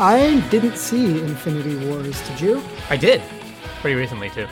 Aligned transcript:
I 0.00 0.40
didn't 0.50 0.76
see 0.76 1.20
Infinity 1.20 1.76
Wars. 1.86 2.20
Did 2.28 2.40
you? 2.40 2.62
I 2.88 2.96
did, 2.96 3.20
pretty 3.80 3.96
recently 3.96 4.30
too. 4.30 4.46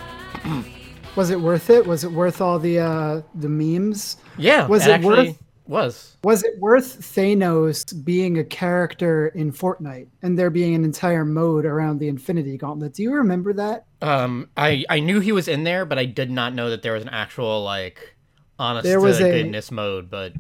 Was 1.17 1.31
it 1.31 1.41
worth 1.41 1.71
it? 1.71 1.87
Was 1.87 2.05
it 2.05 2.13
worth 2.13 2.41
all 2.41 2.59
the 2.59 2.79
uh, 2.81 3.23
the 3.35 3.49
memes? 3.49 4.19
Yeah, 4.37 4.67
Was 4.67 4.87
it, 4.87 4.91
it 4.91 4.93
actually 4.93 5.29
worth- 5.31 5.43
was. 5.67 6.17
Was 6.23 6.45
it 6.45 6.59
worth 6.59 7.01
Thanos 7.01 8.05
being 8.05 8.39
a 8.39 8.45
character 8.45 9.29
in 9.29 9.53
Fortnite 9.53 10.09
and 10.23 10.39
there 10.39 10.51
being 10.51 10.75
an 10.75 10.85
entire 10.85 11.25
mode 11.25 11.65
around 11.65 11.99
the 11.99 12.09
Infinity 12.09 12.57
Gauntlet? 12.59 12.95
Do 12.95 13.03
you 13.03 13.13
remember 13.15 13.53
that? 13.55 13.87
Um, 14.03 14.49
I 14.57 14.85
I 14.91 15.01
knew 15.01 15.21
he 15.21 15.33
was 15.33 15.49
in 15.49 15.65
there, 15.65 15.85
but 15.87 15.99
I 15.99 16.05
did 16.05 16.31
not 16.31 16.55
know 16.55 16.69
that 16.71 16.83
there 16.83 16.93
was 16.93 17.03
an 17.03 17.09
actual 17.11 17.63
like 17.65 18.17
honest 18.59 18.85
There 18.85 19.01
was 19.01 19.19
a- 19.21 19.31
goodness 19.31 19.71
mode. 19.71 20.11
But 20.11 20.35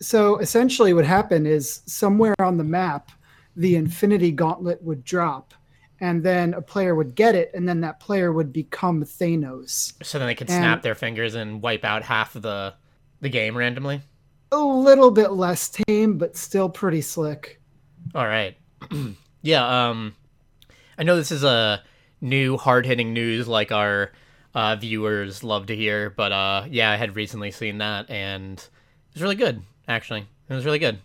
So 0.00 0.38
essentially, 0.38 0.94
what 0.94 1.04
happened 1.04 1.46
is 1.46 1.82
somewhere 1.86 2.34
on 2.40 2.56
the 2.56 2.64
map, 2.64 3.10
the 3.56 3.76
Infinity 3.76 4.32
Gauntlet 4.32 4.82
would 4.82 5.04
drop, 5.04 5.54
and 6.00 6.22
then 6.22 6.54
a 6.54 6.62
player 6.62 6.94
would 6.94 7.14
get 7.14 7.34
it, 7.34 7.50
and 7.54 7.68
then 7.68 7.80
that 7.82 8.00
player 8.00 8.32
would 8.32 8.52
become 8.52 9.02
Thanos. 9.04 9.92
so 10.02 10.18
then 10.18 10.26
they 10.28 10.34
could 10.34 10.48
And- 10.50 10.56
snap 10.58 10.82
their 10.82 10.94
fingers 10.94 11.34
and 11.34 11.62
wipe 11.62 11.84
out 11.84 12.02
half 12.02 12.34
of 12.36 12.42
the 12.42 12.74
the 13.20 13.28
game 13.28 13.56
randomly. 13.56 14.00
A 14.50 14.56
little 14.58 15.10
bit 15.12 15.30
less 15.30 15.68
tame, 15.68 16.18
but 16.18 16.36
still 16.36 16.68
pretty 16.68 17.00
slick. 17.00 17.60
All 18.14 18.26
right. 18.26 18.56
yeah, 19.42 19.88
um 19.90 20.14
I 20.98 21.04
know 21.04 21.16
this 21.16 21.30
is 21.32 21.44
a 21.44 21.82
new 22.20 22.56
hard-hitting 22.56 23.12
news 23.12 23.46
like 23.48 23.70
our 23.72 24.10
uh 24.54 24.76
viewers 24.76 25.42
love 25.44 25.66
to 25.66 25.76
hear, 25.76 26.10
but 26.10 26.32
uh 26.32 26.64
yeah, 26.68 26.90
I 26.90 26.96
had 26.96 27.14
recently 27.16 27.50
seen 27.52 27.78
that 27.78 28.10
and 28.10 28.58
it 28.58 29.14
was 29.14 29.22
really 29.22 29.36
good, 29.36 29.62
actually. 29.86 30.26
It 30.48 30.54
was 30.54 30.64
really 30.64 30.78
good. 30.80 30.98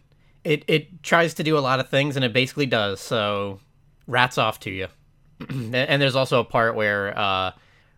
It 0.47 0.63
it 0.67 1.03
tries 1.03 1.33
to 1.35 1.43
do 1.43 1.57
a 1.57 1.59
lot 1.59 1.79
of 1.81 1.89
things 1.89 2.15
and 2.15 2.23
it 2.23 2.31
basically 2.31 2.65
does. 2.65 3.01
So 3.01 3.59
rats 4.07 4.37
off 4.37 4.59
to 4.61 4.71
you. 4.71 4.87
and 5.49 6.01
there's 6.01 6.15
also 6.15 6.39
a 6.39 6.45
part 6.45 6.75
where 6.75 7.17
uh 7.17 7.51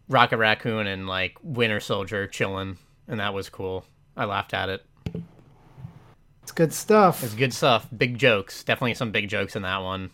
Rocket 0.08 0.38
Raccoon 0.38 0.88
and 0.88 1.06
like 1.08 1.38
Winter 1.44 1.80
Soldier 1.80 2.26
chilling 2.26 2.78
and 3.08 3.20
that 3.20 3.34
was 3.36 3.50
cool. 3.50 3.86
I 4.18 4.26
laughed 4.26 4.54
at 4.56 4.70
it. 4.70 4.86
It's 6.42 6.52
good 6.52 6.74
stuff. 6.74 7.24
It's 7.24 7.36
good 7.36 7.54
stuff. 7.54 7.88
Big 7.96 8.18
jokes. 8.18 8.64
Definitely 8.64 8.96
some 8.96 9.12
big 9.12 9.30
jokes 9.30 9.56
in 9.56 9.62
that 9.62 9.84
one. 9.84 10.10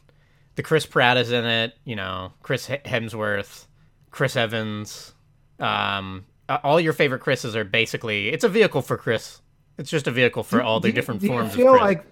The 0.55 0.63
Chris 0.63 0.85
Pratt 0.85 1.15
is 1.15 1.31
in 1.31 1.45
it. 1.45 1.77
You 1.85 1.95
know, 1.95 2.33
Chris 2.43 2.67
Hemsworth, 2.67 3.67
Chris 4.11 4.35
Evans. 4.35 5.13
Um, 5.59 6.25
all 6.49 6.81
your 6.81 6.91
favorite 6.91 7.19
Chris's 7.21 7.55
are 7.55 7.63
basically. 7.63 8.27
It's 8.27 8.43
a 8.43 8.49
vehicle 8.49 8.81
for 8.81 8.97
Chris. 8.97 9.39
It's 9.77 9.89
just 9.89 10.07
a 10.07 10.11
vehicle 10.11 10.43
for 10.43 10.61
all 10.61 10.81
the 10.81 10.89
Do 10.89 10.93
different 10.93 11.21
do 11.21 11.27
you 11.27 11.33
forms 11.33 11.49
of 11.51 11.55
feel 11.55 11.71
Chris. 11.71 11.81
like 11.81 12.05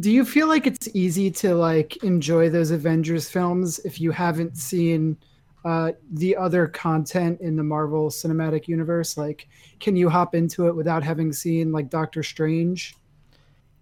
do 0.00 0.10
you 0.10 0.24
feel 0.24 0.48
like 0.48 0.66
it's 0.66 0.88
easy 0.94 1.30
to 1.30 1.54
like 1.54 2.02
enjoy 2.04 2.48
those 2.50 2.70
avengers 2.70 3.28
films 3.28 3.78
if 3.80 4.00
you 4.00 4.10
haven't 4.10 4.56
seen 4.56 5.16
uh, 5.64 5.92
the 6.12 6.36
other 6.36 6.66
content 6.66 7.40
in 7.40 7.56
the 7.56 7.62
marvel 7.62 8.10
cinematic 8.10 8.68
universe 8.68 9.16
like 9.16 9.48
can 9.80 9.96
you 9.96 10.08
hop 10.08 10.34
into 10.34 10.68
it 10.68 10.76
without 10.76 11.02
having 11.02 11.32
seen 11.32 11.72
like 11.72 11.90
doctor 11.90 12.22
strange 12.22 12.94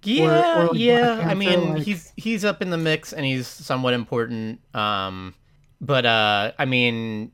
yeah, 0.07 0.63
or, 0.63 0.67
like, 0.69 0.79
yeah. 0.79 1.17
Black 1.17 1.27
I 1.27 1.35
mean, 1.35 1.75
like- 1.75 1.83
he's 1.83 2.13
he's 2.17 2.45
up 2.45 2.63
in 2.63 2.71
the 2.71 2.79
mix 2.79 3.13
and 3.13 3.25
he's 3.25 3.47
somewhat 3.47 3.95
important. 3.95 4.61
Um, 4.75 5.35
but 5.81 6.07
uh, 6.07 6.53
I 6.59 6.65
mean, 6.65 7.33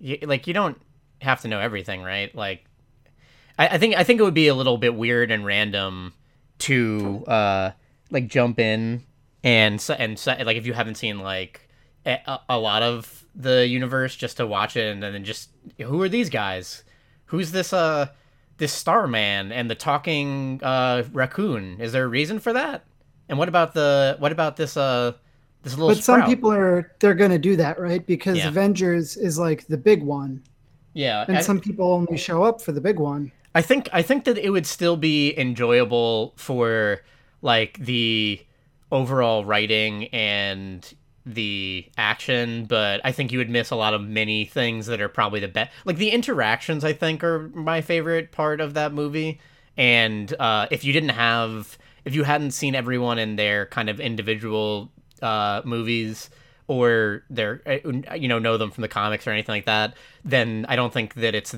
y 0.00 0.18
like 0.22 0.46
you 0.46 0.54
don't 0.54 0.80
have 1.20 1.42
to 1.42 1.48
know 1.48 1.60
everything, 1.60 2.02
right? 2.02 2.34
Like, 2.34 2.64
I, 3.58 3.68
I 3.68 3.78
think 3.78 3.96
I 3.96 4.04
think 4.04 4.20
it 4.20 4.24
would 4.24 4.34
be 4.34 4.48
a 4.48 4.54
little 4.54 4.78
bit 4.78 4.94
weird 4.94 5.30
and 5.30 5.44
random 5.46 6.12
to 6.58 7.24
uh 7.26 7.70
like 8.10 8.28
jump 8.28 8.58
in 8.58 9.02
and 9.44 9.84
and 9.98 10.26
like 10.26 10.56
if 10.56 10.66
you 10.66 10.72
haven't 10.72 10.94
seen 10.96 11.18
like 11.20 11.68
a, 12.04 12.38
a 12.48 12.58
lot 12.58 12.82
of 12.82 13.24
the 13.34 13.66
universe 13.66 14.16
just 14.16 14.38
to 14.38 14.46
watch 14.46 14.76
it 14.76 14.92
and 14.92 15.02
then 15.02 15.24
just 15.24 15.50
who 15.80 16.00
are 16.02 16.08
these 16.08 16.30
guys? 16.30 16.84
Who's 17.26 17.50
this 17.52 17.72
uh 17.72 18.06
this 18.58 18.72
Starman 18.72 19.52
and 19.52 19.70
the 19.70 19.74
talking 19.74 20.60
uh 20.62 21.04
raccoon? 21.12 21.80
Is 21.80 21.92
there 21.92 22.04
a 22.04 22.08
reason 22.08 22.38
for 22.38 22.52
that? 22.52 22.84
And 23.28 23.38
what 23.38 23.48
about 23.48 23.74
the 23.74 24.16
what 24.18 24.32
about 24.32 24.56
this 24.56 24.76
uh 24.76 25.12
this 25.62 25.74
little 25.74 25.88
but 25.88 25.98
some 26.02 26.24
people 26.24 26.50
are 26.52 26.92
they're 27.00 27.14
gonna 27.14 27.38
do 27.38 27.56
that 27.56 27.78
right 27.80 28.06
because 28.06 28.38
Yeah. 28.38 28.48
avengers 28.48 29.16
is 29.16 29.38
like 29.38 29.66
the 29.66 29.76
big 29.76 30.02
one 30.02 30.42
yeah, 30.94 31.26
and 31.28 31.36
I- 31.36 31.42
some 31.42 31.60
people 31.60 31.92
only 31.92 32.16
show 32.16 32.42
up 32.42 32.62
for 32.62 32.72
the 32.72 32.80
big 32.80 32.98
one 32.98 33.30
I 33.56 33.62
think 33.62 33.88
I 33.90 34.02
think 34.02 34.24
that 34.24 34.36
it 34.36 34.50
would 34.50 34.66
still 34.66 34.98
be 34.98 35.32
enjoyable 35.38 36.34
for 36.36 37.00
like 37.40 37.78
the 37.78 38.44
overall 38.92 39.46
writing 39.46 40.08
and 40.08 40.86
the 41.24 41.90
action, 41.96 42.66
but 42.66 43.00
I 43.02 43.12
think 43.12 43.32
you 43.32 43.38
would 43.38 43.48
miss 43.48 43.70
a 43.70 43.76
lot 43.76 43.94
of 43.94 44.02
many 44.02 44.44
things 44.44 44.84
that 44.88 45.00
are 45.00 45.08
probably 45.08 45.40
the 45.40 45.48
best. 45.48 45.72
Like 45.86 45.96
the 45.96 46.10
interactions, 46.10 46.84
I 46.84 46.92
think 46.92 47.24
are 47.24 47.48
my 47.54 47.80
favorite 47.80 48.30
part 48.30 48.60
of 48.60 48.74
that 48.74 48.92
movie. 48.92 49.40
And 49.78 50.34
uh, 50.38 50.66
if 50.70 50.84
you 50.84 50.92
didn't 50.92 51.16
have, 51.16 51.78
if 52.04 52.14
you 52.14 52.24
hadn't 52.24 52.50
seen 52.50 52.74
everyone 52.74 53.18
in 53.18 53.36
their 53.36 53.64
kind 53.64 53.88
of 53.88 54.00
individual 54.00 54.92
uh, 55.22 55.62
movies 55.64 56.28
or 56.66 57.22
their, 57.30 57.62
uh, 57.66 58.14
you 58.16 58.28
know, 58.28 58.38
know 58.38 58.58
them 58.58 58.70
from 58.70 58.82
the 58.82 58.88
comics 58.88 59.26
or 59.26 59.30
anything 59.30 59.54
like 59.54 59.64
that, 59.64 59.94
then 60.26 60.66
I 60.68 60.76
don't 60.76 60.92
think 60.92 61.14
that 61.14 61.34
it's 61.34 61.54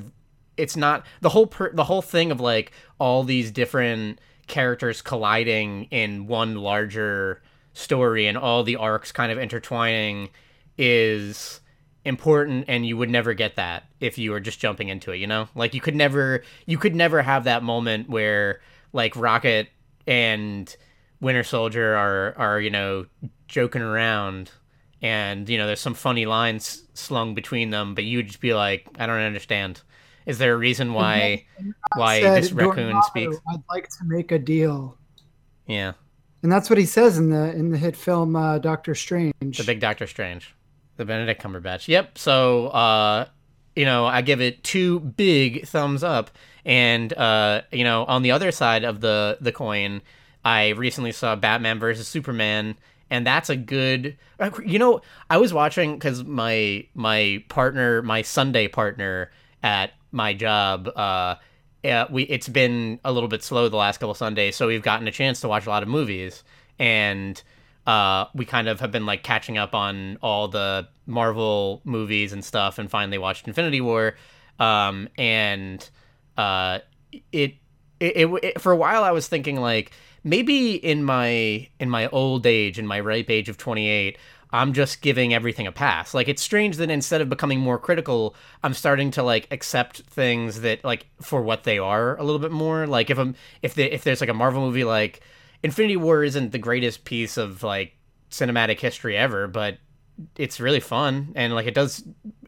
it's 0.58 0.76
not 0.76 1.06
the 1.20 1.30
whole 1.30 1.46
per, 1.46 1.72
the 1.72 1.84
whole 1.84 2.02
thing 2.02 2.30
of 2.30 2.40
like 2.40 2.72
all 2.98 3.24
these 3.24 3.50
different 3.50 4.20
characters 4.46 5.00
colliding 5.00 5.84
in 5.84 6.26
one 6.26 6.56
larger 6.56 7.42
story 7.72 8.26
and 8.26 8.36
all 8.36 8.64
the 8.64 8.76
arcs 8.76 9.12
kind 9.12 9.30
of 9.30 9.38
intertwining 9.38 10.28
is 10.76 11.60
important 12.04 12.64
and 12.68 12.86
you 12.86 12.96
would 12.96 13.10
never 13.10 13.34
get 13.34 13.56
that 13.56 13.84
if 14.00 14.18
you 14.18 14.30
were 14.30 14.40
just 14.40 14.58
jumping 14.58 14.88
into 14.88 15.12
it 15.12 15.18
you 15.18 15.26
know? 15.26 15.48
Like 15.54 15.74
you 15.74 15.80
could 15.80 15.96
never 15.96 16.42
you 16.66 16.78
could 16.78 16.94
never 16.94 17.22
have 17.22 17.44
that 17.44 17.62
moment 17.62 18.08
where 18.08 18.60
like 18.92 19.14
rocket 19.16 19.68
and 20.06 20.74
winter 21.20 21.44
soldier 21.44 21.94
are 21.94 22.34
are 22.36 22.60
you 22.60 22.70
know 22.70 23.06
joking 23.46 23.82
around 23.82 24.50
and 25.02 25.48
you 25.48 25.58
know 25.58 25.66
there's 25.66 25.80
some 25.80 25.94
funny 25.94 26.26
lines 26.26 26.84
slung 26.94 27.34
between 27.34 27.70
them 27.70 27.94
but 27.94 28.04
you'd 28.04 28.26
just 28.26 28.40
be 28.40 28.54
like 28.54 28.86
i 28.98 29.06
don't 29.06 29.20
understand 29.20 29.82
is 30.28 30.38
there 30.38 30.52
a 30.52 30.56
reason 30.56 30.92
why 30.92 31.46
why 31.96 32.20
Said, 32.20 32.42
this 32.42 32.52
raccoon 32.52 32.92
"Dormammu, 32.92 33.04
speaks? 33.04 33.36
I'd 33.48 33.62
like 33.70 33.88
to 33.88 34.04
make 34.04 34.30
a 34.30 34.38
deal. 34.38 34.96
Yeah. 35.66 35.94
And 36.42 36.52
that's 36.52 36.70
what 36.70 36.78
he 36.78 36.84
says 36.86 37.18
in 37.18 37.30
the 37.30 37.52
in 37.54 37.70
the 37.70 37.78
hit 37.78 37.96
film 37.96 38.36
uh, 38.36 38.58
doctor 38.58 38.94
strange. 38.94 39.32
The 39.40 39.64
big 39.64 39.80
doctor 39.80 40.06
strange. 40.06 40.54
The 40.96 41.04
benedict 41.04 41.42
cumberbatch. 41.42 41.88
Yep 41.88 42.18
so 42.18 42.68
uh 42.68 43.26
you 43.74 43.84
know 43.84 44.06
i 44.06 44.20
give 44.20 44.40
it 44.40 44.62
two 44.62 45.00
big 45.00 45.66
thumbs 45.66 46.04
up. 46.04 46.30
And 46.64 47.12
uh 47.14 47.62
you 47.72 47.84
know 47.84 48.04
on 48.04 48.22
the 48.22 48.30
other 48.30 48.52
side 48.52 48.84
of 48.84 49.00
the 49.00 49.38
the 49.40 49.52
coin 49.52 50.02
i 50.44 50.68
recently 50.68 51.12
saw 51.12 51.34
batman 51.34 51.78
versus 51.78 52.06
superman 52.06 52.76
and 53.10 53.26
that's 53.26 53.48
a 53.48 53.56
good 53.56 54.16
you 54.64 54.78
know 54.78 55.00
i 55.30 55.38
was 55.38 55.52
watching 55.52 55.94
because 55.94 56.24
my 56.24 56.86
my 56.94 57.42
partner 57.48 58.02
my 58.02 58.22
sunday 58.22 58.68
partner 58.68 59.30
at 59.62 59.92
my 60.12 60.34
job 60.34 60.88
uh 60.96 61.36
uh, 61.84 62.06
we 62.10 62.24
it's 62.24 62.48
been 62.48 62.98
a 63.04 63.12
little 63.12 63.28
bit 63.28 63.42
slow 63.42 63.68
the 63.68 63.76
last 63.76 63.98
couple 63.98 64.14
Sundays, 64.14 64.56
so 64.56 64.66
we've 64.66 64.82
gotten 64.82 65.06
a 65.06 65.12
chance 65.12 65.40
to 65.40 65.48
watch 65.48 65.66
a 65.66 65.68
lot 65.68 65.82
of 65.82 65.88
movies, 65.88 66.42
and 66.78 67.40
uh, 67.86 68.26
we 68.34 68.44
kind 68.44 68.68
of 68.68 68.80
have 68.80 68.90
been 68.90 69.06
like 69.06 69.22
catching 69.22 69.56
up 69.56 69.74
on 69.74 70.18
all 70.20 70.48
the 70.48 70.88
Marvel 71.06 71.80
movies 71.84 72.32
and 72.32 72.44
stuff, 72.44 72.78
and 72.78 72.90
finally 72.90 73.18
watched 73.18 73.46
Infinity 73.46 73.80
War, 73.80 74.16
um, 74.58 75.08
and 75.16 75.88
uh, 76.36 76.80
it, 77.12 77.54
it, 78.00 78.16
it, 78.16 78.26
it 78.42 78.60
for 78.60 78.72
a 78.72 78.76
while 78.76 79.04
I 79.04 79.12
was 79.12 79.28
thinking 79.28 79.60
like 79.60 79.92
maybe 80.24 80.74
in 80.74 81.04
my 81.04 81.68
in 81.78 81.88
my 81.88 82.08
old 82.08 82.44
age, 82.44 82.78
in 82.78 82.86
my 82.86 82.98
ripe 82.98 83.30
age 83.30 83.48
of 83.48 83.56
twenty 83.56 83.88
eight. 83.88 84.18
I'm 84.50 84.72
just 84.72 85.02
giving 85.02 85.34
everything 85.34 85.66
a 85.66 85.72
pass. 85.72 86.14
Like 86.14 86.28
it's 86.28 86.42
strange 86.42 86.76
that 86.76 86.90
instead 86.90 87.20
of 87.20 87.28
becoming 87.28 87.60
more 87.60 87.78
critical, 87.78 88.34
I'm 88.62 88.74
starting 88.74 89.10
to 89.12 89.22
like 89.22 89.46
accept 89.50 89.98
things 90.02 90.62
that 90.62 90.84
like 90.84 91.06
for 91.20 91.42
what 91.42 91.64
they 91.64 91.78
are 91.78 92.16
a 92.16 92.24
little 92.24 92.38
bit 92.38 92.52
more. 92.52 92.86
Like 92.86 93.10
if 93.10 93.18
I'm 93.18 93.34
if 93.62 93.74
the, 93.74 93.92
if 93.92 94.04
there's 94.04 94.20
like 94.20 94.30
a 94.30 94.34
Marvel 94.34 94.62
movie 94.62 94.84
like 94.84 95.20
Infinity 95.62 95.96
War 95.96 96.24
isn't 96.24 96.52
the 96.52 96.58
greatest 96.58 97.04
piece 97.04 97.36
of 97.36 97.62
like 97.62 97.94
cinematic 98.30 98.80
history 98.80 99.16
ever, 99.16 99.46
but 99.46 99.78
it's 100.36 100.60
really 100.60 100.80
fun 100.80 101.32
and 101.36 101.54
like 101.54 101.66
it 101.66 101.74
does 101.74 102.02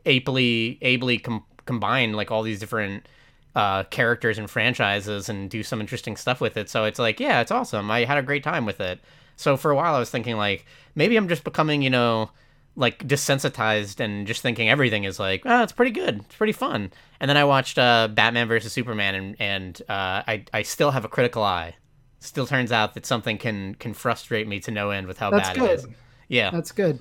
ably 0.06 0.78
ably 0.82 1.18
com- 1.18 1.44
combine 1.66 2.14
like 2.14 2.30
all 2.30 2.42
these 2.42 2.58
different 2.58 3.06
uh, 3.54 3.84
characters 3.84 4.38
and 4.38 4.48
franchises 4.50 5.28
and 5.28 5.50
do 5.50 5.62
some 5.62 5.80
interesting 5.80 6.16
stuff 6.16 6.40
with 6.40 6.56
it. 6.56 6.68
So 6.68 6.84
it's 6.84 6.98
like, 6.98 7.20
yeah, 7.20 7.40
it's 7.40 7.50
awesome. 7.50 7.90
I 7.90 8.04
had 8.04 8.18
a 8.18 8.22
great 8.22 8.44
time 8.44 8.64
with 8.64 8.80
it. 8.80 9.00
So 9.40 9.56
for 9.56 9.70
a 9.70 9.74
while, 9.74 9.94
I 9.94 9.98
was 9.98 10.10
thinking 10.10 10.36
like 10.36 10.66
maybe 10.94 11.16
I'm 11.16 11.26
just 11.26 11.44
becoming, 11.44 11.80
you 11.80 11.88
know, 11.88 12.30
like 12.76 13.06
desensitized 13.08 13.98
and 13.98 14.26
just 14.26 14.42
thinking 14.42 14.68
everything 14.68 15.04
is 15.04 15.18
like, 15.18 15.42
oh, 15.46 15.62
it's 15.62 15.72
pretty 15.72 15.92
good, 15.92 16.20
it's 16.20 16.36
pretty 16.36 16.52
fun. 16.52 16.92
And 17.20 17.28
then 17.28 17.38
I 17.38 17.44
watched 17.44 17.78
uh, 17.78 18.08
Batman 18.08 18.48
versus 18.48 18.72
Superman, 18.72 19.14
and 19.14 19.36
and 19.40 19.82
uh, 19.88 20.22
I 20.28 20.44
I 20.52 20.62
still 20.62 20.90
have 20.90 21.06
a 21.06 21.08
critical 21.08 21.42
eye. 21.42 21.76
Still 22.18 22.46
turns 22.46 22.70
out 22.70 22.92
that 22.94 23.06
something 23.06 23.38
can 23.38 23.74
can 23.76 23.94
frustrate 23.94 24.46
me 24.46 24.60
to 24.60 24.70
no 24.70 24.90
end 24.90 25.06
with 25.06 25.18
how 25.18 25.30
That's 25.30 25.48
bad 25.48 25.56
good. 25.56 25.70
it 25.70 25.74
is. 25.74 25.86
Yeah. 26.28 26.50
That's 26.50 26.72
good. 26.72 27.00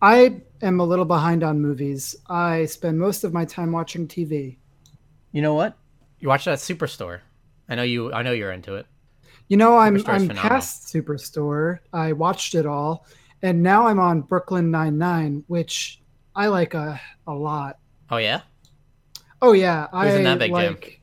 I 0.00 0.40
am 0.62 0.78
a 0.78 0.84
little 0.84 1.04
behind 1.04 1.42
on 1.42 1.60
movies. 1.60 2.14
I 2.28 2.66
spend 2.66 3.00
most 3.00 3.24
of 3.24 3.32
my 3.32 3.44
time 3.44 3.72
watching 3.72 4.06
TV. 4.06 4.58
You 5.32 5.42
know 5.42 5.54
what? 5.54 5.76
You 6.20 6.28
watch 6.28 6.44
that 6.44 6.58
Superstore. 6.58 7.20
I 7.68 7.74
know 7.74 7.82
you. 7.82 8.12
I 8.12 8.22
know 8.22 8.30
you're 8.30 8.52
into 8.52 8.76
it. 8.76 8.86
You 9.48 9.56
know, 9.56 9.76
I'm 9.76 9.96
Superstore's 9.96 10.08
I'm 10.08 10.28
phenomenal. 10.28 10.50
past 10.50 10.86
Superstore. 10.92 11.78
I 11.92 12.12
watched 12.12 12.54
it 12.54 12.66
all, 12.66 13.06
and 13.42 13.62
now 13.62 13.86
I'm 13.86 13.98
on 14.00 14.22
Brooklyn 14.22 14.70
Nine 14.70 14.96
Nine, 14.96 15.44
which 15.48 16.00
I 16.34 16.46
like 16.46 16.74
a 16.74 17.00
a 17.26 17.32
lot. 17.32 17.78
Oh 18.10 18.16
yeah. 18.16 18.40
Oh 19.42 19.52
yeah, 19.52 19.88
I 19.92 20.08
Who's 20.08 20.16
in 20.16 20.24
that 20.24 20.38
big 20.38 20.54
gym? 20.54 20.74
like. 20.74 21.00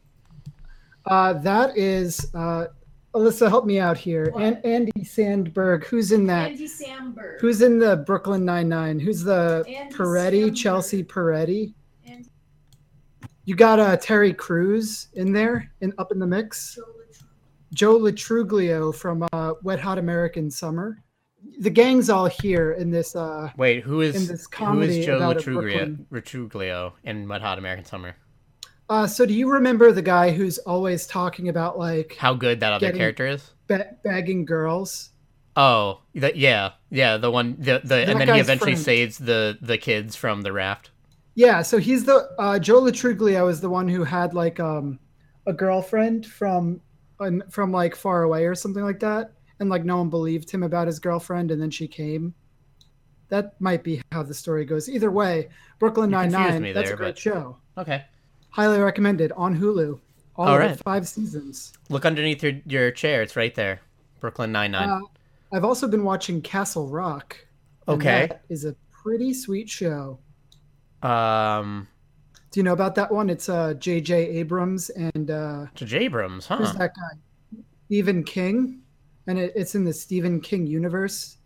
Uh, 1.06 1.34
that 1.34 1.78
is 1.78 2.28
uh, 2.34 2.68
Alyssa. 3.14 3.48
Help 3.50 3.66
me 3.66 3.80
out 3.80 3.98
here. 3.98 4.32
What? 4.32 4.44
And 4.44 4.66
Andy 4.66 5.04
Sandberg. 5.04 5.86
Who's 5.86 6.12
in 6.12 6.26
that? 6.28 6.52
Andy 6.52 6.68
Sandberg. 6.68 7.42
Who's 7.42 7.62
in 7.62 7.78
the 7.80 7.98
Brooklyn 7.98 8.44
Nine 8.44 8.70
Nine? 8.70 9.00
Who's 9.00 9.24
the 9.24 9.64
Andy 9.68 9.96
Peretti? 9.96 10.50
Samberg. 10.50 10.56
Chelsea 10.58 11.04
Peretti. 11.04 11.74
Andy 12.08 12.30
You 13.46 13.56
got 13.56 13.80
uh, 13.80 13.98
Terry 13.98 14.34
Crews 14.34 15.10
in 15.14 15.32
there, 15.32 15.72
in 15.82 15.94
up 16.00 16.12
in 16.12 16.20
the 16.20 16.28
mix. 16.28 16.80
Joe 17.74 17.96
Lo 17.98 18.12
Truglio 18.12 18.94
from 18.94 19.28
uh, 19.34 19.54
Wet 19.64 19.80
Hot 19.80 19.98
American 19.98 20.52
Summer. 20.52 21.04
The 21.60 21.70
gang's 21.70 22.10
all 22.10 22.26
here 22.28 22.74
in 22.74 22.92
this. 22.92 23.16
Uh, 23.16 23.50
Wait, 23.58 23.84
who 23.84 24.02
is 24.02 24.16
In 24.16 24.28
this 24.28 24.44
who 24.44 24.50
comedy 24.50 25.00
is 25.00 25.06
Joe 25.06 25.18
Lo 25.18 25.34
Truglio, 25.34 25.98
Latruglio 26.12 26.94
in 27.04 27.26
Mud 27.26 27.42
Hot 27.42 27.58
American 27.58 27.86
Summer? 27.86 28.16
uh, 28.90 29.08
so, 29.08 29.26
do 29.26 29.34
you 29.34 29.50
remember 29.50 29.92
the 29.92 30.02
guy 30.02 30.32
who's 30.32 30.58
always 30.60 31.08
talking 31.08 31.50
about 31.50 31.80
like 31.80 32.16
How 32.20 32.34
good 32.34 32.60
that 32.60 32.74
other 32.74 32.92
character 32.92 33.26
is? 33.26 33.52
ba- 33.68 33.96
bagging 34.04 34.46
girls? 34.46 35.10
Oh, 35.56 36.02
the, 36.14 36.38
yeah, 36.38 36.72
yeah, 36.90 37.18
the 37.18 37.32
one, 37.32 37.56
the 37.60 37.82
the, 37.84 38.08
and 38.10 38.20
then 38.20 38.28
he 38.34 38.40
eventually 38.40 38.74
friend. 38.74 38.86
saves 38.86 39.18
the 39.18 39.58
the 39.62 39.78
kids 39.78 40.16
from 40.16 40.42
the 40.44 40.52
raft. 40.54 40.92
Yeah, 41.36 41.62
so 41.62 41.78
he's 41.78 42.04
the 42.06 42.30
uh, 42.38 42.60
Joe 42.60 42.80
Lo 42.80 42.92
Truglio 42.92 43.50
is 43.50 43.62
the 43.62 43.70
one 43.70 43.88
who 43.88 44.04
had 44.04 44.34
like 44.34 44.60
um 44.60 45.00
a 45.48 45.54
girlfriend 45.54 46.26
from 46.26 46.82
an- 47.22 47.44
from 47.50 47.72
like 47.72 47.96
far 47.96 48.24
away 48.24 48.46
or 48.46 48.56
something 48.56 48.84
like 48.84 49.00
that, 49.00 49.32
and 49.60 49.70
like 49.70 49.86
no 49.86 49.98
one 49.98 50.10
believed 50.10 50.50
him 50.52 50.64
about 50.64 50.88
his 50.88 51.00
girlfriend, 51.00 51.52
and 51.52 51.62
then 51.62 51.72
she 51.72 51.88
came. 51.88 52.34
That 53.30 53.60
might 53.62 53.84
be 53.84 54.02
how 54.12 54.24
the 54.24 54.34
story 54.34 54.66
goes. 54.66 54.90
Either 54.90 55.10
way, 55.12 55.50
Brooklyn 55.80 56.10
Nine 56.10 56.32
Nine. 56.32 56.62
That's 56.74 56.88
there, 56.90 56.94
a 56.96 56.98
great 56.98 57.08
but- 57.16 57.18
show. 57.20 57.58
Okay, 57.78 58.04
Highly 58.50 58.80
recommended 58.80 59.32
on 59.34 59.58
Hulu. 59.58 60.00
All, 60.36 60.48
All 60.48 60.58
right. 60.60 60.78
five 60.80 61.08
seasons. 61.08 61.72
look 61.90 62.06
underneath 62.06 62.44
your 62.44 62.54
your 62.66 62.92
chair. 62.92 63.22
It's 63.22 63.36
right 63.36 63.54
there. 63.56 63.80
Brooklyn 64.20 64.52
Nine 64.52 64.72
Nine. 64.72 64.90
Uh, 64.90 65.00
I've 65.54 65.64
also 65.66 65.88
been 65.88 66.04
watching 66.04 66.42
Castle 66.42 66.88
Rock. 66.88 67.38
Okay. 67.88 68.28
that 68.28 68.42
is 68.50 68.64
a 68.66 68.76
pretty 68.92 69.34
sweet 69.34 69.70
show. 69.70 70.20
um, 71.02 71.88
Do 72.52 72.60
you 72.60 72.64
know 72.64 72.74
about 72.74 72.96
that 72.96 73.12
one? 73.12 73.30
It's 73.30 73.48
uh 73.50 73.74
J.J. 73.76 74.14
Abrams 74.28 74.90
and 74.92 75.32
uh, 75.32 75.66
J. 75.76 76.00
Abrams, 76.00 76.46
huh? 76.48 76.58
Who's 76.58 76.74
that 76.74 76.92
guy? 76.96 77.60
Stephen 77.86 78.24
King, 78.24 78.82
and 79.28 79.40
it, 79.40 79.54
it's 79.56 79.76
in 79.76 79.84
the 79.86 79.94
Stephen 79.94 80.40
King 80.42 80.68
universe. 80.68 81.38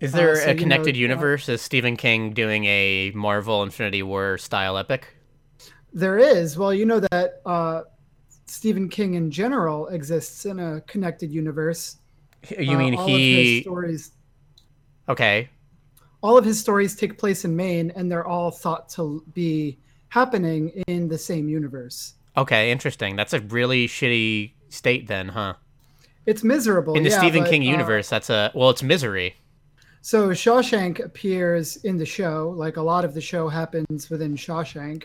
Is 0.00 0.12
there 0.12 0.32
uh, 0.32 0.36
so, 0.36 0.50
a 0.50 0.54
you 0.54 0.54
know, 0.54 0.60
connected 0.62 0.94
uh, 0.96 0.98
universe? 0.98 1.48
Is 1.48 1.62
Stephen 1.62 1.96
King 1.96 2.32
doing 2.32 2.64
a 2.64 3.12
Marvel 3.14 3.62
Infinity 3.62 4.02
War 4.02 4.38
style 4.38 4.76
epic? 4.78 5.14
There 5.92 6.18
is. 6.18 6.58
Well, 6.58 6.74
you 6.74 6.84
know 6.86 7.00
that 7.00 7.40
uh, 7.46 7.82
Stephen 8.46 8.88
King 8.88 9.14
in 9.14 9.30
general 9.30 9.86
exists 9.88 10.46
in 10.46 10.58
a 10.58 10.80
connected 10.82 11.30
universe. 11.30 11.96
You 12.58 12.76
Uh, 12.76 12.78
mean 12.78 12.94
all 12.94 13.04
Of 13.04 13.10
his 13.10 13.48
he? 13.48 13.62
stories, 13.62 14.12
Okay, 15.08 15.48
all 16.22 16.36
of 16.38 16.44
his 16.44 16.58
stories 16.58 16.96
take 16.96 17.18
place 17.18 17.44
in 17.44 17.54
Maine, 17.54 17.92
and 17.96 18.10
they're 18.10 18.26
all 18.26 18.50
thought 18.50 18.88
to 18.90 19.22
be 19.34 19.78
happening 20.14 20.68
in 20.86 21.08
the 21.08 21.18
same 21.18 21.48
universe. 21.48 22.14
okay, 22.36 22.70
interesting. 22.70 23.16
That's 23.16 23.32
a 23.32 23.40
really 23.40 23.88
shitty 23.88 24.52
state, 24.68 25.08
then, 25.08 25.28
huh? 25.30 25.54
It's 26.24 26.44
miserable 26.44 26.94
In 26.94 27.02
the 27.02 27.10
yeah, 27.10 27.18
Stephen 27.18 27.42
but, 27.42 27.50
King 27.50 27.62
uh, 27.62 27.72
universe, 27.72 28.08
that's 28.08 28.30
a 28.30 28.52
well, 28.54 28.70
it's 28.70 28.82
misery. 28.82 29.34
So 30.02 30.28
Shawshank 30.30 31.04
appears 31.04 31.76
in 31.78 31.98
the 31.98 32.06
show, 32.06 32.54
like 32.56 32.76
a 32.76 32.82
lot 32.82 33.04
of 33.04 33.12
the 33.12 33.20
show 33.20 33.48
happens 33.48 34.08
within 34.08 34.36
Shawshank. 34.36 35.04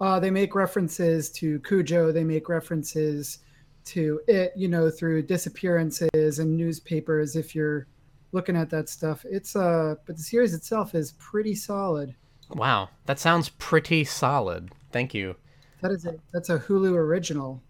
Uh, 0.00 0.18
they 0.18 0.30
make 0.30 0.54
references 0.54 1.30
to 1.30 1.60
Cujo. 1.60 2.12
They 2.12 2.24
make 2.24 2.48
references 2.48 3.38
to 3.86 4.20
it, 4.26 4.52
you 4.56 4.68
know, 4.68 4.90
through 4.90 5.22
disappearances 5.22 6.38
and 6.40 6.56
newspapers. 6.56 7.36
If 7.36 7.54
you're 7.54 7.86
looking 8.32 8.56
at 8.56 8.70
that 8.70 8.88
stuff, 8.88 9.24
it's 9.24 9.54
uh, 9.54 9.94
but 10.04 10.16
the 10.16 10.22
series 10.22 10.52
itself 10.52 10.94
is 10.94 11.12
pretty 11.12 11.54
solid. 11.54 12.14
Wow, 12.50 12.90
that 13.06 13.18
sounds 13.18 13.48
pretty 13.50 14.04
solid. 14.04 14.70
Thank 14.92 15.14
you. 15.14 15.36
That 15.82 15.90
is 15.90 16.06
a 16.06 16.16
that's 16.32 16.48
a 16.48 16.58
Hulu 16.58 16.94
original. 16.94 17.62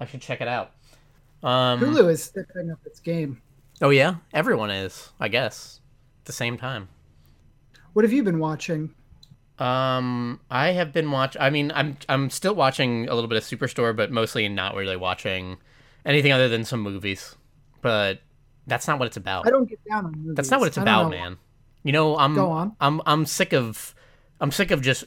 I 0.00 0.06
should 0.06 0.20
check 0.20 0.40
it 0.40 0.48
out. 0.48 0.72
Um, 1.42 1.80
Hulu 1.80 2.10
is 2.10 2.22
stepping 2.22 2.70
up 2.70 2.80
its 2.84 3.00
game. 3.00 3.40
Oh 3.80 3.90
yeah, 3.90 4.16
everyone 4.32 4.70
is, 4.70 5.10
I 5.20 5.28
guess, 5.28 5.80
at 6.22 6.26
the 6.26 6.32
same 6.32 6.56
time. 6.56 6.88
What 7.92 8.04
have 8.04 8.12
you 8.12 8.22
been 8.22 8.38
watching? 8.38 8.94
Um, 9.58 10.40
I 10.50 10.72
have 10.72 10.92
been 10.92 11.10
watch. 11.10 11.36
I 11.40 11.50
mean, 11.50 11.72
I'm 11.74 11.96
I'm 12.08 12.30
still 12.30 12.54
watching 12.54 13.08
a 13.08 13.14
little 13.14 13.28
bit 13.28 13.38
of 13.38 13.44
Superstore, 13.44 13.96
but 13.96 14.10
mostly 14.10 14.48
not 14.48 14.74
really 14.74 14.96
watching 14.96 15.56
anything 16.04 16.32
other 16.32 16.48
than 16.48 16.64
some 16.64 16.80
movies. 16.80 17.36
But 17.80 18.20
that's 18.66 18.86
not 18.86 18.98
what 18.98 19.06
it's 19.06 19.16
about. 19.16 19.46
I 19.46 19.50
don't 19.50 19.68
get 19.68 19.78
down 19.88 20.06
on 20.06 20.12
movies. 20.12 20.36
That's 20.36 20.50
not 20.50 20.60
what 20.60 20.66
it's 20.66 20.76
about, 20.76 21.04
know. 21.04 21.10
man. 21.10 21.38
You 21.84 21.92
know, 21.92 22.18
I'm 22.18 22.34
Go 22.34 22.50
on. 22.50 22.76
I'm 22.80 23.00
I'm 23.06 23.24
sick 23.24 23.54
of 23.54 23.94
I'm 24.40 24.52
sick 24.52 24.70
of 24.70 24.82
just 24.82 25.04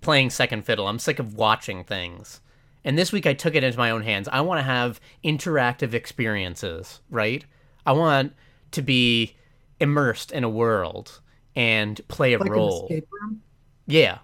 playing 0.00 0.30
second 0.30 0.64
fiddle. 0.64 0.86
I'm 0.88 0.98
sick 0.98 1.18
of 1.18 1.34
watching 1.34 1.84
things. 1.84 2.40
And 2.84 2.96
this 2.96 3.12
week 3.12 3.26
I 3.26 3.34
took 3.34 3.54
it 3.54 3.64
into 3.64 3.76
my 3.78 3.90
own 3.90 4.02
hands. 4.02 4.28
I 4.28 4.40
want 4.40 4.58
to 4.60 4.62
have 4.62 5.00
interactive 5.24 5.94
experiences, 5.94 7.00
right? 7.10 7.44
I 7.84 7.92
want 7.92 8.34
to 8.72 8.82
be 8.82 9.36
immersed 9.80 10.30
in 10.32 10.44
a 10.44 10.48
world 10.48 11.20
and 11.56 12.00
play 12.08 12.34
a 12.34 12.38
Like 12.38 12.46
an 12.48 12.52
role. 12.52 12.84
escape 12.84 13.08
room. 13.10 13.42
Yeah. 13.86 14.18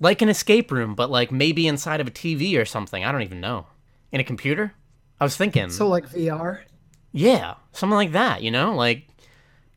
Like 0.00 0.22
an 0.22 0.28
escape 0.28 0.70
room, 0.72 0.94
but 0.94 1.10
like 1.10 1.30
maybe 1.30 1.66
inside 1.66 2.00
of 2.00 2.08
a 2.08 2.10
TV 2.10 2.60
or 2.60 2.64
something. 2.64 3.04
I 3.04 3.12
don't 3.12 3.22
even 3.22 3.40
know. 3.40 3.66
In 4.12 4.20
a 4.20 4.24
computer? 4.24 4.74
I 5.20 5.24
was 5.24 5.36
thinking. 5.36 5.70
So 5.70 5.86
like 5.86 6.08
VR. 6.08 6.60
Yeah, 7.12 7.54
something 7.72 7.94
like 7.96 8.12
that. 8.12 8.42
You 8.42 8.50
know, 8.50 8.74
like 8.74 9.06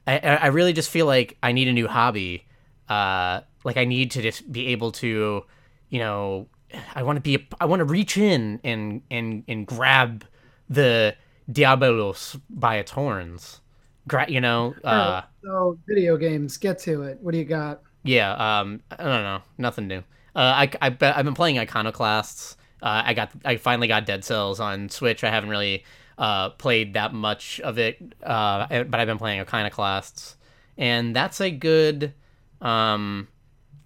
I, 0.08 0.18
I 0.18 0.36
I 0.36 0.48
really 0.48 0.74
just 0.74 0.90
feel 0.90 1.06
like 1.06 1.38
I 1.44 1.52
need 1.52 1.68
a 1.68 1.74
new 1.74 1.88
hobby. 1.88 2.46
Uh, 2.88 3.42
like 3.64 3.78
I 3.78 3.86
need 3.86 4.12
to 4.12 4.22
just 4.22 4.52
be 4.52 4.68
able 4.68 4.92
to, 4.94 5.44
you 5.90 6.00
know, 6.00 6.48
I 6.96 7.04
want 7.04 7.18
to 7.18 7.22
be, 7.22 7.48
I 7.62 7.66
want 7.66 7.80
to 7.82 7.86
reach 7.86 8.18
in 8.18 8.60
and 8.64 9.02
and 9.12 9.44
and 9.48 9.68
grab 9.68 10.26
the 10.70 11.16
Diabolos 11.52 12.40
by 12.50 12.78
its 12.78 12.92
horns. 12.92 13.62
Gra- 14.08 14.30
you 14.30 14.42
know, 14.42 14.78
uh, 14.84 14.88
Alright, 14.92 15.24
so 15.44 15.80
video 15.88 16.18
games, 16.18 16.58
get 16.58 16.80
to 16.80 17.04
it. 17.04 17.20
What 17.22 17.32
do 17.34 17.38
you 17.38 17.46
got? 17.46 17.82
yeah. 18.04 18.34
Um, 18.60 18.82
I 18.92 18.98
don't 18.98 19.24
know, 19.24 19.42
nothing 19.58 19.88
new. 19.88 20.00
Uh, 20.36 20.66
I 20.68 20.72
I 20.82 20.88
I've 20.88 21.26
been 21.26 21.36
playing 21.36 21.60
Iconoclasts. 21.60 22.58
Uh, 22.82 23.04
I 23.06 23.14
got 23.14 23.32
I 23.46 23.58
finally 23.58 23.88
got 23.88 24.06
Dead 24.06 24.24
Cells 24.26 24.60
on 24.60 24.90
Switch. 24.90 25.24
I 25.24 25.30
haven't 25.30 25.50
really 25.50 25.86
uh, 26.18 26.50
played 26.52 26.94
that 26.96 27.14
much 27.14 27.60
of 27.62 27.78
it, 27.80 28.02
uh, 28.24 28.68
but 28.84 29.00
I've 29.00 29.08
been 29.08 29.18
playing 29.18 29.40
Iconoclasts, 29.42 30.36
and 30.78 31.16
that's 31.16 31.40
a 31.42 31.50
good, 31.52 32.14
um, 32.62 33.28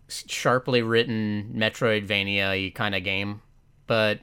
sharply 0.09 0.81
written 0.81 1.53
Metroidvania 1.55 2.73
kind 2.75 2.95
of 2.95 3.03
game, 3.03 3.41
but 3.87 4.19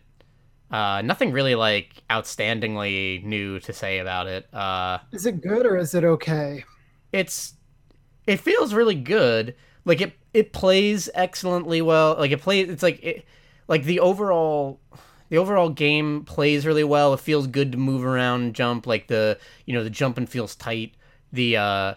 uh, 0.71 1.03
nothing 1.05 1.33
really 1.33 1.55
like 1.55 2.03
outstandingly 2.11 3.25
new 3.25 3.61
to 3.61 3.73
say 3.73 3.99
about 3.99 4.27
it. 4.29 4.53
Uh, 4.55 4.99
Is 5.13 5.25
it 5.25 5.41
good 5.41 5.65
or 5.65 5.79
is 5.79 5.95
it 5.95 6.05
okay? 6.05 6.65
it's 7.13 7.55
it 8.27 8.41
feels 8.41 8.75
really 8.75 8.95
good 8.95 9.55
like 9.85 10.01
it 10.01 10.15
it 10.35 10.53
plays 10.53 11.11
excellently 11.15 11.83
well 11.83 12.17
like 12.19 12.31
it 12.33 12.41
plays 12.41 12.69
it's 12.69 12.83
like 12.83 13.03
it 13.03 13.25
like 13.69 13.85
the 13.85 14.01
overall 14.01 14.81
the 15.31 15.39
overall 15.39 15.71
game 15.71 16.25
plays 16.25 16.67
really 16.67 16.85
well 16.85 17.15
it 17.15 17.21
feels 17.21 17.47
good 17.47 17.73
to 17.73 17.79
move 17.79 18.05
around 18.05 18.55
jump 18.55 18.87
like 18.87 19.09
the 19.09 19.39
you 19.67 19.75
know 19.75 19.85
the 19.85 19.91
jumping 19.91 20.27
feels 20.27 20.55
tight 20.57 20.95
the 21.33 21.57
uh 21.57 21.95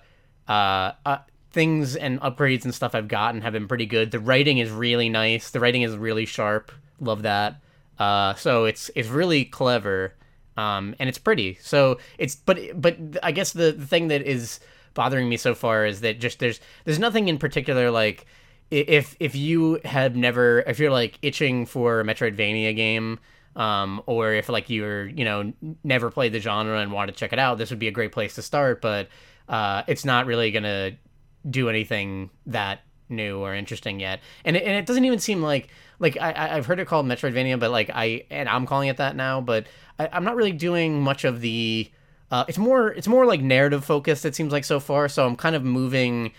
uh, 0.48 0.94
uh 1.06 1.18
things 1.58 1.96
and 1.96 2.22
upgrades 2.22 2.66
and 2.66 2.76
stuff 2.76 2.94
i've 2.94 3.08
gotten 3.08 3.42
have 3.42 3.54
been 3.54 3.68
pretty 3.68 3.88
good. 3.88 4.12
The 4.12 4.20
writing 4.20 4.60
is 4.60 4.70
really 4.70 5.10
nice. 5.10 5.50
The 5.50 5.60
writing 5.60 5.82
is 5.82 5.98
really 5.98 6.28
sharp. 6.28 6.72
Love 7.00 7.24
that. 7.24 7.60
Uh 7.98 8.36
so 8.36 8.66
it's 8.66 8.92
it's 8.94 9.10
really 9.10 9.44
clever 9.44 10.14
um 10.56 10.94
and 11.00 11.10
it's 11.10 11.18
pretty. 11.18 11.58
So 11.62 11.98
it's 12.20 12.36
but 12.36 12.60
but 12.80 12.96
i 13.24 13.32
guess 13.32 13.54
the, 13.54 13.72
the 13.72 13.88
thing 13.88 14.10
that 14.10 14.22
is 14.22 14.60
bothering 14.94 15.28
me 15.28 15.36
so 15.38 15.56
far 15.56 15.88
is 15.88 16.02
that 16.02 16.20
just 16.20 16.38
there's 16.38 16.60
there's 16.86 17.00
nothing 17.00 17.28
in 17.28 17.40
particular 17.40 17.90
like 17.90 18.28
if 18.70 19.16
if 19.20 19.34
you 19.36 19.80
have 19.84 20.16
never 20.16 20.60
if 20.68 20.78
you're 20.78 20.92
like 20.92 21.18
itching 21.24 21.66
for 21.66 22.02
a 22.02 22.04
metroidvania 22.04 22.76
game 22.76 23.18
um 23.56 24.00
or 24.06 24.34
if 24.34 24.48
like 24.48 24.70
you're 24.70 25.08
you 25.08 25.26
know 25.26 25.54
never 25.84 26.12
played 26.12 26.34
the 26.34 26.40
genre 26.40 26.80
and 26.80 26.92
want 26.92 27.10
to 27.10 27.16
check 27.16 27.34
it 27.34 27.40
out 27.40 27.58
this 27.58 27.72
would 27.72 27.80
be 27.80 27.88
a 27.88 27.92
great 28.00 28.12
place 28.12 28.36
to 28.36 28.44
start 28.44 28.82
but 28.82 29.08
uh 29.50 29.82
it's 29.88 30.06
not 30.06 30.28
really 30.28 30.52
gonna 30.52 30.92
do 31.50 31.70
anything 31.70 32.30
that 32.46 32.82
new 33.10 33.40
or 33.40 33.54
interesting 33.56 34.00
yet. 34.00 34.20
And 34.46 34.56
it, 34.56 34.64
and 34.64 34.74
it 34.74 34.86
doesn't 34.86 35.06
even 35.06 35.20
seem 35.20 35.42
like 35.42 35.70
like 36.00 36.18
I 36.20 36.56
I've 36.58 36.66
heard 36.66 36.80
it 36.80 36.88
called 36.88 37.06
Metroidvania, 37.06 37.60
but 37.60 37.72
like 37.72 37.90
I 37.94 38.26
and 38.30 38.48
I'm 38.50 38.66
calling 38.66 38.90
it 38.90 38.98
that 38.98 39.16
now, 39.16 39.42
but 39.42 39.68
I, 40.00 40.10
I'm 40.12 40.24
not 40.24 40.36
really 40.36 40.52
doing 40.52 41.02
much 41.02 41.24
of 41.24 41.42
the. 41.42 41.90
Uh, 42.30 42.44
it's 42.48 42.58
more 42.58 42.90
it's 42.90 43.08
more 43.08 43.26
like 43.26 43.42
narrative 43.42 43.86
focused. 43.86 44.26
It 44.26 44.36
seems 44.36 44.52
like 44.52 44.66
so 44.66 44.80
far. 44.80 45.08
So 45.08 45.26
I'm 45.26 45.36
kind 45.36 45.56
of 45.56 45.64
moving 45.64 46.32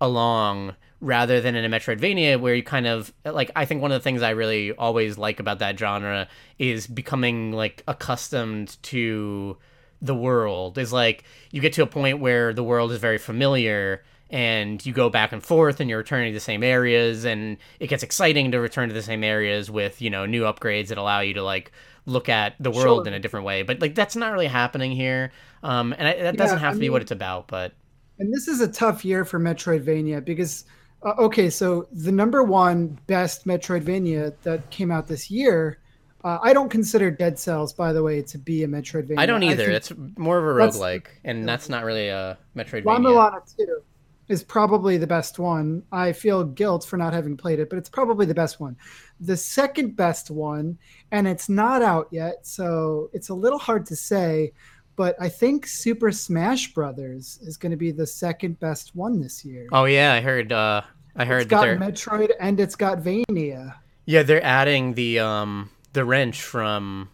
along 0.00 0.74
rather 1.00 1.40
than 1.40 1.54
in 1.54 1.64
a 1.64 1.68
Metroidvania 1.76 2.40
where 2.40 2.54
you 2.54 2.62
kind 2.62 2.86
of 2.86 3.12
like 3.24 3.50
I 3.54 3.66
think 3.66 3.82
one 3.82 3.92
of 3.92 4.00
the 4.00 4.04
things 4.04 4.22
I 4.22 4.30
really 4.30 4.72
always 4.72 5.18
like 5.18 5.38
about 5.38 5.58
that 5.58 5.78
genre 5.78 6.28
is 6.58 6.86
becoming 6.86 7.52
like 7.52 7.82
accustomed 7.86 8.82
to 8.84 9.58
the 10.00 10.14
world 10.14 10.78
is 10.78 10.92
like 10.92 11.24
you 11.50 11.60
get 11.60 11.72
to 11.74 11.82
a 11.82 11.86
point 11.86 12.20
where 12.20 12.52
the 12.52 12.64
world 12.64 12.92
is 12.92 12.98
very 12.98 13.18
familiar 13.18 14.02
and 14.34 14.84
you 14.84 14.92
go 14.92 15.08
back 15.08 15.30
and 15.30 15.44
forth 15.44 15.78
and 15.78 15.88
you're 15.88 15.98
returning 16.00 16.32
to 16.32 16.36
the 16.36 16.40
same 16.40 16.64
areas 16.64 17.24
and 17.24 17.56
it 17.78 17.86
gets 17.86 18.02
exciting 18.02 18.50
to 18.50 18.58
return 18.58 18.88
to 18.88 18.94
the 18.94 19.00
same 19.00 19.22
areas 19.22 19.70
with 19.70 20.02
you 20.02 20.10
know 20.10 20.26
new 20.26 20.42
upgrades 20.42 20.88
that 20.88 20.98
allow 20.98 21.20
you 21.20 21.32
to 21.34 21.42
like 21.42 21.70
look 22.04 22.28
at 22.28 22.54
the 22.58 22.70
world 22.70 23.04
Sure. 23.04 23.06
in 23.06 23.14
a 23.14 23.20
different 23.20 23.46
way. 23.46 23.62
But 23.62 23.80
like 23.80 23.94
that's 23.94 24.16
not 24.16 24.32
really 24.32 24.48
happening 24.48 24.90
here. 24.90 25.30
Um 25.62 25.94
and 25.96 26.08
I, 26.08 26.14
that 26.22 26.36
doesn't 26.36 26.58
have 26.58 26.72
I 26.72 26.74
to 26.74 26.80
be 26.80 26.90
what 26.90 27.00
it's 27.00 27.12
about 27.12 27.46
but 27.46 27.74
And 28.18 28.34
this 28.34 28.48
is 28.48 28.60
a 28.60 28.66
tough 28.68 29.04
year 29.04 29.24
for 29.24 29.38
Metroidvania 29.38 30.24
because, 30.24 30.64
uh, 31.04 31.14
okay, 31.18 31.48
so 31.48 31.86
the 31.92 32.10
number 32.12 32.42
one 32.42 32.98
best 33.06 33.46
Metroidvania 33.46 34.34
that 34.42 34.68
came 34.70 34.90
out 34.90 35.06
this 35.06 35.30
year, 35.30 35.78
uh, 36.24 36.38
I 36.42 36.52
don't 36.52 36.70
consider 36.70 37.08
Dead 37.10 37.38
Cells, 37.38 37.72
by 37.72 37.92
the 37.92 38.02
way, 38.02 38.20
to 38.22 38.36
be 38.38 38.64
a 38.64 38.66
Metroidvania. 38.68 39.18
i 39.18 39.26
don't 39.26 39.44
either. 39.44 39.66
think 39.66 39.76
it's 39.76 39.92
more 40.18 40.38
of 40.38 40.44
a 40.44 40.48
roguelike 40.60 41.06
and 41.22 41.48
that's 41.48 41.68
not 41.68 41.84
really 41.84 42.08
a 42.08 42.36
metroidvania. 42.56 42.84
La-Mulana 42.84 43.56
2 43.56 43.82
is 44.28 44.42
probably 44.42 44.96
the 44.96 45.06
best 45.06 45.38
one. 45.38 45.82
I 45.92 46.12
feel 46.12 46.44
guilt 46.44 46.84
for 46.84 46.96
not 46.96 47.12
having 47.12 47.36
played 47.36 47.58
it, 47.58 47.68
but 47.68 47.78
it's 47.78 47.88
probably 47.90 48.26
the 48.26 48.34
best 48.34 48.58
one. 48.60 48.76
The 49.20 49.36
second 49.36 49.96
best 49.96 50.30
one, 50.30 50.78
and 51.12 51.28
it's 51.28 51.48
not 51.48 51.82
out 51.82 52.08
yet, 52.10 52.46
so 52.46 53.10
it's 53.12 53.28
a 53.28 53.34
little 53.34 53.58
hard 53.58 53.84
to 53.86 53.96
say, 53.96 54.52
but 54.96 55.16
I 55.20 55.28
think 55.28 55.66
Super 55.66 56.10
Smash 56.12 56.72
Brothers 56.72 57.38
is 57.42 57.56
going 57.56 57.70
to 57.72 57.76
be 57.76 57.90
the 57.90 58.06
second 58.06 58.58
best 58.60 58.94
one 58.94 59.20
this 59.20 59.44
year. 59.44 59.66
oh 59.72 59.84
yeah 59.86 60.12
i 60.14 60.20
heard 60.20 60.52
uh 60.52 60.82
i 61.16 61.24
heard 61.24 61.42
it's 61.42 61.50
got 61.50 61.66
Metroid 61.66 62.30
and 62.40 62.60
it's 62.60 62.76
got 62.76 63.00
Vania. 63.00 63.76
yeah 64.06 64.22
they're 64.22 64.44
adding 64.44 64.94
the 64.94 65.18
um 65.18 65.68
the 65.92 66.04
wrench 66.04 66.42
from 66.42 67.08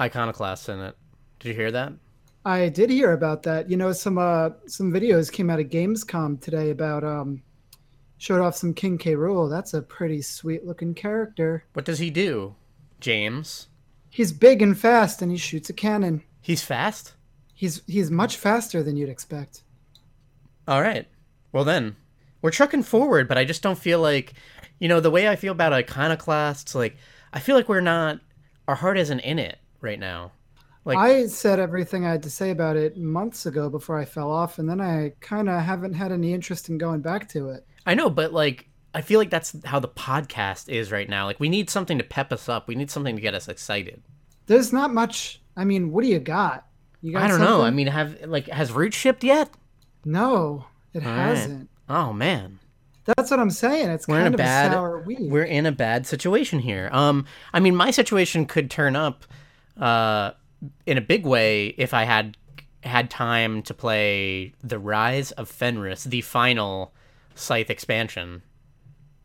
iconoclast 0.00 0.68
in 0.68 0.80
it 0.80 0.96
did 1.38 1.50
you 1.50 1.54
hear 1.54 1.70
that 1.72 1.92
I 2.46 2.68
did 2.68 2.90
hear 2.90 3.12
about 3.12 3.42
that. 3.42 3.68
You 3.68 3.76
know, 3.76 3.90
some 3.92 4.18
uh 4.18 4.50
some 4.68 4.92
videos 4.92 5.32
came 5.32 5.50
out 5.50 5.58
of 5.58 5.66
Gamescom 5.66 6.40
today 6.40 6.70
about 6.70 7.02
um 7.02 7.42
showed 8.18 8.40
off 8.40 8.54
some 8.56 8.72
King 8.72 8.98
K. 8.98 9.14
Rool. 9.14 9.50
That's 9.50 9.74
a 9.74 9.82
pretty 9.82 10.22
sweet 10.22 10.64
looking 10.64 10.94
character. 10.94 11.64
what 11.72 11.84
does 11.84 11.98
he 11.98 12.08
do 12.08 12.54
james 13.00 13.66
He's 14.08 14.32
big 14.32 14.62
and 14.62 14.78
fast, 14.78 15.20
and 15.20 15.30
he 15.30 15.36
shoots 15.36 15.68
a 15.68 15.74
cannon. 15.74 16.22
he's 16.40 16.62
fast 16.62 17.14
He's 17.52 17.82
he's 17.86 18.10
much 18.12 18.36
faster 18.36 18.80
than 18.82 18.96
you'd 18.96 19.08
expect. 19.08 19.62
All 20.68 20.80
right. 20.82 21.08
Well 21.52 21.64
then, 21.64 21.96
we're 22.42 22.50
trucking 22.50 22.84
forward, 22.84 23.26
but 23.26 23.38
I 23.38 23.44
just 23.44 23.62
don't 23.62 23.78
feel 23.78 23.98
like, 23.98 24.34
you 24.78 24.88
know, 24.88 25.00
the 25.00 25.10
way 25.10 25.26
I 25.26 25.36
feel 25.36 25.52
about 25.52 25.72
iconoclasts. 25.72 26.74
Like, 26.74 26.96
I 27.32 27.40
feel 27.40 27.56
like 27.56 27.68
we're 27.68 27.80
not. 27.80 28.20
Our 28.68 28.74
heart 28.76 28.98
isn't 28.98 29.20
in 29.20 29.38
it 29.38 29.58
right 29.80 29.98
now. 29.98 30.32
Like- 30.86 30.98
I 30.98 31.26
said 31.26 31.58
everything 31.58 32.06
I 32.06 32.10
had 32.12 32.22
to 32.22 32.30
say 32.30 32.50
about 32.50 32.76
it 32.76 32.96
months 32.96 33.44
ago 33.44 33.68
before 33.68 33.98
I 33.98 34.04
fell 34.04 34.30
off, 34.30 34.58
and 34.58 34.68
then 34.68 34.80
I 34.80 35.12
kind 35.20 35.48
of 35.48 35.60
haven't 35.60 35.94
had 35.94 36.12
any 36.12 36.32
interest 36.32 36.68
in 36.68 36.78
going 36.78 37.00
back 37.02 37.28
to 37.30 37.50
it. 37.50 37.66
I 37.84 37.94
know, 37.94 38.08
but 38.08 38.32
like, 38.32 38.68
I 38.94 39.00
feel 39.02 39.18
like 39.20 39.28
that's 39.30 39.54
how 39.64 39.78
the 39.80 39.88
podcast 39.88 40.68
is 40.70 40.90
right 40.90 41.08
now. 41.08 41.26
Like, 41.26 41.38
we 41.40 41.48
need 41.50 41.68
something 41.68 41.98
to 41.98 42.04
pep 42.04 42.32
us 42.32 42.48
up. 42.48 42.66
We 42.68 42.74
need 42.76 42.90
something 42.90 43.14
to 43.16 43.20
get 43.20 43.34
us 43.34 43.48
excited. 43.48 44.02
There's 44.46 44.72
not 44.72 44.94
much. 44.94 45.42
I 45.56 45.64
mean, 45.64 45.90
what 45.92 46.02
do 46.02 46.08
you 46.08 46.18
got? 46.20 46.66
You 47.02 47.12
got 47.12 47.22
I 47.24 47.28
don't 47.28 47.40
know. 47.40 47.62
I 47.62 47.70
mean, 47.70 47.88
have 47.88 48.24
like 48.26 48.46
has 48.48 48.72
Root 48.72 48.94
shipped 48.94 49.22
yet? 49.24 49.50
no, 50.04 50.64
it 50.94 51.04
All 51.04 51.10
right. 51.10 51.16
hasn't. 51.36 51.68
Oh 51.88 52.12
man. 52.12 52.58
That's 53.04 53.30
what 53.30 53.38
I'm 53.38 53.50
saying. 53.50 53.90
It's 53.90 54.08
We're 54.08 54.16
in 54.18 54.22
kind 54.24 54.34
a 54.34 54.36
of 54.36 54.38
bad- 54.38 54.70
a 54.70 54.74
sour 54.74 55.00
week. 55.02 55.18
we're 55.20 55.44
in 55.44 55.66
a 55.66 55.72
bad 55.72 56.06
situation 56.06 56.58
here. 56.58 56.88
Um, 56.92 57.26
I 57.52 57.60
mean, 57.60 57.76
my 57.76 57.90
situation 57.92 58.46
could 58.46 58.70
turn 58.70 58.96
up, 58.96 59.24
uh, 59.80 60.32
in 60.86 60.98
a 60.98 61.00
big 61.00 61.24
way 61.26 61.68
if 61.78 61.94
I 61.94 62.04
had 62.04 62.36
had 62.82 63.10
time 63.10 63.62
to 63.62 63.74
play 63.74 64.52
the 64.62 64.78
Rise 64.78 65.32
of 65.32 65.48
Fenris, 65.48 66.04
the 66.04 66.20
final 66.20 66.92
Scythe 67.34 67.70
expansion. 67.70 68.42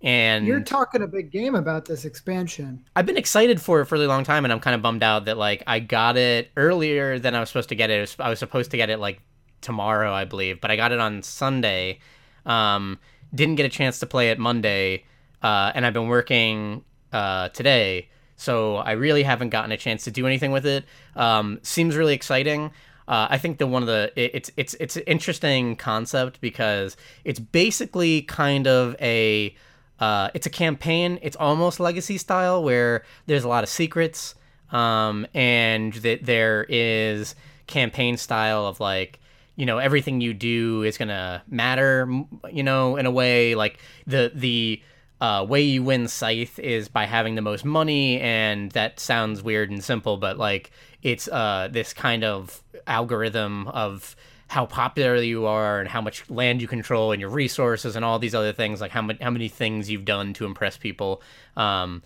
And 0.04 0.48
You're 0.48 0.62
talking 0.62 1.04
a 1.04 1.08
big 1.08 1.32
game 1.32 1.54
about 1.54 1.86
this 1.86 2.06
expansion. 2.06 2.84
I've 2.96 3.06
been 3.06 3.18
excited 3.18 3.62
for 3.62 3.82
it 3.82 3.86
for 3.86 3.94
a 3.96 3.98
really 4.00 4.08
long 4.08 4.24
time, 4.24 4.46
and 4.46 4.52
I'm 4.52 4.60
kind 4.60 4.74
of 4.74 4.82
bummed 4.82 5.04
out 5.04 5.26
that 5.26 5.38
like 5.38 5.62
I 5.68 5.80
got 5.80 6.18
it 6.18 6.50
earlier 6.58 7.20
than 7.20 7.36
I 7.36 7.40
was 7.40 7.50
supposed 7.50 7.70
to 7.70 7.76
get 7.76 7.92
it. 7.92 7.98
It 7.98 8.02
was- 8.02 8.16
I 8.20 8.30
was 8.30 8.40
supposed 8.40 8.72
to 8.72 8.78
get 8.78 8.90
it 8.90 8.98
like 9.00 9.22
tomorrow, 9.62 10.12
I 10.12 10.26
believe, 10.26 10.60
but 10.60 10.72
I 10.72 10.76
got 10.76 10.92
it 10.92 11.00
on 11.00 11.22
Sunday. 11.22 12.00
Um, 12.48 12.98
didn't 13.34 13.56
get 13.56 13.68
a 13.68 13.70
chance 13.70 14.00
to 14.00 14.08
play 14.08 14.32
it 14.32 14.40
Monday, 14.40 15.06
uh, 15.44 15.72
and 15.76 15.86
I've 15.86 15.94
been 15.94 16.08
working 16.08 16.84
uh, 17.14 17.50
today, 17.50 18.10
so 18.42 18.78
I 18.78 18.94
really 18.94 19.22
haven't 19.22 19.50
gotten 19.50 19.72
a 19.72 19.78
chance 19.78 20.04
to 20.06 20.12
do 20.12 20.26
anything 20.26 20.52
with 20.52 20.66
it. 20.66 20.84
Um, 21.16 21.60
seems 21.62 21.96
really 21.96 22.16
exciting. 22.16 22.72
Uh, 23.08 23.28
I 23.30 23.38
think 23.38 23.60
that 23.60 23.68
one 23.68 23.84
of 23.84 23.88
the 23.88 24.12
it, 24.16 24.32
it's 24.34 24.52
it's 24.58 24.74
it's 24.80 24.96
an 24.96 25.04
interesting 25.06 25.76
concept 25.76 26.42
because 26.42 26.98
it's 27.24 27.40
basically 27.40 28.24
kind 28.24 28.66
of 28.66 28.96
a 29.00 29.56
uh, 30.00 30.32
it's 30.34 30.48
a 30.48 30.50
campaign. 30.50 31.20
It's 31.22 31.36
almost 31.36 31.80
legacy 31.80 32.18
style 32.18 32.64
where 32.64 33.04
there's 33.28 33.44
a 33.44 33.48
lot 33.48 33.64
of 33.64 33.70
secrets, 33.70 34.34
um, 34.72 35.28
and 35.36 35.94
that 35.94 36.26
there 36.26 36.66
is 36.68 37.36
campaign 37.68 38.18
style 38.18 38.66
of 38.66 38.80
like 38.80 39.20
you 39.56 39.68
know 39.68 39.78
everything 39.78 40.20
you 40.20 40.34
do 40.34 40.82
is 40.82 40.98
gonna 40.98 41.44
matter. 41.48 42.10
You 42.52 42.64
know, 42.64 42.96
in 42.96 43.06
a 43.06 43.12
way 43.12 43.54
like 43.54 43.78
the 44.08 44.32
the 44.34 44.82
uh, 45.22 45.46
way 45.48 45.62
you 45.62 45.84
win 45.84 46.08
scythe 46.08 46.58
is 46.58 46.90
by 46.90 47.06
having 47.06 47.36
the 47.36 47.42
most 47.42 47.64
money, 47.64 48.20
and 48.20 48.72
that 48.72 49.00
sounds 49.00 49.44
weird 49.44 49.70
and 49.70 49.84
simple, 49.84 50.18
but 50.18 50.38
like 50.38 50.72
it's 51.04 51.28
uh, 51.28 51.70
this 51.72 51.94
kind 51.94 52.24
of 52.24 52.64
algorithm 52.88 53.68
of 53.68 54.16
how 54.48 54.66
popular 54.66 55.16
you 55.18 55.46
are 55.46 55.80
and 55.80 55.88
how 55.88 56.02
much 56.02 56.30
land 56.30 56.62
you 56.62 56.68
control 56.68 57.12
and 57.14 57.22
your 57.22 57.30
resources 57.30 57.96
and 57.96 58.04
all 58.04 58.20
these 58.20 58.36
other 58.36 58.52
things 58.52 58.82
like 58.82 58.92
how 58.92 59.02
many 59.02 59.18
how 59.24 59.30
many 59.30 59.48
things 59.48 59.90
you've 59.90 60.04
done 60.04 60.34
to 60.34 60.46
impress 60.46 60.76
people. 60.76 61.22
Um, 61.56 62.02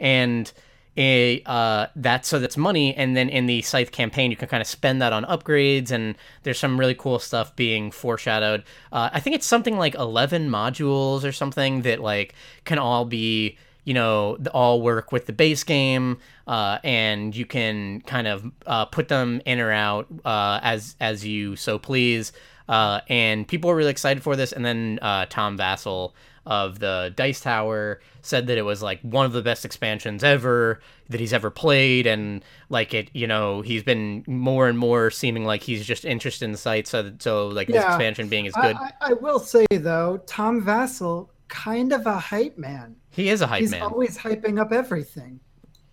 and 0.00 0.50
a 0.96 1.42
uh, 1.46 1.86
that 1.96 2.24
so 2.24 2.38
that's 2.38 2.56
money 2.56 2.94
and 2.94 3.16
then 3.16 3.28
in 3.28 3.46
the 3.46 3.62
scythe 3.62 3.90
campaign 3.90 4.30
you 4.30 4.36
can 4.36 4.48
kind 4.48 4.60
of 4.60 4.66
spend 4.66 5.02
that 5.02 5.12
on 5.12 5.24
upgrades 5.24 5.90
and 5.90 6.14
there's 6.44 6.58
some 6.58 6.78
really 6.78 6.94
cool 6.94 7.18
stuff 7.18 7.54
being 7.56 7.90
foreshadowed. 7.90 8.62
Uh, 8.92 9.10
i 9.12 9.20
think 9.20 9.34
it's 9.34 9.46
something 9.46 9.76
like 9.76 9.94
11 9.96 10.48
modules 10.48 11.24
or 11.24 11.32
something 11.32 11.82
that 11.82 12.00
like 12.00 12.34
can 12.64 12.78
all 12.78 13.04
be 13.04 13.56
you 13.84 13.94
know 13.94 14.36
all 14.52 14.82
work 14.82 15.12
with 15.12 15.26
the 15.26 15.32
base 15.32 15.64
game 15.64 16.18
uh, 16.46 16.78
and 16.84 17.34
you 17.34 17.46
can 17.46 18.00
kind 18.02 18.26
of 18.26 18.50
uh, 18.66 18.84
put 18.86 19.08
them 19.08 19.40
in 19.44 19.60
or 19.60 19.70
out 19.70 20.06
uh, 20.24 20.60
as 20.62 20.96
as 21.00 21.24
you 21.24 21.56
so 21.56 21.78
please. 21.78 22.32
Uh, 22.66 23.02
and 23.10 23.46
people 23.46 23.70
are 23.70 23.76
really 23.76 23.90
excited 23.90 24.22
for 24.22 24.36
this 24.36 24.50
and 24.50 24.64
then 24.64 24.98
tom 25.28 25.58
vasel 25.58 26.12
of 26.46 26.78
the 26.78 27.12
dice 27.16 27.40
tower 27.40 28.00
said 28.20 28.46
that 28.48 28.58
it 28.58 28.62
was 28.62 28.82
like 28.82 29.00
one 29.00 29.24
of 29.24 29.32
the 29.32 29.40
best 29.42 29.64
expansions 29.64 30.22
ever 30.22 30.80
that 31.08 31.18
he's 31.18 31.32
ever 31.32 31.50
played 31.50 32.06
and 32.06 32.44
like 32.68 32.92
it 32.92 33.10
you 33.14 33.26
know 33.26 33.62
he's 33.62 33.82
been 33.82 34.22
more 34.26 34.68
and 34.68 34.78
more 34.78 35.10
seeming 35.10 35.44
like 35.46 35.62
he's 35.62 35.86
just 35.86 36.04
interested 36.04 36.44
in 36.44 36.52
the 36.52 36.58
site 36.58 36.86
so 36.86 37.10
so 37.18 37.48
like 37.48 37.66
this 37.68 37.82
expansion 37.82 38.28
being 38.28 38.46
as 38.46 38.52
good 38.54 38.76
I, 38.76 38.90
I 39.00 39.12
will 39.14 39.38
say 39.38 39.64
though, 39.70 40.18
Tom 40.26 40.62
Vasel, 40.62 41.28
kind 41.48 41.92
of 41.92 42.06
a 42.06 42.18
hype 42.18 42.58
man. 42.58 42.96
he 43.10 43.28
is 43.30 43.40
a 43.40 43.46
hype 43.46 43.60
He's 43.60 43.70
man 43.70 43.82
always 43.82 44.18
hyping 44.18 44.60
up 44.60 44.72
everything. 44.72 45.40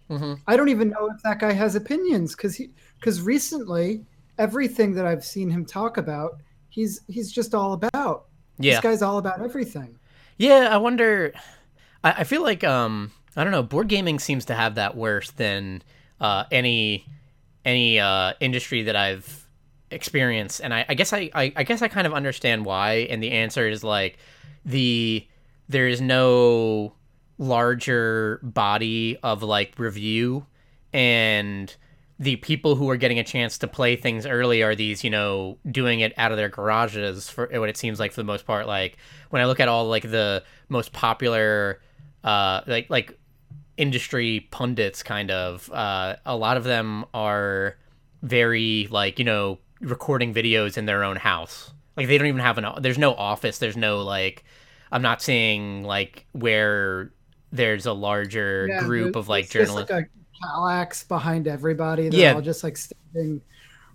Mhm. 0.09 0.39
I 0.47 0.57
don't 0.57 0.67
even 0.69 0.89
know 0.89 1.09
if 1.15 1.23
that 1.23 1.39
guy 1.39 1.53
has 1.53 1.75
opinions 1.75 2.35
because 2.35 2.55
he 2.55 2.71
because 2.99 3.21
recently 3.21 4.03
everything 4.37 4.93
that 4.95 5.05
I've 5.05 5.23
seen 5.23 5.49
him 5.49 5.65
talk 5.65 5.95
about, 5.97 6.39
he's 6.69 7.01
he's 7.07 7.31
just 7.31 7.55
all 7.55 7.71
about. 7.73 8.25
yeah 8.59 8.73
This 8.73 8.81
guy's 8.81 9.01
all 9.01 9.17
about 9.17 9.41
everything. 9.41 9.97
Yeah, 10.41 10.69
I 10.71 10.77
wonder. 10.77 11.33
I, 12.03 12.11
I 12.13 12.23
feel 12.23 12.41
like 12.41 12.63
um, 12.63 13.11
I 13.35 13.43
don't 13.43 13.51
know. 13.51 13.61
Board 13.61 13.87
gaming 13.87 14.17
seems 14.17 14.45
to 14.45 14.55
have 14.55 14.73
that 14.73 14.97
worse 14.97 15.29
than 15.29 15.83
uh, 16.19 16.45
any 16.51 17.05
any 17.63 17.99
uh, 17.99 18.33
industry 18.39 18.81
that 18.83 18.95
I've 18.95 19.47
experienced, 19.91 20.59
and 20.59 20.73
I, 20.73 20.83
I 20.89 20.95
guess 20.95 21.13
I, 21.13 21.29
I 21.35 21.53
I 21.55 21.61
guess 21.61 21.83
I 21.83 21.89
kind 21.89 22.07
of 22.07 22.13
understand 22.13 22.65
why. 22.65 23.05
And 23.11 23.21
the 23.21 23.33
answer 23.33 23.67
is 23.67 23.83
like 23.83 24.17
the 24.65 25.27
there 25.69 25.87
is 25.87 26.01
no 26.01 26.95
larger 27.37 28.39
body 28.41 29.17
of 29.21 29.43
like 29.43 29.77
review 29.77 30.47
and 30.91 31.75
the 32.21 32.35
people 32.35 32.75
who 32.75 32.87
are 32.87 32.97
getting 32.97 33.17
a 33.17 33.23
chance 33.23 33.57
to 33.57 33.67
play 33.67 33.95
things 33.95 34.27
early 34.27 34.61
are 34.61 34.75
these, 34.75 35.03
you 35.03 35.09
know, 35.09 35.57
doing 35.71 36.01
it 36.01 36.13
out 36.17 36.31
of 36.31 36.37
their 36.37 36.49
garages 36.49 37.27
for 37.27 37.47
what 37.47 37.67
it 37.67 37.75
seems 37.75 37.99
like 37.99 38.11
for 38.11 38.21
the 38.21 38.25
most 38.25 38.45
part. 38.45 38.67
Like 38.67 38.97
when 39.31 39.41
I 39.41 39.45
look 39.45 39.59
at 39.59 39.67
all 39.67 39.87
like 39.87 40.03
the 40.03 40.43
most 40.69 40.93
popular, 40.93 41.81
uh, 42.23 42.61
like 42.67 42.91
like 42.91 43.17
industry 43.75 44.47
pundits, 44.51 45.01
kind 45.01 45.31
of, 45.31 45.67
uh, 45.71 46.15
a 46.23 46.37
lot 46.37 46.57
of 46.57 46.63
them 46.63 47.05
are 47.11 47.75
very 48.21 48.87
like 48.91 49.17
you 49.17 49.25
know 49.25 49.57
recording 49.79 50.31
videos 50.31 50.77
in 50.77 50.85
their 50.85 51.03
own 51.03 51.15
house. 51.15 51.73
Like 51.97 52.05
they 52.05 52.19
don't 52.19 52.27
even 52.27 52.41
have 52.41 52.59
an. 52.59 52.67
There's 52.81 52.99
no 52.99 53.15
office. 53.15 53.57
There's 53.57 53.77
no 53.77 54.03
like. 54.03 54.43
I'm 54.91 55.01
not 55.01 55.23
seeing 55.23 55.85
like 55.85 56.27
where 56.33 57.11
there's 57.51 57.87
a 57.87 57.93
larger 57.93 58.67
yeah, 58.69 58.79
group 58.81 59.15
of 59.15 59.27
like 59.27 59.49
journalists. 59.49 59.89
Like 59.89 60.11
Kallax 60.43 61.07
behind 61.07 61.47
everybody. 61.47 62.09
They're 62.09 62.19
yeah. 62.19 62.33
all 62.33 62.41
just 62.41 62.63
like 62.63 62.77
standing 62.77 63.41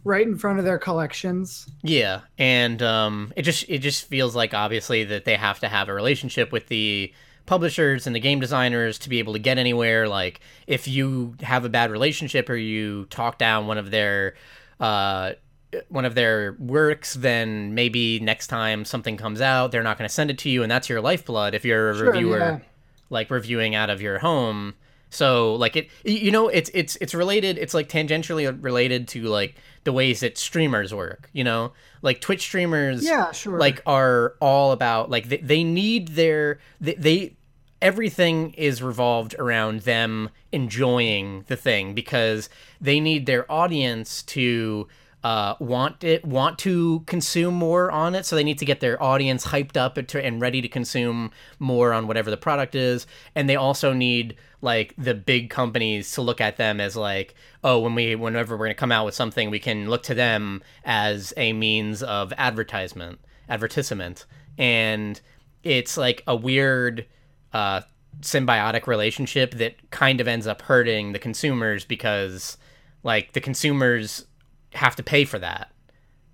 right 0.04 0.26
in 0.26 0.38
front 0.38 0.58
of 0.58 0.64
their 0.64 0.78
collections. 0.78 1.66
Yeah, 1.82 2.20
and 2.38 2.80
um, 2.82 3.32
it 3.36 3.42
just 3.42 3.64
it 3.68 3.78
just 3.78 4.06
feels 4.06 4.34
like 4.34 4.54
obviously 4.54 5.04
that 5.04 5.24
they 5.24 5.36
have 5.36 5.60
to 5.60 5.68
have 5.68 5.88
a 5.88 5.94
relationship 5.94 6.52
with 6.52 6.68
the 6.68 7.12
publishers 7.46 8.06
and 8.06 8.14
the 8.14 8.20
game 8.20 8.40
designers 8.40 8.98
to 8.98 9.08
be 9.08 9.18
able 9.18 9.32
to 9.32 9.38
get 9.38 9.58
anywhere. 9.58 10.08
Like 10.08 10.40
if 10.66 10.88
you 10.88 11.34
have 11.42 11.64
a 11.64 11.68
bad 11.68 11.90
relationship 11.90 12.50
or 12.50 12.56
you 12.56 13.06
talk 13.06 13.38
down 13.38 13.66
one 13.66 13.78
of 13.78 13.90
their 13.90 14.34
uh, 14.80 15.32
one 15.88 16.04
of 16.04 16.14
their 16.14 16.56
works, 16.58 17.14
then 17.14 17.74
maybe 17.74 18.20
next 18.20 18.46
time 18.46 18.84
something 18.84 19.16
comes 19.16 19.40
out, 19.40 19.72
they're 19.72 19.82
not 19.82 19.98
going 19.98 20.08
to 20.08 20.14
send 20.14 20.30
it 20.30 20.38
to 20.38 20.50
you, 20.50 20.62
and 20.62 20.70
that's 20.70 20.88
your 20.88 21.00
lifeblood. 21.00 21.54
If 21.54 21.64
you're 21.64 21.90
a 21.90 21.96
sure, 21.96 22.06
reviewer, 22.12 22.38
yeah. 22.38 22.58
like 23.10 23.30
reviewing 23.30 23.74
out 23.74 23.90
of 23.90 24.00
your 24.00 24.18
home, 24.18 24.74
so 25.10 25.54
like 25.54 25.76
it, 25.76 25.88
you 26.04 26.30
know, 26.30 26.48
it's 26.48 26.70
it's 26.74 26.96
it's 26.96 27.14
related. 27.14 27.58
It's 27.58 27.74
like 27.74 27.88
tangentially 27.88 28.56
related 28.62 29.08
to 29.08 29.22
like 29.24 29.56
the 29.84 29.92
ways 29.92 30.20
that 30.20 30.36
streamers 30.36 30.92
work. 30.92 31.30
You 31.32 31.44
know, 31.44 31.72
like 32.02 32.20
Twitch 32.20 32.42
streamers, 32.42 33.04
yeah, 33.04 33.32
sure, 33.32 33.58
like 33.58 33.82
are 33.86 34.34
all 34.40 34.72
about 34.72 35.10
like 35.10 35.28
they, 35.28 35.38
they 35.38 35.64
need 35.64 36.08
their 36.08 36.58
they, 36.80 36.94
they 36.94 37.36
everything 37.80 38.52
is 38.52 38.82
revolved 38.82 39.34
around 39.38 39.82
them 39.82 40.30
enjoying 40.50 41.44
the 41.46 41.56
thing 41.56 41.94
because 41.94 42.48
they 42.80 42.98
need 43.00 43.26
their 43.26 43.50
audience 43.52 44.22
to 44.22 44.88
uh, 45.26 45.56
want 45.58 46.04
it 46.04 46.24
want 46.24 46.56
to 46.56 47.00
consume 47.00 47.52
more 47.52 47.90
on 47.90 48.14
it. 48.14 48.24
So 48.24 48.36
they 48.36 48.44
need 48.44 48.60
to 48.60 48.64
get 48.64 48.78
their 48.78 49.02
audience 49.02 49.44
hyped 49.44 49.76
up 49.76 49.98
and 49.98 50.40
ready 50.40 50.62
to 50.62 50.68
consume 50.68 51.32
more 51.58 51.92
on 51.92 52.06
whatever 52.06 52.30
the 52.30 52.36
product 52.36 52.76
is. 52.76 53.08
And 53.34 53.50
they 53.50 53.56
also 53.56 53.92
need 53.92 54.36
like 54.60 54.94
the 54.96 55.14
big 55.14 55.50
companies 55.50 56.12
to 56.12 56.22
look 56.22 56.40
at 56.40 56.58
them 56.58 56.80
as 56.80 56.94
like 56.94 57.34
oh 57.64 57.80
when 57.80 57.96
we 57.96 58.14
whenever 58.14 58.54
we're 58.54 58.66
going 58.66 58.70
to 58.70 58.74
come 58.74 58.92
out 58.92 59.04
with 59.04 59.16
something 59.16 59.50
we 59.50 59.58
can 59.58 59.90
look 59.90 60.04
to 60.04 60.14
them 60.14 60.62
as 60.84 61.34
a 61.36 61.52
means 61.52 62.04
of 62.04 62.32
advertisement 62.38 63.18
advertisement. 63.48 64.26
And 64.56 65.20
it's 65.64 65.96
like 65.96 66.22
a 66.28 66.36
weird 66.36 67.04
uh, 67.52 67.80
symbiotic 68.20 68.86
relationship 68.86 69.54
that 69.54 69.90
kind 69.90 70.20
of 70.20 70.28
ends 70.28 70.46
up 70.46 70.62
hurting 70.62 71.10
the 71.10 71.18
consumers 71.18 71.84
because 71.84 72.58
like 73.02 73.32
the 73.32 73.40
consumers 73.40 74.24
have 74.76 74.96
to 74.96 75.02
pay 75.02 75.24
for 75.24 75.38
that. 75.38 75.70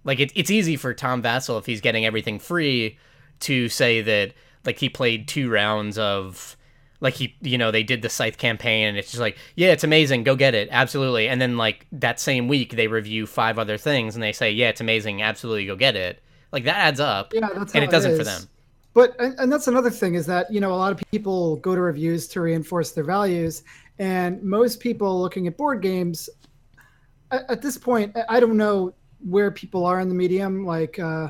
Like 0.05 0.21
it, 0.21 0.33
it's 0.35 0.51
easy 0.51 0.77
for 0.77 0.95
Tom 0.95 1.23
Vasel 1.23 1.59
if 1.59 1.67
he's 1.67 1.81
getting 1.81 2.05
everything 2.05 2.39
free 2.39 2.99
to 3.41 3.69
say 3.69 4.03
that 4.03 4.33
like 4.65 4.79
he 4.79 4.89
played 4.89 5.29
two 5.29 5.51
rounds 5.51 5.99
of 5.99 6.57
like 7.01 7.15
he 7.15 7.37
you 7.41 7.59
know 7.59 7.71
they 7.71 7.83
did 7.83 8.03
the 8.03 8.09
scythe 8.09 8.39
campaign 8.39 8.87
and 8.87 8.97
it's 8.97 9.11
just 9.11 9.21
like 9.21 9.37
yeah 9.57 9.73
it's 9.73 9.83
amazing 9.83 10.23
go 10.23 10.37
get 10.37 10.55
it 10.55 10.69
absolutely. 10.71 11.29
And 11.29 11.41
then 11.41 11.57
like 11.57 11.87
that 11.93 12.21
same 12.21 12.49
week 12.49 12.77
they 12.77 12.87
review 12.87 13.27
five 13.27 13.59
other 13.59 13.77
things 13.79 14.15
and 14.15 14.23
they 14.23 14.33
say 14.33 14.51
yeah 14.51 14.69
it's 14.69 14.81
amazing 14.81 15.23
absolutely 15.23 15.67
go 15.67 15.77
get 15.77 15.97
it. 15.97 16.23
Like 16.53 16.65
that 16.65 16.77
adds 16.77 17.01
up 17.01 17.33
yeah 17.35 17.49
that's 17.55 17.75
and 17.75 17.85
it 17.85 17.91
doesn't 17.91 18.17
for 18.17 18.25
them. 18.25 18.43
But 18.95 19.17
and 19.19 19.51
that's 19.51 19.69
another 19.69 19.91
thing 19.91 20.15
is 20.15 20.27
that 20.27 20.53
you 20.53 20.61
know 20.61 20.73
a 20.73 20.77
lot 20.77 20.93
of 20.93 21.03
people 21.11 21.57
go 21.57 21.75
to 21.75 21.81
reviews 21.81 22.29
to 22.29 22.41
reinforce 22.41 22.93
their 22.93 23.05
values 23.05 23.63
and 23.99 24.43
most 24.43 24.81
people 24.81 25.21
looking 25.21 25.47
at 25.47 25.57
board 25.57 25.83
games 25.83 26.29
at, 27.33 27.63
this 27.63 27.79
point, 27.79 28.17
I 28.29 28.41
don't 28.41 28.57
know 28.57 28.95
where 29.21 29.51
people 29.51 29.85
are 29.87 30.01
in 30.01 30.09
the 30.09 30.15
medium, 30.15 30.65
like, 30.65 30.99
uh, 30.99 31.29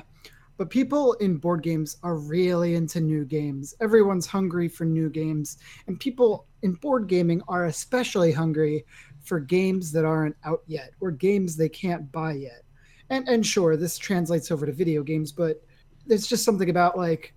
but 0.56 0.70
people 0.70 1.14
in 1.14 1.36
board 1.36 1.62
games 1.62 1.96
are 2.02 2.16
really 2.16 2.74
into 2.74 3.00
new 3.00 3.24
games. 3.24 3.74
Everyone's 3.80 4.26
hungry 4.26 4.68
for 4.68 4.84
new 4.84 5.08
games, 5.10 5.58
and 5.86 5.98
people 5.98 6.46
in 6.62 6.74
board 6.74 7.06
gaming 7.08 7.42
are 7.48 7.66
especially 7.66 8.32
hungry 8.32 8.84
for 9.24 9.40
games 9.40 9.92
that 9.92 10.04
aren't 10.04 10.36
out 10.44 10.62
yet 10.66 10.90
or 11.00 11.10
games 11.10 11.56
they 11.56 11.68
can't 11.68 12.10
buy 12.12 12.32
yet. 12.32 12.62
And 13.10 13.28
and 13.28 13.44
sure, 13.44 13.76
this 13.76 13.98
translates 13.98 14.50
over 14.50 14.66
to 14.66 14.72
video 14.72 15.02
games, 15.02 15.32
but 15.32 15.62
there's 16.06 16.26
just 16.26 16.44
something 16.44 16.70
about 16.70 16.96
like 16.96 17.34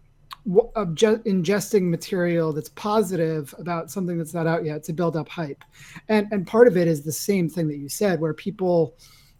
ingesting 0.47 1.89
material 1.89 2.53
that's 2.53 2.69
positive 2.69 3.53
about 3.57 3.89
something 3.89 4.17
that's 4.17 4.33
not 4.33 4.47
out 4.47 4.63
yet 4.63 4.83
to 4.83 4.93
build 4.93 5.15
up 5.15 5.27
hype. 5.29 5.63
And 6.09 6.27
and 6.31 6.45
part 6.45 6.67
of 6.67 6.77
it 6.77 6.87
is 6.87 7.03
the 7.03 7.11
same 7.11 7.49
thing 7.49 7.67
that 7.67 7.77
you 7.77 7.89
said 7.89 8.19
where 8.19 8.33
people 8.33 8.95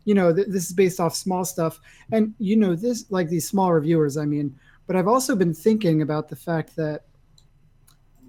you 0.06 0.14
know 0.14 0.34
th- 0.34 0.48
this 0.48 0.66
is 0.66 0.74
based 0.74 1.00
off 1.00 1.16
small 1.16 1.46
stuff. 1.46 1.80
And 2.12 2.34
you 2.40 2.56
know 2.56 2.76
this 2.76 3.06
like 3.10 3.30
these 3.30 3.48
small 3.48 3.74
reviewers 3.74 4.18
i 4.18 4.26
mean 4.26 4.56
but 4.88 4.96
i've 4.96 5.08
also 5.08 5.36
been 5.36 5.54
thinking 5.54 6.02
about 6.02 6.30
the 6.30 6.36
fact 6.36 6.76
that 6.76 7.06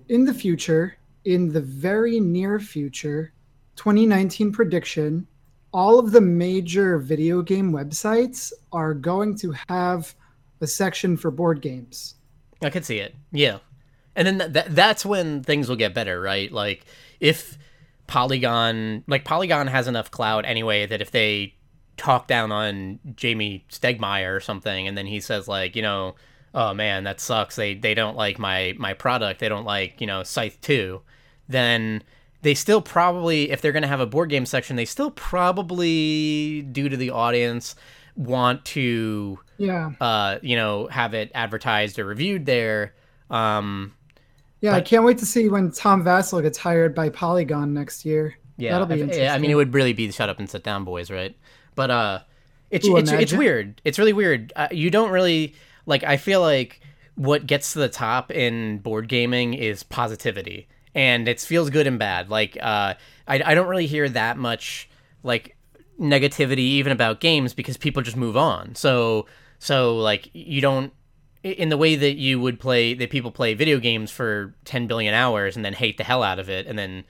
in 0.09 0.25
the 0.25 0.35
future 0.35 0.97
in 1.25 1.53
the 1.53 1.61
very 1.61 2.21
near 2.21 2.59
future 2.59 3.33
2019 3.77 4.53
prediction 4.53 5.27
all 5.73 5.99
of 5.99 6.13
the 6.13 6.21
major 6.21 6.99
video 6.99 7.43
game 7.43 7.73
websites 7.73 8.53
are 8.73 8.95
going 8.95 9.37
to 9.37 9.53
have 9.69 10.15
a 10.61 10.67
section 10.67 11.17
for 11.17 11.31
board 11.31 11.61
games 11.61 12.16
I 12.63 12.71
could 12.71 12.85
see 12.85 12.99
it. 12.99 13.15
Yeah. 13.33 13.59
And 14.15 14.27
then 14.27 14.39
th-, 14.39 14.53
th- 14.53 14.67
that's 14.71 15.05
when 15.05 15.43
things 15.43 15.69
will 15.69 15.77
get 15.77 15.95
better, 15.95 16.21
right? 16.21 16.51
Like 16.51 16.85
if 17.21 17.59
Polygon, 18.07 19.05
like 19.07 19.25
Polygon 19.25 19.67
has 19.67 19.89
enough 19.89 20.11
clout 20.11 20.45
anyway 20.47 20.87
that 20.87 21.01
if 21.01 21.11
they 21.11 21.55
talk 21.97 22.27
down 22.27 22.53
on 22.53 22.99
Jamie 23.15 23.65
Stegmaier 23.71 24.35
or 24.35 24.41
something 24.41 24.87
and 24.87 24.97
then 24.97 25.07
he 25.07 25.21
says 25.21 25.49
like, 25.49 25.77
you 25.77 25.83
know, 25.83 26.15
oh 26.55 26.73
man, 26.75 27.05
that 27.05 27.21
sucks. 27.21 27.57
They 27.57 27.75
they 27.75 27.95
don't 27.95 28.17
like 28.17 28.39
my 28.39 28.75
my 28.79 28.95
product. 28.95 29.41
They 29.41 29.49
don't 29.49 29.65
like, 29.65 30.01
you 30.01 30.07
know, 30.07 30.23
Scythe 30.23 30.61
2. 30.63 31.01
Then 31.49 32.03
they 32.43 32.55
still 32.55 32.81
probably 32.81 33.51
if 33.51 33.61
they're 33.61 33.73
going 33.73 33.83
to 33.83 33.89
have 33.89 34.01
a 34.01 34.07
board 34.07 34.31
game 34.31 34.47
section, 34.47 34.77
they 34.77 34.85
still 34.85 35.11
probably 35.11 36.63
due 36.63 36.89
to 36.89 36.97
the 36.97 37.11
audience 37.11 37.77
want 38.17 38.65
to 38.65 39.39
yeah. 39.59 39.93
uh 40.01 40.39
you 40.43 40.57
know 40.57 40.87
have 40.89 41.15
it 41.15 41.31
advertised 41.35 41.99
or 41.99 42.07
reviewed 42.07 42.47
there 42.47 42.95
um 43.31 43.93
yeah 44.61 44.73
but, 44.73 44.77
i 44.79 44.81
can't 44.81 45.05
wait 45.05 45.19
to 45.19 45.27
see 45.27 45.49
when 45.49 45.71
tom 45.71 46.03
vasel 46.03 46.43
gets 46.43 46.59
hired 46.59 46.95
by 46.95 47.09
polygon 47.09 47.75
next 47.75 48.05
year. 48.05 48.37
Yeah 48.57 48.73
that'll 48.73 48.87
be 48.87 49.01
interesting. 49.01 49.29
i 49.29 49.39
mean 49.39 49.51
it 49.51 49.55
would 49.55 49.75
really 49.75 49.93
be 49.93 50.11
shut 50.11 50.29
up 50.29 50.39
and 50.39 50.49
sit 50.49 50.65
down 50.65 50.85
boys 50.85 51.11
right? 51.11 51.37
But 51.75 51.91
uh 51.91 52.21
it's 52.71 52.89
Ooh, 52.89 52.97
it's, 52.97 53.13
it's 53.13 53.33
weird. 53.33 53.81
It's 53.85 53.97
really 53.97 54.13
weird. 54.13 54.53
Uh, 54.57 54.69
you 54.73 54.91
don't 54.91 55.11
really 55.11 55.55
like 55.85 56.03
i 56.05 56.17
feel 56.17 56.41
like 56.41 56.81
what 57.15 57.47
gets 57.47 57.75
to 57.75 57.79
the 57.79 57.89
top 57.89 58.31
in 58.31 58.79
board 58.79 59.09
gaming 59.09 59.55
is 59.55 59.83
positivity. 59.83 60.69
And 60.95 61.29
it 61.29 61.41
feels 61.41 61.71
good 61.71 61.87
and 61.87 61.99
bad. 61.99 62.31
Like 62.31 62.57
uh 62.61 62.95
i, 63.29 63.43
I 63.45 63.55
don't 63.55 63.69
really 63.69 63.87
hear 63.87 64.09
that 64.09 64.39
much 64.39 64.89
like 65.23 65.56
negativity 66.01 66.59
even 66.59 66.93
about 66.93 67.21
games 67.21 67.55
because 67.55 67.77
people 67.77 68.03
just 68.03 68.17
move 68.17 68.37
on. 68.37 68.75
So 68.75 69.27
so 69.59 69.97
like 69.97 70.31
you 70.33 70.61
don't 70.61 70.93
in 71.43 71.69
the 71.69 71.77
way 71.77 71.95
that 71.95 72.17
you 72.17 72.41
would 72.41 72.59
play 72.59 72.95
that 72.95 73.11
people 73.11 73.31
play 73.31 73.55
video 73.55 73.79
games 73.79 74.11
for 74.11 74.55
10 74.65 74.87
billion 74.87 75.15
hours 75.15 75.57
and 75.57 75.65
then 75.65 75.73
hate 75.73 75.97
the 75.97 76.05
hell 76.05 76.23
out 76.23 76.39
of 76.39 76.51
it 76.51 76.67
and 76.67 76.79
then 76.79 77.05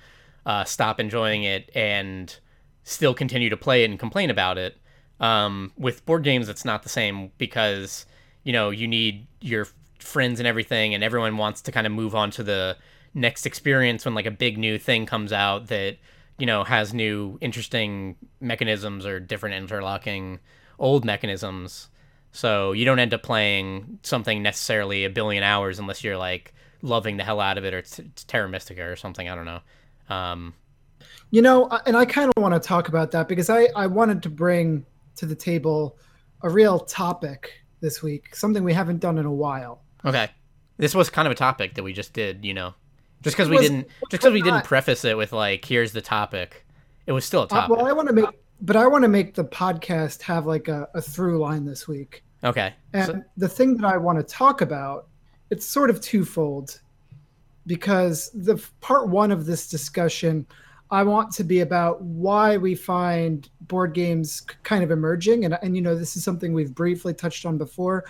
uh, 0.44 0.64
stop 0.64 1.00
enjoying 1.00 1.42
it 1.42 1.70
and 1.74 2.38
still 2.84 3.14
continue 3.14 3.50
to 3.50 3.56
play 3.56 3.82
it 3.82 3.90
and 3.90 3.98
complain 3.98 4.30
about 4.30 4.56
it. 4.56 4.76
Um, 5.18 5.72
with 5.76 6.06
board 6.06 6.22
games, 6.22 6.48
it's 6.48 6.64
not 6.64 6.82
the 6.82 6.88
same 6.88 7.32
because 7.36 8.06
you 8.44 8.52
know 8.52 8.70
you 8.70 8.86
need 8.86 9.26
your 9.40 9.66
friends 9.98 10.38
and 10.38 10.46
everything, 10.46 10.94
and 10.94 11.02
everyone 11.02 11.36
wants 11.36 11.60
to 11.62 11.72
kind 11.72 11.86
of 11.86 11.92
move 11.92 12.14
on 12.14 12.30
to 12.32 12.42
the 12.42 12.76
next 13.12 13.46
experience 13.46 14.04
when 14.04 14.14
like 14.14 14.26
a 14.26 14.30
big 14.30 14.56
new 14.58 14.78
thing 14.78 15.06
comes 15.06 15.32
out 15.32 15.66
that 15.68 15.96
you 16.38 16.46
know 16.46 16.64
has 16.64 16.92
new 16.92 17.38
interesting 17.40 18.16
mechanisms 18.40 19.06
or 19.06 19.20
different 19.20 19.54
interlocking 19.54 20.40
old 20.78 21.04
mechanisms. 21.04 21.88
So 22.32 22.72
you 22.72 22.84
don't 22.84 22.98
end 22.98 23.14
up 23.14 23.22
playing 23.22 23.98
something 24.02 24.42
necessarily 24.42 25.04
a 25.04 25.10
billion 25.10 25.42
hours 25.42 25.78
unless 25.78 26.04
you're 26.04 26.18
like 26.18 26.52
loving 26.82 27.16
the 27.16 27.24
hell 27.24 27.40
out 27.40 27.56
of 27.56 27.64
it 27.64 27.72
or 27.72 27.78
it's, 27.78 27.98
it's 27.98 28.24
terra 28.24 28.48
mystica 28.48 28.84
or 28.84 28.96
something 28.96 29.28
i 29.28 29.34
don't 29.34 29.46
know. 29.46 29.60
Um, 30.08 30.54
you 31.30 31.42
know 31.42 31.68
and 31.86 31.96
i 31.96 32.04
kind 32.04 32.32
of 32.34 32.42
want 32.42 32.54
to 32.54 32.60
talk 32.60 32.88
about 32.88 33.10
that 33.10 33.26
because 33.26 33.50
i 33.50 33.68
i 33.74 33.86
wanted 33.86 34.22
to 34.22 34.30
bring 34.30 34.86
to 35.16 35.26
the 35.26 35.34
table 35.34 35.98
a 36.42 36.48
real 36.48 36.78
topic 36.78 37.64
this 37.80 38.02
week 38.02 38.34
something 38.36 38.62
we 38.62 38.72
haven't 38.72 39.00
done 39.00 39.18
in 39.18 39.26
a 39.26 39.32
while. 39.32 39.82
Okay. 40.04 40.28
This 40.76 40.94
was 40.94 41.10
kind 41.10 41.26
of 41.26 41.32
a 41.32 41.34
topic 41.34 41.74
that 41.74 41.82
we 41.82 41.92
just 41.92 42.12
did 42.12 42.44
you 42.44 42.54
know 42.54 42.74
just 43.26 43.36
because 43.36 43.48
we 43.50 43.58
didn't, 43.58 43.88
just 44.10 44.22
because 44.22 44.32
we 44.32 44.42
didn't 44.42 44.64
preface 44.64 45.04
it 45.04 45.16
with 45.16 45.32
like, 45.32 45.64
"Here's 45.64 45.92
the 45.92 46.00
topic," 46.00 46.64
it 47.06 47.12
was 47.12 47.24
still 47.24 47.40
a 47.42 47.44
Uh, 47.44 47.48
topic. 47.48 47.76
well, 47.76 47.86
I 47.86 47.92
want 47.92 48.08
to 48.08 48.14
make, 48.14 48.26
but 48.60 48.76
I 48.76 48.86
want 48.86 49.02
to 49.02 49.08
make 49.08 49.34
the 49.34 49.44
podcast 49.44 50.22
have 50.22 50.46
like 50.46 50.68
a, 50.68 50.88
a 50.94 51.00
through 51.02 51.38
line 51.38 51.64
this 51.64 51.86
week. 51.86 52.22
okay. 52.44 52.74
And 52.92 53.06
So- 53.06 53.22
the 53.36 53.48
thing 53.48 53.76
that 53.78 53.86
I 53.86 53.96
want 53.96 54.18
to 54.18 54.22
talk 54.24 54.60
about, 54.60 55.08
it's 55.50 55.66
sort 55.66 55.90
of 55.90 56.00
twofold 56.00 56.80
because 57.66 58.30
the 58.34 58.62
part 58.80 59.08
one 59.08 59.30
of 59.32 59.46
this 59.46 59.68
discussion, 59.68 60.46
I 60.90 61.02
want 61.02 61.32
to 61.32 61.44
be 61.44 61.60
about 61.60 62.00
why 62.02 62.56
we 62.56 62.74
find 62.76 63.48
board 63.62 63.92
games 63.92 64.42
kind 64.62 64.84
of 64.84 64.90
emerging. 64.92 65.44
And, 65.44 65.58
and 65.62 65.74
you 65.74 65.82
know, 65.82 65.96
this 65.96 66.16
is 66.16 66.22
something 66.22 66.52
we've 66.52 66.74
briefly 66.74 67.12
touched 67.12 67.44
on 67.44 67.58
before. 67.58 68.04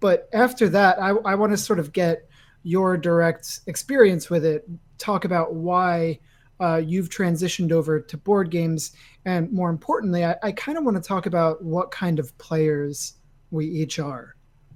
But 0.00 0.28
after 0.32 0.68
that, 0.68 1.00
I, 1.02 1.08
I 1.10 1.34
want 1.34 1.52
to 1.52 1.56
sort 1.56 1.78
of 1.80 1.92
get 1.92 2.28
your 2.64 2.96
direct 2.96 3.60
experience 3.66 4.28
with 4.28 4.44
it, 4.44 4.68
talk 4.98 5.24
about 5.24 5.54
why 5.54 6.18
uh, 6.60 6.80
you've 6.84 7.10
transitioned 7.10 7.70
over 7.70 8.00
to 8.00 8.16
board 8.16 8.50
games. 8.50 8.92
And 9.24 9.52
more 9.52 9.70
importantly, 9.70 10.24
I, 10.24 10.34
I 10.42 10.52
kind 10.52 10.76
of 10.76 10.84
want 10.84 10.96
to 10.96 11.02
talk 11.06 11.26
about 11.26 11.62
what 11.62 11.90
kind 11.90 12.18
of 12.18 12.36
players 12.38 13.14
we 13.50 13.66
each 13.66 13.98
are. 13.98 14.34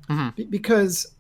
Mhm. 0.09 0.37
Be- 0.37 0.45
because 0.45 1.15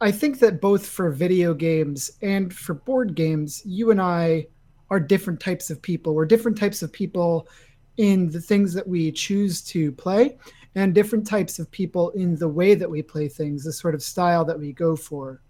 I 0.00 0.10
think 0.10 0.40
that 0.40 0.60
both 0.60 0.86
for 0.86 1.10
video 1.10 1.54
games 1.54 2.10
and 2.20 2.52
for 2.52 2.74
board 2.74 3.14
games, 3.14 3.62
you 3.64 3.90
and 3.90 4.00
I 4.00 4.48
are 4.90 5.00
different 5.00 5.40
types 5.40 5.70
of 5.70 5.80
people. 5.80 6.14
We're 6.14 6.26
different 6.26 6.58
types 6.58 6.82
of 6.82 6.92
people 6.92 7.48
in 7.96 8.30
the 8.30 8.40
things 8.40 8.74
that 8.74 8.86
we 8.86 9.10
choose 9.10 9.62
to 9.62 9.90
play, 9.92 10.36
and 10.74 10.94
different 10.94 11.26
types 11.26 11.58
of 11.58 11.70
people 11.70 12.10
in 12.10 12.36
the 12.36 12.48
way 12.48 12.74
that 12.74 12.90
we 12.90 13.02
play 13.02 13.26
things, 13.26 13.64
the 13.64 13.72
sort 13.72 13.94
of 13.94 14.02
style 14.02 14.44
that 14.44 14.58
we 14.58 14.72
go 14.72 14.94
for. 14.94 15.40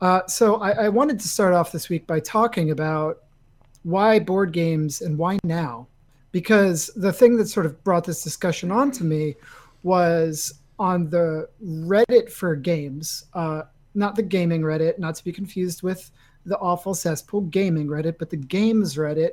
Uh, 0.00 0.26
so 0.26 0.56
I, 0.56 0.70
I 0.70 0.88
wanted 0.88 1.20
to 1.20 1.28
start 1.28 1.54
off 1.54 1.72
this 1.72 1.88
week 1.88 2.06
by 2.06 2.20
talking 2.20 2.70
about 2.70 3.22
why 3.84 4.18
board 4.18 4.52
games 4.52 5.02
and 5.02 5.18
why 5.18 5.38
now. 5.44 5.86
Because 6.30 6.90
the 6.96 7.12
thing 7.12 7.36
that 7.36 7.48
sort 7.48 7.66
of 7.66 7.82
brought 7.84 8.04
this 8.04 8.22
discussion 8.22 8.70
on 8.70 8.90
to 8.92 9.04
me 9.04 9.36
was 9.82 10.54
on 10.78 11.10
the 11.10 11.48
reddit 11.62 12.30
for 12.30 12.56
games 12.56 13.26
uh, 13.34 13.62
not 13.94 14.16
the 14.16 14.22
gaming 14.22 14.62
reddit 14.62 14.98
not 14.98 15.14
to 15.14 15.24
be 15.24 15.32
confused 15.32 15.82
with 15.82 16.10
the 16.46 16.58
awful 16.58 16.94
cesspool 16.94 17.42
gaming 17.42 17.86
reddit 17.86 18.18
but 18.18 18.30
the 18.30 18.36
games 18.36 18.96
reddit. 18.96 19.32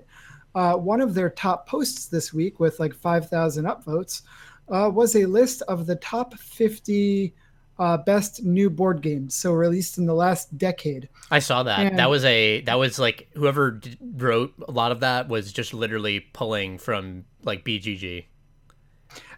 Uh, 0.55 0.73
one 0.73 0.99
of 0.99 1.13
their 1.13 1.29
top 1.29 1.67
posts 1.67 2.07
this 2.07 2.33
week 2.33 2.59
with 2.59 2.79
like 2.79 2.93
5000 2.93 3.65
upvotes 3.65 4.23
uh, 4.69 4.89
was 4.93 5.15
a 5.15 5.25
list 5.25 5.61
of 5.63 5.85
the 5.85 5.95
top 5.97 6.33
50 6.37 7.33
uh, 7.79 7.97
best 7.97 8.43
new 8.43 8.69
board 8.69 9.01
games 9.01 9.33
so 9.33 9.51
released 9.53 9.97
in 9.97 10.05
the 10.05 10.13
last 10.13 10.57
decade 10.57 11.07
I 11.31 11.39
saw 11.39 11.63
that. 11.63 11.79
And- 11.79 11.97
that 11.99 12.09
was 12.09 12.23
a 12.25 12.61
that 12.61 12.75
was 12.77 12.99
like 12.99 13.29
whoever 13.35 13.71
d- 13.71 13.97
wrote 14.01 14.53
a 14.67 14.71
lot 14.71 14.91
of 14.91 14.99
that 14.99 15.29
was 15.29 15.51
just 15.53 15.73
literally 15.73 16.19
pulling 16.19 16.77
from 16.77 17.25
like 17.43 17.63
BGG. 17.63 18.25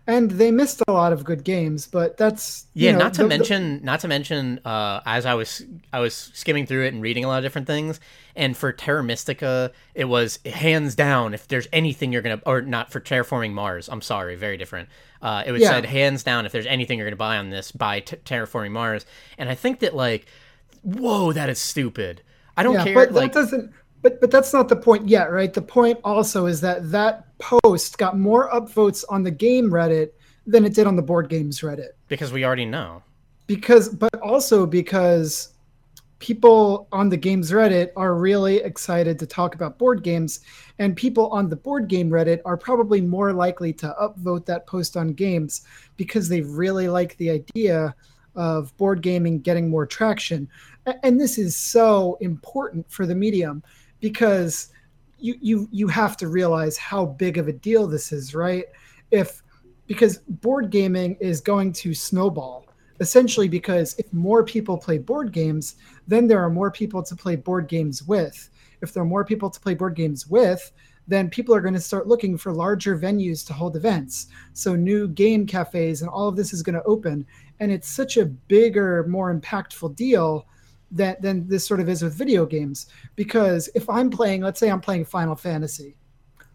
And 0.07 0.31
they 0.31 0.49
missed 0.51 0.81
a 0.87 0.91
lot 0.91 1.13
of 1.13 1.23
good 1.23 1.43
games 1.43 1.85
but 1.87 2.17
that's 2.17 2.65
Yeah, 2.73 2.93
know, 2.93 2.99
not 2.99 3.13
to 3.13 3.17
the- 3.23 3.29
the- 3.29 3.37
mention 3.37 3.79
not 3.83 3.99
to 4.01 4.07
mention 4.07 4.59
uh 4.65 4.99
as 5.05 5.25
I 5.25 5.33
was 5.35 5.63
I 5.93 5.99
was 5.99 6.13
skimming 6.33 6.65
through 6.65 6.85
it 6.85 6.93
and 6.93 7.01
reading 7.01 7.23
a 7.23 7.27
lot 7.27 7.37
of 7.37 7.43
different 7.43 7.67
things 7.67 7.99
and 8.35 8.57
for 8.57 8.71
Terra 8.71 9.03
Mystica 9.03 9.71
it 9.93 10.05
was 10.05 10.39
hands 10.45 10.95
down 10.95 11.33
if 11.33 11.47
there's 11.47 11.67
anything 11.71 12.11
you're 12.11 12.21
going 12.23 12.39
to 12.39 12.45
or 12.47 12.61
not 12.61 12.91
for 12.91 12.99
Terraforming 12.99 13.51
Mars. 13.53 13.89
I'm 13.89 14.01
sorry, 14.01 14.35
very 14.35 14.57
different. 14.57 14.89
Uh 15.21 15.43
it 15.45 15.51
was 15.51 15.61
Yeah. 15.61 15.69
said 15.69 15.85
hands 15.85 16.23
down 16.23 16.45
if 16.45 16.51
there's 16.51 16.65
anything 16.65 16.97
you're 16.97 17.05
going 17.07 17.13
to 17.13 17.17
buy 17.17 17.37
on 17.37 17.49
this 17.51 17.71
buy 17.71 17.99
t- 17.99 18.15
Terraforming 18.25 18.71
Mars. 18.71 19.05
And 19.37 19.49
I 19.49 19.55
think 19.55 19.79
that 19.81 19.95
like 19.95 20.25
whoa, 20.83 21.31
that 21.31 21.47
is 21.49 21.59
stupid. 21.59 22.21
I 22.57 22.63
don't 22.63 22.73
yeah, 22.73 22.83
care 22.85 22.95
but 22.95 23.11
like 23.11 23.33
that 23.33 23.39
doesn't. 23.41 23.71
But 24.01 24.19
but 24.19 24.31
that's 24.31 24.53
not 24.53 24.67
the 24.69 24.75
point 24.75 25.07
yet, 25.07 25.31
right? 25.31 25.53
The 25.53 25.61
point 25.61 25.99
also 26.03 26.45
is 26.47 26.61
that 26.61 26.91
that 26.91 27.37
post 27.37 27.97
got 27.97 28.17
more 28.17 28.49
upvotes 28.51 29.03
on 29.09 29.23
the 29.23 29.31
game 29.31 29.69
Reddit 29.69 30.11
than 30.45 30.65
it 30.65 30.73
did 30.73 30.87
on 30.87 30.95
the 30.95 31.01
board 31.01 31.29
games 31.29 31.61
Reddit. 31.61 31.89
because 32.07 32.31
we 32.31 32.43
already 32.45 32.65
know. 32.65 33.03
Because, 33.47 33.89
but 33.89 34.13
also 34.21 34.65
because 34.65 35.49
people 36.19 36.87
on 36.91 37.09
the 37.09 37.17
games 37.17 37.51
Reddit 37.51 37.89
are 37.97 38.15
really 38.15 38.57
excited 38.57 39.19
to 39.19 39.25
talk 39.25 39.55
about 39.55 39.77
board 39.77 40.03
games, 40.03 40.39
and 40.79 40.95
people 40.95 41.27
on 41.29 41.49
the 41.49 41.55
board 41.55 41.87
game 41.87 42.09
Reddit 42.09 42.41
are 42.45 42.57
probably 42.57 43.01
more 43.01 43.33
likely 43.33 43.73
to 43.73 43.95
upvote 43.99 44.45
that 44.45 44.67
post 44.67 44.95
on 44.95 45.13
games 45.13 45.61
because 45.97 46.29
they 46.29 46.41
really 46.41 46.87
like 46.87 47.17
the 47.17 47.29
idea 47.29 47.93
of 48.35 48.75
board 48.77 49.01
gaming 49.01 49.39
getting 49.39 49.69
more 49.69 49.85
traction. 49.85 50.47
And 51.03 51.19
this 51.19 51.37
is 51.37 51.55
so 51.55 52.17
important 52.21 52.89
for 52.89 53.05
the 53.05 53.15
medium 53.15 53.61
because 54.01 54.69
you 55.17 55.35
you 55.39 55.69
you 55.71 55.87
have 55.87 56.17
to 56.17 56.27
realize 56.27 56.77
how 56.77 57.05
big 57.05 57.37
of 57.37 57.47
a 57.47 57.53
deal 57.53 57.87
this 57.87 58.11
is, 58.11 58.35
right? 58.35 58.65
If 59.11 59.41
because 59.87 60.17
board 60.17 60.69
gaming 60.69 61.15
is 61.21 61.39
going 61.39 61.71
to 61.73 61.93
snowball 61.93 62.65
essentially 63.01 63.47
because 63.47 63.95
if 63.97 64.13
more 64.13 64.43
people 64.43 64.77
play 64.77 64.99
board 64.99 65.31
games, 65.31 65.75
then 66.07 66.27
there 66.27 66.39
are 66.39 66.51
more 66.51 66.71
people 66.71 67.01
to 67.01 67.15
play 67.15 67.35
board 67.35 67.67
games 67.67 68.03
with. 68.03 68.49
If 68.81 68.93
there 68.93 69.01
are 69.01 69.07
more 69.07 69.25
people 69.25 69.49
to 69.49 69.59
play 69.59 69.73
board 69.73 69.95
games 69.95 70.27
with, 70.27 70.71
then 71.07 71.27
people 71.27 71.53
are 71.55 71.61
going 71.61 71.73
to 71.73 71.79
start 71.79 72.07
looking 72.07 72.37
for 72.37 72.53
larger 72.53 72.95
venues 72.95 73.45
to 73.47 73.53
hold 73.53 73.75
events. 73.75 74.27
So 74.53 74.75
new 74.75 75.07
game 75.07 75.47
cafes 75.47 76.03
and 76.03 76.09
all 76.11 76.27
of 76.27 76.35
this 76.35 76.53
is 76.53 76.61
going 76.61 76.75
to 76.75 76.83
open, 76.83 77.25
and 77.59 77.71
it's 77.71 77.89
such 77.89 78.17
a 78.17 78.25
bigger, 78.25 79.03
more 79.07 79.33
impactful 79.33 79.95
deal 79.95 80.45
that 80.91 81.21
than 81.21 81.47
this 81.47 81.65
sort 81.65 81.79
of 81.79 81.89
is 81.89 82.01
with 82.03 82.13
video 82.13 82.45
games. 82.45 82.87
Because 83.15 83.69
if 83.75 83.89
I'm 83.89 84.09
playing, 84.09 84.41
let's 84.41 84.59
say 84.59 84.69
I'm 84.69 84.81
playing 84.81 85.05
Final 85.05 85.35
Fantasy, 85.35 85.95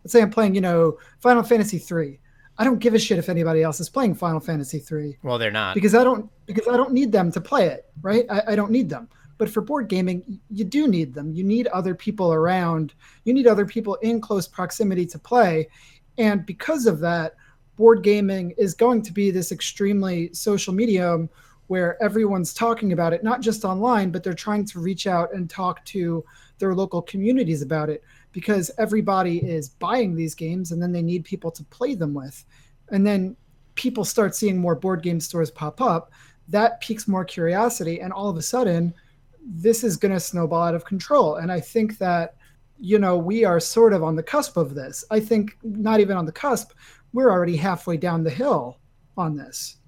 let's 0.05 0.13
say 0.13 0.23
I'm 0.23 0.31
playing, 0.31 0.55
you 0.55 0.61
know, 0.61 0.99
Final 1.21 1.43
Fantasy 1.43 1.79
three. 1.79 2.21
I 2.59 2.65
don't 2.65 2.79
give 2.79 2.95
a 2.95 2.99
shit 2.99 3.19
if 3.19 3.29
anybody 3.29 3.63
else 3.63 3.81
is 3.81 3.91
playing 3.91 4.15
Final 4.15 4.41
Fantasy 4.41 4.79
three 4.79 5.19
Well, 5.23 5.37
they're 5.39 5.51
not. 5.51 5.75
because 5.75 5.95
I 5.95 6.03
don't 6.05 6.31
because 6.47 6.67
I 6.69 6.77
don't 6.77 6.93
need 6.93 7.13
them 7.13 7.31
to 7.33 7.41
play 7.41 7.67
it, 7.67 7.87
right? 8.03 8.25
I, 8.31 8.43
I 8.49 8.57
don't 8.57 8.71
need 8.71 8.89
them. 8.89 9.09
But 9.39 9.51
for 9.51 9.61
board 9.61 9.89
gaming, 9.89 10.41
you 10.49 10.65
do 10.65 10.89
need 10.89 11.13
them. 11.13 11.31
You 11.33 11.45
need 11.45 11.67
other 11.67 11.95
people 11.95 12.33
around. 12.33 12.95
You 13.25 13.35
need 13.35 13.47
other 13.47 13.67
people 13.67 13.97
in 13.97 14.19
close 14.23 14.49
proximity 14.49 15.05
to 15.07 15.19
play, 15.19 15.69
and 16.17 16.47
because 16.47 16.87
of 16.87 17.01
that, 17.01 17.35
board 17.77 18.03
gaming 18.03 18.55
is 18.57 18.73
going 18.73 19.03
to 19.03 19.13
be 19.13 19.31
this 19.31 19.53
extremely 19.53 20.33
social 20.33 20.73
medium 20.73 21.29
where 21.69 22.01
everyone's 22.03 22.55
talking 22.55 22.93
about 22.93 23.13
it, 23.13 23.25
not 23.25 23.41
just 23.41 23.65
online, 23.65 24.11
but 24.11 24.23
they're 24.23 24.35
trying 24.35 24.65
to 24.65 24.81
reach 24.81 25.07
out 25.07 25.35
and 25.35 25.51
talk 25.51 25.85
to 25.85 26.25
their 26.59 26.75
local 26.75 27.03
communities 27.03 27.63
about 27.63 27.91
it 27.91 28.03
because 28.33 28.71
everybody 28.79 29.39
is 29.39 29.69
buying 29.69 30.15
these 30.15 30.35
games 30.35 30.73
and 30.73 30.81
then 30.81 30.93
they 30.93 31.03
need 31.03 31.25
people 31.25 31.51
to 31.51 31.65
play 31.65 31.95
them 31.95 32.15
with. 32.15 32.45
And 32.91 33.07
then 33.07 33.37
people 33.75 34.05
start 34.05 34.35
seeing 34.35 34.57
more 34.57 34.75
board 34.75 35.03
game 35.03 35.21
stores 35.21 35.51
pop 35.51 35.81
up. 35.81 36.13
That 36.49 36.81
piques 36.81 37.09
more 37.09 37.25
curiosity. 37.25 38.01
And 38.01 38.13
all 38.13 38.29
of 38.29 38.37
a 38.37 38.43
sudden, 38.43 38.95
this 39.45 39.85
is 39.85 39.97
going 39.97 40.13
to 40.13 40.21
snowball 40.21 40.63
out 40.63 40.75
of 40.75 40.85
control. 40.85 41.37
And 41.37 41.51
I 41.51 41.61
think 41.61 41.99
that, 41.99 42.37
you 42.79 42.99
know, 42.99 43.17
we 43.17 43.45
are 43.45 43.61
sort 43.61 43.93
of 43.93 44.05
on 44.05 44.17
the 44.17 44.23
cusp 44.23 44.57
of 44.57 44.75
this. 44.75 45.05
I 45.11 45.21
think 45.21 45.57
not 45.63 46.01
even 46.01 46.17
on 46.17 46.27
the 46.27 46.33
cusp, 46.33 46.73
we're 47.13 47.31
already 47.31 47.57
halfway 47.57 47.97
down 47.97 48.23
the 48.23 48.31
hill 48.31 48.79
on 49.17 49.37
this. 49.37 49.79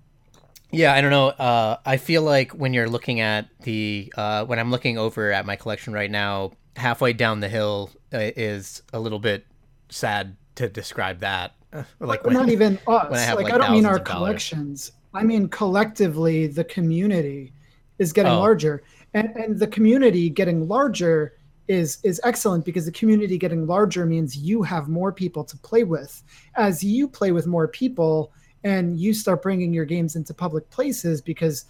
Yeah, 0.71 0.93
I 0.93 1.01
don't 1.01 1.11
know. 1.11 1.29
Uh, 1.29 1.79
I 1.87 1.97
feel 1.97 2.23
like 2.23 2.53
when 2.53 2.75
you're 2.75 2.89
looking 2.89 3.21
at 3.21 3.49
the 3.63 4.13
uh, 4.17 4.45
when 4.45 4.59
I'm 4.59 4.71
looking 4.71 4.99
over 4.99 5.33
at 5.33 5.47
my 5.47 5.57
collection 5.57 5.93
right 5.93 6.11
now, 6.11 6.53
halfway 6.77 7.13
down 7.15 7.41
the 7.41 7.49
hill 7.49 7.91
uh, 8.13 8.19
is 8.37 8.83
a 8.93 9.01
little 9.01 9.19
bit 9.19 9.47
sad 9.89 10.37
to 10.57 10.69
describe 10.69 11.21
that. 11.21 11.55
Uh, 11.73 11.85
like 12.01 12.23
but 12.23 12.33
not 12.33 12.51
even 12.51 12.79
us. 12.87 13.11
when 13.11 13.19
I 13.21 13.33
like, 13.33 13.45
like, 13.45 13.55
I 13.55 13.59
don't 13.59 13.73
mean 13.73 13.87
our 13.87 13.97
of 13.97 14.05
dollars. 14.05 14.19
collections. 14.19 14.93
I 15.15 15.23
mean 15.23 15.49
collectively, 15.49 16.47
the 16.49 16.65
community 16.65 17.53
is 17.99 18.13
getting 18.13 18.33
Oh. 18.33 18.39
larger, 18.41 18.83
and 19.15 19.31
and 19.37 19.59
the 19.59 19.67
community 19.67 20.29
getting 20.29 20.69
larger 20.69 21.35
is 21.67 21.99
is 22.03 22.21
excellent 22.25 22.65
because 22.67 22.85
the 22.85 22.93
community 22.93 23.39
getting 23.39 23.67
larger 23.67 24.05
means 24.05 24.37
you 24.37 24.63
have 24.63 24.89
more 24.89 25.13
people 25.13 25.45
to 25.45 25.57
play 25.59 25.85
with. 25.85 26.23
As 26.57 26.85
you 26.85 27.09
play 27.09 27.33
with 27.33 27.47
more 27.47 27.69
people, 27.69 28.33
and 28.65 28.99
you 28.99 29.15
start 29.15 29.43
bringing 29.43 29.73
your 29.73 29.85
games 29.85 30.17
into 30.17 30.35
public 30.35 30.69
places 30.71 31.21
because 31.21 31.65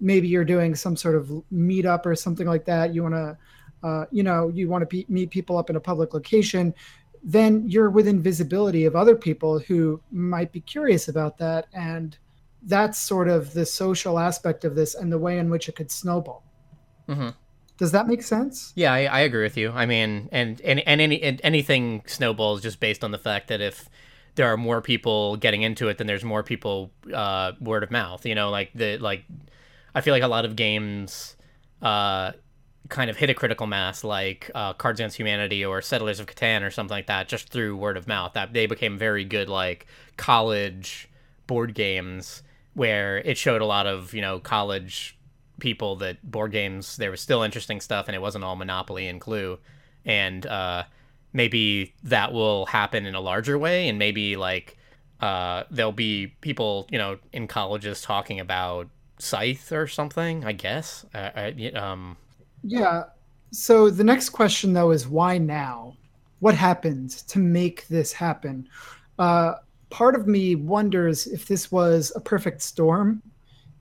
maybe 0.00 0.28
you're 0.28 0.44
doing 0.44 0.74
some 0.74 0.96
sort 0.96 1.14
of 1.14 1.28
meetup 1.52 2.04
or 2.06 2.14
something 2.14 2.46
like 2.46 2.64
that. 2.66 2.94
You 2.94 3.02
want 3.02 3.14
to, 3.14 3.38
uh, 3.82 4.06
you 4.10 4.22
know, 4.22 4.48
you 4.48 4.68
want 4.68 4.82
to 4.82 4.86
pe- 4.86 5.06
meet 5.08 5.30
people 5.30 5.56
up 5.58 5.70
in 5.70 5.76
a 5.76 5.80
public 5.80 6.12
location 6.14 6.74
then 7.28 7.64
you're 7.68 7.90
within 7.90 8.22
visibility 8.22 8.84
of 8.84 8.94
other 8.94 9.16
people 9.16 9.58
who 9.58 10.00
might 10.12 10.52
be 10.52 10.60
curious 10.60 11.08
about 11.08 11.36
that 11.38 11.66
and 11.72 12.18
that's 12.62 12.98
sort 12.98 13.26
of 13.28 13.52
the 13.52 13.66
social 13.66 14.18
aspect 14.18 14.64
of 14.64 14.76
this 14.76 14.94
and 14.94 15.10
the 15.10 15.18
way 15.18 15.38
in 15.38 15.50
which 15.50 15.68
it 15.68 15.74
could 15.74 15.90
snowball 15.90 16.44
Mhm. 17.08 17.34
does 17.78 17.90
that 17.90 18.06
make 18.06 18.22
sense 18.22 18.72
Yeah, 18.76 18.92
I, 18.92 19.04
I 19.06 19.20
agree 19.20 19.42
with 19.42 19.56
you. 19.56 19.70
I 19.72 19.86
mean, 19.86 20.28
and 20.30 20.60
and 20.60 20.80
and 20.80 21.00
any 21.00 21.20
and 21.22 21.40
anything 21.42 22.02
snowballs 22.06 22.62
just 22.62 22.78
based 22.78 23.02
on 23.02 23.10
the 23.10 23.18
fact 23.18 23.48
that 23.48 23.60
if 23.60 23.88
there 24.36 24.52
are 24.52 24.56
more 24.56 24.80
people 24.80 25.36
getting 25.36 25.62
into 25.62 25.88
it, 25.88 25.98
than 25.98 26.06
there's 26.06 26.24
more 26.24 26.42
people 26.42 26.92
uh, 27.12 27.52
word 27.60 27.82
of 27.82 27.90
mouth. 27.90 28.24
You 28.24 28.34
know, 28.34 28.50
like 28.50 28.70
the 28.74 28.98
like, 28.98 29.24
I 29.94 30.00
feel 30.00 30.14
like 30.14 30.22
a 30.22 30.28
lot 30.28 30.44
of 30.44 30.56
games 30.56 31.36
uh, 31.82 32.32
kind 32.88 33.10
of 33.10 33.16
hit 33.16 33.30
a 33.30 33.34
critical 33.34 33.66
mass 33.66 34.04
like 34.04 34.50
uh, 34.54 34.74
Cards 34.74 35.00
Against 35.00 35.16
Humanity 35.16 35.64
or 35.64 35.82
Settlers 35.82 36.20
of 36.20 36.26
Catan 36.26 36.62
or 36.62 36.70
something 36.70 36.94
like 36.94 37.06
that 37.06 37.28
just 37.28 37.48
through 37.48 37.76
word 37.76 37.96
of 37.96 38.06
mouth. 38.06 38.34
That 38.34 38.52
they 38.52 38.66
became 38.66 38.98
very 38.98 39.24
good 39.24 39.48
like 39.48 39.86
college 40.16 41.08
board 41.46 41.74
games 41.74 42.42
where 42.74 43.18
it 43.18 43.38
showed 43.38 43.62
a 43.62 43.66
lot 43.66 43.86
of 43.86 44.12
you 44.14 44.20
know 44.20 44.38
college 44.38 45.18
people 45.58 45.96
that 45.96 46.22
board 46.30 46.52
games 46.52 46.98
there 46.98 47.10
was 47.10 47.20
still 47.20 47.42
interesting 47.42 47.80
stuff 47.80 48.08
and 48.08 48.14
it 48.14 48.20
wasn't 48.20 48.44
all 48.44 48.56
Monopoly 48.56 49.08
and 49.08 49.20
Clue, 49.20 49.58
and 50.04 50.46
uh, 50.46 50.84
maybe 51.36 51.94
that 52.02 52.32
will 52.32 52.66
happen 52.66 53.06
in 53.06 53.14
a 53.14 53.20
larger 53.20 53.58
way 53.58 53.88
and 53.88 53.98
maybe 53.98 54.36
like 54.36 54.76
uh, 55.20 55.64
there'll 55.70 55.92
be 55.92 56.28
people 56.40 56.86
you 56.90 56.98
know 56.98 57.18
in 57.32 57.46
colleges 57.46 58.00
talking 58.00 58.40
about 58.40 58.88
Scythe 59.18 59.72
or 59.72 59.86
something. 59.86 60.44
I 60.44 60.52
guess. 60.52 61.04
Uh, 61.14 61.30
I, 61.34 61.70
um, 61.74 62.16
yeah. 62.62 63.04
So 63.52 63.90
the 63.90 64.04
next 64.04 64.30
question 64.30 64.72
though 64.72 64.90
is 64.90 65.06
why 65.06 65.38
now? 65.38 65.96
What 66.40 66.54
happened 66.54 67.10
to 67.28 67.38
make 67.38 67.86
this 67.88 68.12
happen? 68.12 68.68
Uh, 69.18 69.54
part 69.88 70.14
of 70.14 70.26
me 70.26 70.54
wonders 70.54 71.26
if 71.26 71.46
this 71.46 71.72
was 71.72 72.12
a 72.14 72.20
perfect 72.20 72.60
storm, 72.60 73.22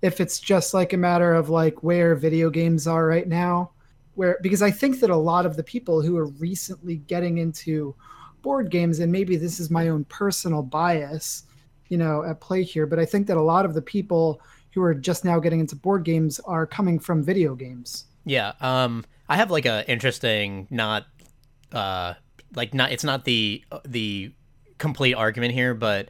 if 0.01 0.21
it's 0.21 0.39
just 0.39 0.73
like 0.73 0.93
a 0.93 0.97
matter 0.97 1.33
of 1.33 1.49
like 1.49 1.83
where 1.83 2.15
video 2.15 2.49
games 2.49 2.87
are 2.87 3.05
right 3.05 3.27
now, 3.27 3.71
where 4.15 4.37
because 4.41 4.61
I 4.61 4.71
think 4.71 4.99
that 5.01 5.09
a 5.09 5.15
lot 5.15 5.45
of 5.45 5.55
the 5.55 5.63
people 5.63 6.01
who 6.01 6.17
are 6.17 6.27
recently 6.27 6.97
getting 6.97 7.37
into 7.37 7.95
board 8.41 8.69
games, 8.69 8.99
and 8.99 9.11
maybe 9.11 9.35
this 9.35 9.59
is 9.59 9.69
my 9.69 9.89
own 9.89 10.05
personal 10.05 10.61
bias, 10.61 11.43
you 11.89 11.97
know, 11.97 12.23
at 12.23 12.41
play 12.41 12.63
here, 12.63 12.85
but 12.85 12.99
I 12.99 13.05
think 13.05 13.27
that 13.27 13.37
a 13.37 13.41
lot 13.41 13.65
of 13.65 13.73
the 13.73 13.81
people 13.81 14.41
who 14.73 14.81
are 14.81 14.93
just 14.93 15.23
now 15.23 15.39
getting 15.39 15.59
into 15.59 15.75
board 15.75 16.03
games 16.03 16.39
are 16.41 16.65
coming 16.65 16.99
from 16.99 17.23
video 17.23 17.55
games. 17.55 18.05
Yeah, 18.25 18.53
um, 18.59 19.05
I 19.29 19.37
have 19.37 19.51
like 19.51 19.65
a 19.65 19.89
interesting, 19.89 20.67
not, 20.69 21.05
uh, 21.71 22.15
like 22.55 22.73
not. 22.73 22.91
It's 22.91 23.03
not 23.03 23.25
the 23.25 23.63
the 23.85 24.31
complete 24.77 25.13
argument 25.13 25.53
here, 25.53 25.73
but 25.73 26.09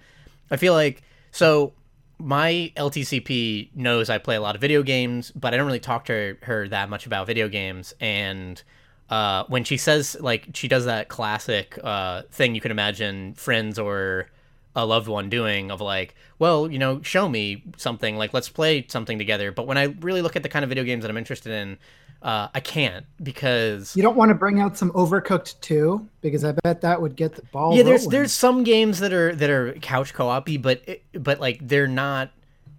I 0.50 0.58
feel 0.58 0.74
like 0.74 1.04
so 1.32 1.74
my 2.18 2.72
LTCP 2.76 3.76
knows 3.76 4.10
I 4.10 4.18
play 4.18 4.36
a 4.36 4.42
lot 4.42 4.56
of 4.56 4.62
video 4.62 4.84
games, 4.84 5.32
but 5.32 5.54
I 5.54 5.58
don't 5.58 5.66
really 5.66 5.80
talk 5.80 6.06
to 6.06 6.38
her 6.44 6.68
that 6.70 6.90
much 6.90 7.06
about 7.06 7.28
video 7.28 7.50
games. 7.50 7.94
And 8.00 8.62
uh, 9.10 9.44
when 9.48 9.64
she 9.64 9.78
says 9.78 10.18
like 10.20 10.48
she 10.54 10.68
does 10.68 10.86
that 10.86 11.10
classic 11.10 11.78
uh, 11.84 12.24
thing 12.32 12.56
you 12.56 12.62
can 12.62 12.72
imagine 12.72 13.34
friends 13.36 13.78
or 13.78 14.30
a 14.76 14.86
loved 14.86 15.08
one 15.08 15.30
doing 15.30 15.72
of 15.72 15.82
like, 15.82 16.16
well, 16.38 16.70
you 16.70 16.80
know, 16.80 17.02
show 17.02 17.30
me 17.30 17.64
something 17.78 18.18
like 18.18 18.34
let's 18.34 18.50
play 18.50 18.86
something 18.88 19.18
together. 19.18 19.52
But 19.52 19.68
when 19.68 19.78
I 19.78 19.96
really 20.02 20.22
look 20.22 20.36
at 20.36 20.44
the 20.44 20.50
kind 20.50 20.64
of 20.64 20.70
video 20.70 20.84
games 20.84 21.04
that 21.04 21.10
I'm 21.10 21.18
interested 21.18 21.54
in, 21.54 21.78
uh, 22.22 22.48
I 22.54 22.60
can't 22.60 23.06
because 23.22 23.96
you 23.96 24.02
don't 24.02 24.16
want 24.16 24.30
to 24.30 24.36
bring 24.36 24.60
out 24.60 24.78
some 24.78 24.92
Overcooked 24.92 25.60
2 25.62 26.08
because 26.22 26.44
I 26.44 26.54
bet 26.54 26.82
that 26.82 27.02
would 27.02 27.16
get 27.16 27.36
the 27.36 27.44
ball. 27.44 27.76
Yeah, 27.76 27.84
there's 27.84 28.02
rolling. 28.02 28.12
there's 28.12 28.34
some 28.34 28.64
games 28.64 29.00
that 29.00 29.14
are 29.14 29.36
that 29.36 29.50
are 29.50 29.74
couch 29.74 30.14
co-opy, 30.14 30.62
but 30.62 30.82
but 31.14 31.40
like 31.40 31.66
they're 31.66 31.88
not 31.88 32.32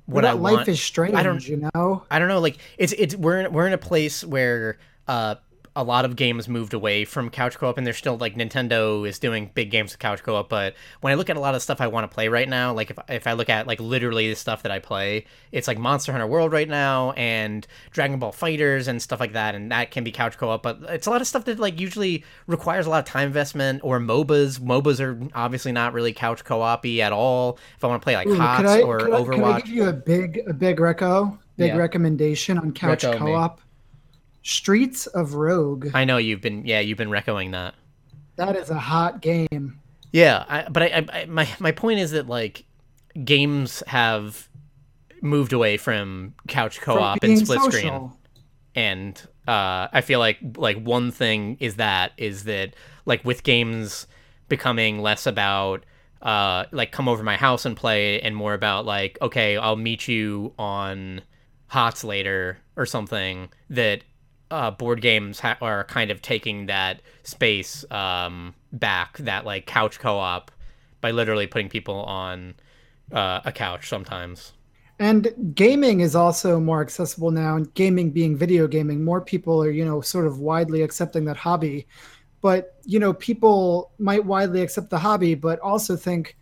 what 0.07 0.25
I 0.25 0.35
want. 0.35 0.43
Life 0.43 0.55
want. 0.55 0.69
is 0.69 0.81
Strange. 0.81 1.15
I 1.15 1.23
don't 1.23 1.47
you 1.47 1.71
know. 1.75 2.03
I 2.11 2.19
don't 2.19 2.29
know. 2.29 2.41
Like 2.41 2.59
it's 2.77 2.93
it's 2.93 3.15
we're 3.15 3.41
in, 3.41 3.53
we're 3.53 3.67
in 3.67 3.73
a 3.73 3.79
place 3.79 4.25
where 4.25 4.79
uh 5.07 5.37
a 5.77 5.85
lot 5.85 6.07
of 6.07 6.17
games 6.17 6.49
moved 6.49 6.73
away 6.73 7.05
from 7.05 7.29
couch 7.29 7.59
co-op 7.59 7.77
and 7.77 7.87
there's 7.87 7.99
still 7.99 8.17
like 8.17 8.35
Nintendo 8.35 9.07
is 9.07 9.19
doing 9.19 9.51
big 9.55 9.71
games 9.71 9.93
with 9.93 9.99
couch 9.99 10.23
co-op 10.23 10.49
but 10.49 10.75
when 11.03 11.13
I 11.13 11.15
look 11.17 11.29
at 11.29 11.37
a 11.37 11.41
lot 11.41 11.55
of 11.55 11.63
stuff 11.63 11.83
I 11.83 11.87
want 11.87 12.11
to 12.11 12.13
play 12.13 12.29
right 12.29 12.49
now 12.49 12.73
like 12.73 12.91
if, 12.91 12.99
if 13.09 13.27
I 13.27 13.35
look 13.35 13.51
at 13.51 13.67
like 13.67 13.79
literally 13.79 14.29
the 14.31 14.37
stuff 14.37 14.63
that 14.63 14.73
I 14.73 14.79
play 14.79 15.27
it's 15.53 15.69
like 15.69 15.79
Monster 15.79 16.13
Hunter 16.13 16.27
World 16.27 16.51
right 16.51 16.69
now 16.69 17.13
and 17.13 17.67
Dragon 17.91 18.19
Ball 18.19 18.33
Fighters 18.33 18.89
and 18.89 19.01
stuff 19.03 19.21
like 19.21 19.35
that 19.35 19.55
and 19.55 19.71
that 19.71 19.91
can 19.91 20.03
be 20.03 20.11
couch 20.11 20.39
co-op 20.39 20.63
but 20.63 20.79
it's 20.89 21.07
a 21.07 21.11
lot 21.11 21.21
of 21.21 21.27
stuff 21.27 21.45
that 21.45 21.59
like 21.59 21.79
usually 21.79 22.25
requires 22.47 22.87
a 22.87 22.91
lot 22.91 23.01
of 23.01 23.05
time 23.05 23.27
investment 23.27 23.81
or 23.85 24.01
MOBAs 24.01 24.59
MOBAs 24.59 24.99
are 24.99 25.19
obviously 25.35 25.73
not 25.73 25.93
really 25.93 26.15
couch 26.15 26.43
co-op-y 26.43 27.01
at 27.01 27.13
all 27.13 27.59
if 27.77 27.85
I 27.85 27.89
want 27.89 28.01
to 28.01 28.05
play 28.05 28.17
like 28.17 28.29
Ooh, 28.29 28.37
HOTS 28.39 28.69
I, 28.71 28.81
or 28.81 29.13
I, 29.13 29.21
Overwatch 29.21 29.27
Could 29.27 29.45
I 29.45 29.61
give 29.61 29.69
you 29.69 29.89
a 29.89 29.93
big 29.93 30.43
a 30.47 30.55
big 30.55 30.79
reco, 30.79 31.37
big 31.59 31.69
Yeah. 31.69 31.77
recommendation 31.77 32.59
on 32.59 32.73
couch 32.73 33.03
Reco 33.03 33.21
me. 33.21 33.33
Streets 34.47 35.09
of 35.09 35.35
Rogue. 35.35 35.89
I 35.93 36.05
know 36.05 36.19
you've 36.19 36.41
been 36.41 36.65
yeah 36.65 36.79
you've 36.79 36.99
been 36.99 37.11
recoing 37.11 37.51
that 37.51 37.75
That 38.37 38.55
is 38.55 38.71
a 38.71 38.79
hot 38.79 39.21
game. 39.21 39.81
Yeah, 40.13 40.45
I, 40.49 40.69
but 40.69 40.85
I, 40.85 41.05
I, 41.13 41.25
my 41.27 41.49
my 41.59 41.73
point 41.73 41.99
is 41.99 42.13
that 42.13 42.29
like 42.29 42.65
games 43.25 43.83
have 43.89 44.49
moved 45.21 45.53
away 45.53 45.77
from 45.79 46.35
couch 46.47 46.81
co-op 46.81 47.21
being 47.21 47.39
and 47.39 47.47
split 47.47 47.61
screen, 47.63 48.13
and 48.77 49.21
uh, 49.49 49.89
I 49.93 50.01
feel 50.03 50.21
like 50.21 50.39
like 50.57 50.81
one 50.81 51.11
thing 51.11 51.57
is 51.59 51.77
that 51.77 52.13
is 52.17 52.45
that 52.45 52.75
like 53.05 53.25
with 53.25 53.43
games 53.43 54.07
becoming 54.49 55.03
less 55.03 55.27
about 55.27 55.85
uh 56.23 56.67
like 56.71 56.93
come 56.93 57.09
over 57.09 57.25
my 57.25 57.37
house 57.37 57.67
and 57.67 57.77
play 57.77 58.21
and 58.21 58.37
more 58.37 58.55
about 58.55 58.87
like 58.87 59.19
okay 59.21 59.57
I'll 59.57 59.75
meet 59.75 60.07
you 60.07 60.55
on 60.57 61.23
HOTS 61.67 62.05
later 62.05 62.59
or 62.77 62.87
something 62.87 63.49
that 63.71 64.05
uh, 64.51 64.71
board 64.71 65.01
games 65.01 65.41
ha- 65.41 65.59
are 65.61 65.85
kind 65.85 66.11
of 66.11 66.23
taking 66.23 66.67
that 66.67 67.01
space 67.23 67.85
um, 67.91 68.55
back, 68.73 69.19
that 69.19 69.45
like 69.45 69.67
couch 69.67 69.99
co-op, 69.99 70.51
by 71.01 71.11
literally 71.11 71.47
putting 71.47 71.69
people 71.69 71.97
on 72.05 72.55
uh, 73.13 73.41
a 73.45 73.53
couch 73.53 73.89
sometimes. 73.89 74.53
And 74.99 75.53
gaming 75.55 76.01
is 76.01 76.17
also 76.17 76.59
more 76.59 76.81
accessible 76.81 77.31
now. 77.31 77.57
And 77.57 77.73
gaming 77.75 78.11
being 78.11 78.37
video 78.37 78.67
gaming, 78.67 79.05
more 79.05 79.21
people 79.21 79.63
are, 79.63 79.71
you 79.71 79.85
know, 79.85 80.01
sort 80.01 80.27
of 80.27 80.41
widely 80.41 80.83
accepting 80.83 81.27
that 81.27 81.37
hobby. 81.37 81.87
But, 82.41 82.79
you 82.85 82.99
know, 82.99 83.13
people 83.13 83.93
might 83.99 84.25
widely 84.25 84.63
accept 84.63 84.89
the 84.91 84.99
hobby, 84.99 85.35
but 85.35 85.59
also 85.61 85.97
think, 85.97 86.37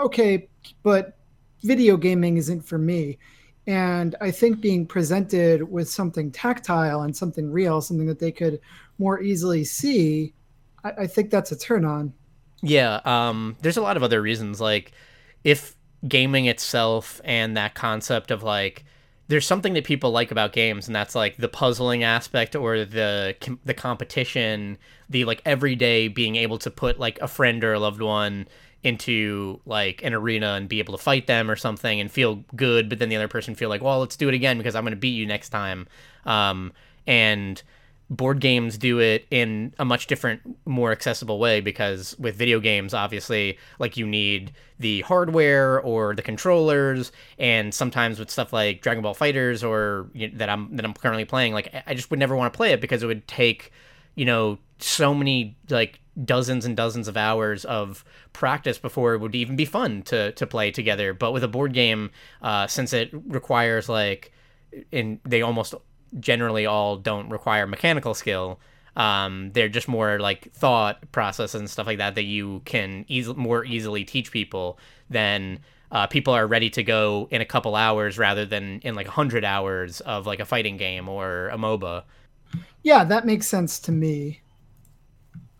okay, 0.00 0.48
but 0.82 1.18
video 1.62 1.96
gaming 1.96 2.36
isn't 2.36 2.62
for 2.62 2.78
me. 2.78 3.18
And 3.66 4.16
I 4.20 4.30
think 4.30 4.60
being 4.60 4.86
presented 4.86 5.70
with 5.70 5.88
something 5.88 6.30
tactile 6.30 7.02
and 7.02 7.16
something 7.16 7.50
real, 7.50 7.80
something 7.80 8.06
that 8.06 8.18
they 8.18 8.32
could 8.32 8.60
more 8.98 9.20
easily 9.20 9.64
see, 9.64 10.32
I, 10.82 10.92
I 11.00 11.06
think 11.06 11.30
that's 11.30 11.52
a 11.52 11.58
turn 11.58 11.84
on. 11.84 12.12
Yeah, 12.62 13.00
um, 13.04 13.56
there's 13.62 13.76
a 13.76 13.82
lot 13.82 13.96
of 13.96 14.02
other 14.02 14.20
reasons. 14.20 14.60
Like, 14.60 14.92
if 15.44 15.76
gaming 16.06 16.46
itself 16.46 17.20
and 17.24 17.56
that 17.56 17.74
concept 17.74 18.30
of 18.30 18.42
like, 18.42 18.84
there's 19.28 19.46
something 19.46 19.74
that 19.74 19.84
people 19.84 20.10
like 20.10 20.30
about 20.30 20.52
games, 20.52 20.88
and 20.88 20.94
that's 20.94 21.14
like 21.14 21.36
the 21.36 21.48
puzzling 21.48 22.02
aspect 22.02 22.56
or 22.56 22.84
the 22.84 23.36
the 23.64 23.74
competition, 23.74 24.76
the 25.08 25.24
like 25.24 25.40
everyday 25.46 26.08
being 26.08 26.36
able 26.36 26.58
to 26.58 26.70
put 26.70 26.98
like 26.98 27.18
a 27.20 27.28
friend 27.28 27.62
or 27.62 27.72
a 27.72 27.78
loved 27.78 28.02
one 28.02 28.48
into 28.82 29.60
like 29.66 30.02
an 30.02 30.14
arena 30.14 30.54
and 30.54 30.68
be 30.68 30.78
able 30.78 30.96
to 30.96 31.02
fight 31.02 31.26
them 31.26 31.50
or 31.50 31.56
something 31.56 32.00
and 32.00 32.10
feel 32.10 32.44
good, 32.56 32.88
but 32.88 32.98
then 32.98 33.08
the 33.08 33.16
other 33.16 33.28
person 33.28 33.54
feel 33.54 33.68
like, 33.68 33.82
well, 33.82 34.00
let's 34.00 34.16
do 34.16 34.28
it 34.28 34.34
again 34.34 34.58
because 34.58 34.74
I'm 34.74 34.84
going 34.84 34.92
to 34.92 34.96
beat 34.96 35.10
you 35.10 35.26
next 35.26 35.50
time. 35.50 35.86
Um, 36.24 36.72
and 37.06 37.62
board 38.10 38.40
games 38.40 38.76
do 38.76 38.98
it 38.98 39.24
in 39.30 39.72
a 39.78 39.84
much 39.84 40.08
different 40.08 40.40
more 40.66 40.90
accessible 40.90 41.38
way 41.38 41.60
because 41.60 42.18
with 42.18 42.34
video 42.34 42.58
games 42.58 42.92
obviously 42.92 43.56
like 43.78 43.96
you 43.96 44.04
need 44.04 44.52
the 44.80 45.00
hardware 45.02 45.80
or 45.80 46.12
the 46.16 46.22
controllers 46.22 47.12
and 47.38 47.72
sometimes 47.72 48.18
with 48.18 48.28
stuff 48.28 48.52
like 48.52 48.82
Dragon 48.82 49.00
Ball 49.00 49.14
Fighters 49.14 49.62
or 49.62 50.10
you 50.12 50.28
know, 50.28 50.38
that 50.38 50.48
I'm 50.48 50.74
that 50.74 50.84
I'm 50.84 50.92
currently 50.92 51.24
playing 51.24 51.52
like 51.54 51.72
I 51.86 51.94
just 51.94 52.10
would 52.10 52.18
never 52.18 52.34
want 52.34 52.52
to 52.52 52.56
play 52.56 52.72
it 52.72 52.80
because 52.80 53.04
it 53.04 53.06
would 53.06 53.28
take 53.28 53.70
you 54.16 54.24
know 54.24 54.58
so 54.78 55.14
many 55.14 55.56
like 55.68 56.00
dozens 56.24 56.64
and 56.64 56.76
dozens 56.76 57.08
of 57.08 57.16
hours 57.16 57.64
of 57.64 58.04
practice 58.32 58.78
before 58.78 59.14
it 59.14 59.20
would 59.20 59.34
even 59.34 59.56
be 59.56 59.64
fun 59.64 60.02
to 60.02 60.32
to 60.32 60.46
play 60.46 60.70
together 60.70 61.14
but 61.14 61.32
with 61.32 61.44
a 61.44 61.48
board 61.48 61.72
game 61.72 62.10
uh 62.42 62.66
since 62.66 62.92
it 62.92 63.10
requires 63.26 63.88
like 63.88 64.32
and 64.92 65.20
they 65.24 65.42
almost 65.42 65.74
generally 66.18 66.66
all 66.66 66.96
don't 66.96 67.28
require 67.28 67.66
mechanical 67.66 68.14
skill. 68.14 68.58
Um, 68.96 69.52
they're 69.52 69.68
just 69.68 69.88
more 69.88 70.18
like 70.18 70.52
thought 70.52 71.10
process 71.12 71.54
and 71.54 71.70
stuff 71.70 71.86
like 71.86 71.98
that 71.98 72.16
that 72.16 72.24
you 72.24 72.62
can 72.64 73.04
easily 73.08 73.36
more 73.40 73.64
easily 73.64 74.04
teach 74.04 74.32
people 74.32 74.78
than 75.08 75.60
uh, 75.92 76.06
people 76.06 76.34
are 76.34 76.46
ready 76.46 76.70
to 76.70 76.82
go 76.82 77.28
in 77.30 77.40
a 77.40 77.44
couple 77.44 77.76
hours 77.76 78.18
rather 78.18 78.44
than 78.44 78.80
in 78.80 78.94
like 78.94 79.06
a 79.06 79.12
hundred 79.12 79.44
hours 79.44 80.00
of 80.00 80.26
like 80.26 80.40
a 80.40 80.44
fighting 80.44 80.76
game 80.76 81.08
or 81.08 81.48
a 81.48 81.56
MOBA. 81.56 82.02
Yeah, 82.82 83.04
that 83.04 83.26
makes 83.26 83.46
sense 83.46 83.78
to 83.80 83.92
me. 83.92 84.40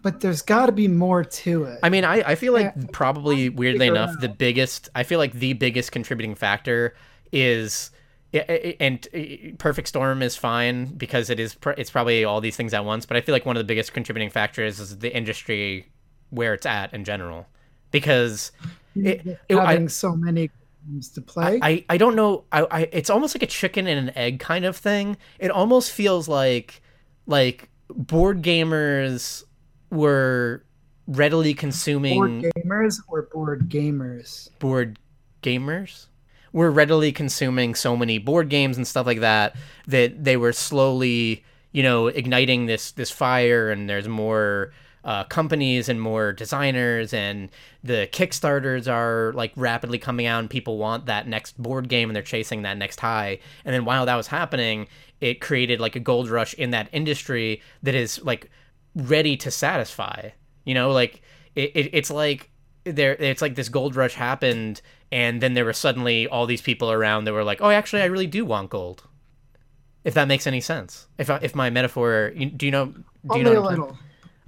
But 0.02 0.20
there's 0.20 0.42
got 0.42 0.66
to 0.66 0.72
be 0.72 0.88
more 0.88 1.24
to 1.24 1.64
it. 1.64 1.78
I 1.82 1.90
mean, 1.90 2.04
I, 2.04 2.22
I 2.30 2.34
feel 2.34 2.52
like 2.52 2.72
Yeah. 2.76 2.84
probably 2.92 3.48
weirdly 3.50 3.86
enough, 3.88 4.10
out. 4.10 4.20
the 4.20 4.28
biggest 4.30 4.88
I 4.94 5.02
feel 5.02 5.18
like 5.18 5.32
the 5.34 5.52
biggest 5.52 5.92
contributing 5.92 6.34
factor 6.34 6.94
is 7.32 7.90
i- 8.34 8.44
i- 8.48 8.76
and 8.80 9.56
perfect 9.58 9.88
storm 9.88 10.22
is 10.22 10.36
fine 10.36 10.86
because 10.86 11.30
it 11.30 11.38
is 11.40 11.56
it's 11.76 11.90
probably 11.90 12.24
all 12.24 12.40
these 12.40 12.56
things 12.56 12.72
at 12.74 12.84
once 12.84 13.04
but 13.06 13.16
i 13.16 13.20
feel 13.20 13.32
like 13.32 13.44
one 13.46 13.56
of 13.56 13.60
the 13.60 13.64
biggest 13.66 13.92
contributing 13.92 14.30
factors 14.30 14.78
is 14.80 14.98
the 14.98 15.14
industry 15.16 15.86
where 16.30 16.54
it's 16.54 16.66
at 16.66 16.92
in 16.94 17.04
general 17.04 17.46
because 17.92 18.52
it, 18.96 19.38
it- 19.48 19.56
I- 19.56 19.72
having 19.72 19.88
so 19.88 20.14
many 20.16 20.50
games 20.88 21.08
to 21.10 21.20
play. 21.20 21.58
I, 21.62 21.84
I 21.88 21.96
don't 21.98 22.16
know 22.16 22.44
I, 22.52 22.66
I 22.70 22.80
it's 22.92 23.10
almost 23.10 23.34
like 23.34 23.42
a 23.42 23.46
chicken 23.46 23.86
and 23.86 24.08
an 24.08 24.16
egg 24.16 24.40
kind 24.40 24.64
of 24.64 24.76
thing 24.76 25.16
it 25.38 25.50
almost 25.50 25.90
feels 25.92 26.26
like 26.28 26.80
like 27.26 27.68
board 27.90 28.42
gamers 28.42 29.44
were 29.90 30.64
readily 31.06 31.54
consuming 31.54 32.14
board 32.14 32.52
gamers 32.64 33.00
or 33.08 33.22
board 33.32 33.68
gamers? 33.68 34.48
Board 34.58 34.98
gamers? 35.42 36.06
Were 36.52 36.70
readily 36.70 37.12
consuming 37.12 37.74
so 37.74 37.96
many 37.96 38.18
board 38.18 38.48
games 38.48 38.76
and 38.76 38.86
stuff 38.86 39.06
like 39.06 39.20
that 39.20 39.54
that 39.86 40.24
they 40.24 40.36
were 40.36 40.52
slowly 40.52 41.44
you 41.72 41.82
know 41.82 42.08
igniting 42.08 42.66
this 42.66 42.92
this 42.92 43.10
fire 43.10 43.70
and 43.70 43.88
there's 43.88 44.08
more 44.08 44.72
uh, 45.04 45.24
companies 45.24 45.88
and 45.88 46.00
more 46.00 46.32
designers 46.32 47.14
and 47.14 47.48
the 47.82 48.08
kickstarters 48.12 48.90
are 48.90 49.32
like 49.32 49.52
rapidly 49.56 49.98
coming 49.98 50.26
out 50.26 50.40
and 50.40 50.50
people 50.50 50.76
want 50.76 51.06
that 51.06 51.26
next 51.26 51.60
board 51.60 51.88
game 51.88 52.10
and 52.10 52.16
they're 52.16 52.22
chasing 52.22 52.62
that 52.62 52.76
next 52.76 53.00
high. 53.00 53.38
And 53.64 53.74
then 53.74 53.84
while 53.84 54.04
that 54.06 54.16
was 54.16 54.26
happening 54.26 54.88
it 55.20 55.40
created 55.40 55.80
like 55.80 55.96
a 55.96 56.00
gold 56.00 56.28
rush 56.28 56.54
in 56.54 56.70
that 56.70 56.88
industry 56.92 57.62
that 57.82 57.94
is 57.94 58.22
like 58.24 58.50
ready 58.94 59.36
to 59.36 59.50
satisfy 59.50 60.30
you 60.64 60.74
know 60.74 60.90
like 60.90 61.22
it, 61.54 61.70
it 61.74 61.90
it's 61.92 62.10
like 62.10 62.50
there 62.84 63.14
it's 63.14 63.42
like 63.42 63.54
this 63.54 63.68
gold 63.68 63.94
rush 63.94 64.14
happened 64.14 64.80
and 65.12 65.40
then 65.40 65.54
there 65.54 65.64
were 65.64 65.72
suddenly 65.72 66.26
all 66.28 66.46
these 66.46 66.62
people 66.62 66.90
around 66.90 67.24
that 67.24 67.32
were 67.32 67.44
like 67.44 67.60
oh 67.60 67.70
actually 67.70 68.02
i 68.02 68.06
really 68.06 68.26
do 68.26 68.44
want 68.44 68.70
gold 68.70 69.04
if 70.02 70.14
that 70.14 70.26
makes 70.28 70.46
any 70.46 70.60
sense 70.60 71.06
if 71.18 71.28
I, 71.30 71.38
if 71.42 71.54
my 71.54 71.70
metaphor 71.70 72.30
do 72.30 72.66
you 72.66 72.72
know 72.72 72.86
do 72.86 73.04
only 73.28 73.40
you 73.40 73.44
know 73.44 73.60
a 73.60 73.68
little 73.68 73.98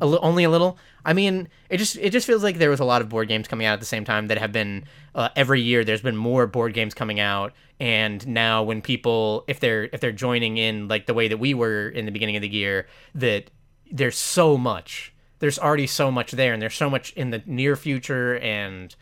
a 0.03 0.07
li- 0.07 0.19
only 0.21 0.45
a 0.45 0.51
little. 0.51 0.77
I 1.05 1.13
mean, 1.13 1.49
it 1.71 1.79
just 1.79 1.97
it 1.97 2.11
just 2.11 2.27
feels 2.27 2.43
like 2.43 2.59
there 2.59 2.71
was 2.71 2.81
a 2.81 2.85
lot 2.85 3.01
of 3.01 3.09
board 3.09 3.29
games 3.29 3.49
coming 3.49 3.67
out 3.67 3.75
at 3.75 3.81
the 3.81 3.87
same 3.87 4.05
time 4.05 4.27
that 4.27 4.39
have 4.39 4.53
been 4.53 4.85
uh, 5.15 5.31
every 5.37 5.61
year. 5.63 5.85
There's 5.85 6.03
been 6.03 6.17
more 6.17 6.47
board 6.47 6.75
games 6.75 6.93
coming 6.93 7.21
out, 7.21 7.53
and 7.81 8.27
now 8.27 8.63
when 8.63 8.83
people 8.83 9.45
if 9.47 9.61
they're 9.61 9.85
if 9.93 10.01
they're 10.01 10.13
joining 10.13 10.59
in 10.59 10.89
like 10.89 11.07
the 11.07 11.15
way 11.15 11.29
that 11.29 11.39
we 11.39 11.55
were 11.55 11.89
in 11.89 12.05
the 12.05 12.13
beginning 12.13 12.37
of 12.37 12.43
the 12.43 12.49
year, 12.49 12.87
that 13.15 13.51
there's 13.93 14.19
so 14.19 14.57
much. 14.57 15.13
There's 15.39 15.59
already 15.59 15.87
so 15.87 16.11
much 16.11 16.33
there, 16.33 16.53
and 16.53 16.61
there's 16.61 16.75
so 16.75 16.91
much 16.91 17.13
in 17.13 17.31
the 17.31 17.43
near 17.47 17.77
future, 17.77 18.39
and 18.39 18.95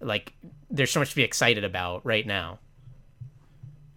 like 0.00 0.32
there's 0.70 0.90
so 0.90 1.00
much 1.00 1.10
to 1.10 1.16
be 1.16 1.22
excited 1.22 1.64
about 1.64 2.04
right 2.04 2.26
now. 2.26 2.58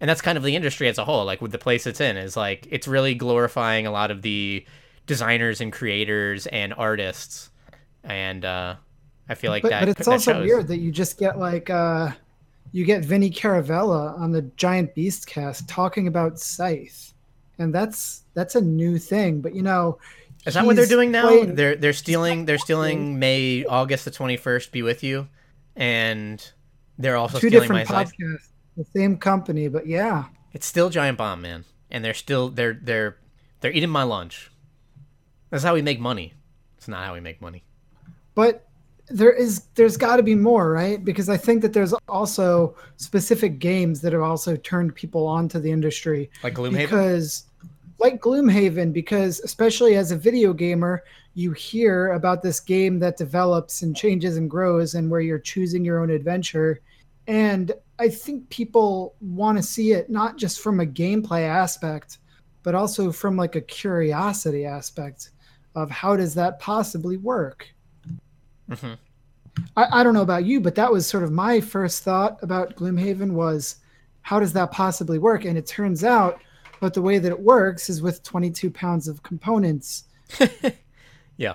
And 0.00 0.08
that's 0.08 0.20
kind 0.20 0.38
of 0.38 0.44
the 0.44 0.54
industry 0.54 0.88
as 0.88 0.96
a 0.98 1.04
whole. 1.04 1.24
Like 1.24 1.40
with 1.40 1.52
the 1.52 1.58
place 1.58 1.86
it's 1.86 2.00
in, 2.00 2.16
is 2.16 2.36
like 2.36 2.66
it's 2.70 2.88
really 2.88 3.14
glorifying 3.14 3.86
a 3.86 3.90
lot 3.90 4.10
of 4.10 4.22
the 4.22 4.64
designers 5.06 5.60
and 5.60 5.72
creators 5.72 6.46
and 6.48 6.74
artists 6.74 7.48
and 8.04 8.44
uh 8.44 8.74
i 9.30 9.34
feel 9.34 9.50
like 9.50 9.62
but, 9.62 9.70
that 9.70 9.80
but 9.80 9.88
it's 9.88 10.04
that 10.04 10.12
also 10.12 10.34
shows. 10.34 10.44
weird 10.44 10.68
that 10.68 10.80
you 10.80 10.92
just 10.92 11.18
get 11.18 11.38
like 11.38 11.70
uh 11.70 12.10
you 12.72 12.84
get 12.84 13.04
Vinny 13.04 13.30
Caravella 13.30 14.18
on 14.18 14.30
the 14.30 14.42
Giant 14.56 14.94
Beast 14.94 15.26
cast 15.26 15.68
talking 15.68 16.06
about 16.06 16.38
Scythe. 16.38 17.14
And 17.58 17.74
that's 17.74 18.24
that's 18.34 18.54
a 18.54 18.60
new 18.60 18.98
thing. 18.98 19.40
But 19.40 19.54
you 19.54 19.62
know 19.62 19.98
is 20.48 20.54
that 20.54 20.66
what 20.66 20.76
they're 20.76 20.86
doing 20.86 21.10
now? 21.10 21.44
they're 21.44 21.76
they're 21.76 21.92
stealing 21.92 22.44
they're 22.44 22.58
stealing 22.58 23.18
may 23.18 23.64
august 23.66 24.04
the 24.04 24.10
21st 24.10 24.72
be 24.72 24.82
with 24.82 25.04
you 25.04 25.28
and 25.76 26.52
they're 26.98 27.16
also 27.16 27.38
two 27.38 27.48
stealing 27.48 27.68
my 27.70 27.80
different 27.84 28.08
podcasts, 28.10 28.48
the 28.76 28.84
same 28.84 29.16
company, 29.16 29.68
but 29.68 29.86
yeah. 29.86 30.24
it's 30.52 30.66
still 30.66 30.90
giant 30.90 31.16
bomb 31.16 31.40
man 31.40 31.64
and 31.90 32.04
they're 32.04 32.14
still 32.14 32.48
they're 32.50 32.74
they're 32.74 33.16
they're 33.60 33.72
eating 33.72 33.90
my 33.90 34.02
lunch. 34.02 34.50
That's 35.50 35.64
how 35.64 35.74
we 35.74 35.82
make 35.82 36.00
money. 36.00 36.34
It's 36.76 36.88
not 36.88 37.04
how 37.04 37.14
we 37.14 37.20
make 37.20 37.40
money. 37.40 37.64
But 38.34 38.66
there 39.08 39.32
is 39.32 39.64
there's 39.74 39.96
got 39.96 40.16
to 40.16 40.22
be 40.22 40.34
more 40.34 40.70
right? 40.70 41.02
Because 41.02 41.30
i 41.30 41.36
think 41.36 41.62
that 41.62 41.72
there's 41.72 41.94
also 42.08 42.76
specific 42.96 43.58
games 43.58 44.02
that 44.02 44.12
have 44.12 44.22
also 44.22 44.54
turned 44.56 44.94
people 44.94 45.26
onto 45.26 45.58
the 45.58 45.70
industry. 45.70 46.30
Like 46.42 46.54
gloomhaven? 46.54 46.76
Because 46.76 47.44
like 47.98 48.20
gloomhaven 48.20 48.92
because 48.92 49.40
especially 49.40 49.96
as 49.96 50.12
a 50.12 50.16
video 50.16 50.52
gamer 50.52 51.02
you 51.34 51.52
hear 51.52 52.12
about 52.12 52.42
this 52.42 52.60
game 52.60 52.98
that 52.98 53.16
develops 53.16 53.82
and 53.82 53.96
changes 53.96 54.36
and 54.36 54.50
grows 54.50 54.94
and 54.94 55.10
where 55.10 55.20
you're 55.20 55.38
choosing 55.38 55.84
your 55.84 56.00
own 56.00 56.10
adventure. 56.10 56.80
And 57.26 57.72
i 57.98 58.08
think 58.08 58.48
people 58.48 59.14
want 59.20 59.58
to 59.58 59.62
see 59.62 59.92
it 59.92 60.08
not 60.08 60.36
just 60.36 60.60
from 60.60 60.80
a 60.80 60.86
gameplay 60.86 61.42
aspect 61.42 62.18
but 62.62 62.74
also 62.74 63.10
from 63.10 63.36
like 63.36 63.56
a 63.56 63.60
curiosity 63.60 64.64
aspect 64.64 65.30
of 65.74 65.90
how 65.90 66.16
does 66.16 66.34
that 66.34 66.58
possibly 66.58 67.16
work? 67.16 67.68
Hmm 68.72 68.94
I, 69.76 70.00
I 70.00 70.02
don't 70.02 70.14
know 70.14 70.22
about 70.22 70.44
you, 70.44 70.60
but 70.60 70.74
that 70.76 70.90
was 70.90 71.06
sort 71.06 71.24
of 71.24 71.32
my 71.32 71.60
first 71.60 72.02
thought 72.02 72.38
about 72.42 72.76
Gloomhaven 72.76 73.32
was 73.32 73.76
how 74.22 74.40
does 74.40 74.52
that 74.52 74.70
possibly 74.70 75.18
work? 75.18 75.44
And 75.44 75.56
it 75.56 75.66
turns 75.66 76.04
out 76.04 76.40
that 76.80 76.94
the 76.94 77.02
way 77.02 77.18
that 77.18 77.30
it 77.30 77.40
works 77.40 77.88
is 77.90 78.02
with 78.02 78.22
22 78.22 78.70
pounds 78.70 79.08
of 79.08 79.22
components. 79.22 80.04
Yeah. 81.38 81.54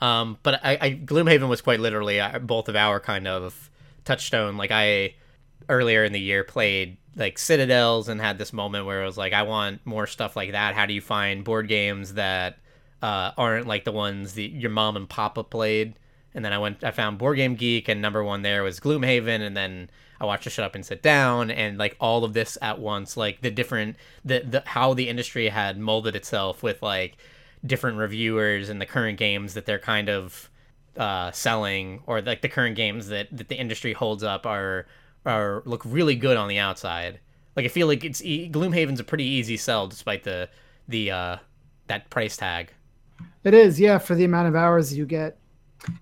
Um, 0.00 0.38
but 0.42 0.64
I, 0.64 0.78
I 0.80 0.90
Gloomhaven 0.92 1.48
was 1.48 1.60
quite 1.60 1.80
literally 1.80 2.20
uh, 2.20 2.38
both 2.38 2.70
of 2.70 2.76
our 2.76 3.00
kind 3.00 3.28
of 3.28 3.70
touchstone. 4.06 4.56
Like 4.56 4.70
I 4.70 5.14
earlier 5.68 6.04
in 6.04 6.12
the 6.12 6.20
year 6.20 6.44
played 6.44 6.96
like 7.16 7.38
Citadels 7.38 8.08
and 8.08 8.20
had 8.20 8.38
this 8.38 8.52
moment 8.52 8.86
where 8.86 9.02
it 9.02 9.06
was 9.06 9.18
like, 9.18 9.32
I 9.32 9.42
want 9.42 9.84
more 9.84 10.06
stuff 10.06 10.36
like 10.36 10.52
that. 10.52 10.74
How 10.74 10.86
do 10.86 10.94
you 10.94 11.00
find 11.00 11.44
board 11.44 11.68
games 11.68 12.14
that 12.14 12.58
uh, 13.02 13.32
aren't 13.36 13.66
like 13.66 13.84
the 13.84 13.92
ones 13.92 14.34
that 14.34 14.50
your 14.50 14.70
mom 14.70 14.96
and 14.96 15.08
papa 15.08 15.44
played? 15.44 15.98
And 16.34 16.44
then 16.44 16.52
I 16.52 16.58
went, 16.58 16.82
I 16.82 16.90
found 16.90 17.18
Board 17.18 17.36
Game 17.36 17.54
Geek, 17.54 17.88
and 17.88 18.02
number 18.02 18.24
one 18.24 18.42
there 18.42 18.64
was 18.64 18.80
Gloomhaven, 18.80 19.40
and 19.40 19.56
then 19.56 19.88
I 20.24 20.26
watched 20.26 20.46
a 20.46 20.50
Shut 20.50 20.64
Up 20.64 20.74
and 20.74 20.84
Sit 20.84 21.02
Down, 21.02 21.50
and 21.50 21.78
like 21.78 21.96
all 22.00 22.24
of 22.24 22.32
this 22.32 22.56
at 22.62 22.78
once, 22.78 23.16
like 23.16 23.42
the 23.42 23.50
different, 23.50 23.96
the 24.24 24.40
the 24.40 24.62
how 24.66 24.94
the 24.94 25.08
industry 25.08 25.48
had 25.48 25.78
molded 25.78 26.16
itself 26.16 26.62
with 26.62 26.82
like 26.82 27.16
different 27.64 27.98
reviewers 27.98 28.68
and 28.68 28.80
the 28.80 28.86
current 28.86 29.18
games 29.18 29.54
that 29.54 29.66
they're 29.66 29.78
kind 29.78 30.08
of 30.08 30.50
uh, 30.96 31.30
selling 31.32 32.02
or 32.06 32.20
like 32.22 32.42
the 32.42 32.48
current 32.48 32.76
games 32.76 33.08
that, 33.08 33.28
that 33.36 33.48
the 33.48 33.56
industry 33.56 33.92
holds 33.92 34.22
up 34.22 34.46
are 34.46 34.86
are 35.26 35.62
look 35.64 35.82
really 35.84 36.14
good 36.14 36.36
on 36.36 36.48
the 36.48 36.58
outside. 36.58 37.20
Like 37.56 37.66
I 37.66 37.68
feel 37.68 37.86
like 37.86 38.04
it's 38.04 38.20
Gloomhaven's 38.20 39.00
a 39.00 39.04
pretty 39.04 39.24
easy 39.24 39.56
sell 39.56 39.86
despite 39.86 40.24
the 40.24 40.48
the 40.88 41.10
uh, 41.10 41.36
that 41.86 42.10
price 42.10 42.36
tag. 42.36 42.72
It 43.44 43.54
is, 43.54 43.78
yeah, 43.78 43.98
for 43.98 44.14
the 44.14 44.24
amount 44.24 44.48
of 44.48 44.56
hours 44.56 44.96
you 44.96 45.06
get. 45.06 45.38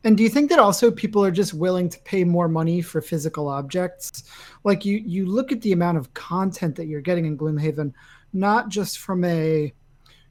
And 0.04 0.16
do 0.16 0.22
you 0.22 0.28
think 0.28 0.48
that 0.50 0.58
also 0.58 0.90
people 0.90 1.24
are 1.24 1.30
just 1.30 1.54
willing 1.54 1.88
to 1.88 1.98
pay 2.00 2.24
more 2.24 2.48
money 2.48 2.82
for 2.82 3.00
physical 3.00 3.48
objects? 3.48 4.24
Like 4.64 4.84
you 4.84 4.98
you 4.98 5.26
look 5.26 5.52
at 5.52 5.60
the 5.60 5.72
amount 5.72 5.98
of 5.98 6.12
content 6.14 6.76
that 6.76 6.86
you're 6.86 7.00
getting 7.00 7.26
in 7.26 7.36
Gloomhaven, 7.36 7.92
not 8.32 8.68
just 8.68 8.98
from 8.98 9.24
a 9.24 9.72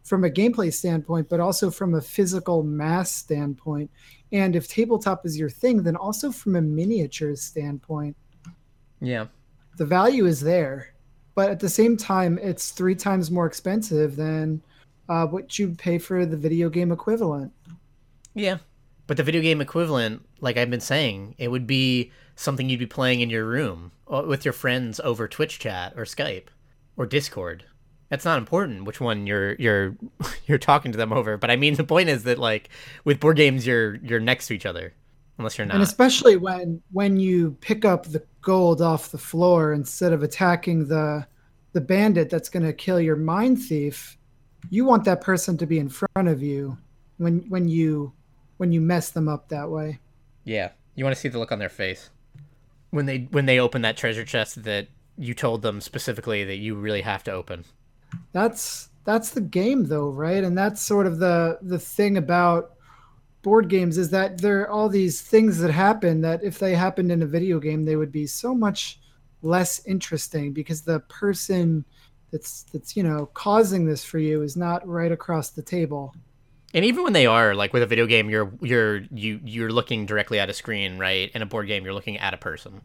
from 0.03 0.23
a 0.23 0.29
gameplay 0.29 0.73
standpoint, 0.73 1.29
but 1.29 1.39
also 1.39 1.69
from 1.69 1.95
a 1.95 2.01
physical 2.01 2.63
mass 2.63 3.11
standpoint. 3.11 3.89
And 4.31 4.55
if 4.55 4.67
tabletop 4.67 5.25
is 5.25 5.37
your 5.37 5.49
thing, 5.49 5.83
then 5.83 5.95
also 5.95 6.31
from 6.31 6.55
a 6.55 6.61
miniatures 6.61 7.41
standpoint, 7.43 8.15
Yeah. 8.99 9.27
the 9.77 9.85
value 9.85 10.25
is 10.25 10.41
there. 10.41 10.95
But 11.35 11.49
at 11.51 11.59
the 11.59 11.69
same 11.69 11.97
time, 11.97 12.39
it's 12.41 12.71
three 12.71 12.95
times 12.95 13.29
more 13.29 13.45
expensive 13.45 14.15
than 14.15 14.61
uh, 15.07 15.27
what 15.27 15.59
you'd 15.59 15.77
pay 15.77 15.97
for 15.97 16.25
the 16.25 16.37
video 16.37 16.69
game 16.69 16.91
equivalent. 16.91 17.51
Yeah. 18.33 18.57
But 19.11 19.17
the 19.17 19.23
video 19.23 19.41
game 19.41 19.59
equivalent, 19.59 20.25
like 20.39 20.55
I've 20.55 20.69
been 20.69 20.79
saying, 20.79 21.35
it 21.37 21.49
would 21.49 21.67
be 21.67 22.13
something 22.37 22.69
you'd 22.69 22.79
be 22.79 22.85
playing 22.85 23.19
in 23.19 23.29
your 23.29 23.43
room 23.43 23.91
or 24.05 24.25
with 24.25 24.45
your 24.45 24.53
friends 24.53 25.01
over 25.01 25.27
Twitch 25.27 25.59
chat 25.59 25.91
or 25.97 26.05
Skype 26.05 26.45
or 26.95 27.05
Discord. 27.05 27.65
That's 28.07 28.23
not 28.23 28.37
important 28.37 28.85
which 28.85 29.01
one 29.01 29.27
you're 29.27 29.55
you're 29.55 29.97
you're 30.47 30.57
talking 30.57 30.93
to 30.93 30.97
them 30.97 31.11
over, 31.11 31.35
but 31.35 31.51
I 31.51 31.57
mean 31.57 31.75
the 31.75 31.83
point 31.83 32.07
is 32.07 32.23
that 32.23 32.37
like 32.37 32.69
with 33.03 33.19
board 33.19 33.35
games 33.35 33.67
you're 33.67 33.95
you're 33.95 34.21
next 34.21 34.47
to 34.47 34.53
each 34.53 34.65
other 34.65 34.93
unless 35.37 35.57
you're 35.57 35.67
not. 35.67 35.73
and 35.73 35.83
especially 35.83 36.37
when 36.37 36.81
when 36.93 37.19
you 37.19 37.57
pick 37.59 37.83
up 37.83 38.05
the 38.05 38.23
gold 38.41 38.81
off 38.81 39.11
the 39.11 39.17
floor 39.17 39.73
instead 39.73 40.13
of 40.13 40.23
attacking 40.23 40.87
the 40.87 41.27
the 41.73 41.81
bandit 41.81 42.29
that's 42.29 42.47
going 42.47 42.65
to 42.65 42.71
kill 42.71 43.01
your 43.01 43.17
mine 43.17 43.57
thief 43.57 44.17
you 44.69 44.85
want 44.85 45.03
that 45.03 45.19
person 45.19 45.57
to 45.57 45.65
be 45.65 45.79
in 45.79 45.89
front 45.89 46.29
of 46.29 46.41
you 46.41 46.77
when 47.17 47.39
when 47.49 47.67
you 47.67 48.13
when 48.61 48.71
you 48.71 48.79
mess 48.79 49.09
them 49.09 49.27
up 49.27 49.49
that 49.49 49.67
way 49.71 49.99
Yeah. 50.43 50.69
You 50.93 51.03
want 51.03 51.15
to 51.15 51.19
see 51.19 51.29
the 51.29 51.39
look 51.39 51.51
on 51.51 51.57
their 51.57 51.67
face 51.83 52.11
when 52.91 53.07
they 53.07 53.27
when 53.31 53.47
they 53.47 53.59
open 53.59 53.81
that 53.81 53.97
treasure 53.97 54.23
chest 54.23 54.63
that 54.65 54.87
you 55.17 55.33
told 55.33 55.63
them 55.63 55.81
specifically 55.81 56.43
that 56.43 56.57
you 56.57 56.75
really 56.75 57.01
have 57.01 57.23
to 57.23 57.31
open. 57.31 57.65
that's 58.33 58.89
that's 59.03 59.31
the 59.31 59.41
game 59.41 59.85
though 59.85 60.09
right 60.09 60.43
and 60.43 60.55
that's 60.55 60.79
sort 60.79 61.07
of 61.07 61.17
the 61.17 61.57
the 61.63 61.79
thing 61.79 62.17
about 62.17 62.73
board 63.41 63.67
games 63.67 63.97
is 63.97 64.11
that 64.11 64.37
there 64.39 64.61
are 64.61 64.69
all 64.69 64.89
these 64.89 65.21
things 65.21 65.57
that 65.57 65.71
happen 65.71 66.21
that 66.21 66.43
if 66.43 66.59
they 66.59 66.75
happened 66.75 67.11
in 67.11 67.23
a 67.23 67.33
video 67.37 67.59
game 67.59 67.83
they 67.83 67.95
would 67.95 68.11
be 68.11 68.27
so 68.27 68.53
much 68.53 68.99
less 69.41 69.83
interesting 69.87 70.53
because 70.53 70.83
the 70.83 70.99
person 71.21 71.83
that's 72.31 72.63
that's 72.71 72.95
you 72.95 73.01
know 73.01 73.25
causing 73.33 73.85
this 73.87 74.03
for 74.03 74.19
you 74.19 74.43
is 74.43 74.55
not 74.55 74.87
right 74.87 75.11
across 75.11 75.49
the 75.49 75.63
table 75.63 76.13
And 76.73 76.85
even 76.85 77.03
when 77.03 77.13
they 77.13 77.25
are 77.25 77.53
like 77.55 77.73
with 77.73 77.83
a 77.83 77.87
video 77.87 78.05
game, 78.05 78.29
you're 78.29 78.51
you're 78.61 79.01
you 79.13 79.39
you're 79.43 79.71
looking 79.71 80.05
directly 80.05 80.39
at 80.39 80.49
a 80.49 80.53
screen, 80.53 80.97
right? 80.97 81.29
In 81.33 81.41
a 81.41 81.45
board 81.45 81.67
game, 81.67 81.83
you're 81.83 81.93
looking 81.93 82.17
at 82.17 82.33
a 82.33 82.37
person. 82.37 82.81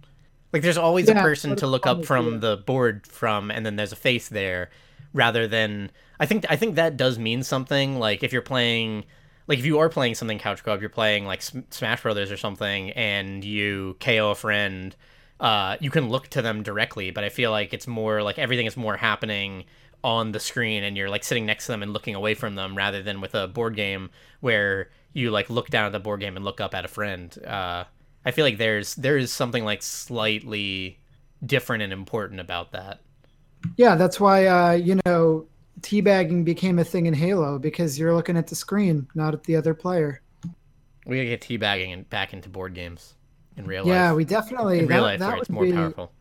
Like 0.53 0.62
there's 0.62 0.78
always 0.78 1.09
a 1.09 1.14
person 1.14 1.57
to 1.57 1.66
look 1.66 1.87
up 1.87 2.05
from 2.05 2.41
the 2.41 2.57
board 2.57 3.07
from, 3.07 3.51
and 3.51 3.64
then 3.66 3.76
there's 3.76 3.93
a 3.93 3.97
face 3.97 4.28
there. 4.28 4.70
rather 5.12 5.47
than 5.49 5.91
I 6.20 6.26
think 6.26 6.47
I 6.49 6.57
think 6.57 6.76
that 6.76 6.97
does 6.97 7.18
mean 7.18 7.43
something. 7.43 7.99
Like 7.99 8.22
if 8.22 8.32
you're 8.32 8.43
playing, 8.43 9.05
like 9.47 9.59
if 9.59 9.64
you 9.64 9.78
are 9.78 9.89
playing 9.89 10.14
something 10.14 10.39
couch 10.39 10.62
co-op, 10.62 10.80
you're 10.80 10.91
playing 10.91 11.26
like 11.26 11.43
Smash 11.43 12.03
Brothers 12.03 12.30
or 12.30 12.37
something, 12.37 12.91
and 12.91 13.45
you 13.45 13.97
KO 14.01 14.30
a 14.30 14.34
friend, 14.34 14.95
uh, 15.41 15.76
you 15.80 15.91
can 15.91 16.09
look 16.09 16.28
to 16.28 16.43
them 16.43 16.62
directly. 16.62 17.11
But 17.11 17.24
I 17.24 17.28
feel 17.28 17.51
like 17.51 17.72
it's 17.74 17.87
more 17.87 18.22
like 18.22 18.39
everything 18.39 18.66
is 18.66 18.76
more 18.76 18.97
happening 18.97 19.64
on 20.07 20.30
the 20.30 20.38
screen, 20.38 20.84
and 20.84 20.96
you're 20.96 21.11
like 21.11 21.24
sitting 21.24 21.44
next 21.44 21.66
to 21.66 21.72
them 21.72 21.82
and 21.82 21.92
looking 21.92 22.14
away 22.14 22.32
from 22.32 22.54
them, 22.54 22.76
rather 22.76 23.02
than 23.02 23.20
with 23.20 23.34
a 23.34 23.48
board 23.48 23.74
game 23.74 24.09
where 24.38 24.88
you 25.12 25.32
like 25.32 25.50
look 25.50 25.68
down 25.68 25.84
at 25.84 25.92
the 25.92 25.98
board 25.98 26.20
game 26.20 26.36
and 26.36 26.44
look 26.44 26.61
up 26.61 26.74
at 26.74 26.84
a 26.84 26.88
friend. 26.88 27.36
Uh, 27.44 27.82
I 28.24 28.30
feel 28.30 28.44
like 28.44 28.57
there's 28.57 28.94
there 28.94 29.18
is 29.18 29.32
something 29.32 29.64
like 29.64 29.82
slightly 29.82 31.00
different 31.44 31.82
and 31.82 31.92
important 31.92 32.38
about 32.40 32.70
that. 32.70 33.00
Yeah, 33.76 33.96
that's 33.96 34.20
why 34.20 34.46
uh, 34.46 34.72
you 34.72 35.00
know 35.04 35.46
teabagging 35.80 36.44
became 36.44 36.78
a 36.78 36.84
thing 36.84 37.07
in 37.07 37.14
Halo 37.14 37.59
because 37.59 37.98
you're 37.98 38.14
looking 38.14 38.36
at 38.36 38.46
the 38.46 38.54
screen, 38.54 39.09
not 39.16 39.34
at 39.34 39.42
the 39.42 39.57
other 39.57 39.74
player. 39.74 40.22
We 41.04 41.16
gotta 41.16 41.36
get 41.36 41.40
teabagging 41.40 41.92
and 41.92 42.09
back 42.09 42.32
into 42.32 42.48
board 42.48 42.74
games 42.74 43.14
in 43.57 43.66
real 43.66 43.84
yeah, 43.84 43.92
life. 43.92 43.98
Yeah, 43.98 44.12
we 44.14 44.24
definitely. 44.24 44.78
In 44.78 44.86
that, 44.86 44.94
real 44.94 45.02
life, 45.02 45.18
that 45.18 45.28
where 45.30 45.36
it's 45.38 45.50
more 45.50 45.64
be, 45.64 45.72
powerful. 45.72 46.12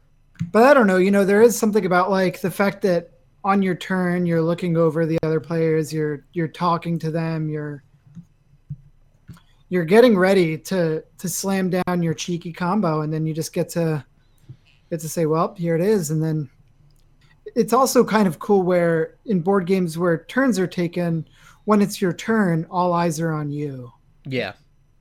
But 0.52 0.64
I 0.64 0.74
don't 0.74 0.88
know. 0.88 0.98
You 0.98 1.12
know, 1.12 1.24
there 1.24 1.44
is 1.44 1.56
something 1.56 1.86
about 1.86 2.10
like 2.10 2.42
the 2.42 2.52
fact 2.52 2.82
that 2.82 3.12
on 3.46 3.62
your 3.62 3.76
turn 3.76 4.26
you're 4.26 4.42
looking 4.42 4.76
over 4.76 5.06
the 5.06 5.20
other 5.24 5.40
players, 5.40 5.94
you're 5.94 6.26
you're 6.34 6.48
talking 6.48 6.98
to 7.00 7.12
them, 7.12 7.48
you're 7.48 7.84
you're 9.70 9.86
getting 9.86 10.18
ready 10.18 10.58
to 10.58 11.04
to 11.20 11.30
slam 11.30 11.70
down 11.70 12.02
your 12.02 12.16
cheeky 12.16 12.52
combo, 12.52 13.02
and 13.02 13.14
then 13.14 13.26
you 13.26 13.34
just 13.34 13.54
get 13.54 13.70
to 13.70 14.04
get 14.90 15.00
to 15.00 15.08
say, 15.08 15.28
"Well, 15.28 15.54
here 15.56 15.76
it 15.76 15.82
is," 15.82 16.10
and 16.10 16.22
then 16.22 16.50
it's 17.56 17.72
also 17.72 18.04
kind 18.04 18.28
of 18.28 18.40
cool 18.40 18.64
where 18.64 19.16
in 19.26 19.42
board 19.42 19.68
games 19.68 19.98
where 19.98 20.26
turns 20.26 20.58
are 20.58 20.68
taken, 20.68 21.28
when 21.66 21.82
it's 21.82 22.02
your 22.02 22.14
turn, 22.14 22.66
all 22.72 22.94
eyes 22.94 23.20
are 23.20 23.32
on 23.32 23.52
you. 23.52 23.94
Yeah. 24.26 24.54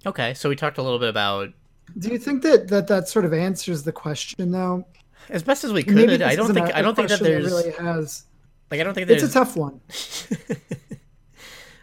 Okay, 0.05 0.35
so 0.35 0.51
we 0.51 0.57
talked 0.57 0.77
a 0.77 0.83
little 0.83 0.99
bit 0.99 1.09
about. 1.09 1.51
Do 1.99 2.11
you 2.11 2.19
think 2.19 2.43
that 2.43 2.69
that, 2.69 2.89
that 2.89 3.09
sort 3.09 3.25
of 3.25 3.33
answers 3.33 3.85
the 3.85 3.93
question 3.93 4.51
though? 4.51 4.85
As 5.31 5.43
best 5.43 5.65
as 5.65 5.73
we 5.73 5.83
could, 5.83 6.21
I 6.21 6.37
don't 6.37 6.53
think 6.53 6.75
I 6.75 6.83
don't 6.83 6.95
think 6.95 7.09
that 7.09 7.21
there's 7.21 7.45
that 7.45 7.51
really 7.51 7.71
has. 7.73 8.25
Like 8.71 8.81
I 8.81 8.85
don't 8.85 8.95
think 8.95 9.09
there's. 9.09 9.23
It's 9.23 9.35
a 9.35 9.39
tough 9.39 9.57
one. 9.57 9.81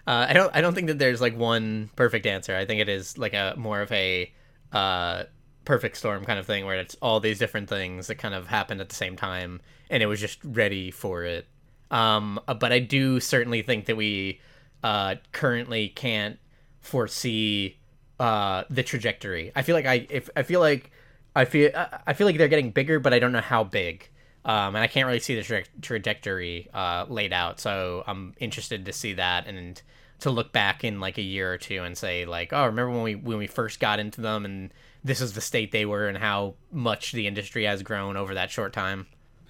uh, 0.08 0.26
I 0.30 0.34
don't. 0.34 0.56
I 0.56 0.62
don't 0.62 0.74
think 0.74 0.88
that 0.88 1.00
there's 1.00 1.22
like 1.22 1.38
one 1.38 1.90
perfect 1.96 2.26
answer. 2.26 2.56
I 2.56 2.66
think 2.66 2.82
it 2.82 2.90
is 2.90 3.18
like 3.18 3.34
a 3.34 3.54
more 3.58 3.82
of 3.82 3.92
a 3.92 4.32
uh, 4.72 5.24
perfect 5.66 5.98
storm 5.98 6.26
kind 6.26 6.40
of 6.40 6.46
thing 6.46 6.66
where 6.66 6.78
it's 6.78 6.96
all 7.02 7.20
these 7.20 7.40
different 7.40 7.70
things 7.70 8.08
that 8.08 8.16
kind 8.16 8.34
of 8.34 8.48
happened 8.48 8.82
at 8.82 8.90
the 8.90 8.96
same 8.96 9.16
time, 9.16 9.62
and 9.90 10.02
it 10.02 10.08
was 10.08 10.20
just 10.20 10.40
ready 10.44 10.92
for 10.92 11.24
it. 11.24 11.48
Um, 11.92 12.40
uh, 12.48 12.54
but 12.54 12.72
I 12.72 12.80
do 12.80 13.20
certainly 13.20 13.62
think 13.62 13.86
that 13.86 13.98
we 13.98 14.40
uh, 14.84 15.16
currently 15.32 15.90
can't 15.90 16.40
foresee 16.80 17.78
uh, 18.20 18.64
the 18.70 18.84
trajectory. 18.84 19.52
I 19.56 19.62
feel 19.62 19.76
like 19.76 19.86
I 19.86 20.08
if 20.10 20.30
I 20.36 20.44
feel 20.44 20.60
like 20.60 20.92
I 21.36 21.46
feel 21.46 21.72
I 22.08 22.14
feel 22.14 22.28
like 22.28 22.38
they're 22.38 22.48
getting 22.48 22.72
bigger, 22.72 23.00
but 23.00 23.14
I 23.14 23.20
don't 23.20 23.32
know 23.32 23.42
how 23.42 23.64
big. 23.64 24.10
Um, 24.44 24.76
and 24.76 24.78
I 24.78 24.88
can't 24.88 25.06
really 25.06 25.20
see 25.20 25.36
the 25.36 25.44
tra- 25.44 25.64
trajectory 25.82 26.68
uh, 26.74 27.06
laid 27.08 27.32
out. 27.32 27.60
So 27.60 28.04
I'm 28.08 28.34
interested 28.40 28.86
to 28.86 28.94
see 28.94 29.14
that 29.14 29.48
and 29.48 29.82
to 30.22 30.30
look 30.30 30.52
back 30.52 30.84
in 30.84 31.00
like 31.00 31.18
a 31.18 31.22
year 31.22 31.54
or 31.54 31.58
two 31.58 31.84
and 31.84 31.98
say 31.98 32.26
like, 32.26 32.54
oh, 32.54 32.66
remember 32.66 32.92
when 32.92 33.04
we 33.04 33.16
when 33.16 33.38
we 33.38 33.48
first 33.48 33.80
got 33.80 34.00
into 34.00 34.22
them 34.22 34.46
and 34.46 34.74
this 35.04 35.22
is 35.22 35.34
the 35.34 35.42
state 35.42 35.72
they 35.72 35.86
were 35.86 36.08
and 36.08 36.18
how 36.18 36.54
much 36.72 37.12
the 37.12 37.28
industry 37.28 37.66
has 37.66 37.84
grown 37.84 38.16
over 38.18 38.34
that 38.36 38.52
short 38.52 38.74
time. 38.74 39.08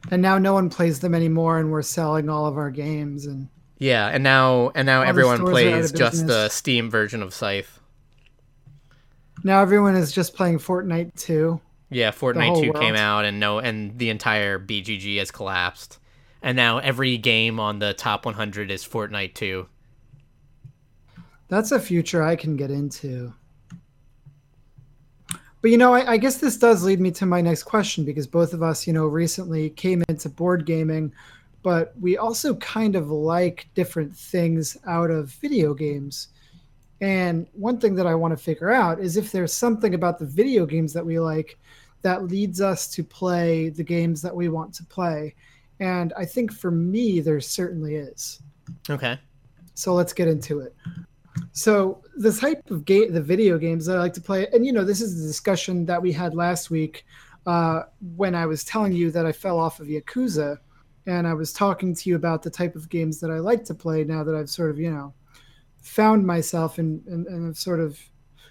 And 0.09 0.21
now 0.21 0.37
no 0.37 0.53
one 0.53 0.69
plays 0.69 0.99
them 0.99 1.13
anymore, 1.13 1.59
and 1.59 1.71
we're 1.71 1.83
selling 1.83 2.27
all 2.27 2.47
of 2.47 2.57
our 2.57 2.71
games 2.71 3.25
and. 3.25 3.47
Yeah, 3.77 4.07
and 4.07 4.23
now 4.23 4.71
and 4.75 4.85
now 4.85 5.01
everyone 5.01 5.39
plays 5.39 5.91
just 5.91 6.27
the 6.27 6.49
Steam 6.49 6.91
version 6.91 7.23
of 7.23 7.33
Scythe. 7.33 7.79
Now 9.43 9.61
everyone 9.61 9.95
is 9.95 10.11
just 10.11 10.35
playing 10.35 10.59
Fortnite 10.59 11.15
2. 11.15 11.59
Yeah, 11.91 12.11
Fortnite 12.11 12.61
2 12.61 12.69
world. 12.69 12.81
came 12.81 12.95
out 12.95 13.25
and 13.25 13.39
no 13.39 13.59
and 13.59 13.97
the 13.97 14.09
entire 14.09 14.57
BGG 14.57 15.19
has 15.19 15.29
collapsed. 15.29 15.99
And 16.41 16.55
now 16.55 16.79
every 16.79 17.17
game 17.17 17.59
on 17.59 17.79
the 17.79 17.93
top 17.93 18.25
100 18.25 18.71
is 18.71 18.83
Fortnite 18.83 19.35
2. 19.35 19.67
That's 21.49 21.71
a 21.71 21.79
future 21.79 22.23
I 22.23 22.35
can 22.37 22.55
get 22.55 22.71
into. 22.71 23.33
But 25.61 25.69
you 25.69 25.77
know, 25.77 25.93
I, 25.93 26.13
I, 26.13 26.17
guess 26.17 26.37
this 26.37 26.57
does 26.57 26.83
lead 26.83 26.99
me 26.99 27.11
to 27.11 27.25
my 27.27 27.39
next 27.39 27.63
question 27.63 28.03
because 28.03 28.25
both 28.25 28.53
of 28.53 28.63
us, 28.63 28.87
you 28.87 28.93
know, 28.93 29.05
recently 29.05 29.69
came 29.69 30.01
into 30.09 30.27
board 30.27 30.65
gaming, 30.65 31.13
but 31.61 31.93
we 31.99 32.17
also 32.17 32.55
kind 32.55 32.95
of 32.95 33.11
like 33.11 33.67
different 33.75 34.15
things 34.15 34.75
out 34.87 35.11
of 35.11 35.29
video 35.33 35.75
games. 35.75 36.29
And 36.99 37.47
one 37.53 37.79
thing 37.79 37.93
that 37.95 38.07
I 38.07 38.15
want 38.15 38.35
to 38.35 38.43
figure 38.43 38.71
out 38.71 38.99
is 38.99 39.17
if 39.17 39.31
there's 39.31 39.53
something 39.53 39.93
about 39.93 40.17
the 40.17 40.25
video 40.25 40.65
games 40.65 40.93
that 40.93 41.05
we 41.05 41.19
like 41.19 41.59
that 42.01 42.27
leads 42.27 42.61
us 42.61 42.87
to 42.89 43.03
play 43.03 43.69
the 43.69 43.83
games 43.83 44.21
that 44.21 44.35
we 44.35 44.49
want 44.49 44.73
to 44.75 44.83
play. 44.85 45.35
And 45.79 46.13
I 46.17 46.25
think 46.25 46.53
for 46.53 46.71
me, 46.71 47.19
there 47.19 47.39
certainly 47.41 47.95
is. 47.95 48.41
Okay. 48.89 49.19
So 49.73 49.93
let's 49.93 50.13
get 50.13 50.27
into 50.27 50.59
it. 50.59 50.75
So 51.53 52.03
the 52.17 52.31
type 52.31 52.69
of 52.69 52.85
game, 52.85 53.13
the 53.13 53.21
video 53.21 53.57
games 53.57 53.85
that 53.85 53.97
I 53.97 53.99
like 53.99 54.13
to 54.13 54.21
play, 54.21 54.47
and 54.53 54.65
you 54.65 54.73
know, 54.73 54.83
this 54.83 55.01
is 55.01 55.21
the 55.21 55.27
discussion 55.27 55.85
that 55.85 56.01
we 56.01 56.11
had 56.11 56.33
last 56.35 56.69
week 56.69 57.05
uh, 57.45 57.83
when 58.15 58.35
I 58.35 58.45
was 58.45 58.63
telling 58.63 58.93
you 58.93 59.11
that 59.11 59.25
I 59.25 59.31
fell 59.31 59.59
off 59.59 59.79
of 59.79 59.87
Yakuza, 59.87 60.57
and 61.07 61.27
I 61.27 61.33
was 61.33 61.51
talking 61.51 61.95
to 61.95 62.09
you 62.09 62.15
about 62.15 62.43
the 62.43 62.49
type 62.49 62.75
of 62.75 62.89
games 62.89 63.19
that 63.19 63.31
I 63.31 63.39
like 63.39 63.63
to 63.65 63.73
play 63.73 64.03
now 64.03 64.23
that 64.23 64.35
I've 64.35 64.49
sort 64.49 64.69
of, 64.69 64.77
you 64.77 64.91
know, 64.91 65.13
found 65.81 66.25
myself 66.25 66.77
and 66.77 67.05
and, 67.07 67.25
and 67.27 67.47
I've 67.49 67.57
sort 67.57 67.79
of 67.79 67.99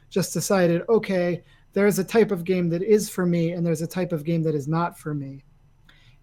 just 0.08 0.32
decided, 0.32 0.82
okay, 0.88 1.44
there's 1.72 1.98
a 1.98 2.04
type 2.04 2.30
of 2.30 2.44
game 2.44 2.68
that 2.70 2.82
is 2.82 3.08
for 3.08 3.26
me, 3.26 3.52
and 3.52 3.64
there's 3.64 3.82
a 3.82 3.86
type 3.86 4.12
of 4.12 4.24
game 4.24 4.42
that 4.42 4.54
is 4.54 4.68
not 4.68 4.98
for 4.98 5.14
me. 5.14 5.44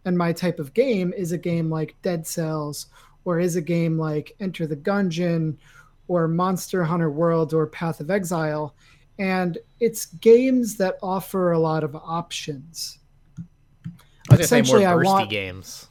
And 0.06 0.18
my 0.18 0.32
type 0.34 0.60
of 0.60 0.74
game 0.74 1.14
is 1.16 1.32
a 1.32 1.38
game 1.38 1.70
like 1.70 1.96
Dead 2.02 2.26
Cells, 2.26 2.88
or 3.26 3.40
is 3.40 3.56
a 3.56 3.62
game 3.62 3.98
like 3.98 4.36
Enter 4.40 4.68
the 4.68 4.76
Gungeon 4.76 5.58
or 6.08 6.28
Monster 6.28 6.84
Hunter 6.84 7.12
World 7.12 7.54
or 7.54 7.68
Path 7.68 8.00
of 8.00 8.10
Exile. 8.10 8.76
And 9.20 9.58
it's 9.80 10.06
games 10.06 10.78
that 10.78 10.98
offer 11.02 11.52
a 11.52 11.60
lot 11.60 11.84
of 11.84 11.96
options. 11.96 13.00
I 14.30 14.36
Essentially, 14.36 14.86
I 14.86 14.96
want 14.96 15.30
games. 15.30 15.88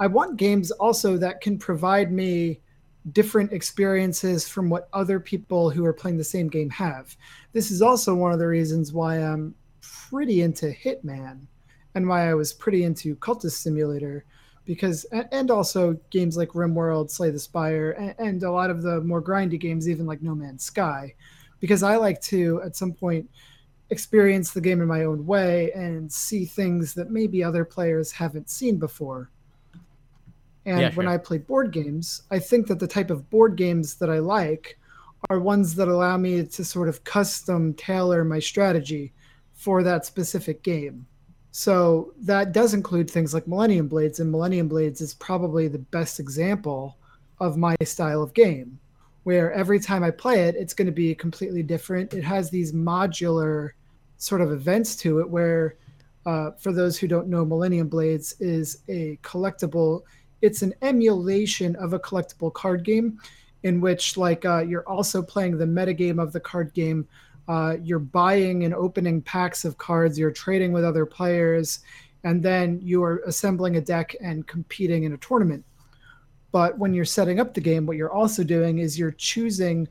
I 0.00 0.06
want 0.06 0.36
games 0.36 0.70
also 0.70 1.16
that 1.16 1.40
can 1.40 1.58
provide 1.58 2.12
me 2.12 2.60
different 3.12 3.52
experiences 3.52 4.48
from 4.48 4.68
what 4.68 4.88
other 4.92 5.20
people 5.20 5.70
who 5.70 5.84
are 5.84 5.92
playing 5.92 6.18
the 6.18 6.24
same 6.24 6.48
game 6.48 6.70
have. 6.70 7.16
This 7.52 7.70
is 7.70 7.82
also 7.82 8.14
one 8.14 8.32
of 8.32 8.38
the 8.38 8.46
reasons 8.46 8.92
why 8.92 9.16
I'm 9.16 9.54
pretty 9.80 10.42
into 10.42 10.66
Hitman 10.66 11.46
and 11.94 12.08
why 12.08 12.28
I 12.28 12.34
was 12.34 12.52
pretty 12.52 12.84
into 12.84 13.16
Cultist 13.16 13.52
Simulator 13.52 14.24
because 14.68 15.04
and 15.32 15.50
also 15.50 15.98
games 16.10 16.36
like 16.36 16.50
RimWorld, 16.50 17.10
Slay 17.10 17.30
the 17.30 17.38
Spire, 17.38 17.92
and, 17.92 18.14
and 18.18 18.42
a 18.42 18.50
lot 18.50 18.68
of 18.68 18.82
the 18.82 19.00
more 19.00 19.22
grindy 19.22 19.58
games, 19.58 19.88
even 19.88 20.04
like 20.04 20.20
No 20.20 20.34
Man's 20.34 20.62
Sky, 20.62 21.14
because 21.58 21.82
I 21.82 21.96
like 21.96 22.20
to 22.22 22.60
at 22.62 22.76
some 22.76 22.92
point 22.92 23.30
experience 23.88 24.50
the 24.52 24.60
game 24.60 24.82
in 24.82 24.86
my 24.86 25.04
own 25.04 25.24
way 25.24 25.72
and 25.72 26.12
see 26.12 26.44
things 26.44 26.92
that 26.92 27.10
maybe 27.10 27.42
other 27.42 27.64
players 27.64 28.12
haven't 28.12 28.50
seen 28.50 28.78
before. 28.78 29.30
And 30.68 30.80
yeah, 30.80 30.90
sure. 30.90 30.98
when 30.98 31.08
I 31.08 31.16
play 31.16 31.38
board 31.38 31.72
games, 31.72 32.22
I 32.30 32.38
think 32.38 32.66
that 32.66 32.78
the 32.78 32.86
type 32.86 33.10
of 33.10 33.30
board 33.30 33.56
games 33.56 33.94
that 33.94 34.10
I 34.10 34.18
like 34.18 34.78
are 35.30 35.40
ones 35.40 35.74
that 35.76 35.88
allow 35.88 36.18
me 36.18 36.44
to 36.44 36.64
sort 36.64 36.90
of 36.90 37.04
custom 37.04 37.72
tailor 37.74 38.22
my 38.22 38.38
strategy 38.38 39.12
for 39.54 39.82
that 39.82 40.04
specific 40.04 40.62
game. 40.62 41.06
So 41.52 42.12
that 42.20 42.52
does 42.52 42.74
include 42.74 43.10
things 43.10 43.32
like 43.32 43.48
Millennium 43.48 43.88
Blades, 43.88 44.20
and 44.20 44.30
Millennium 44.30 44.68
Blades 44.68 45.00
is 45.00 45.14
probably 45.14 45.68
the 45.68 45.78
best 45.78 46.20
example 46.20 46.98
of 47.40 47.56
my 47.56 47.74
style 47.82 48.22
of 48.22 48.34
game, 48.34 48.78
where 49.24 49.50
every 49.52 49.80
time 49.80 50.04
I 50.04 50.10
play 50.10 50.42
it, 50.42 50.54
it's 50.54 50.74
going 50.74 50.86
to 50.86 50.92
be 50.92 51.14
completely 51.14 51.62
different. 51.62 52.12
It 52.12 52.24
has 52.24 52.50
these 52.50 52.72
modular 52.72 53.70
sort 54.18 54.42
of 54.42 54.52
events 54.52 54.96
to 54.96 55.20
it, 55.20 55.30
where, 55.30 55.76
uh, 56.26 56.50
for 56.58 56.72
those 56.72 56.98
who 56.98 57.08
don't 57.08 57.28
know, 57.28 57.44
Millennium 57.44 57.88
Blades 57.88 58.34
is 58.38 58.82
a 58.88 59.18
collectible. 59.22 60.02
It's 60.42 60.62
an 60.62 60.74
emulation 60.82 61.76
of 61.76 61.92
a 61.92 61.98
collectible 61.98 62.52
card 62.52 62.84
game, 62.84 63.20
in 63.62 63.80
which 63.80 64.16
like 64.16 64.44
uh, 64.44 64.60
you're 64.60 64.88
also 64.88 65.22
playing 65.22 65.58
the 65.58 65.64
metagame 65.64 66.22
of 66.22 66.32
the 66.32 66.40
card 66.40 66.72
game 66.74 67.08
uh, 67.48 67.76
you're 67.82 67.98
buying 67.98 68.64
and 68.64 68.74
opening 68.74 69.22
packs 69.22 69.64
of 69.64 69.78
cards, 69.78 70.18
you're 70.18 70.30
trading 70.30 70.70
with 70.70 70.84
other 70.84 71.06
players, 71.06 71.80
and 72.24 72.42
then 72.42 72.78
you're 72.82 73.22
assembling 73.26 73.76
a 73.76 73.80
deck 73.80 74.14
and 74.20 74.46
competing 74.46 75.04
in 75.04 75.14
a 75.14 75.18
tournament. 75.18 75.64
But 76.52 76.78
when 76.78 76.92
you're 76.92 77.06
setting 77.06 77.40
up 77.40 77.54
the 77.54 77.60
game, 77.60 77.86
what 77.86 77.96
you're 77.96 78.12
also 78.12 78.44
doing 78.44 78.78
is 78.78 78.98
you're 78.98 79.12
choosing 79.12 79.88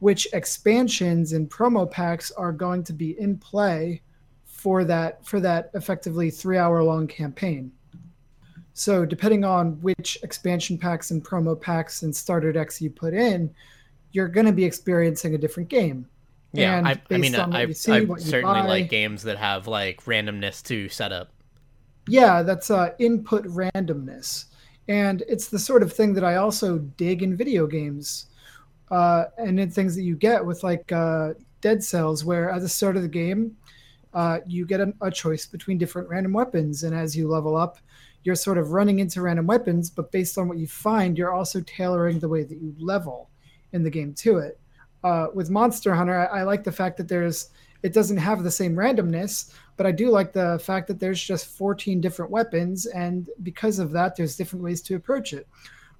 which 0.00 0.26
expansions 0.32 1.32
and 1.32 1.48
promo 1.48 1.88
packs 1.88 2.30
are 2.32 2.52
going 2.52 2.82
to 2.84 2.92
be 2.92 3.18
in 3.18 3.38
play 3.38 4.02
for 4.44 4.84
that 4.84 5.24
for 5.24 5.38
that 5.40 5.70
effectively 5.74 6.30
three 6.30 6.58
hour 6.58 6.82
long 6.82 7.06
campaign. 7.06 7.70
So 8.78 9.06
depending 9.06 9.42
on 9.42 9.80
which 9.80 10.18
expansion 10.22 10.76
packs 10.76 11.10
and 11.10 11.24
promo 11.24 11.58
packs 11.58 12.02
and 12.02 12.14
starter 12.14 12.52
decks 12.52 12.78
you 12.78 12.90
put 12.90 13.14
in, 13.14 13.54
you're 14.12 14.28
going 14.28 14.44
to 14.44 14.52
be 14.52 14.66
experiencing 14.66 15.34
a 15.34 15.38
different 15.38 15.70
game. 15.70 16.06
Yeah, 16.52 16.82
I, 16.84 17.00
I 17.10 17.16
mean, 17.16 17.34
I, 17.34 17.72
see, 17.72 17.92
I 17.92 18.00
certainly 18.18 18.42
buy- 18.42 18.66
like 18.66 18.90
games 18.90 19.22
that 19.22 19.38
have 19.38 19.66
like 19.66 20.04
randomness 20.04 20.62
to 20.64 20.90
setup. 20.90 21.30
Yeah, 22.06 22.42
that's 22.42 22.70
uh, 22.70 22.90
input 22.98 23.46
randomness. 23.46 24.44
And 24.88 25.22
it's 25.26 25.48
the 25.48 25.58
sort 25.58 25.82
of 25.82 25.90
thing 25.90 26.12
that 26.12 26.22
I 26.22 26.36
also 26.36 26.76
dig 26.76 27.22
in 27.22 27.34
video 27.34 27.66
games 27.66 28.26
uh, 28.90 29.24
and 29.38 29.58
in 29.58 29.70
things 29.70 29.96
that 29.96 30.02
you 30.02 30.16
get 30.16 30.44
with 30.44 30.62
like 30.62 30.92
uh, 30.92 31.32
Dead 31.62 31.82
Cells, 31.82 32.26
where 32.26 32.50
at 32.50 32.60
the 32.60 32.68
start 32.68 32.96
of 32.96 33.02
the 33.02 33.08
game, 33.08 33.56
uh, 34.12 34.40
you 34.46 34.66
get 34.66 34.80
a, 34.80 34.92
a 35.00 35.10
choice 35.10 35.46
between 35.46 35.78
different 35.78 36.10
random 36.10 36.34
weapons. 36.34 36.82
And 36.82 36.94
as 36.94 37.16
you 37.16 37.26
level 37.26 37.56
up, 37.56 37.78
you're 38.26 38.34
sort 38.34 38.58
of 38.58 38.72
running 38.72 38.98
into 38.98 39.22
random 39.22 39.46
weapons, 39.46 39.88
but 39.88 40.10
based 40.10 40.36
on 40.36 40.48
what 40.48 40.58
you 40.58 40.66
find, 40.66 41.16
you're 41.16 41.32
also 41.32 41.60
tailoring 41.60 42.18
the 42.18 42.28
way 42.28 42.42
that 42.42 42.58
you 42.58 42.74
level 42.80 43.30
in 43.72 43.84
the 43.84 43.90
game 43.90 44.12
to 44.14 44.38
it. 44.38 44.58
Uh, 45.04 45.28
with 45.32 45.48
Monster 45.48 45.94
Hunter, 45.94 46.28
I, 46.28 46.40
I 46.40 46.42
like 46.42 46.64
the 46.64 46.72
fact 46.72 46.96
that 46.96 47.06
there's 47.06 47.50
it 47.84 47.92
doesn't 47.92 48.16
have 48.16 48.42
the 48.42 48.50
same 48.50 48.74
randomness, 48.74 49.52
but 49.76 49.86
I 49.86 49.92
do 49.92 50.10
like 50.10 50.32
the 50.32 50.58
fact 50.60 50.88
that 50.88 50.98
there's 50.98 51.22
just 51.22 51.46
14 51.46 52.00
different 52.00 52.32
weapons, 52.32 52.86
and 52.86 53.30
because 53.44 53.78
of 53.78 53.92
that, 53.92 54.16
there's 54.16 54.34
different 54.34 54.64
ways 54.64 54.82
to 54.82 54.96
approach 54.96 55.32
it. 55.32 55.46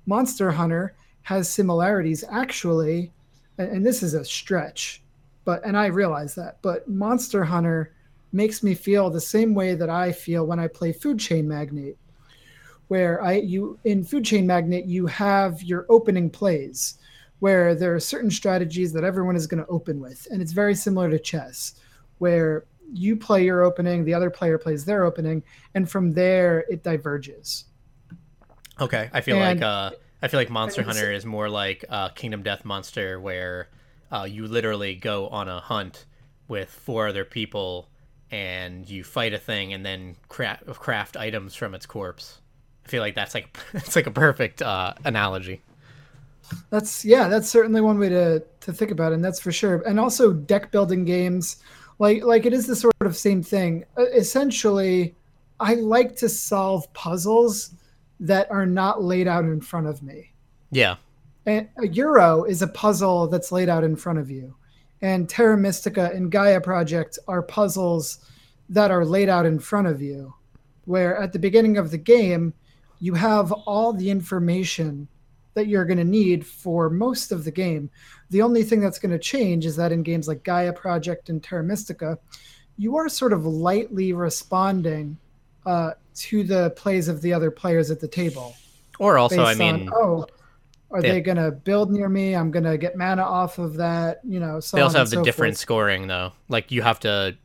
Monster 0.07 0.51
Hunter 0.51 0.97
has 1.23 1.49
similarities 1.49 2.25
actually, 2.29 3.13
and, 3.59 3.71
and 3.71 3.87
this 3.87 4.03
is 4.03 4.15
a 4.15 4.25
stretch, 4.25 5.01
but 5.45 5.65
and 5.65 5.77
I 5.77 5.87
realize 5.87 6.35
that, 6.35 6.59
but 6.61 6.89
Monster 6.89 7.45
Hunter 7.45 7.95
makes 8.33 8.65
me 8.65 8.75
feel 8.75 9.11
the 9.11 9.21
same 9.21 9.55
way 9.55 9.77
that 9.77 9.91
I 9.91 10.11
feel 10.11 10.45
when 10.45 10.59
I 10.59 10.67
play 10.67 10.93
Food 10.93 11.21
Chain 11.21 11.47
Magnate, 11.47 11.97
where 12.89 13.23
I 13.23 13.35
you 13.35 13.79
in 13.85 14.05
Food 14.05 14.25
Chain 14.25 14.47
Magnate 14.47 14.87
you 14.87 15.07
have 15.07 15.63
your 15.63 15.87
opening 15.89 16.31
plays 16.31 16.99
where 17.41 17.75
there 17.75 17.95
are 17.95 18.01
certain 18.01 18.31
strategies 18.31 18.93
that 18.93 19.05
everyone 19.05 19.37
is 19.37 19.47
going 19.47 19.63
to 19.63 19.69
open 19.71 20.01
with. 20.01 20.27
And 20.31 20.41
it's 20.41 20.53
very 20.53 20.75
similar 20.75 21.11
to 21.11 21.19
chess, 21.19 21.75
where 22.19 22.65
you 22.93 23.17
play 23.17 23.45
your 23.45 23.63
opening, 23.63 24.05
the 24.05 24.15
other 24.15 24.31
player 24.31 24.59
plays 24.59 24.85
their 24.85 25.05
opening, 25.05 25.43
and 25.75 25.91
from 25.91 26.13
there 26.13 26.65
it 26.71 26.83
diverges. 26.83 27.65
Okay, 28.81 29.11
I 29.13 29.21
feel 29.21 29.37
And- 29.37 29.61
like 29.61 29.67
uh, 29.67 29.91
I 30.23 30.29
feel 30.29 30.41
like 30.41 30.51
Monster 30.51 30.83
Hunter 30.83 31.13
is 31.13 31.27
more 31.27 31.49
like 31.49 31.85
uh, 31.89 32.09
Kingdom 32.11 32.43
Death 32.43 32.65
Monster, 32.65 33.21
where 33.21 33.69
uh, 34.11 34.27
you 34.29 34.47
literally 34.47 34.95
go 34.95 35.29
on 35.29 35.49
a 35.49 35.61
hunt 35.61 36.07
with 36.49 36.71
four 36.71 37.09
other 37.09 37.25
people 37.25 37.89
and 38.31 38.89
you 38.89 39.05
fight 39.05 39.35
a 39.35 39.39
thing 39.39 39.73
and 39.73 39.85
then 39.85 40.17
craft, 40.29 40.67
craft 40.67 41.17
items 41.17 41.55
from 41.55 41.75
its 41.75 41.87
corpse. 41.87 42.41
I 42.87 42.89
feel 42.89 43.03
like 43.03 43.17
that's 43.17 43.35
like 43.35 43.59
it's 43.75 43.97
like 43.97 44.07
a 44.07 44.13
perfect 44.13 44.63
uh, 44.63 44.95
analogy. 45.05 45.61
That's 46.71 47.05
yeah, 47.05 47.29
that's 47.29 47.49
certainly 47.49 47.81
one 47.81 47.99
way 47.99 48.09
to 48.09 48.45
to 48.61 48.73
think 48.73 48.93
about 48.93 49.13
it, 49.13 49.17
and 49.17 49.25
that's 49.25 49.41
for 49.41 49.51
sure. 49.51 49.83
And 49.87 49.99
also 49.99 50.33
deck 50.33 50.71
building 50.71 51.05
games, 51.05 51.57
like 51.99 52.23
like 52.23 52.47
it 52.47 52.53
is 52.53 52.67
the 52.67 52.77
sort 52.77 52.95
of 53.01 53.17
same 53.17 53.43
thing. 53.43 53.85
Essentially, 53.99 55.17
I 55.59 55.75
like 55.75 56.15
to 56.17 56.29
solve 56.29 56.93
puzzles 56.93 57.73
that 58.21 58.49
are 58.51 58.67
not 58.67 59.03
laid 59.03 59.27
out 59.27 59.45
in 59.45 59.61
front 59.61 59.89
of 59.89 60.03
me. 60.03 60.33
Yeah, 60.71 60.97
And 61.45 61.69
a 61.79 61.89
Euro 61.89 62.45
is 62.45 62.63
a 62.63 62.69
puzzle 62.69 63.27
that's 63.27 63.53
laid 63.53 63.69
out 63.69 63.85
in 63.85 63.97
front 63.97 64.19
of 64.19 64.31
you. 64.31 64.55
And 65.03 65.29
Terra 65.29 65.57
Mystica 65.57 66.11
and 66.15 66.31
Gaia 66.31 66.61
Project 66.61 67.19
are 67.29 67.43
puzzles 67.43 68.31
that 68.69 68.91
are 68.91 69.05
laid 69.05 69.29
out 69.29 69.45
in 69.45 69.59
front 69.59 69.87
of 69.89 70.01
you, 70.01 70.35
where 70.85 71.17
at 71.19 71.33
the 71.33 71.39
beginning 71.39 71.77
of 71.77 71.91
the 71.91 71.99
game, 71.99 72.55
you 73.01 73.15
have 73.15 73.53
all 73.53 73.93
the 73.93 74.11
information 74.11 75.09
that 75.55 75.69
you're 75.69 75.85
going 75.85 75.99
to 75.99 76.05
need 76.05 76.47
for 76.47 76.91
most 76.91 77.33
of 77.33 77.45
the 77.45 77.51
game. 77.51 77.91
The 78.31 78.43
only 78.43 78.63
thing 78.63 78.81
that's 78.81 78.99
going 78.99 79.13
to 79.13 79.19
change 79.19 79.65
is 79.65 79.77
that 79.77 79.93
in 79.93 80.03
games 80.03 80.29
like 80.29 80.45
Gaia 80.45 80.73
Project 80.73 81.29
and 81.31 81.43
Terra 81.43 81.63
Mystica, 81.63 82.19
you 82.77 82.97
are 82.97 83.09
sort 83.09 83.33
of 83.33 83.47
lightly 83.47 84.13
responding 84.13 85.17
uh, 85.65 85.93
to 86.17 86.45
the 86.45 86.71
plays 86.71 87.09
of 87.09 87.23
the 87.23 87.33
other 87.33 87.51
players 87.51 87.91
at 87.91 88.01
the 88.01 88.09
table 88.09 88.55
or 88.99 89.19
also 89.19 89.43
I 89.45 89.55
mean 89.55 89.89
on, 89.89 89.95
oh, 89.95 90.27
are 90.91 91.03
they- 91.03 91.13
they 91.13 91.21
going 91.21 91.37
to 91.37 91.51
build 91.51 91.91
near 91.91 92.09
me? 92.09 92.35
I'm 92.35 92.51
going 92.51 92.65
to 92.65 92.79
get 92.79 92.97
mana 92.97 93.23
off 93.23 93.59
of 93.59 93.75
that. 93.75 94.21
You 94.25 94.41
know, 94.41 94.61
so 94.61 94.77
they 94.77 94.83
also 94.83 94.99
have 94.99 95.11
the 95.11 95.17
so 95.17 95.25
different 95.25 95.55
forth. 95.55 95.61
scoring 95.61 96.07
though. 96.07 96.33
Like 96.49 96.71
you 96.71 96.83
have 96.83 97.01
to 97.01 97.37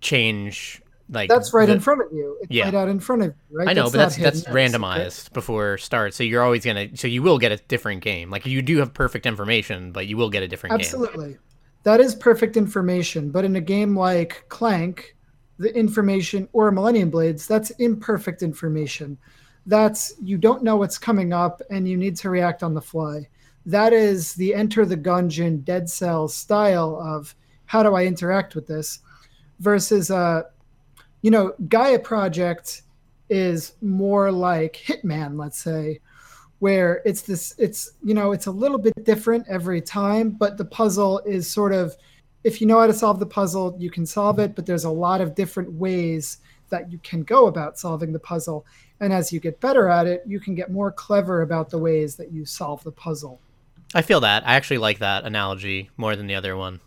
change 0.00 0.82
like 1.10 1.28
That's 1.28 1.52
right 1.52 1.66
the- 1.66 1.74
in 1.74 1.80
front 1.80 2.00
of 2.02 2.08
you. 2.12 2.38
It's 2.42 2.50
Yeah. 2.50 2.64
right 2.64 2.74
out 2.74 2.88
in 2.88 2.98
front 3.00 3.22
of 3.22 3.28
you, 3.28 3.58
right? 3.58 3.68
I 3.68 3.72
know, 3.74 3.84
but 3.84 3.92
that's 3.92 4.16
not 4.18 4.24
that's 4.24 4.38
hidden, 4.46 4.70
secret. 4.72 4.80
randomized 4.80 5.32
before 5.32 5.78
start, 5.78 6.14
so 6.14 6.22
you're 6.24 6.42
always 6.42 6.64
gonna, 6.64 6.96
so 6.96 7.06
you 7.08 7.22
will 7.22 7.38
get 7.38 7.52
a 7.52 7.56
different 7.68 8.02
game. 8.02 8.30
Like 8.30 8.46
you 8.46 8.62
do 8.62 8.78
have 8.78 8.94
perfect 8.94 9.26
information, 9.26 9.92
but 9.92 10.06
you 10.06 10.16
will 10.16 10.30
get 10.30 10.42
a 10.42 10.48
different 10.48 10.72
game. 10.72 10.80
Absolutely. 10.80 11.36
That 11.82 12.00
is 12.00 12.14
perfect 12.14 12.56
information. 12.56 13.30
But 13.30 13.44
in 13.44 13.56
a 13.56 13.60
game 13.60 13.94
like 13.96 14.44
Clank, 14.48 15.14
the 15.58 15.74
information, 15.76 16.48
or 16.52 16.70
Millennium 16.72 17.10
Blades, 17.10 17.46
that's 17.46 17.70
imperfect 17.72 18.42
information. 18.42 19.18
That's 19.66 20.14
you 20.22 20.36
don't 20.38 20.62
know 20.62 20.76
what's 20.76 20.98
coming 20.98 21.32
up 21.32 21.60
and 21.70 21.86
you 21.88 21.96
need 21.96 22.16
to 22.16 22.30
react 22.30 22.62
on 22.62 22.72
the 22.74 22.80
fly. 22.82 23.28
That 23.66 23.92
is 23.92 24.34
the 24.34 24.54
enter 24.54 24.84
the 24.84 24.96
gungeon 24.96 25.64
dead 25.64 25.88
cell 25.88 26.28
style 26.28 26.98
of 27.02 27.34
how 27.66 27.82
do 27.82 27.94
I 27.94 28.04
interact 28.04 28.54
with 28.54 28.66
this 28.66 29.00
versus 29.60 30.10
uh 30.10 30.42
you 31.24 31.30
know, 31.30 31.54
Gaia 31.68 31.98
Project 31.98 32.82
is 33.30 33.72
more 33.80 34.30
like 34.30 34.74
Hitman, 34.74 35.38
let's 35.38 35.58
say, 35.58 36.00
where 36.58 37.00
it's 37.06 37.22
this 37.22 37.54
it's 37.56 37.92
you 38.04 38.12
know 38.12 38.32
it's 38.32 38.44
a 38.44 38.50
little 38.50 38.76
bit 38.76 38.92
different 39.04 39.44
every 39.48 39.80
time 39.80 40.30
but 40.30 40.56
the 40.56 40.64
puzzle 40.64 41.18
is 41.26 41.50
sort 41.50 41.72
of 41.72 41.96
if 42.44 42.60
you 42.60 42.66
know 42.66 42.78
how 42.78 42.86
to 42.86 42.92
solve 42.92 43.18
the 43.18 43.26
puzzle 43.26 43.76
you 43.78 43.90
can 43.90 44.06
solve 44.06 44.38
it 44.38 44.54
but 44.54 44.64
there's 44.64 44.84
a 44.84 44.90
lot 44.90 45.20
of 45.20 45.34
different 45.34 45.70
ways 45.72 46.38
that 46.70 46.90
you 46.92 46.98
can 47.02 47.22
go 47.24 47.48
about 47.48 47.76
solving 47.76 48.12
the 48.12 48.18
puzzle 48.20 48.64
and 49.00 49.12
as 49.12 49.32
you 49.32 49.40
get 49.40 49.60
better 49.60 49.88
at 49.88 50.06
it 50.06 50.22
you 50.24 50.38
can 50.38 50.54
get 50.54 50.70
more 50.70 50.92
clever 50.92 51.42
about 51.42 51.68
the 51.68 51.76
ways 51.76 52.14
that 52.14 52.32
you 52.32 52.46
solve 52.46 52.82
the 52.84 52.92
puzzle 52.92 53.40
I 53.96 54.02
feel 54.02 54.20
that. 54.20 54.46
I 54.46 54.54
actually 54.54 54.78
like 54.78 54.98
that 54.98 55.24
analogy 55.24 55.90
more 55.96 56.16
than 56.16 56.26
the 56.26 56.34
other 56.34 56.56
one. 56.56 56.80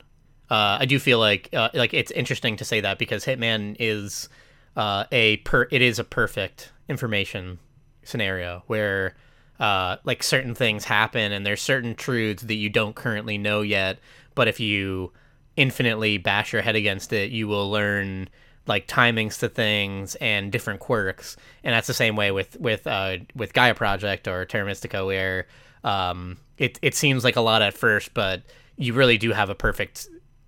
Uh, 0.50 0.78
I 0.80 0.86
do 0.86 1.00
feel 1.00 1.20
like 1.20 1.50
uh, 1.54 1.70
like 1.74 1.94
it's 1.94 2.12
interesting 2.12 2.56
to 2.58 2.66
say 2.66 2.82
that 2.82 2.98
because 2.98 3.26
Hitman 3.26 3.76
is 3.80 4.30
uh, 4.76 5.06
a 5.12 5.38
per 5.38 5.68
it 5.72 5.82
is 5.82 6.00
a 6.00 6.04
perfect 6.04 6.72
information 6.88 7.60
scenario 8.04 8.64
where 8.68 9.16
uh, 9.60 9.98
like 10.04 10.24
certain 10.24 10.56
things 10.56 10.86
happen 10.86 11.32
and 11.32 11.46
there's 11.46 11.62
certain 11.62 11.96
truths 11.96 12.44
that 12.44 12.56
you 12.56 12.70
don't 12.70 12.96
currently 12.96 13.38
know 13.38 13.62
yet, 13.62 14.00
but 14.36 14.48
if 14.48 14.60
you 14.60 15.12
infinitely 15.58 16.18
bash 16.18 16.54
your 16.54 16.62
head 16.62 16.76
against 16.76 17.12
it, 17.12 17.32
you 17.32 17.48
will 17.48 17.70
learn 17.70 18.30
like 18.68 18.88
timings 18.88 19.40
to 19.40 19.50
things 19.50 20.16
and 20.16 20.52
different 20.52 20.80
quirks. 20.80 21.36
And 21.64 21.74
that's 21.74 21.88
the 21.88 21.94
same 21.94 22.16
way 22.16 22.32
with 22.32 22.58
with 22.60 22.88
uh, 22.88 23.18
with 23.36 23.54
Gaia 23.54 23.76
Project 23.76 24.28
or 24.28 24.46
Terra 24.46 24.66
Mystica, 24.66 25.06
where 25.06 25.48
um, 25.84 26.38
it 26.58 26.80
it 26.82 26.96
seems 26.96 27.24
like 27.24 27.36
a 27.36 27.42
lot 27.42 27.62
at 27.62 27.74
first, 27.74 28.14
but 28.14 28.44
you 28.78 28.94
really 28.94 29.18
do 29.18 29.32
have 29.32 29.50
a 29.50 29.56
perfect 29.56 30.08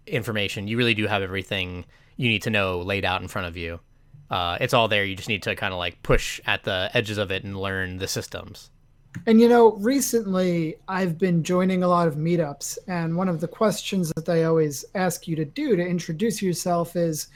information. 0.09 0.67
You 0.67 0.77
really 0.77 0.93
do 0.93 1.07
have 1.07 1.21
everything 1.21 1.85
you 2.17 2.27
need 2.27 2.43
to 2.43 2.49
know 2.49 2.79
laid 2.79 3.05
out 3.05 3.21
in 3.21 3.27
front 3.27 3.47
of 3.47 3.57
you. 3.57 3.79
Uh, 4.29 4.57
it's 4.61 4.73
all 4.73 4.87
there. 4.87 5.05
You 5.05 5.15
just 5.15 5.29
need 5.29 5.43
to 5.43 5.55
kind 5.55 5.73
of 5.73 5.79
like 5.79 6.01
push 6.03 6.39
at 6.45 6.63
the 6.63 6.89
edges 6.93 7.17
of 7.17 7.31
it 7.31 7.43
and 7.43 7.59
learn 7.59 7.97
the 7.97 8.07
systems. 8.07 8.69
And 9.25 9.41
you 9.41 9.49
know, 9.49 9.71
recently 9.73 10.75
I've 10.87 11.17
been 11.17 11.43
joining 11.43 11.81
a 11.81 11.87
lot 11.87 12.07
of 12.07 12.15
meetups, 12.15 12.77
and 12.87 13.15
one 13.15 13.27
of 13.27 13.41
the 13.41 13.47
questions 13.47 14.11
that 14.15 14.25
they 14.25 14.43
always 14.43 14.85
ask 14.93 15.27
you 15.27 15.35
to 15.35 15.45
do 15.45 15.75
to 15.75 15.85
introduce 15.85 16.41
yourself 16.41 16.95
is 16.95 17.27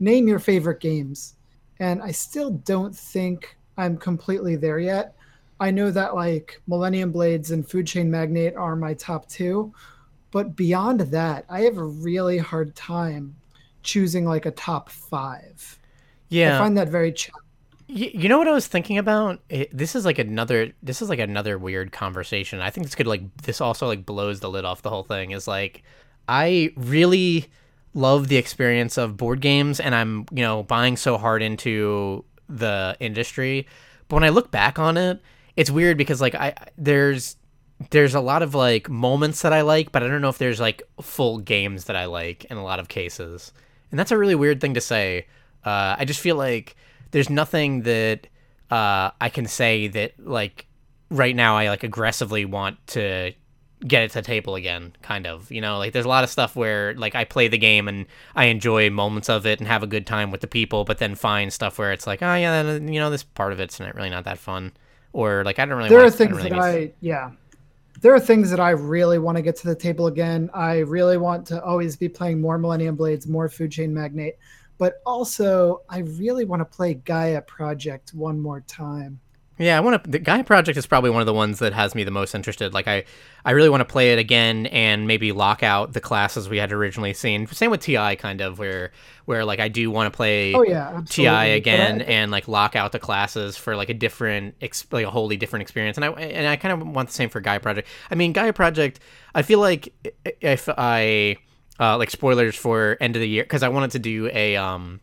name 0.00 0.28
your 0.28 0.38
favorite 0.38 0.80
games. 0.80 1.34
And 1.80 2.02
I 2.02 2.10
still 2.10 2.50
don't 2.50 2.94
think 2.94 3.56
I'm 3.78 3.96
completely 3.96 4.56
there 4.56 4.78
yet. 4.78 5.16
I 5.60 5.70
know 5.70 5.90
that 5.90 6.14
like 6.14 6.60
Millennium 6.66 7.10
Blades 7.10 7.52
and 7.52 7.68
Food 7.68 7.86
Chain 7.86 8.10
Magnate 8.10 8.54
are 8.54 8.76
my 8.76 8.94
top 8.94 9.28
two, 9.28 9.72
but 10.34 10.56
beyond 10.56 10.98
that, 10.98 11.44
I 11.48 11.60
have 11.60 11.78
a 11.78 11.84
really 11.84 12.38
hard 12.38 12.74
time 12.74 13.36
choosing 13.84 14.24
like 14.24 14.46
a 14.46 14.50
top 14.50 14.90
five. 14.90 15.78
Yeah, 16.28 16.56
I 16.56 16.58
find 16.58 16.76
that 16.76 16.88
very 16.88 17.12
challenging. 17.12 17.40
You 17.86 18.28
know 18.28 18.38
what 18.38 18.48
I 18.48 18.52
was 18.52 18.66
thinking 18.66 18.98
about? 18.98 19.38
It, 19.48 19.70
this 19.72 19.94
is 19.94 20.04
like 20.04 20.18
another. 20.18 20.72
This 20.82 21.00
is 21.00 21.08
like 21.08 21.20
another 21.20 21.56
weird 21.56 21.92
conversation. 21.92 22.60
I 22.60 22.70
think 22.70 22.84
this 22.84 22.96
could 22.96 23.06
like 23.06 23.22
this 23.42 23.60
also 23.60 23.86
like 23.86 24.04
blows 24.04 24.40
the 24.40 24.50
lid 24.50 24.64
off 24.64 24.82
the 24.82 24.90
whole 24.90 25.04
thing. 25.04 25.30
Is 25.30 25.46
like 25.46 25.84
I 26.28 26.72
really 26.76 27.46
love 27.94 28.26
the 28.26 28.36
experience 28.36 28.98
of 28.98 29.16
board 29.16 29.40
games, 29.40 29.78
and 29.78 29.94
I'm 29.94 30.26
you 30.32 30.42
know 30.42 30.64
buying 30.64 30.96
so 30.96 31.16
hard 31.16 31.42
into 31.42 32.24
the 32.48 32.96
industry. 32.98 33.68
But 34.08 34.16
when 34.16 34.24
I 34.24 34.30
look 34.30 34.50
back 34.50 34.80
on 34.80 34.96
it, 34.96 35.22
it's 35.54 35.70
weird 35.70 35.96
because 35.96 36.20
like 36.20 36.34
I 36.34 36.54
there's 36.76 37.36
there's 37.90 38.14
a 38.14 38.20
lot 38.20 38.42
of 38.42 38.54
like 38.54 38.88
moments 38.88 39.42
that 39.42 39.52
I 39.52 39.62
like, 39.62 39.92
but 39.92 40.02
I 40.02 40.08
don't 40.08 40.20
know 40.20 40.28
if 40.28 40.38
there's 40.38 40.60
like 40.60 40.82
full 41.00 41.38
games 41.38 41.84
that 41.84 41.96
I 41.96 42.06
like 42.06 42.44
in 42.46 42.56
a 42.56 42.64
lot 42.64 42.78
of 42.78 42.88
cases. 42.88 43.52
And 43.90 43.98
that's 43.98 44.10
a 44.10 44.18
really 44.18 44.34
weird 44.34 44.60
thing 44.60 44.74
to 44.74 44.80
say. 44.80 45.26
Uh, 45.64 45.96
I 45.98 46.04
just 46.04 46.20
feel 46.20 46.36
like 46.36 46.76
there's 47.10 47.30
nothing 47.30 47.82
that 47.82 48.26
uh, 48.70 49.10
I 49.20 49.28
can 49.28 49.46
say 49.46 49.88
that 49.88 50.14
like 50.18 50.66
right 51.10 51.34
now 51.34 51.56
I 51.56 51.68
like 51.68 51.84
aggressively 51.84 52.44
want 52.44 52.84
to 52.88 53.32
get 53.86 54.02
it 54.02 54.10
to 54.12 54.18
the 54.18 54.22
table 54.22 54.54
again 54.54 54.94
kind 55.02 55.26
of 55.26 55.50
you 55.50 55.60
know 55.60 55.76
like 55.76 55.92
there's 55.92 56.06
a 56.06 56.08
lot 56.08 56.24
of 56.24 56.30
stuff 56.30 56.56
where 56.56 56.94
like 56.94 57.14
i 57.14 57.24
play 57.24 57.48
the 57.48 57.58
game 57.58 57.86
and 57.86 58.06
i 58.34 58.46
enjoy 58.46 58.88
moments 58.88 59.28
of 59.28 59.44
it 59.44 59.58
and 59.58 59.68
have 59.68 59.82
a 59.82 59.86
good 59.86 60.06
time 60.06 60.30
with 60.30 60.40
the 60.40 60.46
people 60.46 60.84
but 60.84 60.98
then 60.98 61.14
find 61.14 61.52
stuff 61.52 61.78
where 61.78 61.92
it's 61.92 62.06
like 62.06 62.22
oh 62.22 62.34
yeah 62.34 62.76
you 62.76 62.98
know 62.98 63.10
this 63.10 63.22
part 63.22 63.52
of 63.52 63.60
it's 63.60 63.78
not 63.78 63.94
really 63.94 64.08
not 64.08 64.24
that 64.24 64.38
fun 64.38 64.72
or 65.12 65.44
like 65.44 65.58
i 65.58 65.66
don't 65.66 65.76
really 65.76 65.90
there 65.90 65.98
wanna, 65.98 66.08
are 66.08 66.10
things 66.10 66.36
really 66.36 66.48
that 66.48 66.58
i 66.58 66.90
yeah 67.00 67.30
there 68.04 68.14
are 68.14 68.20
things 68.20 68.50
that 68.50 68.60
i 68.60 68.68
really 68.68 69.18
want 69.18 69.34
to 69.34 69.40
get 69.40 69.56
to 69.56 69.66
the 69.66 69.74
table 69.74 70.08
again. 70.08 70.50
I 70.52 70.80
really 70.80 71.16
want 71.16 71.46
to 71.46 71.64
always 71.64 71.96
be 71.96 72.06
playing 72.06 72.38
more 72.38 72.58
millennium 72.58 72.96
blades 72.96 73.26
more 73.26 73.48
food 73.48 73.72
chain 73.72 73.94
magnate 73.94 74.34
but 74.76 75.00
also 75.06 75.80
i 75.88 76.00
really 76.00 76.44
want 76.44 76.60
to 76.60 76.66
play 76.66 76.92
gaia 76.92 77.40
project 77.40 78.12
one 78.12 78.38
more 78.38 78.60
time 78.60 79.18
yeah, 79.58 79.76
I 79.76 79.80
want 79.80 80.02
to. 80.02 80.10
The 80.10 80.18
Gaia 80.18 80.42
Project 80.42 80.76
is 80.76 80.84
probably 80.84 81.10
one 81.10 81.20
of 81.20 81.26
the 81.26 81.34
ones 81.34 81.60
that 81.60 81.72
has 81.72 81.94
me 81.94 82.02
the 82.02 82.10
most 82.10 82.34
interested. 82.34 82.74
Like, 82.74 82.88
I, 82.88 83.04
I 83.44 83.52
really 83.52 83.68
want 83.68 83.82
to 83.82 83.84
play 83.84 84.12
it 84.12 84.18
again 84.18 84.66
and 84.66 85.06
maybe 85.06 85.30
lock 85.30 85.62
out 85.62 85.92
the 85.92 86.00
classes 86.00 86.48
we 86.48 86.56
had 86.56 86.72
originally 86.72 87.14
seen. 87.14 87.46
Same 87.46 87.70
with 87.70 87.80
TI, 87.80 88.16
kind 88.16 88.40
of 88.40 88.58
where, 88.58 88.90
where 89.26 89.44
like 89.44 89.60
I 89.60 89.68
do 89.68 89.92
want 89.92 90.12
to 90.12 90.16
play. 90.16 90.54
Oh 90.54 90.64
yeah, 90.64 91.02
TI 91.08 91.52
again 91.52 92.02
and 92.02 92.32
like 92.32 92.48
lock 92.48 92.74
out 92.74 92.90
the 92.90 92.98
classes 92.98 93.56
for 93.56 93.76
like 93.76 93.90
a 93.90 93.94
different, 93.94 94.56
like 94.90 95.06
a 95.06 95.10
wholly 95.10 95.36
different 95.36 95.62
experience. 95.62 95.96
And 95.96 96.04
I 96.04 96.10
and 96.10 96.48
I 96.48 96.56
kind 96.56 96.82
of 96.82 96.88
want 96.88 97.10
the 97.10 97.14
same 97.14 97.28
for 97.28 97.40
Gaia 97.40 97.60
Project. 97.60 97.86
I 98.10 98.16
mean, 98.16 98.32
Gaia 98.32 98.52
Project. 98.52 98.98
I 99.36 99.42
feel 99.42 99.60
like 99.60 99.92
if 100.40 100.68
I, 100.68 101.36
uh, 101.78 101.96
like 101.98 102.10
spoilers 102.10 102.56
for 102.56 102.96
end 103.00 103.16
of 103.16 103.20
the 103.20 103.28
year 103.28 103.44
because 103.44 103.62
I 103.62 103.68
wanted 103.68 103.92
to 103.92 103.98
do 103.98 104.30
a 104.32 104.56
um, 104.56 105.00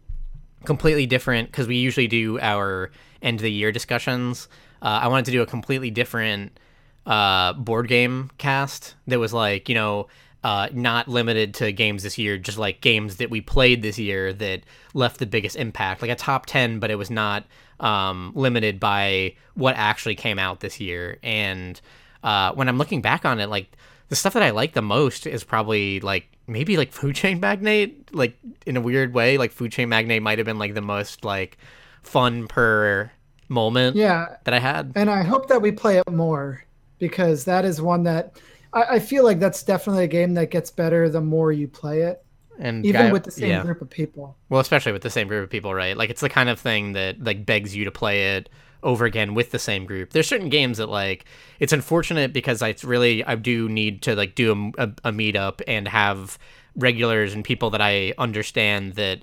completely 0.66 1.06
different 1.06 1.52
because 1.52 1.68
we 1.68 1.78
usually 1.78 2.08
do 2.08 2.40
our 2.40 2.92
end 3.22 3.40
of 3.40 3.44
the 3.44 3.52
year 3.52 3.72
discussions. 3.72 4.48
Uh, 4.82 5.02
I 5.04 5.08
wanted 5.08 5.26
to 5.26 5.32
do 5.32 5.42
a 5.42 5.46
completely 5.46 5.92
different 5.92 6.60
uh, 7.06 7.54
board 7.54 7.88
game 7.88 8.32
cast 8.38 8.96
that 9.08 9.20
was 9.20 9.34
like, 9.34 9.70
you 9.70 9.76
know, 9.76 10.08
uh, 10.44 10.70
not 10.74 11.08
limited 11.08 11.54
to 11.56 11.72
games 11.72 12.02
this 12.04 12.18
year, 12.18 12.38
just 12.38 12.58
like 12.58 12.82
games 12.82 13.18
that 13.18 13.30
we 13.30 13.42
played 13.42 13.84
this 13.84 14.00
year 14.00 14.34
that 14.34 14.62
left 14.94 15.20
the 15.20 15.26
biggest 15.28 15.56
impact, 15.56 16.02
like 16.02 16.10
a 16.10 16.16
top 16.16 16.48
10, 16.48 16.80
but 16.80 16.90
it 16.90 16.96
was 16.96 17.12
not 17.12 17.46
um, 17.80 18.32
limited 18.34 18.80
by 18.80 19.36
what 19.54 19.76
actually 19.76 20.16
came 20.16 20.40
out 20.40 20.60
this 20.60 20.80
year. 20.80 21.20
And 21.22 21.80
uh, 22.24 22.54
when 22.54 22.68
I'm 22.68 22.78
looking 22.80 23.02
back 23.02 23.24
on 23.24 23.40
it, 23.40 23.50
like 23.50 23.72
the 24.10 24.16
stuff 24.16 24.34
that 24.34 24.44
I 24.44 24.50
like 24.50 24.74
the 24.74 24.82
most 24.82 25.28
is 25.28 25.44
probably 25.44 26.00
like 26.00 26.31
maybe 26.48 26.78
like 26.78 26.92
Food 26.92 27.16
Chain 27.16 27.40
Magnate, 27.40 28.14
like 28.14 28.38
in 28.66 28.78
a 28.78 28.82
weird 28.82 29.14
way, 29.14 29.38
like 29.38 29.52
Food 29.52 29.72
Chain 29.72 29.90
Magnate 29.90 30.22
might 30.22 30.38
have 30.38 30.46
been 30.46 30.60
like 30.60 30.74
the 30.74 30.82
most 30.82 31.24
like 31.24 31.58
fun 32.04 32.48
per 32.48 33.12
moment 33.48 33.96
yeah 33.96 34.38
that 34.46 34.54
I 34.54 34.60
had. 34.60 34.94
And 34.96 35.10
I 35.10 35.24
hope 35.24 35.50
that 35.50 35.62
we 35.62 35.72
play 35.72 35.98
it 35.98 36.10
more 36.10 36.64
because 37.00 37.46
that 37.46 37.66
is 37.66 37.82
one 37.82 38.04
that 38.04 38.40
I, 38.74 38.84
I 38.84 39.00
feel 39.00 39.24
like 39.24 39.40
that's 39.40 39.64
definitely 39.64 40.06
a 40.06 40.08
game 40.08 40.34
that 40.36 40.52
gets 40.52 40.72
better 40.72 41.10
the 41.10 41.22
more 41.22 41.52
you 41.52 41.68
play 41.68 42.02
it. 42.04 42.24
And 42.60 42.86
even 42.86 43.08
guy, 43.08 43.12
with 43.12 43.24
the 43.24 43.32
same 43.32 43.50
yeah. 43.50 43.64
group 43.64 43.82
of 43.82 43.90
people. 43.90 44.38
Well, 44.50 44.62
especially 44.62 44.92
with 44.92 45.02
the 45.02 45.10
same 45.10 45.28
group 45.28 45.44
of 45.44 45.50
people, 45.50 45.74
right? 45.74 45.98
Like 45.98 46.12
it's 46.12 46.22
the 46.22 46.30
kind 46.30 46.48
of 46.48 46.60
thing 46.60 46.94
that 46.94 47.22
like 47.22 47.46
begs 47.46 47.76
you 47.76 47.86
to 47.86 47.92
play 47.92 48.36
it 48.36 48.50
over 48.84 49.06
again 49.06 49.34
with 49.34 49.52
the 49.52 49.60
same 49.60 49.86
group. 49.86 50.12
There's 50.12 50.28
certain 50.28 50.50
games 50.50 50.78
that 50.78 50.88
like 50.90 51.26
it's 51.60 51.74
unfortunate 51.74 52.34
because 52.34 52.62
I 52.62 52.76
really 52.84 53.24
I 53.24 53.36
do 53.36 53.70
need 53.70 54.02
to 54.04 54.16
like 54.16 54.36
do 54.36 54.74
a, 54.78 54.84
a, 54.84 54.94
a 55.06 55.12
meetup 55.12 55.62
and 55.68 55.88
have 55.88 56.38
regulars 56.76 57.34
and 57.34 57.44
people 57.44 57.70
that 57.72 57.82
I 57.82 58.14
understand 58.18 58.94
that 58.96 59.20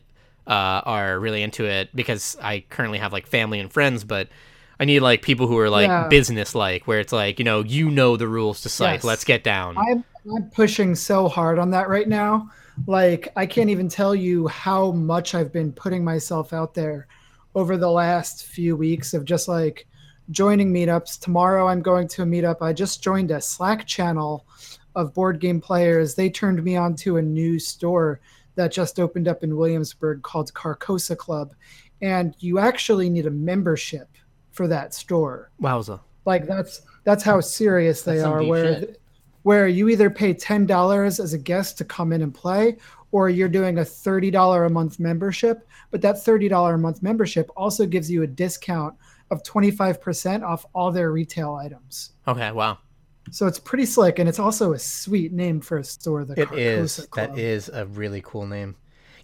uh, 0.47 0.81
are 0.85 1.19
really 1.19 1.43
into 1.43 1.65
it 1.67 1.95
because 1.95 2.37
I 2.43 2.65
currently 2.71 2.99
have 2.99 3.13
like 3.13 3.27
family 3.27 3.61
and 3.61 3.73
friends, 3.73 4.05
but 4.05 4.29
I 4.81 4.85
need 4.85 5.01
like 5.01 5.23
people 5.23 5.47
who 5.47 5.59
are 5.59 5.71
like 5.71 5.89
Yeah. 5.89 6.05
business 6.09 6.55
like, 6.55 6.87
where 6.87 7.01
it's 7.01 7.13
like 7.13 7.39
you 7.39 7.45
know 7.45 7.63
you 7.63 7.91
know 7.91 8.17
the 8.17 8.29
rules 8.29 8.61
to 8.63 8.69
Scythe. 8.69 9.03
Yes. 9.03 9.05
Let's 9.05 9.25
get 9.25 9.43
down. 9.45 9.77
I'm, 9.77 10.05
I'm 10.35 10.51
pushing 10.51 10.95
so 10.95 11.29
hard 11.29 11.59
on 11.59 11.71
that 11.71 11.89
right 11.89 12.09
now. 12.09 12.51
Like, 12.87 13.29
I 13.37 13.47
can't 13.47 13.71
even 13.71 13.89
tell 13.89 14.15
you 14.15 14.47
how 14.49 14.93
much 14.93 15.35
I've 15.35 15.53
been 15.53 15.73
putting 15.73 16.05
myself 16.05 16.53
out 16.53 16.75
there 16.75 17.09
over 17.59 17.77
the 17.77 17.91
last 17.91 18.45
few 18.45 18.77
weeks 18.77 19.15
of 19.15 19.25
just 19.25 19.49
like 19.49 19.85
joining 20.31 20.73
meetups. 20.73 21.19
Tomorrow, 21.19 21.67
I'm 21.67 21.83
going 21.83 22.07
to 22.09 22.23
a 22.23 22.25
meetup. 22.25 22.63
I 22.63 22.73
just 22.73 23.03
joined 23.03 23.33
a 23.33 23.41
Slack 23.41 23.85
channel 23.85 24.47
of 24.95 25.13
board 25.13 25.41
game 25.41 25.61
players. 25.61 26.15
They 26.15 26.31
turned 26.31 26.63
me 26.63 26.77
on 26.77 26.95
to 26.97 27.17
a 27.17 27.23
new 27.23 27.59
store 27.59 28.21
that 28.55 28.71
just 28.71 29.01
opened 29.01 29.27
up 29.27 29.43
in 29.43 29.57
Williamsburg 29.57 30.23
called 30.23 30.55
Carcosa 30.55 31.17
Club. 31.17 31.53
And 32.01 32.37
you 32.39 32.61
actually 32.61 33.11
need 33.11 33.27
a 33.27 33.31
membership 33.31 34.09
for 34.53 34.69
that 34.69 34.95
store 34.95 35.51
Wowza. 35.61 35.99
like 36.27 36.47
that's 36.47 36.83
that's 37.03 37.25
how 37.25 37.41
serious 37.41 38.03
they 38.03 38.17
That's 38.19 38.27
are 38.27 38.43
where 38.45 38.81
shit. 38.81 39.01
where 39.43 39.67
you 39.67 39.89
either 39.89 40.11
pay 40.11 40.33
$10 40.33 41.21
as 41.21 41.33
a 41.33 41.39
guest 41.39 41.77
to 41.79 41.85
come 41.85 42.13
in 42.13 42.23
and 42.23 42.33
play 42.33 42.77
or 43.11 43.29
you're 43.29 43.49
doing 43.49 43.79
a 43.79 43.83
$30 43.83 44.67
a 44.67 44.69
month 44.69 44.99
membership 45.01 45.67
but 45.91 46.03
that 46.03 46.17
$30 46.17 46.75
a 46.75 46.79
month 46.79 47.03
membership 47.03 47.51
also 47.57 47.87
gives 47.87 48.11
you 48.11 48.23
a 48.23 48.27
discount 48.27 48.95
of 49.31 49.43
25% 49.43 50.43
off 50.43 50.65
all 50.75 50.91
their 50.93 51.13
retail 51.13 51.55
items 51.55 52.13
Okay, 52.27 52.51
wow. 52.53 52.79
so 53.31 53.47
it's 53.47 53.59
pretty 53.59 53.87
slick 53.87 54.19
and 54.19 54.29
it's 54.29 54.39
also 54.39 54.73
a 54.73 54.79
sweet 54.79 55.33
name 55.33 55.61
for 55.61 55.79
a 55.79 55.85
store 55.85 56.25
the 56.25 56.41
It 56.41 56.53
is. 56.53 56.93
Carcosa 56.99 57.11
Club. 57.11 57.31
That 57.31 57.39
is 57.39 57.69
a 57.69 57.87
really 57.87 58.23
cool 58.25 58.47
name. 58.47 58.77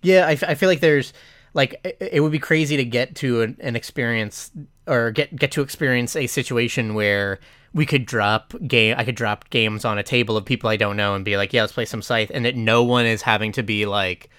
Yeah, 0.02 0.26
I, 0.26 0.32
f- 0.32 0.44
I 0.44 0.54
feel 0.54 0.68
like 0.68 0.80
there's 0.80 1.14
like 1.54 1.80
it, 1.84 1.96
it 2.12 2.20
would 2.20 2.32
be 2.32 2.38
crazy 2.38 2.76
to 2.76 2.84
get 2.84 3.14
to 3.16 3.42
an, 3.42 3.56
an 3.60 3.76
experience 3.76 4.50
or 4.86 5.10
get 5.10 5.34
get 5.34 5.50
to 5.52 5.62
experience 5.62 6.14
a 6.16 6.26
situation 6.26 6.94
where 6.94 7.38
we 7.72 7.86
could 7.86 8.06
drop 8.06 8.54
game. 8.68 8.94
I 8.98 9.04
could 9.04 9.16
drop 9.16 9.50
games 9.50 9.84
on 9.84 9.98
a 9.98 10.02
table 10.02 10.36
of 10.36 10.44
people 10.44 10.68
I 10.70 10.76
don't 10.76 10.96
know 10.96 11.14
and 11.14 11.24
be 11.24 11.36
like, 11.36 11.52
yeah, 11.52 11.62
let's 11.62 11.72
play 11.72 11.84
some 11.86 12.02
Scythe, 12.02 12.30
and 12.34 12.44
that 12.44 12.54
no 12.56 12.82
one 12.84 13.06
is 13.06 13.22
having 13.22 13.52
to 13.52 13.62
be 13.62 13.86
like, 13.86 14.30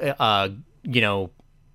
uh, 0.00 0.50
you 0.82 1.00
know, 1.00 1.30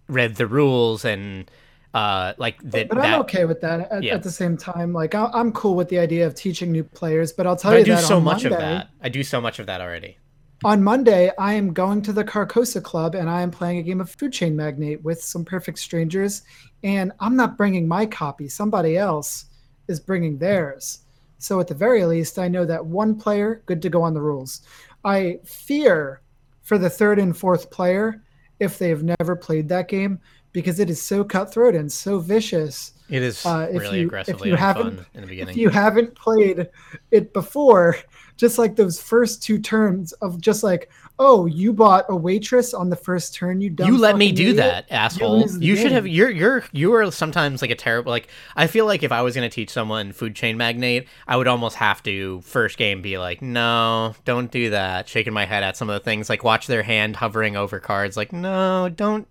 read 0.08 0.36
the 0.36 0.47
rules 0.47 1.04
and 1.06 1.50
uh 1.93 2.34
like 2.38 2.58
that. 2.62 2.88
but 2.89 2.97
that 3.00 3.14
I'm 3.16 3.22
okay 3.22 3.45
with 3.45 3.62
that. 3.62 3.91
At, 3.91 4.04
Yeah. 4.04 4.14
at 4.16 4.24
the 4.24 4.32
same 4.32 4.58
time, 4.58 4.93
like 4.93 5.16
I- 5.16 5.32
I'm 5.34 5.52
cool 5.52 5.76
with 5.76 5.89
the 5.89 5.97
idea 5.97 6.28
of 6.28 6.36
teaching 6.36 6.72
new 6.72 6.84
players. 6.84 7.32
But 7.34 7.47
I'll 7.47 7.56
tell 7.56 7.72
but 7.72 7.78
I 7.78 7.80
you 7.80 7.86
do 7.86 7.91
that 7.95 8.04
so 8.04 8.20
much 8.22 8.43
Monday, 8.43 8.56
of 8.56 8.62
that. 8.62 8.89
I 9.02 9.10
do 9.10 9.24
so 9.24 9.41
much 9.41 9.58
of 9.60 9.66
that 9.66 9.82
already. 9.82 10.18
On 10.66 10.84
Monday, 10.84 11.32
I 11.38 11.53
am 11.53 11.72
going 11.74 12.01
to 12.03 12.14
the 12.14 12.24
Carcosa 12.24 12.84
Club 12.84 13.16
and 13.16 13.30
I 13.30 13.41
am 13.41 13.51
playing 13.51 13.78
a 13.80 13.84
game 13.84 14.01
of 14.01 14.10
Food 14.12 14.34
Chain 14.34 14.55
Magnate 14.55 15.01
with 15.03 15.22
some 15.22 15.45
perfect 15.45 15.80
strangers. 15.80 16.41
And 16.84 17.12
I'm 17.20 17.36
not 17.36 17.57
bringing 17.57 17.88
my 17.88 18.05
copy, 18.05 18.49
somebody 18.49 18.97
else 18.97 19.45
is 19.88 19.99
bringing 19.99 20.38
theirs. 20.38 20.99
So, 21.38 21.60
at 21.62 21.68
the 21.68 21.74
very 21.76 22.03
least, 22.03 22.38
I 22.38 22.49
know 22.49 22.66
that 22.66 22.86
one 22.86 23.16
player, 23.16 23.64
good 23.66 23.82
to 23.84 23.89
go 23.89 24.01
on 24.01 24.14
the 24.14 24.22
rules. 24.22 24.62
I 25.05 25.39
fear 25.45 26.22
for 26.64 26.78
the 26.78 26.89
third 26.89 27.18
and 27.20 27.36
fourth 27.36 27.72
player 27.72 28.22
if 28.60 28.78
they've 28.78 29.01
never 29.01 29.38
played 29.38 29.70
that 29.70 29.88
game 29.88 30.20
because 30.51 30.82
it 30.82 30.89
is 30.89 31.01
so 31.01 31.24
cutthroat 31.24 31.76
and 31.76 31.89
so 31.89 32.20
vicious. 32.20 32.91
It 33.10 33.24
is 33.24 33.45
Uh, 33.45 33.70
if 33.72 33.80
really 33.80 33.99
you- 33.99 34.05
if 34.05 34.07
aggressively 34.10 34.49
you 34.49 34.55
and 34.55 34.60
haven't- 34.60 34.97
fun 34.97 35.05
in 35.14 35.22
the 35.22 35.28
beginning. 35.28 35.53
If 35.53 35.57
you 35.57 35.70
haven't 35.70 36.14
played 36.16 36.68
it 37.12 37.32
before, 37.32 37.95
just 38.39 38.57
like 38.57 38.77
those 38.77 39.01
first 39.01 39.43
two 39.43 39.59
turns 39.59 40.13
of 40.13 40.39
just 40.39 40.63
like, 40.63 40.89
oh, 41.19 41.45
you 41.45 41.73
bought 41.73 42.05
a 42.07 42.15
waitress 42.15 42.73
on 42.73 42.89
the 42.89 42.95
first 42.95 43.35
turn, 43.35 43.59
you 43.59 43.75
you 43.79 43.97
let 43.97 44.15
me 44.15 44.31
do 44.31 44.43
idiot. 44.43 44.55
that 44.55 44.85
asshole. 44.89 45.45
you, 45.59 45.75
should 45.75 45.91
have 45.91 46.07
you're 46.07 46.29
you're 46.29 46.63
you 46.71 46.93
are 46.93 47.11
sometimes 47.11 47.61
like 47.61 47.69
a 47.69 47.75
terrible 47.75 48.09
like 48.09 48.29
i 48.55 48.65
feel 48.67 48.85
like 48.85 49.03
if 49.03 49.11
i 49.11 49.21
was 49.21 49.35
going 49.35 49.47
to 49.47 49.53
teach 49.53 49.69
someone 49.69 50.13
food 50.13 50.35
chain 50.35 50.55
magnate 50.55 51.07
i 51.27 51.35
would 51.35 51.47
almost 51.47 51.75
have 51.75 52.01
to 52.01 52.39
first 52.41 52.77
game 52.77 53.01
be 53.01 53.17
like 53.17 53.41
no 53.41 54.15
don't 54.23 54.51
do 54.51 54.69
that 54.69 55.07
shaking 55.09 55.33
my 55.33 55.45
head 55.45 55.63
at 55.63 55.75
some 55.75 55.89
of 55.89 55.93
the 55.93 55.99
things 55.99 56.29
like 56.29 56.43
watch 56.43 56.67
their 56.67 56.83
hand 56.83 57.17
hovering 57.17 57.57
over 57.57 57.79
cards 57.79 58.15
like 58.15 58.31
no 58.31 58.87
don't 58.87 59.27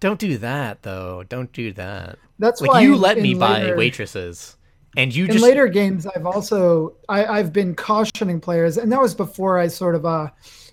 don't 0.00 0.18
do 0.18 0.36
that 0.38 0.82
though 0.82 1.22
don't 1.28 1.52
do 1.52 1.72
that. 1.72 2.18
That's 2.38 2.60
like 2.60 2.70
why 2.70 2.80
you 2.80 2.96
let 2.96 3.18
me 3.18 3.32
in 3.32 3.38
buy 3.38 3.74
waitresses 3.74 4.56
and 4.96 5.14
you 5.14 5.24
in 5.26 5.32
just 5.32 5.42
later 5.42 5.68
games 5.68 6.06
i've 6.14 6.26
also 6.26 6.94
I, 7.08 7.24
i've 7.26 7.52
been 7.52 7.74
cautioning 7.74 8.40
players 8.40 8.76
and 8.76 8.90
that 8.92 9.00
was 9.00 9.14
before 9.14 9.58
i 9.58 9.68
sort 9.68 9.94
of 9.94 10.04
uh 10.04 10.28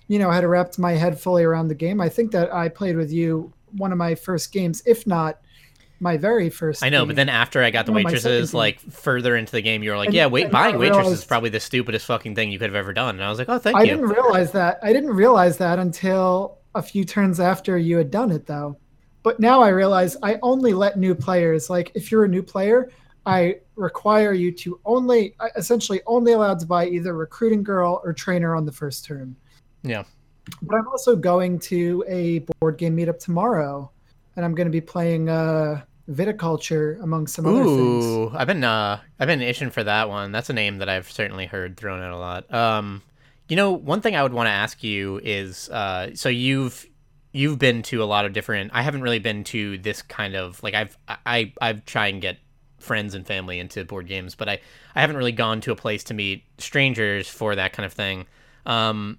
you 0.08 0.18
know 0.18 0.30
had 0.30 0.44
wrapped 0.44 0.78
my 0.78 0.92
head 0.92 1.20
fully 1.20 1.44
around 1.44 1.68
the 1.68 1.74
game 1.74 2.00
i 2.00 2.08
think 2.08 2.32
that 2.32 2.52
i 2.52 2.68
played 2.68 2.96
with 2.96 3.12
you 3.12 3.52
one 3.72 3.92
of 3.92 3.98
my 3.98 4.14
first 4.14 4.52
games 4.52 4.82
if 4.86 5.06
not 5.06 5.40
my 6.00 6.16
very 6.16 6.48
first 6.48 6.84
I 6.84 6.90
know, 6.90 7.00
game. 7.00 7.08
but 7.08 7.16
then 7.16 7.28
after 7.28 7.60
I 7.60 7.70
got 7.70 7.86
the 7.86 7.90
waitresses, 7.92 8.54
like 8.54 8.78
further 8.78 9.36
into 9.36 9.50
the 9.50 9.60
game, 9.60 9.82
you 9.82 9.90
were 9.90 9.96
like, 9.96 10.06
And- 10.06 10.14
"Yeah, 10.14 10.26
wait, 10.26 10.48
buying 10.50 10.76
I 10.76 10.78
waitresses 10.78 11.20
is 11.20 11.24
probably 11.24 11.50
the 11.50 11.58
stupidest 11.58 12.06
fucking 12.06 12.36
thing 12.36 12.52
you 12.52 12.58
could 12.60 12.68
have 12.68 12.76
ever 12.76 12.92
done." 12.92 13.16
And 13.16 13.24
I 13.24 13.28
was 13.28 13.38
like, 13.38 13.48
"Oh, 13.48 13.58
thank 13.58 13.76
I 13.76 13.82
you." 13.82 13.92
I 13.92 13.94
didn't 13.96 14.08
realize 14.10 14.52
that. 14.52 14.78
I 14.80 14.92
didn't 14.92 15.10
realize 15.10 15.56
that 15.58 15.80
until 15.80 16.58
a 16.76 16.82
few 16.82 17.04
turns 17.04 17.40
after 17.40 17.76
you 17.76 17.96
had 17.96 18.12
done 18.12 18.30
it, 18.30 18.46
though. 18.46 18.78
But 19.24 19.40
now 19.40 19.60
I 19.60 19.70
realize 19.70 20.16
I 20.22 20.38
only 20.42 20.72
let 20.72 20.98
new 20.98 21.16
players. 21.16 21.68
Like, 21.68 21.90
if 21.94 22.12
you're 22.12 22.24
a 22.24 22.28
new 22.28 22.44
player, 22.44 22.90
I 23.28 23.56
require 23.76 24.32
you 24.32 24.50
to 24.52 24.80
only, 24.86 25.34
essentially, 25.54 26.00
only 26.06 26.32
allowed 26.32 26.58
to 26.60 26.66
buy 26.66 26.86
either 26.88 27.12
recruiting 27.12 27.62
girl 27.62 28.00
or 28.02 28.14
trainer 28.14 28.56
on 28.56 28.64
the 28.64 28.72
first 28.72 29.04
turn. 29.04 29.36
Yeah. 29.82 30.04
But 30.62 30.76
I'm 30.76 30.88
also 30.88 31.14
going 31.14 31.58
to 31.60 32.02
a 32.08 32.38
board 32.38 32.78
game 32.78 32.96
meetup 32.96 33.18
tomorrow, 33.18 33.90
and 34.34 34.46
I'm 34.46 34.54
going 34.54 34.66
to 34.66 34.72
be 34.72 34.80
playing 34.80 35.28
uh, 35.28 35.82
viticulture, 36.10 37.02
among 37.02 37.26
some 37.26 37.44
other 37.44 37.64
things. 37.64 38.06
Ooh, 38.06 38.30
I've 38.34 38.46
been 38.46 38.64
uh, 38.64 38.98
I've 39.20 39.28
been 39.28 39.42
itching 39.42 39.68
for 39.68 39.84
that 39.84 40.08
one. 40.08 40.32
That's 40.32 40.48
a 40.48 40.54
name 40.54 40.78
that 40.78 40.88
I've 40.88 41.10
certainly 41.10 41.44
heard 41.44 41.76
thrown 41.76 42.00
out 42.00 42.12
a 42.12 42.16
lot. 42.16 42.52
Um, 42.52 43.02
you 43.48 43.56
know, 43.56 43.72
one 43.72 44.00
thing 44.00 44.16
I 44.16 44.22
would 44.22 44.32
want 44.32 44.46
to 44.46 44.52
ask 44.52 44.82
you 44.82 45.20
is, 45.22 45.68
uh, 45.68 46.14
so 46.14 46.30
you've 46.30 46.86
you've 47.32 47.58
been 47.58 47.82
to 47.82 48.02
a 48.02 48.06
lot 48.06 48.24
of 48.24 48.32
different. 48.32 48.70
I 48.72 48.80
haven't 48.80 49.02
really 49.02 49.18
been 49.18 49.44
to 49.44 49.76
this 49.76 50.00
kind 50.00 50.34
of 50.34 50.62
like 50.62 50.72
I've 50.72 50.96
I 51.26 51.52
I've 51.60 51.84
tried 51.84 52.14
and 52.14 52.22
get 52.22 52.38
friends 52.88 53.14
and 53.14 53.24
family 53.24 53.60
into 53.60 53.84
board 53.84 54.08
games, 54.08 54.34
but 54.34 54.48
I 54.48 54.60
I 54.96 55.00
haven't 55.00 55.16
really 55.16 55.32
gone 55.32 55.60
to 55.62 55.72
a 55.72 55.76
place 55.76 56.02
to 56.04 56.14
meet 56.14 56.42
strangers 56.58 57.28
for 57.28 57.54
that 57.54 57.72
kind 57.72 57.86
of 57.86 57.92
thing. 57.92 58.26
Um, 58.66 59.18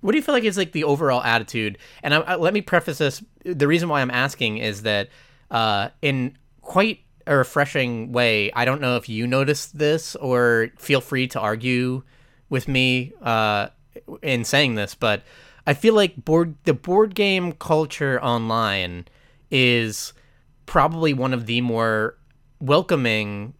what 0.00 0.12
do 0.12 0.18
you 0.18 0.22
feel 0.22 0.34
like 0.34 0.44
is 0.44 0.58
like 0.58 0.72
the 0.72 0.84
overall 0.84 1.22
attitude? 1.22 1.78
And 2.02 2.14
I, 2.14 2.20
I, 2.20 2.34
let 2.36 2.52
me 2.52 2.60
preface 2.60 2.98
this: 2.98 3.22
the 3.44 3.68
reason 3.68 3.88
why 3.88 4.00
I'm 4.00 4.10
asking 4.10 4.58
is 4.58 4.82
that 4.82 5.10
uh, 5.50 5.90
in 6.02 6.36
quite 6.62 7.00
a 7.26 7.36
refreshing 7.36 8.12
way, 8.12 8.50
I 8.52 8.64
don't 8.64 8.80
know 8.80 8.96
if 8.96 9.08
you 9.08 9.26
noticed 9.26 9.78
this 9.78 10.16
or 10.16 10.70
feel 10.78 11.00
free 11.00 11.28
to 11.28 11.40
argue 11.40 12.02
with 12.48 12.68
me 12.68 13.12
uh, 13.22 13.68
in 14.22 14.44
saying 14.44 14.74
this, 14.74 14.94
but 14.94 15.22
I 15.66 15.74
feel 15.74 15.94
like 15.94 16.24
board 16.24 16.54
the 16.64 16.74
board 16.74 17.14
game 17.14 17.52
culture 17.52 18.22
online 18.22 19.06
is 19.50 20.12
probably 20.66 21.12
one 21.12 21.32
of 21.32 21.46
the 21.46 21.60
more 21.60 22.16
welcoming 22.60 23.54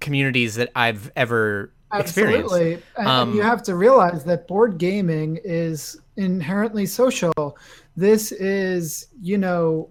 communities 0.00 0.54
that 0.54 0.70
I've 0.74 1.10
ever 1.16 1.72
experienced. 1.92 2.52
Absolutely. 2.52 2.82
And 2.96 3.08
Um, 3.08 3.34
you 3.34 3.42
have 3.42 3.62
to 3.64 3.74
realize 3.74 4.24
that 4.24 4.46
board 4.46 4.78
gaming 4.78 5.38
is 5.44 5.98
inherently 6.16 6.86
social. 6.86 7.56
This 7.96 8.32
is, 8.32 9.06
you 9.20 9.38
know, 9.38 9.90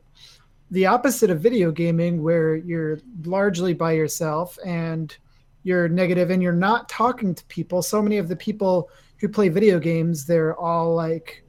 the 0.71 0.85
opposite 0.85 1.29
of 1.29 1.39
video 1.39 1.71
gaming, 1.71 2.21
where 2.21 2.55
you're 2.55 2.99
largely 3.23 3.73
by 3.73 3.93
yourself 3.93 4.57
and 4.65 5.15
you're 5.63 5.87
negative 5.87 6.29
and 6.29 6.43
you're 6.43 6.53
not 6.53 6.89
talking 6.89 7.33
to 7.33 7.43
people. 7.45 7.81
So 7.81 8.01
many 8.01 8.17
of 8.17 8.27
the 8.27 8.35
people 8.35 8.89
who 9.19 9.27
play 9.27 9.49
video 9.49 9.79
games, 9.79 10.25
they're 10.25 10.55
all 10.57 10.93
like, 10.93 11.43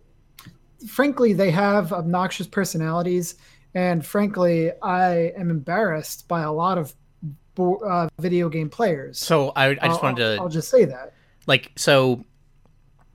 frankly, 0.89 1.33
they 1.33 1.51
have 1.51 1.93
obnoxious 1.93 2.47
personalities. 2.47 3.35
And 3.75 4.05
frankly, 4.05 4.73
I 4.83 5.33
am 5.37 5.51
embarrassed 5.51 6.27
by 6.29 6.43
a 6.43 6.53
lot 6.53 6.79
of 6.79 6.95
uh, 7.59 8.09
video 8.19 8.49
game 8.49 8.71
players. 8.71 9.19
So 9.19 9.51
I, 9.57 9.71
I 9.71 9.89
just 9.89 10.03
wanted 10.03 10.25
I'll, 10.25 10.37
to 10.37 10.43
I'll 10.43 10.49
just 10.49 10.71
say 10.71 10.85
that. 10.85 11.12
like 11.47 11.73
so. 11.77 12.25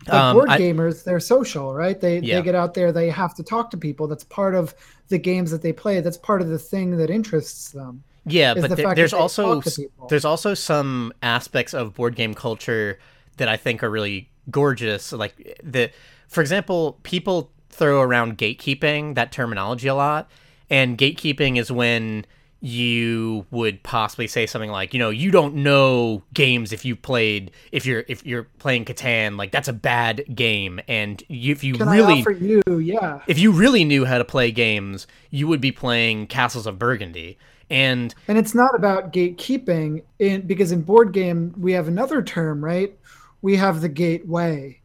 Like 0.06 0.14
um, 0.16 0.36
board 0.36 0.50
I- 0.50 0.60
gamers, 0.60 1.06
they're 1.06 1.22
social, 1.22 1.74
right? 1.74 2.00
They 2.00 2.20
Yeah. 2.20 2.36
they 2.38 2.42
get 2.44 2.56
out 2.56 2.74
there, 2.74 2.92
they 2.92 3.10
have 3.10 3.34
to 3.36 3.44
talk 3.44 3.72
to 3.72 3.78
people. 3.78 4.06
That's 4.08 4.26
part 4.26 4.54
of 4.54 4.76
the 5.08 5.18
games 5.18 5.50
that 5.52 5.62
they 5.62 5.72
play. 5.72 6.02
That's 6.02 6.18
part 6.18 6.42
of 6.42 6.50
the 6.50 6.60
thing 6.60 6.98
that 6.98 7.10
interests 7.10 7.72
them. 7.72 8.04
Yeah, 8.26 8.54
but 8.54 8.70
the 8.70 8.76
fact 8.78 8.96
there's 8.98 9.14
also 9.14 9.56
talk 9.56 9.64
to 9.64 9.70
s- 9.70 9.76
people. 9.78 10.08
there's 10.08 10.26
also 10.26 10.54
some 10.56 11.14
aspects 11.24 11.74
of 11.74 11.94
board 11.94 12.16
game 12.16 12.34
culture 12.34 13.00
that 13.38 13.48
I 13.48 13.56
think 13.58 13.82
are 13.82 13.90
really 13.90 14.30
gorgeous. 14.52 15.14
Like 15.14 15.58
the, 15.64 15.90
for 16.28 16.42
example, 16.42 17.00
people 17.04 17.52
throw 17.70 18.02
around 18.02 18.38
gatekeeping 18.38 19.16
that 19.16 19.32
terminology 19.32 19.88
a 19.88 19.96
lot, 19.96 20.30
and 20.74 20.98
gatekeeping 20.98 21.60
is 21.60 21.72
when 21.72 22.26
you 22.60 23.46
would 23.52 23.84
possibly 23.84 24.26
say 24.26 24.48
something 24.48 24.72
like, 24.72 24.92
you 24.92 25.00
know, 25.00 25.12
you 25.12 25.30
don't 25.30 25.54
know 25.54 26.24
games 26.34 26.74
if 26.74 26.84
you 26.84 26.96
played 26.96 27.52
if 27.72 27.86
you're 27.86 28.04
if 28.08 28.26
you're 28.26 28.46
playing 28.58 28.84
Catan, 28.86 29.38
like 29.38 29.52
that's 29.52 29.68
a 29.68 29.74
bad 29.74 30.24
game, 30.34 30.80
and 30.88 31.22
you, 31.28 31.52
if 31.52 31.64
you 31.64 31.76
Can 31.76 31.90
really 31.90 32.26
you? 32.40 32.80
Yeah, 32.80 33.22
if 33.28 33.38
you 33.38 33.52
really 33.52 33.84
knew 33.84 34.06
how 34.06 34.18
to 34.18 34.26
play 34.26 34.52
games, 34.52 35.06
you 35.30 35.48
would 35.48 35.62
be 35.62 35.72
playing 35.72 36.26
Castles 36.28 36.66
of 36.66 36.80
Burgundy. 36.80 37.38
And 37.70 38.16
and 38.28 38.40
it's 38.40 38.56
not 38.56 38.74
about 38.74 39.14
gatekeeping 39.14 40.04
in 40.18 40.48
because 40.48 40.72
in 40.72 40.82
board 40.82 41.14
game 41.14 41.54
we 41.56 41.74
have 41.74 41.88
another 41.88 42.24
term, 42.24 42.66
right? 42.66 42.98
We 43.44 43.58
have 43.58 43.82
the 43.82 43.90
gateway. 43.90 44.80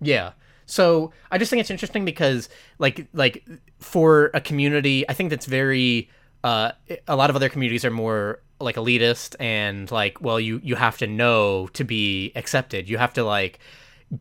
Yeah. 0.00 0.32
So 0.66 1.12
I 1.30 1.38
just 1.38 1.50
think 1.50 1.60
it's 1.60 1.70
interesting 1.70 2.04
because 2.04 2.48
like 2.78 3.06
like 3.12 3.46
for 3.78 4.30
a 4.34 4.40
community, 4.40 5.08
I 5.08 5.14
think 5.14 5.30
that's 5.30 5.46
very 5.46 6.10
uh 6.44 6.72
a 7.08 7.16
lot 7.16 7.30
of 7.30 7.36
other 7.36 7.48
communities 7.48 7.84
are 7.84 7.90
more 7.90 8.40
like 8.60 8.76
elitist 8.76 9.36
and 9.40 9.90
like 9.90 10.20
well 10.20 10.40
you 10.40 10.60
you 10.62 10.74
have 10.76 10.98
to 10.98 11.06
know 11.06 11.68
to 11.68 11.84
be 11.84 12.32
accepted. 12.34 12.88
You 12.88 12.98
have 12.98 13.14
to 13.14 13.24
like 13.24 13.58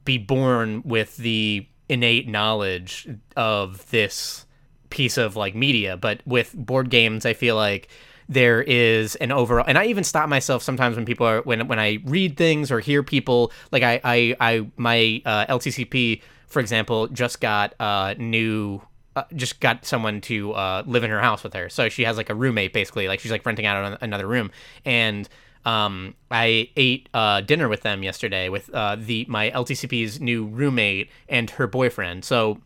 be 0.04 0.18
born 0.18 0.82
with 0.84 1.18
the 1.18 1.68
innate 1.89 2.28
knowledge 2.28 3.08
of 3.36 3.89
this 3.91 4.46
piece 4.89 5.18
of 5.18 5.36
like 5.36 5.56
media 5.56 5.98
but 5.98 6.22
with 6.26 6.54
board 6.56 6.89
games 6.89 7.26
i 7.26 7.34
feel 7.34 7.56
like 7.56 7.89
there 8.30 8.62
is 8.62 9.16
an 9.18 9.32
overall 9.32 9.66
and 9.68 9.78
i 9.78 9.86
even 9.86 10.04
stop 10.04 10.30
myself 10.30 10.64
sometimes 10.64 10.96
when 10.96 11.06
people 11.06 11.28
are 11.28 11.41
when 11.41 11.68
when 11.68 11.80
i 11.80 11.98
read 12.06 12.38
things 12.38 12.72
or 12.72 12.80
hear 12.80 13.04
people 13.04 13.52
like 13.72 13.84
i 13.84 14.00
i, 14.04 14.36
I 14.39 14.68
my 14.78 15.22
uh, 15.26 15.46
ltcp 15.48 16.22
for 16.48 16.60
example 16.60 17.08
just 17.08 17.41
got 17.41 17.74
uh 17.80 18.14
new 18.18 18.82
uh, 19.16 19.24
just 19.34 19.62
got 19.62 19.86
someone 19.86 20.20
to 20.20 20.52
uh, 20.52 20.84
live 20.86 21.06
in 21.06 21.10
her 21.10 21.22
house 21.22 21.41
with 21.41 21.54
her. 21.54 21.70
So 21.70 21.88
she 21.88 22.04
has 22.04 22.18
like 22.18 22.30
a 22.30 22.36
roommate 22.36 22.74
basically. 22.74 23.08
Like 23.08 23.22
she's 23.22 23.32
like 23.32 23.46
renting 23.46 23.66
out 23.66 23.98
another 24.02 24.28
room. 24.28 24.52
And 24.84 25.30
um, 25.66 26.16
I 26.30 26.70
ate 26.76 27.10
uh, 27.14 27.41
dinner 27.41 27.68
with 27.68 27.82
them 27.82 28.04
yesterday 28.04 28.50
with 28.50 28.70
uh, 28.74 28.98
the 29.00 29.26
my 29.28 29.50
LTCP's 29.50 30.22
new 30.22 30.46
roommate 30.46 31.10
and 31.28 31.50
her 31.52 31.66
boyfriend. 31.66 32.24
So, 32.24 32.62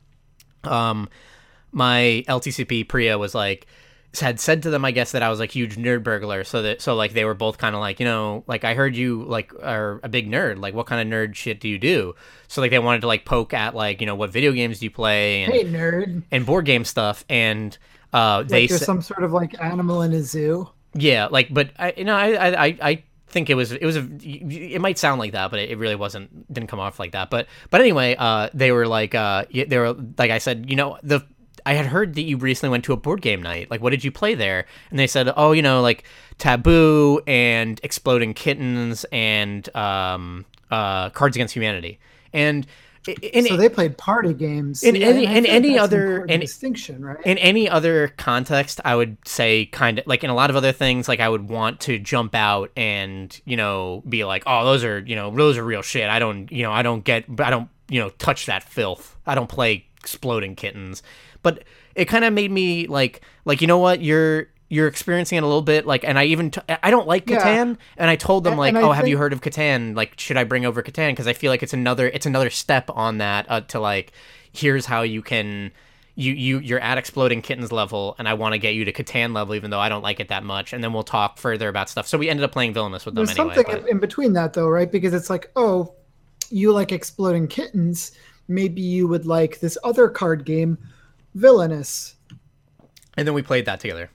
um, 0.64 1.08
my 1.72 2.24
LTCP 2.28 2.88
Priya 2.88 3.18
was 3.18 3.34
like 3.34 3.68
had 4.20 4.39
said 4.39 4.64
to 4.64 4.70
them, 4.70 4.84
I 4.86 4.91
guess 4.91 5.12
that 5.12 5.22
I 5.22 5.30
was 5.30 5.39
like 5.39 5.51
huge 5.51 5.78
nerd 5.78 6.03
burglar. 6.03 6.43
So 6.43 6.62
that 6.64 6.82
so 6.82 6.95
like 6.95 7.14
they 7.14 7.26
were 7.26 7.34
both 7.36 7.57
kind 7.57 7.76
of 7.76 7.82
like 7.82 7.99
you 7.99 8.05
know 8.05 8.43
like 8.47 8.64
I 8.64 8.74
heard 8.74 8.95
you 8.95 9.24
like 9.26 9.53
are 9.62 9.99
a 10.03 10.10
big 10.10 10.30
nerd. 10.30 10.60
Like 10.60 10.74
what 10.74 10.88
kind 10.88 11.01
of 11.01 11.14
nerd 11.20 11.36
shit 11.36 11.60
do 11.60 11.68
you 11.70 11.78
do? 11.78 12.16
So 12.47 12.62
like 12.62 12.72
they 12.72 12.80
wanted 12.80 13.01
to 13.01 13.07
like 13.07 13.26
poke 13.26 13.53
at 13.53 13.76
like 13.76 14.01
you 14.01 14.07
know 14.07 14.16
what 14.16 14.32
video 14.32 14.51
games 14.51 14.80
do 14.80 14.86
you 14.86 14.91
play 14.91 15.43
and 15.43 15.53
Hey, 15.53 15.64
nerd! 15.66 16.24
and 16.32 16.45
board 16.45 16.66
game 16.66 16.86
stuff 16.86 17.24
and. 17.30 17.78
Uh, 18.12 18.41
they 18.41 18.62
Like 18.62 18.70
you're 18.72 18.80
sa- 18.80 18.86
some 18.86 19.01
sort 19.03 19.24
of 19.24 19.32
like 19.34 19.62
animal 19.62 20.01
in 20.01 20.14
a 20.14 20.24
zoo. 20.24 20.68
yeah, 20.95 21.28
like, 21.28 21.53
but 21.53 21.70
I, 21.78 21.93
you 21.95 22.05
know, 22.05 22.16
I, 22.16 22.66
I, 22.66 22.78
I- 22.82 23.03
think 23.28 23.51
it 23.51 23.53
was, 23.53 23.72
it 23.72 23.84
was 23.84 23.95
a, 23.95 24.10
it 24.24 24.82
might 24.82 24.97
sound 24.97 25.20
like 25.20 25.34
that, 25.34 25.51
but 25.51 25.60
it, 25.60 25.70
it 25.70 25.78
really 25.78 25.95
wasn't, 25.95 26.51
didn't 26.51 26.66
come 26.70 26.80
off 26.80 26.97
like 26.97 27.12
that. 27.12 27.30
But, 27.30 27.45
but 27.70 27.80
anyway, 27.82 28.16
uh, 28.18 28.49
they 28.55 28.72
were 28.72 28.88
like, 28.88 29.14
uh, 29.14 29.45
they 29.53 29.78
were 29.78 29.93
like 30.18 30.32
I 30.32 30.39
said, 30.39 30.66
you 30.68 30.76
know, 30.76 30.97
the, 31.03 31.24
I 31.66 31.74
had 31.74 31.86
heard 31.86 32.16
that 32.16 32.22
you 32.24 32.38
recently 32.38 32.72
went 32.72 32.84
to 32.86 32.93
a 32.93 32.97
board 32.97 33.22
game 33.22 33.41
night. 33.41 33.70
Like, 33.72 33.82
what 33.82 33.91
did 33.91 34.03
you 34.03 34.12
play 34.12 34.36
there? 34.36 34.66
And 34.89 34.97
they 34.99 35.07
said, 35.07 35.32
oh, 35.36 35.51
you 35.51 35.62
know, 35.62 35.82
like 35.82 36.03
Taboo 36.38 37.22
and 37.28 37.80
Exploding 37.84 38.34
Kittens 38.34 39.05
and 39.12 39.74
um, 39.76 40.45
uh, 40.72 41.10
Cards 41.12 41.36
Against 41.36 41.53
Humanity. 41.55 41.99
And 42.34 42.66
in, 43.22 43.45
so 43.47 43.57
they 43.57 43.70
played 43.70 43.97
party 43.97 44.34
games. 44.34 44.84
in 44.84 44.95
See, 44.95 45.03
any- 45.03 45.26
I- 45.26 45.32
I 45.32 45.36
in 45.36 45.45
any 45.45 45.80
other- 45.80 46.26
in- 46.26 46.41
distinction, 46.41 47.03
right? 47.03 47.18
in 47.26 47.38
any 47.39 47.68
other 47.70 48.10
context, 48.18 48.80
I 48.86 48.95
would 48.95 49.18
say 49.26 49.66
kind 49.66 49.99
of 49.99 50.05
like 50.07 50.24
in 50.24 50.30
a 50.30 50.36
lot 50.36 50.49
of 50.49 50.55
other 50.55 50.72
things, 50.74 51.07
like 51.07 51.20
I 51.20 51.30
would 51.30 51.49
want 51.49 51.80
to 51.82 51.97
jump 51.97 52.36
out 52.36 52.72
and 52.78 53.39
you 53.45 53.57
know 53.57 54.03
be 54.07 54.26
like, 54.26 54.43
oh, 54.45 54.66
those 54.66 54.84
are 54.84 54.99
you 54.99 55.16
know 55.16 55.32
those 55.36 55.57
are 55.57 55.64
real 55.64 55.82
shit. 55.82 56.10
I 56.10 56.20
don't 56.20 56.51
you 56.51 56.64
know 56.64 56.72
I 56.72 56.82
don't 56.84 57.03
get 57.03 57.26
I 57.39 57.49
don't 57.49 57.70
you 57.89 57.99
know 58.01 58.10
touch 58.10 58.45
that 58.47 58.64
filth. 58.64 59.18
I 59.26 59.34
don't 59.34 59.49
play 59.49 59.88
exploding 60.01 60.55
kittens. 60.55 61.01
But 61.42 61.64
it 61.96 62.06
kind 62.06 62.26
of 62.26 62.34
made 62.34 62.52
me 62.52 62.88
like 62.88 63.22
like 63.46 63.62
you 63.62 63.68
know 63.68 63.78
what 63.80 64.02
you're 64.02 64.48
you're 64.72 64.88
experiencing 64.88 65.38
it 65.38 65.44
a 65.44 65.48
little 65.48 65.62
bit 65.64 65.88
like 65.88 66.04
and 66.04 66.20
I 66.20 66.26
even 66.26 66.52
t- 66.52 66.62
I 66.84 66.92
don't 66.92 67.08
like 67.08 67.28
Yeah. 67.30 67.40
Catan 67.44 67.78
and 67.98 68.10
I 68.10 68.16
told 68.16 68.44
them 68.44 68.56
like 68.58 68.76
oh 68.76 68.92
have 68.92 69.08
you 69.08 69.18
heard 69.18 69.34
of 69.34 69.42
Catan 69.42 69.96
like 69.96 70.20
should 70.20 70.38
I 70.38 70.44
bring 70.44 70.66
over 70.66 70.84
Catan 70.84 71.10
because 71.12 71.26
I 71.28 71.34
feel 71.34 71.52
like 71.52 71.64
it's 71.64 71.74
another 71.74 72.08
it's 72.08 72.26
another 72.28 72.50
step 72.52 72.90
on 72.94 73.18
that 73.18 73.46
uh, 73.50 73.62
to 73.62 73.80
like 73.80 74.12
here's 74.52 74.86
how 74.86 75.02
you 75.02 75.22
can 75.24 75.72
you 76.16 76.34
you 76.34 76.60
you're 76.60 76.80
at 76.82 76.98
exploding 77.00 77.42
kittens 77.42 77.72
level 77.72 78.16
and 78.20 78.28
I 78.30 78.36
want 78.36 78.54
to 78.54 78.60
get 78.60 78.76
you 78.76 78.86
to 78.86 78.94
Catan 78.94 79.34
level 79.34 79.56
even 79.56 79.72
though 79.72 79.80
I 79.80 79.90
don't 79.90 80.04
like 80.04 80.20
it 80.20 80.28
that 80.28 80.44
much 80.44 80.72
and 80.74 80.84
then 80.84 80.94
we'll 80.94 81.02
talk 81.04 81.38
further 81.40 81.68
about 81.70 81.90
stuff. 81.90 82.08
So 82.08 82.18
we 82.20 82.30
ended 82.30 82.44
up 82.44 82.52
playing 82.52 82.74
villainous 82.74 83.06
with 83.06 83.16
them 83.16 83.26
There's 83.26 83.40
anyway. 83.40 83.56
something 83.56 83.74
but- 83.76 83.84
in, 83.86 83.96
in 83.96 84.00
between 84.00 84.34
that 84.34 84.54
though, 84.54 84.68
right? 84.68 84.92
Because 84.92 85.14
it's 85.16 85.30
like, 85.32 85.50
oh, 85.56 85.94
you 86.52 86.74
like 86.74 86.92
exploding 86.92 87.48
kittens. 87.48 88.12
Maybe 88.48 88.82
you 88.82 89.08
would 89.08 89.26
like 89.26 89.60
this 89.62 89.78
other 89.84 90.10
card 90.10 90.44
game, 90.46 90.78
Villainous. 91.36 92.16
and 93.18 93.28
then 93.28 93.34
we 93.34 93.42
played 93.42 93.66
that 93.66 93.80
together. 93.80 94.10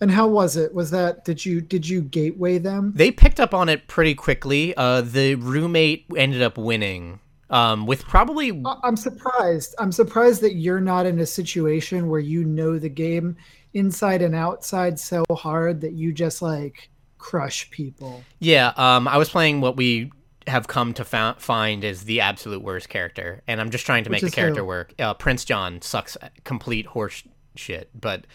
And 0.00 0.10
how 0.10 0.28
was 0.28 0.56
it? 0.56 0.72
Was 0.74 0.90
that 0.90 1.24
did 1.24 1.44
you 1.44 1.60
did 1.60 1.88
you 1.88 2.02
gateway 2.02 2.58
them? 2.58 2.92
They 2.94 3.10
picked 3.10 3.40
up 3.40 3.52
on 3.52 3.68
it 3.68 3.88
pretty 3.88 4.14
quickly. 4.14 4.74
Uh, 4.76 5.00
the 5.00 5.34
roommate 5.34 6.06
ended 6.16 6.40
up 6.42 6.56
winning 6.56 7.18
um, 7.50 7.86
with 7.86 8.04
probably 8.06 8.62
I'm 8.82 8.96
surprised. 8.96 9.74
I'm 9.78 9.92
surprised 9.92 10.40
that 10.42 10.54
you're 10.54 10.80
not 10.80 11.04
in 11.06 11.20
a 11.20 11.26
situation 11.26 12.08
where 12.08 12.20
you 12.20 12.44
know 12.44 12.78
the 12.78 12.88
game 12.88 13.36
inside 13.74 14.22
and 14.22 14.34
outside 14.34 14.98
so 14.98 15.24
hard 15.32 15.80
that 15.80 15.92
you 15.92 16.12
just 16.12 16.42
like 16.42 16.88
crush 17.18 17.70
people. 17.70 18.24
Yeah, 18.38 18.72
um, 18.76 19.06
I 19.06 19.18
was 19.18 19.28
playing 19.28 19.60
what 19.60 19.76
we 19.76 20.10
have 20.46 20.66
come 20.66 20.92
to 20.94 21.04
fa- 21.04 21.36
find 21.38 21.84
is 21.84 22.04
the 22.04 22.20
absolute 22.20 22.62
worst 22.62 22.88
character, 22.88 23.42
and 23.46 23.60
I'm 23.60 23.70
just 23.70 23.86
trying 23.86 24.04
to 24.04 24.10
make 24.10 24.22
the 24.22 24.30
character 24.30 24.64
work. 24.64 24.94
Uh, 24.98 25.14
Prince 25.14 25.44
John 25.44 25.80
sucks 25.82 26.16
complete 26.44 26.86
horse 26.86 27.22
shit, 27.56 27.90
but 27.98 28.26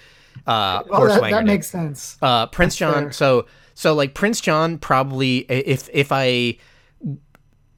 uh, 0.45 0.83
well, 0.89 0.99
horse 0.99 1.19
that, 1.19 1.31
that 1.31 1.45
makes 1.45 1.67
sense. 1.67 2.17
Uh, 2.21 2.47
Prince 2.47 2.77
That's 2.77 2.93
John. 2.93 3.03
fair. 3.05 3.11
So 3.11 3.45
so 3.73 3.93
like 3.93 4.13
Prince 4.13 4.41
John 4.41 4.77
probably 4.77 5.39
if 5.49 5.89
if 5.93 6.11
I 6.11 6.57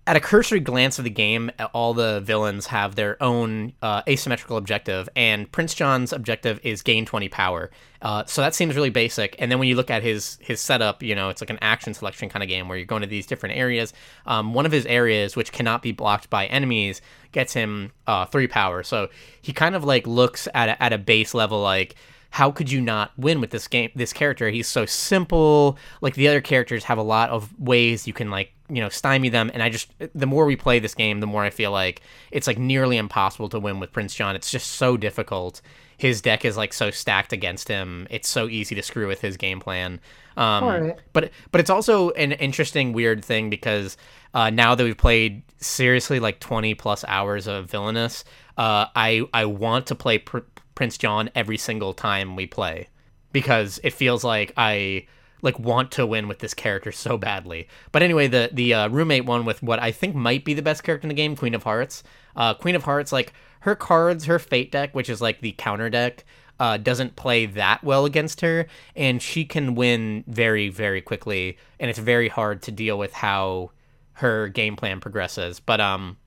at 0.10 0.16
a 0.16 0.20
cursory 0.20 0.60
glance 0.60 0.98
of 0.98 1.04
the 1.04 1.12
game, 1.12 1.52
all 1.72 1.94
the 1.94 2.20
villains 2.22 2.66
have 2.66 2.96
their 2.96 3.22
own 3.22 3.74
uh, 3.84 4.02
asymmetrical 4.10 4.58
objective, 4.58 5.08
and 5.16 5.50
Prince 5.52 5.76
John's 5.76 6.12
objective 6.12 6.60
is 6.64 6.82
gain 6.82 7.06
twenty 7.06 7.30
power. 7.30 7.70
Uh, 8.02 8.26
so 8.26 8.42
that 8.42 8.56
seems 8.56 8.76
really 8.76 8.90
basic. 8.90 9.36
And 9.38 9.52
then 9.52 9.60
when 9.60 9.68
you 9.68 9.76
look 9.76 9.92
at 9.92 10.02
his 10.02 10.40
his 10.42 10.60
setup, 10.60 11.04
you 11.04 11.14
know, 11.14 11.30
it's 11.30 11.42
like 11.42 11.52
an 11.52 11.60
action 11.62 11.94
selection 11.94 12.28
kind 12.28 12.42
of 12.42 12.50
game 12.50 12.68
where 12.68 12.76
you're 12.76 12.88
going 12.88 13.04
to 13.04 13.08
these 13.08 13.28
different 13.28 13.56
areas. 13.56 13.94
Um, 14.26 14.56
one 14.56 14.66
of 14.66 14.72
his 14.72 14.88
areas, 14.88 15.36
which 15.36 15.52
cannot 15.52 15.84
be 15.84 15.92
blocked 15.92 16.28
by 16.32 16.48
enemies, 16.48 17.02
gets 17.32 17.54
him 17.54 17.92
uh, 18.08 18.26
three 18.26 18.48
power. 18.48 18.82
So 18.82 19.10
he 19.44 19.54
kind 19.54 19.76
of 19.76 19.84
like 19.84 20.08
looks 20.08 20.48
at 20.56 20.70
a, 20.70 20.82
at 20.82 20.92
a 20.92 20.98
base 20.98 21.36
level 21.36 21.62
like 21.62 21.94
how 22.32 22.52
could 22.52 22.72
you 22.72 22.80
not 22.80 23.12
win 23.18 23.42
with 23.42 23.50
this 23.50 23.68
game 23.68 23.92
this 23.96 24.14
character? 24.14 24.50
He's 24.50 24.68
so 24.68 24.86
simple. 24.86 25.78
Like 26.02 26.16
the 26.16 26.28
other 26.28 26.42
characters 26.42 26.84
have 26.86 26.98
a 26.98 27.04
lot 27.04 27.30
of 27.30 27.58
ways 27.60 28.08
you 28.08 28.14
can 28.14 28.30
like 28.30 28.52
you 28.70 28.82
know 28.82 28.90
stymie 28.90 29.30
them. 29.30 29.50
And 29.54 29.64
i 29.64 29.70
just 29.70 29.92
the 30.14 30.28
more 30.28 30.46
we 30.46 30.56
play 30.56 30.80
this 30.80 30.94
game 30.94 31.20
the 31.22 31.28
more 31.28 31.44
i 31.44 31.50
feel 31.50 31.72
like 31.72 32.02
it's 32.32 32.46
like 32.46 32.60
nearly 32.60 32.98
impossible 32.98 33.50
to 33.50 33.60
win 33.60 33.80
with 33.80 33.92
prince 33.92 34.14
john. 34.14 34.36
It's 34.36 34.52
just 34.52 34.72
so 34.74 34.96
difficult. 34.98 35.62
His 35.98 36.22
deck 36.22 36.46
is 36.46 36.56
like 36.56 36.72
so 36.74 36.92
stacked 36.92 37.34
against 37.34 37.68
him. 37.68 38.08
It's 38.10 38.30
so 38.30 38.48
easy 38.48 38.74
to 38.76 38.82
screw 38.82 39.08
with 39.08 39.20
his 39.20 39.36
game 39.36 39.60
plan. 39.60 40.00
Um, 40.38 40.64
Alright. 40.64 41.00
but 41.14 41.32
but 41.52 41.60
it's 41.60 41.70
also 41.70 42.12
an 42.12 42.32
interesting 42.34 42.94
weird 42.94 43.26
thing 43.26 43.50
because 43.50 43.98
uh, 44.34 44.50
now 44.50 44.76
that 44.76 44.84
we've 44.84 44.98
played 44.98 45.42
seriously 45.58 46.20
like 46.20 46.40
20 46.40 46.76
plus 46.76 47.04
hours 47.08 47.48
of 47.48 47.66
villainous 47.70 48.24
uh, 48.58 48.86
i 48.96 49.24
i 49.34 49.44
want 49.44 49.88
to 49.88 49.96
play 49.96 50.20
pr- 50.20 50.40
prince 50.80 50.98
john 50.98 51.30
every 51.36 51.58
single 51.58 51.94
time 51.94 52.38
we 52.38 52.48
play 52.48 52.88
because 53.34 53.82
it 53.84 53.92
feels 53.92 54.24
like 54.24 54.54
i 54.56 55.06
like 55.42 55.60
want 55.60 55.92
to 55.92 56.06
win 56.06 56.30
with 56.30 56.40
this 56.40 56.54
character 56.54 56.90
so 56.90 57.18
badly 57.18 57.68
but 57.92 58.02
anyway 58.02 58.30
the 58.30 58.50
the 58.54 58.74
uh, 58.74 58.88
roommate 58.88 59.26
won 59.26 59.44
with 59.44 59.62
what 59.62 59.78
i 59.82 59.92
think 59.92 60.16
might 60.16 60.46
be 60.46 60.54
the 60.54 60.62
best 60.62 60.82
character 60.82 61.04
in 61.04 61.10
the 61.10 61.14
game 61.14 61.36
queen 61.36 61.54
of 61.54 61.64
hearts 61.64 62.02
uh, 62.38 62.54
queen 62.54 62.76
of 62.76 62.84
hearts 62.84 63.12
like 63.12 63.34
her 63.60 63.76
cards 63.76 64.24
her 64.24 64.40
fate 64.40 64.72
deck 64.72 64.96
which 64.96 65.10
is 65.10 65.20
like 65.20 65.42
the 65.42 65.52
counter 65.58 65.90
deck 65.90 66.24
uh, 66.62 66.78
doesn't 66.78 67.18
play 67.18 67.46
that 67.46 67.82
well 67.86 68.04
against 68.04 68.42
her, 68.42 68.68
and 68.94 69.22
she 69.22 69.46
can 69.46 69.76
win 69.76 70.26
very, 70.28 70.68
very 70.68 71.00
quickly, 71.00 71.58
and 71.80 71.90
it's 71.90 71.98
very 71.98 72.28
hard 72.28 72.62
to 72.64 72.70
deal 72.70 72.98
with 72.98 73.14
how 73.14 73.72
her 74.16 74.50
game 74.50 74.76
plan 74.76 75.00
progresses. 75.00 75.62
But 75.62 75.80
um, 75.80 76.18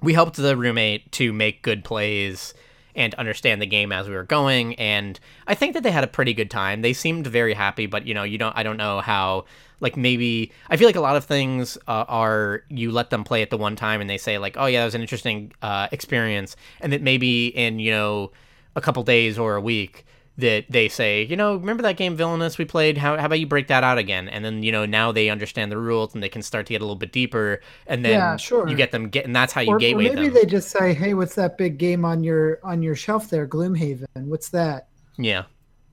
we 0.00 0.14
helped 0.14 0.36
the 0.36 0.56
roommate 0.56 1.12
to 1.12 1.32
make 1.32 1.62
good 1.62 1.84
plays 1.84 2.54
and 2.98 3.14
understand 3.14 3.62
the 3.62 3.66
game 3.66 3.92
as 3.92 4.08
we 4.08 4.14
were 4.14 4.24
going, 4.24 4.74
and 4.74 5.18
I 5.46 5.54
think 5.54 5.72
that 5.74 5.82
they 5.82 5.90
had 5.90 6.04
a 6.04 6.08
pretty 6.08 6.34
good 6.34 6.50
time. 6.50 6.82
They 6.82 6.92
seemed 6.92 7.26
very 7.26 7.54
happy, 7.54 7.86
but 7.86 8.06
you 8.06 8.12
know, 8.12 8.24
you 8.24 8.36
don't, 8.36 8.54
I 8.56 8.62
don't 8.62 8.76
know 8.76 9.00
how. 9.00 9.46
Like 9.80 9.96
maybe 9.96 10.50
I 10.68 10.76
feel 10.76 10.88
like 10.88 10.96
a 10.96 11.00
lot 11.00 11.14
of 11.14 11.24
things 11.24 11.78
uh, 11.86 12.04
are 12.08 12.64
you 12.68 12.90
let 12.90 13.10
them 13.10 13.22
play 13.22 13.42
at 13.42 13.50
the 13.50 13.56
one 13.56 13.76
time 13.76 14.00
and 14.00 14.10
they 14.10 14.18
say 14.18 14.36
like, 14.36 14.56
oh 14.58 14.66
yeah, 14.66 14.80
that 14.80 14.86
was 14.86 14.96
an 14.96 15.02
interesting 15.02 15.52
uh, 15.62 15.86
experience, 15.92 16.56
and 16.80 16.92
that 16.92 17.00
maybe 17.00 17.46
in 17.46 17.78
you 17.78 17.92
know 17.92 18.32
a 18.74 18.80
couple 18.80 19.04
days 19.04 19.38
or 19.38 19.54
a 19.54 19.60
week 19.60 20.04
that 20.38 20.64
they 20.70 20.88
say, 20.88 21.24
you 21.24 21.36
know, 21.36 21.56
remember 21.56 21.82
that 21.82 21.96
game 21.96 22.16
Villainous 22.16 22.58
we 22.58 22.64
played? 22.64 22.96
How, 22.96 23.16
how 23.18 23.26
about 23.26 23.40
you 23.40 23.46
break 23.46 23.66
that 23.68 23.82
out 23.82 23.98
again? 23.98 24.28
And 24.28 24.44
then, 24.44 24.62
you 24.62 24.70
know, 24.70 24.86
now 24.86 25.10
they 25.10 25.28
understand 25.30 25.70
the 25.72 25.76
rules 25.78 26.14
and 26.14 26.22
they 26.22 26.28
can 26.28 26.42
start 26.42 26.66
to 26.66 26.72
get 26.74 26.80
a 26.80 26.84
little 26.84 26.94
bit 26.96 27.10
deeper. 27.12 27.60
And 27.88 28.04
then 28.04 28.12
Yeah, 28.12 28.36
sure. 28.36 28.68
you 28.68 28.76
get 28.76 28.92
them 28.92 29.08
get, 29.08 29.24
and 29.24 29.34
that's 29.34 29.52
how 29.52 29.60
you 29.60 29.70
Or, 29.72 29.76
or 29.76 29.78
maybe 29.80 30.04
them. 30.08 30.32
they 30.32 30.46
just 30.46 30.70
say, 30.70 30.94
"Hey, 30.94 31.12
what's 31.14 31.34
that 31.34 31.58
big 31.58 31.76
game 31.76 32.04
on 32.04 32.22
your 32.22 32.60
on 32.62 32.82
your 32.82 32.94
shelf 32.94 33.28
there, 33.30 33.46
Gloomhaven? 33.48 34.06
What's 34.14 34.48
that?" 34.50 34.88
Yeah. 35.18 35.42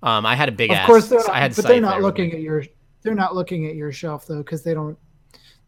Um, 0.03 0.25
I 0.27 0.35
had 0.35 0.47
a 0.47 0.51
big 0.51 0.69
Of 0.69 0.77
ass. 0.77 0.85
course, 0.85 1.07
they're 1.07 1.19
not, 1.19 1.29
I 1.31 1.39
had 1.39 1.55
but 1.55 1.65
they're 1.65 1.81
not 1.81 2.01
looking 2.03 2.31
at 2.31 2.39
your 2.41 2.63
they're 3.01 3.15
not 3.15 3.33
looking 3.35 3.65
at 3.67 3.75
your 3.75 3.91
shelf 3.91 4.27
though 4.27 4.37
because 4.43 4.61
they 4.61 4.75
don't 4.75 4.95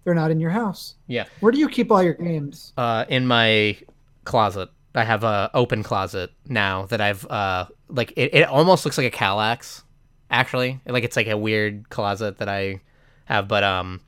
they're 0.04 0.14
not 0.14 0.30
in 0.30 0.40
your 0.40 0.52
house. 0.52 0.96
Yeah. 1.08 1.26
Where 1.40 1.52
do 1.52 1.58
you 1.58 1.68
keep 1.68 1.92
all 1.92 2.04
your 2.04 2.14
games? 2.14 2.74
Uh, 2.78 3.06
in 3.10 3.26
my 3.26 3.78
closet. 4.24 4.70
I 4.96 5.04
have 5.04 5.24
a 5.24 5.50
open 5.54 5.84
closet 5.84 6.32
now 6.48 6.86
that 6.88 7.02
I've 7.02 7.26
uh 7.28 7.66
like 7.90 8.14
it, 8.16 8.34
it 8.34 8.48
almost 8.48 8.86
looks 8.86 8.98
like 8.98 9.14
a 9.14 9.16
Kallax, 9.16 9.84
actually. 10.30 10.80
Like 10.86 11.04
it's 11.04 11.16
like 11.16 11.28
a 11.28 11.38
weird 11.38 11.90
closet 11.90 12.38
that 12.38 12.50
I 12.50 12.82
have, 13.26 13.48
but 13.48 13.64
um 13.64 14.02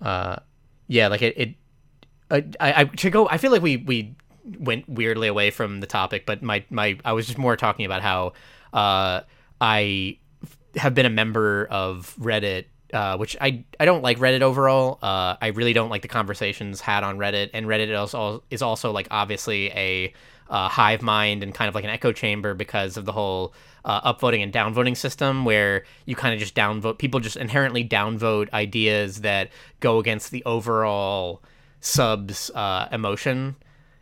uh 0.00 0.36
yeah, 0.86 1.08
like 1.08 1.22
it 1.22 1.34
it 1.36 1.54
I 2.30 2.44
I, 2.60 2.80
I 2.80 2.84
to 2.84 3.10
go 3.10 3.28
I 3.28 3.38
feel 3.38 3.50
like 3.52 3.62
we 3.62 3.76
we 3.76 4.14
went 4.58 4.88
weirdly 4.88 5.28
away 5.28 5.50
from 5.50 5.80
the 5.80 5.86
topic, 5.86 6.26
but 6.26 6.42
my 6.42 6.64
my 6.70 6.98
I 7.04 7.12
was 7.12 7.26
just 7.26 7.38
more 7.38 7.56
talking 7.56 7.86
about 7.86 8.02
how 8.02 8.32
uh 8.72 9.22
I 9.60 10.18
have 10.76 10.94
been 10.94 11.06
a 11.06 11.10
member 11.10 11.66
of 11.70 12.14
Reddit, 12.18 12.66
uh, 12.92 13.16
which 13.16 13.36
I 13.40 13.64
I 13.78 13.84
don't 13.84 14.02
like 14.02 14.18
Reddit 14.18 14.42
overall. 14.42 14.98
Uh, 15.02 15.36
I 15.40 15.48
really 15.48 15.72
don't 15.72 15.90
like 15.90 16.02
the 16.02 16.08
conversations 16.08 16.80
had 16.80 17.04
on 17.04 17.18
Reddit, 17.18 17.50
and 17.54 17.66
Reddit 17.66 17.96
also 17.98 18.42
is 18.50 18.62
also 18.62 18.92
like 18.92 19.08
obviously 19.10 19.70
a 19.70 20.12
uh, 20.48 20.68
hive 20.68 21.02
mind 21.02 21.42
and 21.42 21.54
kind 21.54 21.68
of 21.68 21.74
like 21.74 21.84
an 21.84 21.90
echo 21.90 22.12
chamber 22.12 22.54
because 22.54 22.96
of 22.96 23.04
the 23.04 23.12
whole 23.12 23.54
uh, 23.84 24.12
upvoting 24.12 24.42
and 24.42 24.52
downvoting 24.52 24.96
system, 24.96 25.44
where 25.44 25.84
you 26.06 26.16
kind 26.16 26.34
of 26.34 26.40
just 26.40 26.54
downvote 26.54 26.98
people 26.98 27.20
just 27.20 27.36
inherently 27.36 27.84
downvote 27.84 28.52
ideas 28.52 29.20
that 29.20 29.50
go 29.80 29.98
against 29.98 30.30
the 30.30 30.44
overall 30.44 31.42
subs 31.80 32.50
uh, 32.54 32.88
emotion 32.92 33.56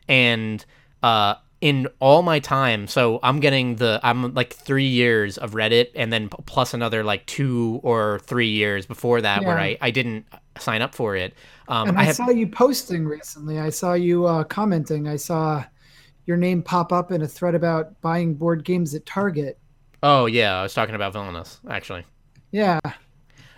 and 0.08 0.64
uh 1.02 1.34
in 1.60 1.88
all 1.98 2.22
my 2.22 2.38
time 2.38 2.86
so 2.86 3.18
i'm 3.24 3.40
getting 3.40 3.76
the 3.76 3.98
i'm 4.04 4.32
like 4.34 4.52
three 4.52 4.86
years 4.86 5.36
of 5.38 5.52
reddit 5.52 5.88
and 5.96 6.12
then 6.12 6.28
plus 6.28 6.72
another 6.72 7.02
like 7.02 7.26
two 7.26 7.80
or 7.82 8.20
three 8.20 8.48
years 8.48 8.86
before 8.86 9.20
that 9.20 9.42
where 9.44 9.58
i 9.58 9.76
i 9.80 9.90
didn't 9.90 10.24
sign 10.58 10.82
up 10.82 10.94
for 10.94 11.16
it 11.16 11.34
um 11.66 11.88
And 11.88 11.98
i 11.98 12.02
I, 12.02 12.04
have 12.04 12.16
saw 12.16 12.30
you 12.30 12.46
posting 12.46 13.06
recently. 13.06 13.58
I 13.58 13.70
saw 13.70 13.94
you 13.94 14.26
uh, 14.26 14.44
commenting. 14.44 15.08
I 15.08 15.16
saw 15.16 15.64
your 16.26 16.36
name 16.36 16.62
pop 16.62 16.92
up 16.92 17.10
in 17.10 17.22
a 17.22 17.28
thread 17.28 17.54
about 17.54 18.00
buying 18.02 18.34
board 18.34 18.64
games 18.64 18.94
at 18.94 19.04
Target. 19.06 19.58
oh 20.02 20.26
yeah 20.26 20.60
i 20.60 20.62
was 20.62 20.74
talking 20.74 20.94
about 20.94 21.12
villainous 21.12 21.60
actually 21.68 22.04
Yeah, 22.52 22.80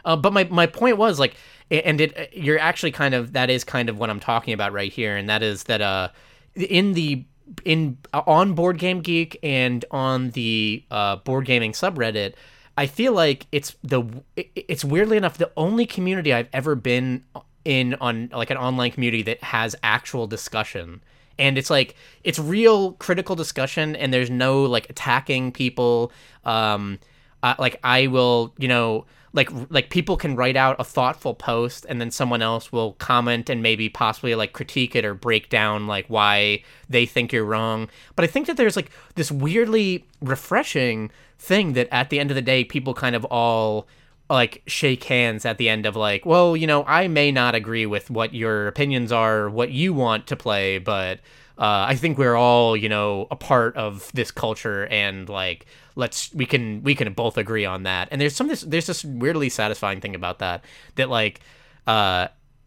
Uh, 0.04 0.16
but 0.16 0.32
my, 0.32 0.44
my 0.44 0.66
point 0.66 0.96
was 0.96 1.20
like, 1.20 1.34
and 1.70 2.00
it 2.00 2.30
you're 2.32 2.58
actually 2.58 2.90
kind 2.90 3.14
of 3.14 3.34
that 3.34 3.50
is 3.50 3.62
kind 3.64 3.88
of 3.90 3.98
what 3.98 4.08
I'm 4.10 4.18
talking 4.20 4.54
about 4.54 4.72
right 4.72 4.92
here, 4.92 5.16
and 5.16 5.28
that 5.28 5.42
is 5.42 5.64
that 5.64 5.80
uh 5.82 6.08
in 6.54 6.94
the 6.94 7.24
in 7.64 7.98
uh, 8.12 8.22
on 8.26 8.54
Board 8.54 8.78
Game 8.78 9.00
Geek 9.00 9.38
and 9.42 9.84
on 9.90 10.30
the 10.30 10.84
uh, 10.90 11.16
board 11.16 11.46
gaming 11.46 11.72
subreddit, 11.72 12.34
I 12.76 12.86
feel 12.86 13.12
like 13.12 13.46
it's 13.52 13.76
the 13.82 14.04
it's 14.36 14.84
weirdly 14.84 15.16
enough 15.16 15.38
the 15.38 15.50
only 15.56 15.86
community 15.86 16.32
I've 16.32 16.48
ever 16.52 16.74
been 16.74 17.24
in 17.64 17.94
on 17.94 18.30
like 18.32 18.50
an 18.50 18.56
online 18.56 18.90
community 18.90 19.22
that 19.24 19.42
has 19.42 19.76
actual 19.82 20.26
discussion. 20.26 21.02
And 21.38 21.56
it's 21.56 21.70
like 21.70 21.94
it's 22.24 22.38
real 22.38 22.92
critical 22.92 23.34
discussion 23.36 23.96
and 23.96 24.12
there's 24.12 24.30
no 24.30 24.62
like 24.62 24.88
attacking 24.90 25.52
people. 25.52 26.12
Um 26.44 26.98
uh, 27.42 27.54
like 27.58 27.78
i 27.82 28.06
will 28.06 28.54
you 28.58 28.68
know 28.68 29.06
like 29.32 29.50
like 29.70 29.90
people 29.90 30.16
can 30.16 30.34
write 30.36 30.56
out 30.56 30.76
a 30.78 30.84
thoughtful 30.84 31.34
post 31.34 31.86
and 31.88 32.00
then 32.00 32.10
someone 32.10 32.42
else 32.42 32.72
will 32.72 32.94
comment 32.94 33.48
and 33.48 33.62
maybe 33.62 33.88
possibly 33.88 34.34
like 34.34 34.52
critique 34.52 34.96
it 34.96 35.04
or 35.04 35.14
break 35.14 35.48
down 35.48 35.86
like 35.86 36.06
why 36.08 36.62
they 36.88 37.06
think 37.06 37.32
you're 37.32 37.44
wrong. 37.44 37.88
But 38.16 38.24
i 38.24 38.28
think 38.28 38.46
that 38.46 38.56
there's 38.56 38.76
like 38.76 38.90
this 39.14 39.30
weirdly 39.30 40.04
refreshing 40.20 41.10
thing 41.38 41.72
that 41.74 41.88
at 41.92 42.10
the 42.10 42.18
end 42.20 42.30
of 42.30 42.34
the 42.34 42.42
day 42.42 42.64
people 42.64 42.94
kind 42.94 43.16
of 43.16 43.24
all 43.26 43.86
like 44.28 44.62
shake 44.66 45.04
hands 45.04 45.44
at 45.44 45.58
the 45.58 45.68
end 45.68 45.86
of 45.86 45.96
like 45.96 46.24
well 46.24 46.56
you 46.56 46.66
know 46.66 46.84
i 46.86 47.08
may 47.08 47.32
not 47.32 47.54
agree 47.54 47.86
with 47.86 48.10
what 48.10 48.32
your 48.32 48.68
opinions 48.68 49.10
are 49.10 49.50
what 49.50 49.70
you 49.70 49.92
want 49.92 50.26
to 50.26 50.36
play 50.36 50.78
but 50.78 51.18
uh, 51.60 51.84
i 51.88 51.94
think 51.94 52.18
we're 52.18 52.36
all 52.36 52.76
you 52.76 52.88
know 52.88 53.28
a 53.30 53.36
part 53.36 53.76
of 53.76 54.10
this 54.12 54.30
culture 54.30 54.86
and 54.86 55.28
like 55.28 55.66
let's 55.94 56.34
we 56.34 56.46
can 56.46 56.82
we 56.82 56.94
can 56.94 57.12
both 57.12 57.38
agree 57.38 57.64
on 57.64 57.84
that 57.84 58.08
and 58.10 58.20
there's 58.20 58.34
some 58.34 58.48
this 58.48 58.62
there's 58.62 58.86
this 58.86 59.04
weirdly 59.04 59.48
satisfying 59.48 60.00
thing 60.00 60.14
about 60.14 60.40
that 60.40 60.64
that 60.96 61.08
like 61.08 61.40
uh 61.86 62.26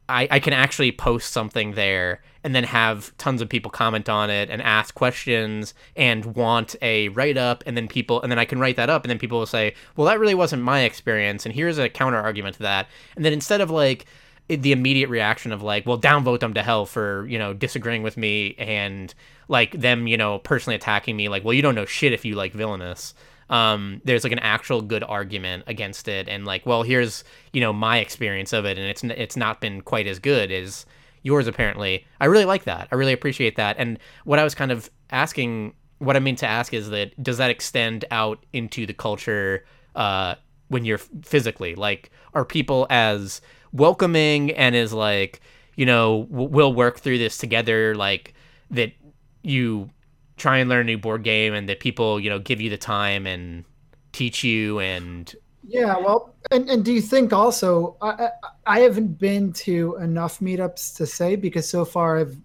I, 0.09 0.27
I 0.29 0.39
can 0.39 0.53
actually 0.53 0.91
post 0.91 1.31
something 1.31 1.73
there 1.73 2.21
and 2.43 2.53
then 2.53 2.65
have 2.65 3.15
tons 3.17 3.41
of 3.41 3.47
people 3.47 3.71
comment 3.71 4.09
on 4.09 4.29
it 4.29 4.49
and 4.49 4.61
ask 4.61 4.93
questions 4.93 5.73
and 5.95 6.25
want 6.35 6.75
a 6.81 7.07
write 7.09 7.37
up 7.37 7.63
and 7.65 7.77
then 7.77 7.87
people 7.87 8.21
and 8.21 8.31
then 8.31 8.37
I 8.37 8.45
can 8.45 8.59
write 8.59 8.75
that 8.75 8.89
up 8.89 9.03
and 9.03 9.09
then 9.09 9.17
people 9.17 9.39
will 9.39 9.45
say, 9.45 9.73
well, 9.95 10.05
that 10.07 10.19
really 10.19 10.35
wasn't 10.35 10.61
my 10.61 10.81
experience 10.81 11.45
and 11.45 11.55
here's 11.55 11.77
a 11.77 11.87
counter 11.87 12.17
argument 12.17 12.57
to 12.57 12.63
that. 12.63 12.87
And 13.15 13.23
then 13.23 13.31
instead 13.31 13.61
of 13.61 13.69
like 13.69 14.05
the 14.47 14.71
immediate 14.71 15.09
reaction 15.09 15.51
of 15.51 15.61
like, 15.61 15.85
well, 15.85 15.99
downvote 15.99 16.39
them 16.39 16.53
to 16.53 16.63
hell 16.63 16.85
for 16.85 17.25
you 17.27 17.39
know 17.39 17.53
disagreeing 17.53 18.03
with 18.03 18.17
me 18.17 18.55
and 18.57 19.13
like 19.47 19.71
them 19.71 20.07
you 20.07 20.17
know 20.17 20.39
personally 20.39 20.75
attacking 20.75 21.15
me 21.15 21.29
like, 21.29 21.43
well, 21.43 21.53
you 21.53 21.61
don't 21.61 21.75
know 21.75 21.85
shit 21.85 22.13
if 22.13 22.25
you 22.25 22.35
like 22.35 22.53
villainous 22.53 23.13
um, 23.49 24.01
there's 24.03 24.23
like 24.23 24.33
an 24.33 24.39
actual 24.39 24.81
good 24.81 25.03
argument 25.03 25.65
against 25.67 26.07
it, 26.07 26.27
and 26.27 26.45
like, 26.45 26.65
well, 26.65 26.83
here's 26.83 27.23
you 27.51 27.61
know 27.61 27.73
my 27.73 27.97
experience 27.99 28.53
of 28.53 28.65
it, 28.65 28.77
and 28.77 28.87
it's 28.87 29.03
it's 29.03 29.37
not 29.37 29.61
been 29.61 29.81
quite 29.81 30.07
as 30.07 30.19
good 30.19 30.51
as 30.51 30.85
yours 31.21 31.47
apparently. 31.47 32.05
I 32.19 32.25
really 32.25 32.45
like 32.45 32.63
that. 32.63 32.87
I 32.91 32.95
really 32.95 33.13
appreciate 33.13 33.55
that. 33.57 33.75
And 33.79 33.99
what 34.25 34.39
I 34.39 34.43
was 34.43 34.55
kind 34.55 34.71
of 34.71 34.89
asking 35.11 35.73
what 35.99 36.15
I 36.15 36.19
mean 36.19 36.35
to 36.37 36.47
ask 36.47 36.73
is 36.73 36.89
that 36.89 37.21
does 37.21 37.37
that 37.37 37.49
extend 37.49 38.05
out 38.11 38.43
into 38.53 38.85
the 38.85 38.93
culture 38.93 39.65
uh, 39.95 40.35
when 40.67 40.83
you're 40.83 40.97
physically 40.97 41.75
like 41.75 42.09
are 42.33 42.43
people 42.43 42.87
as 42.89 43.39
welcoming 43.73 44.51
and 44.51 44.75
is 44.75 44.93
like 44.93 45.41
you 45.75 45.85
know 45.85 46.27
we'll 46.29 46.73
work 46.73 46.99
through 46.99 47.17
this 47.17 47.37
together 47.37 47.95
like 47.95 48.33
that 48.69 48.93
you 49.41 49.89
try 50.37 50.57
and 50.57 50.69
learn 50.69 50.81
a 50.81 50.83
new 50.83 50.97
board 50.97 51.23
game 51.23 51.53
and 51.53 51.67
that 51.67 51.79
people 51.79 52.19
you 52.19 52.29
know 52.29 52.39
give 52.39 52.61
you 52.61 52.69
the 52.69 52.77
time 52.77 53.25
and 53.25 53.65
teach 54.11 54.43
you 54.43 54.79
and 54.79 55.35
yeah 55.67 55.97
well 55.97 56.35
and, 56.51 56.69
and 56.69 56.85
do 56.85 56.93
you 56.93 57.01
think 57.01 57.33
also 57.33 57.97
I, 58.01 58.29
I 58.65 58.79
haven't 58.81 59.19
been 59.19 59.53
to 59.53 59.97
enough 59.97 60.39
meetups 60.39 60.95
to 60.97 61.05
say 61.07 61.35
because 61.35 61.67
so 61.67 61.83
far 61.83 62.19
i've 62.19 62.37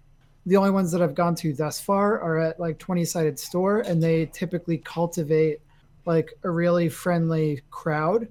the 0.45 0.57
only 0.57 0.71
ones 0.71 0.91
that 0.91 1.01
i've 1.01 1.15
gone 1.15 1.35
to 1.35 1.53
thus 1.53 1.79
far 1.79 2.19
are 2.19 2.39
at 2.39 2.59
like 2.59 2.79
20 2.79 3.05
sided 3.05 3.37
store 3.37 3.81
and 3.81 4.01
they 4.01 4.25
typically 4.27 4.79
cultivate 4.79 5.61
like 6.05 6.33
a 6.43 6.49
really 6.49 6.89
friendly 6.89 7.61
crowd 7.69 8.27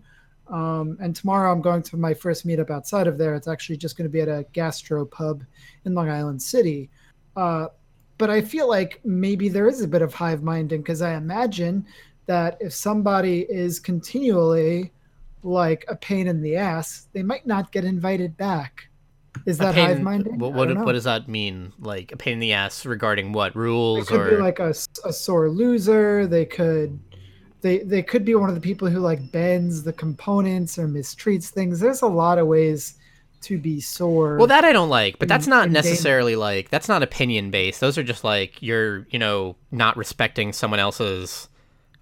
um, 0.51 0.97
and 1.01 1.15
tomorrow 1.15 1.53
i'm 1.53 1.61
going 1.61 1.83
to 1.83 1.97
my 1.97 2.15
first 2.15 2.47
meetup 2.47 2.71
outside 2.71 3.07
of 3.07 3.19
there 3.19 3.35
it's 3.35 3.49
actually 3.49 3.77
just 3.77 3.97
going 3.97 4.09
to 4.09 4.13
be 4.13 4.21
at 4.21 4.29
a 4.29 4.45
gastro 4.53 5.05
pub 5.05 5.45
in 5.85 5.95
long 5.95 6.11
island 6.11 6.41
city 6.41 6.89
uh, 7.37 7.69
but 8.19 8.31
I 8.31 8.43
feel 8.43 8.69
like 8.69 9.01
maybe 9.05 9.49
there 9.49 9.69
is 9.69 9.81
a 9.81 9.89
bit 9.89 10.03
of 10.03 10.13
hive 10.13 10.43
minding 10.43 10.83
because 10.83 11.01
I 11.03 11.15
imagine 11.15 11.87
that 12.27 12.59
if 12.61 12.75
somebody 12.75 13.47
is 13.49 13.79
continually 13.79 14.93
like 15.45 15.85
a 15.89 15.95
pain 15.95 16.27
in 16.27 16.43
the 16.43 16.57
ass, 16.57 17.07
they 17.13 17.23
might 17.23 17.47
not 17.47 17.71
get 17.71 17.85
invited 17.85 18.37
back. 18.37 18.89
Is 19.47 19.57
that 19.59 19.77
hive 19.77 20.03
minding? 20.03 20.39
What 20.39 20.53
what, 20.53 20.77
what, 20.79 20.93
does 20.93 21.05
that 21.05 21.29
mean? 21.29 21.73
Like 21.79 22.11
a 22.11 22.17
pain 22.17 22.35
in 22.35 22.39
the 22.41 22.53
ass 22.53 22.85
regarding 22.85 23.33
what 23.33 23.55
rules? 23.55 24.09
They 24.09 24.17
could 24.17 24.27
or... 24.27 24.37
be 24.37 24.43
like 24.43 24.59
a, 24.59 24.75
a 25.05 25.13
sore 25.13 25.49
loser. 25.49 26.27
They 26.27 26.45
could 26.45 26.99
they 27.61 27.79
they 27.79 28.03
could 28.03 28.25
be 28.25 28.35
one 28.35 28.49
of 28.49 28.55
the 28.55 28.61
people 28.61 28.89
who 28.89 29.01
like 29.01 29.33
bends 29.33 29.83
the 29.83 29.93
components 29.93 30.79
or 30.79 30.87
mistreats 30.87 31.49
things. 31.49 31.81
There's 31.81 32.03
a 32.03 32.07
lot 32.07 32.39
of 32.39 32.47
ways 32.47 32.95
to 33.43 33.59
be 33.59 33.81
sore. 33.81 34.37
Well, 34.37 34.47
that 34.49 34.65
I 34.65 34.73
don't 34.73 34.89
like, 34.89 35.19
but 35.19 35.29
that's 35.29 35.47
not 35.47 35.71
necessarily 35.71 36.37
like 36.37 36.71
that's 36.71 36.89
not 36.89 37.03
opinion 37.03 37.51
based. 37.51 37.81
Those 37.81 37.99
are 37.99 38.03
just 38.03 38.25
like 38.25 38.63
you're, 38.63 39.07
you 39.11 39.19
know, 39.19 39.57
not 39.71 39.97
respecting 39.97 40.53
someone 40.53 40.81
else's 40.81 41.49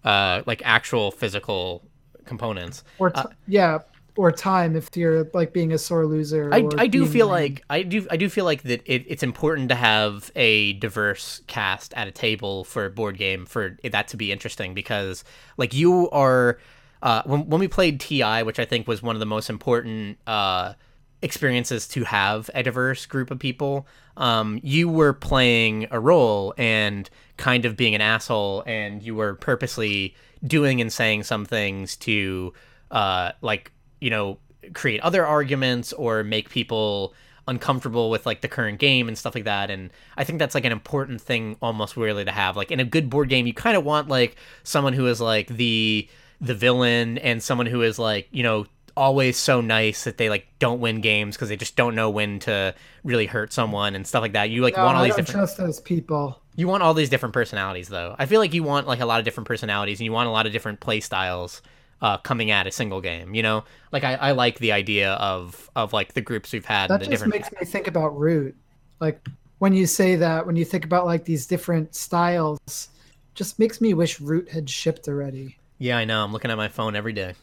uh 0.05 0.43
like 0.47 0.63
actual 0.65 1.11
physical 1.11 1.83
components. 2.25 2.85
Or 2.99 3.11
t- 3.11 3.21
uh, 3.21 3.27
yeah, 3.47 3.79
or 4.17 4.33
time 4.33 4.77
if 4.77 4.97
you're 4.97 5.25
like 5.35 5.53
being 5.53 5.73
a 5.73 5.79
sore 5.79 6.07
loser. 6.07 6.53
I, 6.53 6.69
I 6.79 6.87
do 6.87 7.07
feel 7.07 7.29
like 7.29 7.63
I 7.71 7.83
do 7.83 8.07
I 8.11 8.17
do 8.17 8.29
feel 8.29 8.45
like 8.45 8.63
that 8.63 8.83
it, 8.87 9.05
it's 9.07 9.23
important 9.23 9.69
to 9.69 9.75
have 9.75 10.31
a 10.37 10.75
diverse 10.75 11.43
cast 11.47 11.95
at 11.95 12.09
a 12.09 12.13
table 12.13 12.65
for 12.65 12.87
a 12.87 12.91
board 12.91 13.19
game 13.19 13.47
for 13.47 13.77
that 13.85 14.09
to 14.09 14.17
be 14.17 14.33
interesting 14.33 14.75
because 14.75 15.25
like 15.57 15.75
you 15.75 16.11
are 16.11 16.59
uh, 17.03 17.23
when 17.27 17.49
when 17.49 17.61
we 17.61 17.69
played 17.69 18.01
TI, 18.01 18.43
which 18.43 18.59
I 18.59 18.65
think 18.65 18.89
was 18.89 19.03
one 19.03 19.17
of 19.17 19.21
the 19.21 19.27
most 19.27 19.51
important 19.51 20.19
uh, 20.27 20.75
experiences 21.23 21.87
to 21.89 22.05
have 22.05 22.51
a 22.55 22.63
diverse 22.63 23.07
group 23.07 23.31
of 23.31 23.39
people. 23.39 23.87
Um, 24.17 24.61
you 24.63 24.89
were 24.89 25.13
playing 25.13 25.89
a 25.91 26.01
role 26.01 26.55
and 26.57 27.09
kind 27.37 27.65
of 27.65 27.77
being 27.77 27.95
an 27.95 28.01
asshole, 28.01 28.63
and 28.67 29.03
you 29.03 29.15
were 29.15 29.35
purposely 29.35 30.15
doing 30.45 30.81
and 30.81 30.93
saying 30.93 31.25
some 31.25 31.45
things 31.45 31.97
to, 31.97 32.53
uh, 32.91 33.33
like, 33.41 33.73
you 34.01 34.11
know, 34.11 34.39
create 34.73 35.01
other 35.01 35.25
arguments 35.25 35.93
or 35.93 36.25
make 36.25 36.51
people 36.51 37.15
uncomfortable 37.49 38.11
with 38.11 38.27
like 38.27 38.41
the 38.41 38.49
current 38.49 38.81
game 38.81 39.07
and 39.07 39.17
stuff 39.17 39.33
like 39.33 39.45
that 39.45 39.71
and 39.71 39.91
i 40.17 40.25
think 40.25 40.41
that's 40.41 40.53
like 40.53 40.65
an 40.65 40.73
important 40.73 41.21
thing 41.21 41.57
almost 41.63 41.97
really 41.97 42.25
to 42.25 42.33
have 42.33 42.57
like 42.57 42.73
in 42.73 42.81
a 42.81 42.85
good 42.85 43.09
board 43.09 43.29
game 43.29 43.47
you 43.47 43.55
kind 43.55 43.77
of 43.77 43.85
want 43.85 44.09
like 44.09 44.35
someone 44.65 44.93
who 44.93 45.07
is 45.07 45.21
like 45.21 45.47
the 45.47 46.09
the 46.41 46.57
villain 46.57 47.19
and 47.19 47.41
someone 47.41 47.67
who 47.67 47.83
is 47.83 48.01
like 48.01 48.27
you 48.33 48.43
know 48.43 48.67
always 48.97 49.37
so 49.37 49.61
nice 49.61 50.05
that 50.05 50.17
they 50.17 50.31
like 50.31 50.47
don't 50.59 50.81
win 50.81 51.01
games 51.01 51.37
because 51.37 51.49
they 51.49 51.57
just 51.57 51.77
don't 51.77 51.95
know 51.95 52.09
when 52.09 52.39
to 52.39 52.75
really 53.05 53.27
hurt 53.27 53.53
someone 53.53 53.95
and 53.95 54.07
stuff 54.07 54.23
like 54.23 54.33
that. 54.33 54.49
You 54.49 54.63
like 54.63 54.77
no, 54.77 54.85
want 54.85 54.97
all 54.97 55.03
I 55.03 55.07
these 55.07 55.17
don't 55.17 55.27
different 55.27 55.49
trust 55.49 55.59
those 55.59 55.81
people. 55.81 56.41
You 56.57 56.67
want 56.67 56.83
all 56.83 56.95
these 56.95 57.11
different 57.11 57.35
personalities 57.35 57.89
though. 57.89 58.17
I 58.19 58.27
feel 58.27 58.41
like 58.41 58.55
you 58.55 58.63
want 58.63 58.87
like 58.87 59.01
a 59.01 59.07
lot 59.07 59.19
of 59.19 59.25
different 59.25 59.47
personalities 59.47 60.01
and 60.01 60.07
you 60.07 60.13
want 60.13 60.29
a 60.29 60.33
lot 60.33 60.47
of 60.47 60.53
different 60.53 60.81
play 60.81 61.01
styles 61.01 61.61
uh, 62.01 62.19
coming 62.19 62.51
at 62.51 62.67
a 62.67 62.71
single 62.71 63.01
game. 63.01 63.35
You 63.35 63.43
know, 63.43 63.65
like 63.93 64.05
I, 64.05 64.15
I 64.15 64.33
like 64.33 64.59
the 64.59 64.73
idea 64.73 65.13
of 65.15 65.71
of 65.77 65.93
like 65.93 66.15
the 66.15 66.21
groups 66.21 66.53
we've 66.53 66.65
had. 66.65 66.89
That 66.89 67.01
just 67.01 67.11
different... 67.11 67.35
makes 67.35 67.51
me 67.53 67.65
think 67.65 67.87
about 67.87 68.19
Root. 68.19 68.55
Like 69.01 69.27
when 69.59 69.73
you 69.73 69.87
say 69.87 70.17
that, 70.17 70.47
when 70.47 70.57
you 70.57 70.65
think 70.65 70.85
about 70.85 71.07
like 71.07 71.25
these 71.25 71.47
different 71.47 71.95
styles, 71.95 72.89
just 73.35 73.59
makes 73.59 73.81
me 73.81 73.95
wish 73.95 74.21
Root 74.21 74.49
had 74.49 74.69
shipped 74.69 75.09
already. 75.09 75.59
Yeah, 75.79 75.99
I 75.99 76.05
know. 76.05 76.25
I'm 76.25 76.33
looking 76.33 76.51
at 76.51 76.57
my 76.57 76.69
phone 76.69 76.97
every 76.97 77.13
day. 77.13 77.35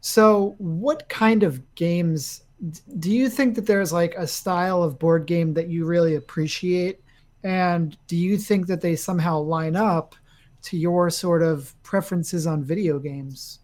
So, 0.00 0.54
what 0.58 1.08
kind 1.08 1.42
of 1.42 1.74
games 1.74 2.42
do 2.98 3.10
you 3.10 3.28
think 3.28 3.54
that 3.54 3.66
there's 3.66 3.92
like 3.92 4.14
a 4.16 4.26
style 4.26 4.82
of 4.82 4.98
board 4.98 5.26
game 5.26 5.54
that 5.54 5.68
you 5.68 5.84
really 5.84 6.14
appreciate? 6.14 7.00
And 7.42 7.96
do 8.06 8.16
you 8.16 8.38
think 8.38 8.66
that 8.68 8.80
they 8.80 8.96
somehow 8.96 9.38
line 9.40 9.76
up 9.76 10.14
to 10.62 10.78
your 10.78 11.10
sort 11.10 11.42
of 11.42 11.74
preferences 11.82 12.46
on 12.46 12.64
video 12.64 12.98
games? 12.98 13.60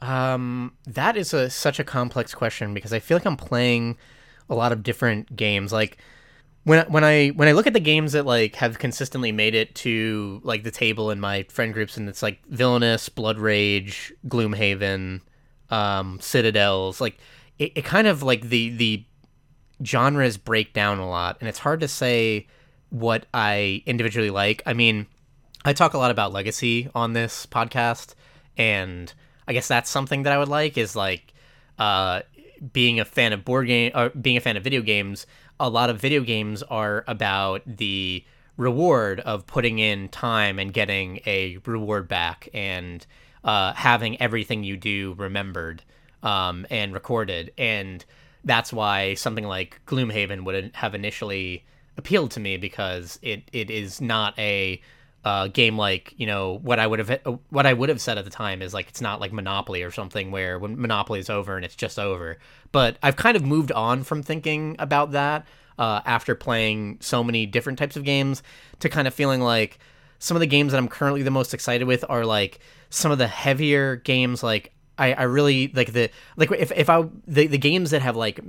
Um, 0.00 0.74
that 0.86 1.16
is 1.16 1.34
a 1.34 1.50
such 1.50 1.80
a 1.80 1.84
complex 1.84 2.34
question 2.34 2.72
because 2.74 2.92
I 2.92 2.98
feel 3.00 3.16
like 3.16 3.26
I'm 3.26 3.36
playing 3.36 3.96
a 4.48 4.54
lot 4.54 4.72
of 4.72 4.82
different 4.82 5.34
games. 5.34 5.72
Like 5.72 5.98
when 6.64 6.86
when 6.90 7.04
I 7.04 7.28
when 7.28 7.48
I 7.48 7.52
look 7.52 7.66
at 7.66 7.72
the 7.72 7.80
games 7.80 8.12
that 8.12 8.26
like 8.26 8.56
have 8.56 8.78
consistently 8.78 9.32
made 9.32 9.54
it 9.54 9.74
to 9.76 10.40
like 10.44 10.62
the 10.62 10.70
table 10.70 11.10
in 11.10 11.18
my 11.18 11.44
friend 11.44 11.72
groups, 11.72 11.96
and 11.96 12.08
it's 12.08 12.22
like 12.22 12.44
Villainous, 12.46 13.08
Blood 13.08 13.38
Rage, 13.38 14.12
Gloomhaven, 14.26 15.20
um, 15.70 16.18
Citadels, 16.20 17.00
like 17.00 17.18
it, 17.58 17.72
it 17.74 17.84
kind 17.84 18.06
of 18.06 18.22
like 18.22 18.42
the 18.42 18.70
the 18.70 19.04
genres 19.84 20.36
break 20.36 20.72
down 20.72 20.98
a 20.98 21.08
lot, 21.08 21.38
and 21.40 21.48
it's 21.48 21.58
hard 21.58 21.80
to 21.80 21.88
say 21.88 22.46
what 22.90 23.26
I 23.34 23.82
individually 23.86 24.30
like. 24.30 24.62
I 24.64 24.74
mean, 24.74 25.06
I 25.64 25.72
talk 25.72 25.94
a 25.94 25.98
lot 25.98 26.10
about 26.10 26.32
legacy 26.32 26.88
on 26.94 27.14
this 27.14 27.46
podcast, 27.46 28.14
and 28.56 29.12
I 29.48 29.52
guess 29.54 29.66
that's 29.66 29.90
something 29.90 30.22
that 30.22 30.32
I 30.32 30.38
would 30.38 30.48
like 30.48 30.78
is 30.78 30.94
like 30.94 31.32
uh, 31.78 32.20
being 32.72 33.00
a 33.00 33.04
fan 33.04 33.32
of 33.32 33.44
board 33.44 33.66
game 33.66 33.90
or 33.94 34.10
being 34.10 34.36
a 34.36 34.40
fan 34.40 34.56
of 34.56 34.62
video 34.62 34.82
games 34.82 35.26
a 35.60 35.68
lot 35.68 35.90
of 35.90 36.00
video 36.00 36.22
games 36.22 36.62
are 36.62 37.04
about 37.06 37.62
the 37.66 38.24
reward 38.56 39.20
of 39.20 39.46
putting 39.46 39.78
in 39.78 40.08
time 40.08 40.58
and 40.58 40.72
getting 40.72 41.20
a 41.26 41.58
reward 41.64 42.08
back 42.08 42.48
and 42.54 43.06
uh, 43.44 43.72
having 43.74 44.20
everything 44.20 44.64
you 44.64 44.76
do 44.76 45.14
remembered 45.18 45.82
um, 46.22 46.66
and 46.70 46.92
recorded. 46.92 47.52
And 47.56 48.04
that's 48.44 48.72
why 48.72 49.14
something 49.14 49.44
like 49.44 49.80
Gloomhaven 49.86 50.44
would 50.44 50.70
have 50.74 50.94
initially 50.94 51.64
appealed 51.96 52.30
to 52.32 52.40
me 52.40 52.56
because 52.56 53.18
it, 53.22 53.42
it 53.52 53.70
is 53.70 54.00
not 54.00 54.38
a 54.38 54.80
uh, 55.24 55.48
game 55.48 55.76
like 55.76 56.14
you 56.16 56.26
know 56.26 56.58
what 56.62 56.78
I 56.78 56.86
would 56.86 56.98
have 57.00 57.38
what 57.50 57.66
I 57.66 57.72
would 57.72 57.88
have 57.88 58.00
said 58.00 58.18
at 58.18 58.24
the 58.24 58.30
time 58.30 58.62
is 58.62 58.72
like 58.72 58.88
it's 58.88 59.00
not 59.00 59.20
like 59.20 59.32
Monopoly 59.32 59.82
or 59.82 59.90
something 59.90 60.30
where 60.30 60.58
when 60.58 60.80
Monopoly 60.80 61.20
is 61.20 61.28
over 61.28 61.56
and 61.56 61.64
it's 61.64 61.76
just 61.76 61.98
over. 61.98 62.38
But 62.72 62.98
I've 63.02 63.16
kind 63.16 63.36
of 63.36 63.44
moved 63.44 63.72
on 63.72 64.04
from 64.04 64.22
thinking 64.22 64.76
about 64.78 65.12
that 65.12 65.46
uh, 65.78 66.00
after 66.04 66.34
playing 66.34 66.98
so 67.00 67.22
many 67.24 67.46
different 67.46 67.78
types 67.78 67.96
of 67.96 68.04
games 68.04 68.42
to 68.80 68.88
kind 68.88 69.08
of 69.08 69.14
feeling 69.14 69.40
like 69.40 69.78
some 70.18 70.36
of 70.36 70.40
the 70.40 70.46
games 70.46 70.72
that 70.72 70.78
I'm 70.78 70.88
currently 70.88 71.22
the 71.22 71.30
most 71.30 71.54
excited 71.54 71.86
with 71.86 72.04
are 72.08 72.24
like 72.24 72.60
some 72.90 73.10
of 73.10 73.18
the 73.18 73.28
heavier 73.28 73.96
games 73.96 74.42
like 74.42 74.72
I, 74.98 75.12
I 75.12 75.22
really 75.24 75.68
like 75.68 75.92
the 75.92 76.10
like 76.36 76.50
if, 76.50 76.72
if 76.72 76.90
I 76.90 77.04
the, 77.26 77.46
the 77.46 77.58
games 77.58 77.92
that 77.92 78.02
have 78.02 78.16
like 78.16 78.40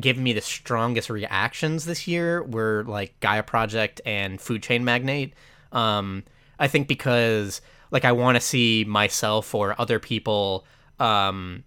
given 0.00 0.22
me 0.22 0.34
the 0.34 0.42
strongest 0.42 1.08
reactions 1.08 1.86
this 1.86 2.06
year 2.06 2.42
were 2.42 2.84
like 2.86 3.18
Gaia 3.20 3.42
Project 3.42 4.00
and 4.04 4.40
Food 4.40 4.62
Chain 4.62 4.84
Magnate. 4.84 5.34
Um, 5.74 6.24
I 6.58 6.68
think 6.68 6.88
because 6.88 7.60
like 7.90 8.04
I 8.04 8.12
want 8.12 8.36
to 8.36 8.40
see 8.40 8.84
myself 8.86 9.54
or 9.54 9.78
other 9.80 9.98
people 9.98 10.64
um, 10.98 11.64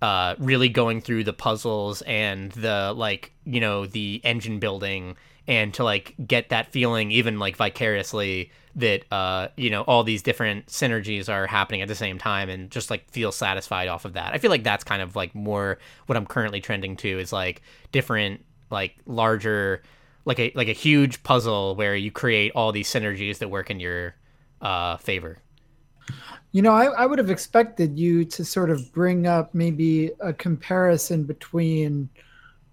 uh, 0.00 0.34
really 0.38 0.68
going 0.68 1.00
through 1.00 1.24
the 1.24 1.32
puzzles 1.32 2.02
and 2.02 2.50
the 2.52 2.92
like 2.96 3.32
you 3.44 3.60
know 3.60 3.86
the 3.86 4.20
engine 4.24 4.58
building 4.58 5.16
and 5.46 5.74
to 5.74 5.84
like 5.84 6.14
get 6.26 6.48
that 6.50 6.72
feeling 6.72 7.10
even 7.10 7.38
like 7.38 7.56
vicariously 7.56 8.50
that 8.74 9.04
uh 9.12 9.48
you 9.56 9.68
know 9.68 9.82
all 9.82 10.02
these 10.02 10.22
different 10.22 10.66
synergies 10.66 11.28
are 11.28 11.46
happening 11.46 11.82
at 11.82 11.88
the 11.88 11.94
same 11.94 12.16
time 12.16 12.48
and 12.48 12.70
just 12.70 12.90
like 12.90 13.08
feel 13.10 13.30
satisfied 13.30 13.88
off 13.88 14.04
of 14.04 14.14
that. 14.14 14.32
I 14.34 14.38
feel 14.38 14.50
like 14.50 14.64
that's 14.64 14.84
kind 14.84 15.02
of 15.02 15.14
like 15.14 15.34
more 15.34 15.78
what 16.06 16.16
i'm 16.16 16.26
currently 16.26 16.60
trending 16.60 16.96
to 16.96 17.18
is 17.18 17.32
like 17.32 17.62
different 17.92 18.44
like 18.70 18.96
larger 19.06 19.82
like 20.24 20.38
a 20.38 20.52
like 20.54 20.68
a 20.68 20.72
huge 20.72 21.22
puzzle 21.22 21.74
where 21.74 21.96
you 21.96 22.10
create 22.10 22.52
all 22.54 22.72
these 22.72 22.88
synergies 22.88 23.38
that 23.38 23.48
work 23.48 23.70
in 23.70 23.80
your 23.80 24.14
uh 24.60 24.96
favor 24.98 25.38
you 26.52 26.60
know, 26.60 26.72
I, 26.72 26.84
I 26.84 27.06
would 27.06 27.18
have 27.18 27.30
expected 27.30 27.98
you 27.98 28.24
to 28.26 28.44
sort 28.44 28.70
of 28.70 28.92
bring 28.92 29.26
up 29.26 29.54
maybe 29.54 30.10
a 30.20 30.34
comparison 30.34 31.24
between 31.24 32.10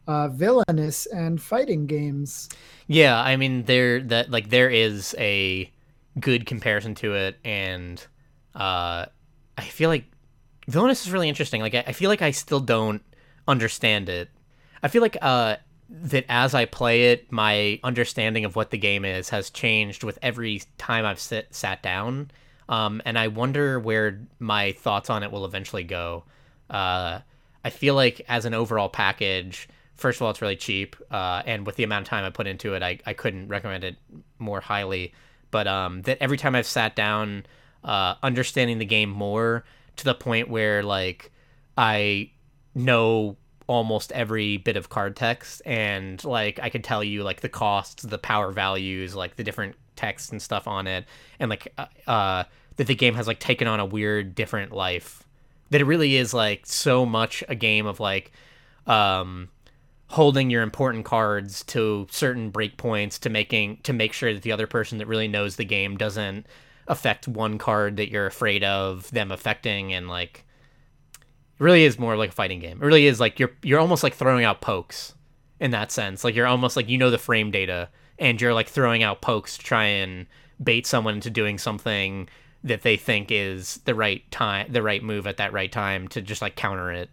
uh, 0.05 0.27
villainous 0.27 1.05
and 1.05 1.41
fighting 1.41 1.85
games. 1.85 2.49
Yeah, 2.87 3.17
I 3.19 3.37
mean 3.37 3.63
there 3.63 4.01
that 4.01 4.29
like 4.29 4.49
there 4.49 4.69
is 4.69 5.15
a 5.17 5.71
good 6.19 6.45
comparison 6.45 6.93
to 6.95 7.13
it, 7.15 7.39
and 7.45 8.05
uh, 8.53 9.05
I 9.57 9.63
feel 9.63 9.89
like 9.89 10.05
Villainous 10.67 11.05
is 11.05 11.11
really 11.11 11.29
interesting. 11.29 11.61
Like 11.61 11.75
I, 11.75 11.85
I 11.87 11.91
feel 11.93 12.09
like 12.09 12.21
I 12.21 12.31
still 12.31 12.59
don't 12.59 13.01
understand 13.47 14.09
it. 14.09 14.29
I 14.83 14.87
feel 14.87 15.01
like 15.01 15.17
uh, 15.21 15.55
that 15.89 16.25
as 16.29 16.53
I 16.53 16.65
play 16.65 17.11
it, 17.11 17.31
my 17.31 17.79
understanding 17.83 18.45
of 18.45 18.55
what 18.55 18.69
the 18.69 18.77
game 18.77 19.05
is 19.05 19.29
has 19.29 19.49
changed 19.49 20.03
with 20.03 20.19
every 20.21 20.61
time 20.77 21.05
I've 21.05 21.19
sit, 21.19 21.53
sat 21.53 21.81
down. 21.81 22.31
Um, 22.67 23.01
and 23.05 23.17
I 23.17 23.29
wonder 23.29 23.79
where 23.79 24.21
my 24.37 24.73
thoughts 24.73 25.09
on 25.09 25.23
it 25.23 25.31
will 25.31 25.45
eventually 25.45 25.83
go. 25.83 26.25
Uh, 26.69 27.19
I 27.65 27.69
feel 27.71 27.95
like 27.95 28.21
as 28.29 28.45
an 28.45 28.53
overall 28.53 28.89
package, 28.89 29.67
first 29.95 30.19
of 30.19 30.21
all, 30.21 30.29
it's 30.29 30.41
really 30.41 30.55
cheap, 30.55 30.95
uh, 31.09 31.41
and 31.45 31.65
with 31.65 31.75
the 31.75 31.83
amount 31.83 32.03
of 32.03 32.09
time 32.09 32.23
I 32.23 32.29
put 32.29 32.45
into 32.45 32.75
it, 32.75 32.83
I, 32.83 32.99
I 33.05 33.13
couldn't 33.13 33.47
recommend 33.47 33.83
it 33.83 33.95
more 34.37 34.61
highly. 34.61 35.13
But 35.51 35.67
um, 35.67 36.03
that 36.03 36.19
every 36.21 36.37
time 36.37 36.53
I've 36.53 36.67
sat 36.67 36.95
down, 36.95 37.45
uh, 37.83 38.15
understanding 38.21 38.77
the 38.77 38.85
game 38.85 39.09
more 39.09 39.63
to 39.97 40.05
the 40.05 40.13
point 40.13 40.49
where 40.49 40.83
like 40.83 41.31
I 41.77 42.31
know 42.75 43.37
almost 43.69 44.11
every 44.13 44.57
bit 44.57 44.75
of 44.75 44.89
card 44.89 45.15
text 45.15 45.61
and 45.63 46.25
like 46.25 46.59
I 46.59 46.71
could 46.71 46.83
tell 46.83 47.03
you 47.03 47.21
like 47.21 47.41
the 47.41 47.49
costs, 47.49 48.01
the 48.01 48.17
power 48.17 48.51
values, 48.51 49.15
like 49.15 49.35
the 49.35 49.43
different 49.43 49.75
texts 49.95 50.31
and 50.31 50.41
stuff 50.41 50.67
on 50.67 50.87
it, 50.87 51.05
and 51.39 51.51
like 51.51 51.71
uh, 51.77 51.85
uh 52.09 52.43
that 52.77 52.87
the 52.87 52.95
game 52.95 53.13
has 53.13 53.27
like 53.27 53.39
taken 53.39 53.67
on 53.67 53.79
a 53.79 53.85
weird 53.85 54.33
different 54.33 54.71
life. 54.71 55.23
That 55.69 55.81
it 55.81 55.85
really 55.85 56.15
is 56.15 56.33
like 56.33 56.65
so 56.65 57.05
much 57.05 57.43
a 57.47 57.53
game 57.53 57.85
of 57.85 57.99
like 57.99 58.31
um 58.87 59.49
holding 60.07 60.49
your 60.49 60.63
important 60.63 61.05
cards 61.05 61.63
to 61.65 62.07
certain 62.09 62.51
breakpoints 62.51 63.19
to 63.19 63.29
making 63.29 63.77
to 63.83 63.93
make 63.93 64.13
sure 64.13 64.33
that 64.33 64.41
the 64.41 64.51
other 64.51 64.65
person 64.65 64.97
that 64.97 65.05
really 65.05 65.27
knows 65.27 65.57
the 65.57 65.63
game 65.65 65.95
doesn't 65.95 66.47
affect 66.87 67.27
one 67.27 67.59
card 67.59 67.97
that 67.97 68.09
you're 68.09 68.25
afraid 68.25 68.63
of 68.63 69.11
them 69.11 69.31
affecting 69.31 69.93
and 69.93 70.09
like 70.09 70.43
really 71.59 71.83
is 71.83 71.99
more 71.99 72.15
like 72.15 72.29
a 72.29 72.33
fighting 72.33 72.59
game. 72.59 72.81
It 72.81 72.85
really 72.85 73.05
is 73.05 73.19
like 73.19 73.39
you're 73.39 73.51
you're 73.61 73.79
almost 73.79 74.03
like 74.03 74.15
throwing 74.15 74.45
out 74.45 74.61
pokes 74.61 75.13
in 75.59 75.71
that 75.71 75.91
sense. 75.91 76.23
Like 76.23 76.35
you're 76.35 76.47
almost 76.47 76.75
like 76.75 76.89
you 76.89 76.97
know 76.97 77.11
the 77.11 77.17
frame 77.17 77.51
data 77.51 77.89
and 78.17 78.41
you're 78.41 78.53
like 78.53 78.67
throwing 78.67 79.03
out 79.03 79.21
pokes 79.21 79.57
to 79.57 79.63
try 79.63 79.85
and 79.85 80.25
bait 80.61 80.87
someone 80.87 81.15
into 81.15 81.29
doing 81.29 81.57
something 81.57 82.27
that 82.63 82.81
they 82.81 82.97
think 82.97 83.31
is 83.31 83.77
the 83.85 83.95
right 83.95 84.29
time 84.31 84.69
the 84.71 84.81
right 84.81 85.01
move 85.01 85.25
at 85.25 85.37
that 85.37 85.53
right 85.53 85.71
time 85.71 86.07
to 86.09 86.21
just 86.21 86.41
like 86.41 86.55
counter 86.55 86.91
it. 86.91 87.09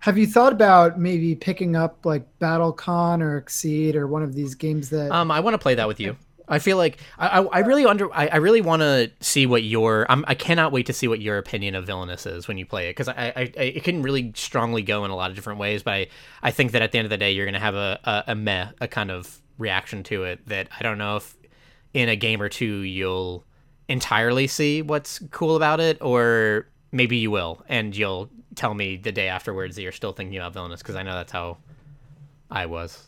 Have 0.00 0.18
you 0.18 0.26
thought 0.26 0.52
about 0.52 0.98
maybe 0.98 1.36
picking 1.36 1.76
up 1.76 2.04
like 2.04 2.26
BattleCon 2.40 3.22
or 3.22 3.36
Exceed 3.36 3.94
or 3.94 4.08
one 4.08 4.22
of 4.22 4.34
these 4.34 4.54
games 4.54 4.90
that 4.90 5.10
Um 5.12 5.30
I 5.30 5.40
want 5.40 5.54
to 5.54 5.58
play 5.58 5.74
that 5.76 5.88
with 5.88 6.00
you. 6.00 6.16
I 6.52 6.58
feel 6.58 6.76
like 6.76 6.98
I, 7.18 7.40
I, 7.40 7.42
I 7.44 7.58
really 7.60 7.86
under 7.86 8.12
I, 8.12 8.28
I 8.28 8.36
really 8.36 8.60
want 8.60 8.82
to 8.82 9.10
see 9.20 9.46
what 9.46 9.62
your 9.62 10.06
I'm, 10.10 10.24
I 10.28 10.34
cannot 10.34 10.70
wait 10.70 10.86
to 10.86 10.92
see 10.92 11.08
what 11.08 11.20
your 11.20 11.38
opinion 11.38 11.74
of 11.74 11.86
Villainous 11.86 12.26
is 12.26 12.46
when 12.46 12.58
you 12.58 12.66
play 12.66 12.88
it 12.88 12.90
because 12.90 13.08
I, 13.08 13.32
I, 13.34 13.52
I 13.58 13.62
it 13.62 13.84
can 13.84 14.02
really 14.02 14.32
strongly 14.34 14.82
go 14.82 15.04
in 15.04 15.10
a 15.10 15.16
lot 15.16 15.30
of 15.30 15.36
different 15.36 15.58
ways 15.58 15.82
but 15.82 15.92
I, 15.92 16.08
I 16.42 16.50
think 16.50 16.72
that 16.72 16.82
at 16.82 16.92
the 16.92 16.98
end 16.98 17.06
of 17.06 17.10
the 17.10 17.16
day 17.16 17.32
you're 17.32 17.46
gonna 17.46 17.58
have 17.58 17.74
a, 17.74 17.98
a, 18.04 18.32
a 18.32 18.34
meh 18.34 18.68
a 18.80 18.86
kind 18.86 19.10
of 19.10 19.40
reaction 19.56 20.02
to 20.04 20.24
it 20.24 20.46
that 20.46 20.68
I 20.78 20.82
don't 20.82 20.98
know 20.98 21.16
if 21.16 21.36
in 21.94 22.08
a 22.08 22.16
game 22.16 22.42
or 22.42 22.50
two 22.50 22.82
you'll 22.82 23.44
entirely 23.88 24.46
see 24.46 24.82
what's 24.82 25.20
cool 25.30 25.56
about 25.56 25.80
it 25.80 26.00
or 26.02 26.68
maybe 26.92 27.16
you 27.16 27.30
will 27.30 27.64
and 27.68 27.96
you'll 27.96 28.28
tell 28.56 28.74
me 28.74 28.96
the 28.96 29.12
day 29.12 29.28
afterwards 29.28 29.76
that 29.76 29.82
you're 29.82 29.92
still 29.92 30.12
thinking 30.12 30.36
about 30.36 30.52
Villainous 30.52 30.82
because 30.82 30.96
I 30.96 31.02
know 31.02 31.14
that's 31.14 31.32
how 31.32 31.56
I 32.50 32.66
was. 32.66 33.06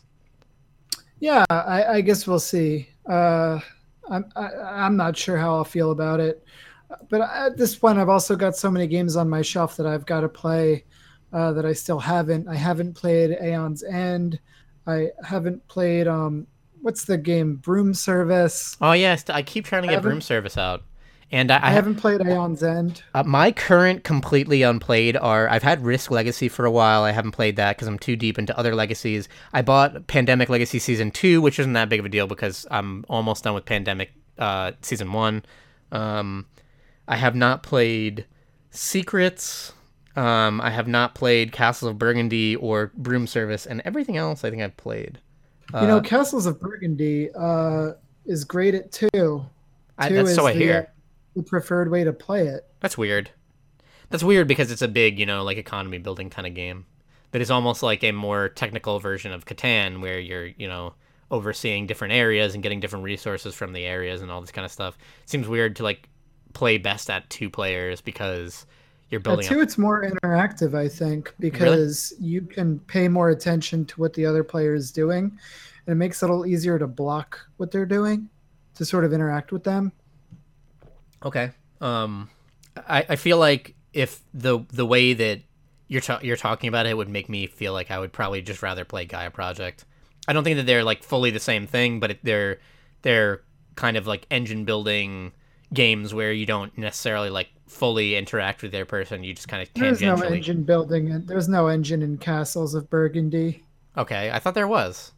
Yeah, 1.21 1.45
I, 1.51 1.85
I 1.85 2.01
guess 2.01 2.27
we'll 2.27 2.39
see. 2.39 2.89
Uh, 3.09 3.61
I'm 4.11 4.25
I, 4.37 4.49
I'm 4.87 4.97
not 4.97 5.17
sure 5.17 5.37
how 5.37 5.55
I'll 5.55 5.65
feel 5.65 5.91
about 5.91 6.21
it, 6.21 6.45
but 7.09 7.21
at 7.21 7.57
this 7.57 7.75
point, 7.77 7.99
I've 7.99 8.09
also 8.09 8.37
got 8.37 8.57
so 8.57 8.71
many 8.71 8.87
games 8.87 9.17
on 9.17 9.29
my 9.29 9.43
shelf 9.43 9.77
that 9.77 9.87
I've 9.87 10.07
got 10.07 10.21
to 10.21 10.29
play 10.29 10.85
uh, 11.33 11.53
that 11.53 11.67
I 11.67 11.73
still 11.73 11.99
haven't. 11.99 12.49
I 12.49 12.55
haven't 12.55 12.95
played 12.95 13.37
Aeon's 13.43 13.83
End. 13.83 14.39
I 14.87 15.09
haven't 15.23 15.67
played 15.69 16.07
um, 16.07 16.47
what's 16.83 17.05
the 17.05 17.17
game 17.17 17.57
Broom 17.57 17.95
Service. 17.95 18.77
Oh 18.81 18.93
yes, 18.93 19.25
I 19.29 19.43
keep 19.43 19.65
trying 19.65 19.83
to 19.83 19.89
get 19.89 20.03
Broom 20.03 20.21
Service 20.21 20.59
out. 20.59 20.83
And 21.35 21.51
I, 21.51 21.67
I, 21.67 21.71
haven't 21.73 21.97
played 21.97 22.21
Aeon's 22.21 22.63
End. 22.63 23.03
Uh, 23.13 23.25
my 23.25 23.51
current 23.51 24.05
completely 24.05 24.63
unplayed 24.63 25.17
are 25.17 25.49
I've 25.49 25.65
had 25.65 25.85
Risk 25.85 26.13
Legacy 26.13 26.49
for 26.49 26.65
a 26.65 26.71
while. 26.71 27.03
I 27.03 27.11
haven't 27.11 27.33
played 27.33 27.57
that 27.57 27.77
because 27.77 27.89
I'm 27.89 27.99
too 27.99 28.15
deep 28.15 28.39
into 28.39 28.57
other 28.57 28.73
legacies. 28.73 29.29
I 29.53 29.63
bought 29.63 30.07
Pandemic 30.07 30.49
Legacy 30.49 30.79
Season 30.79 31.11
2, 31.11 31.43
which 31.43 31.59
isn't 31.59 31.73
that 31.73 31.89
big 31.89 31.99
of 31.99 32.07
a 32.07 32.09
deal 32.09 32.29
because 32.29 32.69
I'm 32.71 33.05
almost 33.09 33.43
done 33.43 33.53
with 33.53 33.65
Pandemic 33.65 34.13
uh, 34.39 34.73
Season 34.83 35.13
1. 35.13 35.45
Um, 35.91 36.47
I 37.09 37.17
have 37.17 37.35
not 37.35 37.65
played 37.65 38.27
Secrets. 38.71 39.73
Um, 40.15 40.61
I 40.61 40.71
have 40.71 40.87
not 40.87 41.17
played 41.17 41.51
Castles 41.51 41.91
of 41.91 41.99
Burgundy 41.99 42.55
or 42.55 42.93
Broom 42.97 43.27
Service, 43.27 43.67
and 43.67 43.83
everything 43.85 44.17
else 44.17 44.45
I 44.45 44.51
think 44.51 44.63
I've 44.63 44.77
played. 44.77 45.19
Uh, 45.75 45.81
you 45.81 45.89
know, 45.89 46.01
Castles 46.01 46.47
of 46.47 46.61
Burgundy 46.61 47.31
uh, 47.35 47.95
is 48.25 48.45
great 48.45 48.77
at 48.77 48.93
two. 48.93 49.09
two 49.13 49.45
I, 49.99 50.09
that's 50.11 50.37
so 50.37 50.47
I 50.47 50.53
hear 50.53 50.94
the 51.35 51.43
preferred 51.43 51.91
way 51.91 52.05
to 52.05 52.13
play 52.13 52.47
it. 52.47 52.67
That's 52.81 52.99
weird. 52.99 53.31
That's 54.11 54.23
weird 54.23 54.49
because 54.49 54.71
it's 54.71 54.83
a 54.83 54.89
big, 54.89 55.19
you 55.19 55.27
know, 55.27 55.43
like 55.43 55.57
economy 55.57 55.99
building 55.99 56.31
kind 56.31 56.47
of 56.47 56.55
game. 56.55 56.87
That 57.33 57.43
is 57.43 57.51
almost 57.51 57.83
like 57.83 58.05
a 58.05 58.13
more 58.13 58.49
technical 58.49 59.01
version 59.01 59.33
of 59.33 59.45
Catan 59.45 60.01
where 60.01 60.21
you're, 60.21 60.47
you 60.47 60.69
know, 60.69 60.95
overseeing 61.31 61.87
different 61.87 62.15
areas 62.15 62.55
and 62.55 62.63
getting 62.63 62.79
different 62.79 63.05
resources 63.05 63.55
from 63.55 63.73
the 63.73 63.85
areas 63.85 64.23
and 64.23 64.31
all 64.31 64.41
this 64.41 64.53
kind 64.53 64.65
of 64.65 64.71
stuff. 64.71 64.97
It 65.25 65.31
seems 65.31 65.49
weird 65.49 65.77
to 65.77 65.83
like 65.83 66.09
play 66.53 66.79
best 66.79 67.11
at 67.11 67.29
two 67.31 67.51
players 67.51 68.01
because 68.01 68.67
you're 69.11 69.21
building 69.21 69.45
at 69.45 69.49
two 69.49 69.59
up... 69.59 69.65
it's 69.65 69.77
more 69.77 70.09
interactive, 70.09 70.77
I 70.77 70.89
think, 70.89 71.35
because 71.41 72.13
really? 72.19 72.31
you 72.31 72.43
can 72.43 72.79
pay 72.81 73.09
more 73.09 73.31
attention 73.31 73.85
to 73.87 74.01
what 74.01 74.15
the 74.15 74.27
other 74.27 74.45
player 74.45 74.75
is 74.75 74.93
doing 74.93 75.37
and 75.87 75.93
it 75.93 75.97
makes 75.97 76.23
it 76.23 76.27
a 76.27 76.29
little 76.29 76.47
easier 76.47 76.79
to 76.79 76.87
block 76.87 77.41
what 77.57 77.71
they're 77.71 77.87
doing 77.87 78.29
to 78.75 78.85
sort 78.85 79.05
of 79.05 79.13
interact 79.13 79.53
with 79.53 79.65
them. 79.65 79.93
Okay. 81.25 81.51
Um, 81.81 82.31
I, 82.77 83.07
I 83.11 83.17
feel 83.17 83.39
like 83.39 83.75
if 83.93 84.21
the 84.33 84.61
the 84.73 84.87
way 84.87 85.13
that 85.15 85.41
you're 85.89 86.01
ta- 86.01 86.21
you're 86.23 86.37
talking 86.37 86.69
about 86.69 86.87
it 86.87 86.97
would 86.97 87.09
make 87.09 87.29
me 87.29 87.47
feel 87.47 87.73
like 87.73 87.91
I 87.91 87.99
would 87.99 88.13
probably 88.13 88.43
just 88.43 88.63
rather 88.63 88.85
play 88.85 89.05
Gaia 89.05 89.31
Project. 89.31 89.85
I 90.27 90.33
don't 90.33 90.45
think 90.45 90.57
that 90.57 90.67
they're 90.67 90.85
like 90.85 91.03
fully 91.03 91.31
the 91.31 91.41
same 91.41 91.67
thing, 91.67 92.01
but 92.01 92.13
it, 92.13 92.19
they're 92.23 92.59
they're 93.03 93.43
kind 93.77 93.97
of 93.97 94.07
like 94.07 94.27
engine 94.31 94.65
building 94.65 95.33
games 95.73 96.15
where 96.15 96.33
you 96.33 96.47
don't 96.47 96.77
necessarily 96.79 97.31
like 97.31 97.49
fully 97.67 98.17
interact 98.17 98.63
with 98.63 98.73
their 98.73 98.85
person. 98.85 99.25
You 99.25 99.35
just 99.35 99.49
kind 99.49 99.63
of 99.63 99.73
can't. 99.75 99.99
there's 99.99 100.01
no 100.21 100.27
engine 100.27 100.63
building. 100.63 101.11
And 101.11 101.27
there's 101.27 101.49
no 101.49 101.69
engine 101.69 102.03
in 102.03 102.19
Castles 102.19 102.75
of 102.75 102.89
Burgundy. 102.89 103.65
Okay, 103.97 104.31
I 104.31 104.39
thought 104.39 104.55
there 104.55 104.69
was. 104.69 105.13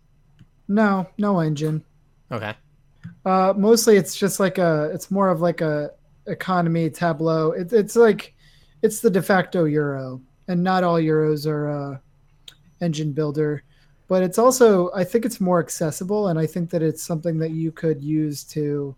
No, 0.68 1.06
no 1.18 1.40
engine. 1.40 1.84
Okay. 2.30 2.54
Uh, 3.24 3.54
mostly 3.56 3.96
it's 3.96 4.16
just 4.16 4.40
like 4.40 4.58
a. 4.58 4.90
It's 4.92 5.10
more 5.10 5.28
of 5.28 5.40
like 5.40 5.60
a 5.60 5.92
economy 6.26 6.90
tableau. 6.90 7.52
It's 7.52 7.72
it's 7.72 7.96
like 7.96 8.34
it's 8.82 9.00
the 9.00 9.10
de 9.10 9.22
facto 9.22 9.64
euro, 9.64 10.20
and 10.48 10.62
not 10.62 10.84
all 10.84 10.96
euros 10.96 11.46
are 11.46 11.70
uh, 11.70 11.98
engine 12.80 13.12
builder. 13.12 13.62
But 14.08 14.22
it's 14.22 14.38
also 14.38 14.90
I 14.94 15.04
think 15.04 15.24
it's 15.24 15.40
more 15.40 15.60
accessible, 15.60 16.28
and 16.28 16.38
I 16.38 16.46
think 16.46 16.70
that 16.70 16.82
it's 16.82 17.02
something 17.02 17.38
that 17.38 17.50
you 17.50 17.72
could 17.72 18.02
use 18.02 18.44
to 18.44 18.94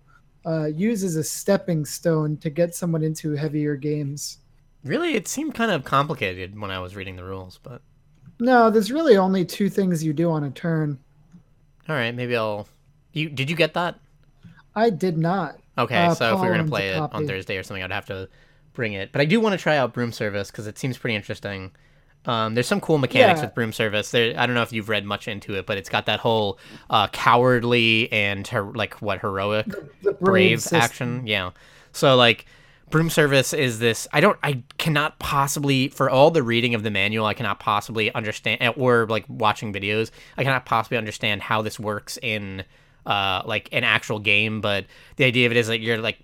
uh, 0.46 0.66
use 0.66 1.02
as 1.04 1.16
a 1.16 1.24
stepping 1.24 1.84
stone 1.84 2.36
to 2.38 2.50
get 2.50 2.74
someone 2.74 3.02
into 3.02 3.32
heavier 3.32 3.76
games. 3.76 4.38
Really, 4.84 5.14
it 5.14 5.26
seemed 5.26 5.54
kind 5.54 5.70
of 5.70 5.84
complicated 5.84 6.58
when 6.58 6.70
I 6.70 6.78
was 6.78 6.94
reading 6.94 7.16
the 7.16 7.24
rules, 7.24 7.58
but 7.62 7.82
no, 8.38 8.70
there's 8.70 8.92
really 8.92 9.16
only 9.16 9.44
two 9.44 9.68
things 9.68 10.04
you 10.04 10.12
do 10.12 10.30
on 10.30 10.44
a 10.44 10.50
turn. 10.50 10.98
All 11.88 11.96
right, 11.96 12.14
maybe 12.14 12.36
I'll. 12.36 12.68
You 13.12 13.28
did 13.28 13.50
you 13.50 13.56
get 13.56 13.74
that? 13.74 13.98
I 14.76 14.90
did 14.90 15.18
not. 15.18 15.58
Okay, 15.78 16.06
uh, 16.06 16.14
so 16.14 16.34
if 16.34 16.40
we 16.40 16.48
were 16.48 16.56
gonna 16.56 16.68
play 16.68 16.90
it 16.90 16.98
on 16.98 17.26
Thursday 17.26 17.56
or 17.56 17.62
something, 17.62 17.82
I'd 17.82 17.92
have 17.92 18.06
to 18.06 18.28
bring 18.74 18.92
it. 18.92 19.12
But 19.12 19.20
I 19.20 19.24
do 19.24 19.40
want 19.40 19.54
to 19.54 19.58
try 19.58 19.76
out 19.76 19.94
Broom 19.94 20.12
Service 20.12 20.50
because 20.50 20.66
it 20.66 20.78
seems 20.78 20.98
pretty 20.98 21.14
interesting. 21.14 21.72
Um, 22.26 22.54
there's 22.54 22.66
some 22.66 22.80
cool 22.80 22.98
mechanics 22.98 23.38
yeah. 23.38 23.46
with 23.46 23.54
Broom 23.54 23.72
Service. 23.72 24.10
There, 24.10 24.38
I 24.38 24.44
don't 24.46 24.54
know 24.54 24.62
if 24.62 24.72
you've 24.72 24.88
read 24.88 25.04
much 25.04 25.28
into 25.28 25.54
it, 25.54 25.66
but 25.66 25.78
it's 25.78 25.88
got 25.88 26.06
that 26.06 26.20
whole 26.20 26.58
uh, 26.90 27.08
cowardly 27.08 28.12
and 28.12 28.46
her, 28.48 28.64
like 28.64 29.00
what 29.00 29.20
heroic, 29.20 29.66
the, 29.66 29.88
the 30.02 30.12
brave 30.12 30.60
system. 30.60 30.80
action. 30.80 31.26
Yeah. 31.26 31.52
So 31.92 32.16
like, 32.16 32.46
Broom 32.90 33.10
Service 33.10 33.52
is 33.52 33.78
this. 33.78 34.08
I 34.12 34.20
don't. 34.20 34.38
I 34.42 34.62
cannot 34.78 35.18
possibly, 35.18 35.88
for 35.88 36.08
all 36.08 36.30
the 36.30 36.42
reading 36.42 36.74
of 36.74 36.82
the 36.82 36.90
manual, 36.90 37.26
I 37.26 37.34
cannot 37.34 37.60
possibly 37.60 38.12
understand, 38.14 38.74
or 38.76 39.06
like 39.06 39.24
watching 39.28 39.72
videos, 39.72 40.10
I 40.38 40.44
cannot 40.44 40.64
possibly 40.64 40.96
understand 40.96 41.42
how 41.42 41.62
this 41.62 41.78
works 41.78 42.18
in 42.22 42.64
uh, 43.06 43.42
like 43.44 43.68
an 43.72 43.84
actual 43.84 44.18
game, 44.18 44.60
but 44.60 44.86
the 45.16 45.24
idea 45.24 45.46
of 45.46 45.52
it 45.52 45.58
is 45.58 45.68
like 45.68 45.80
you're 45.80 45.98
like 45.98 46.18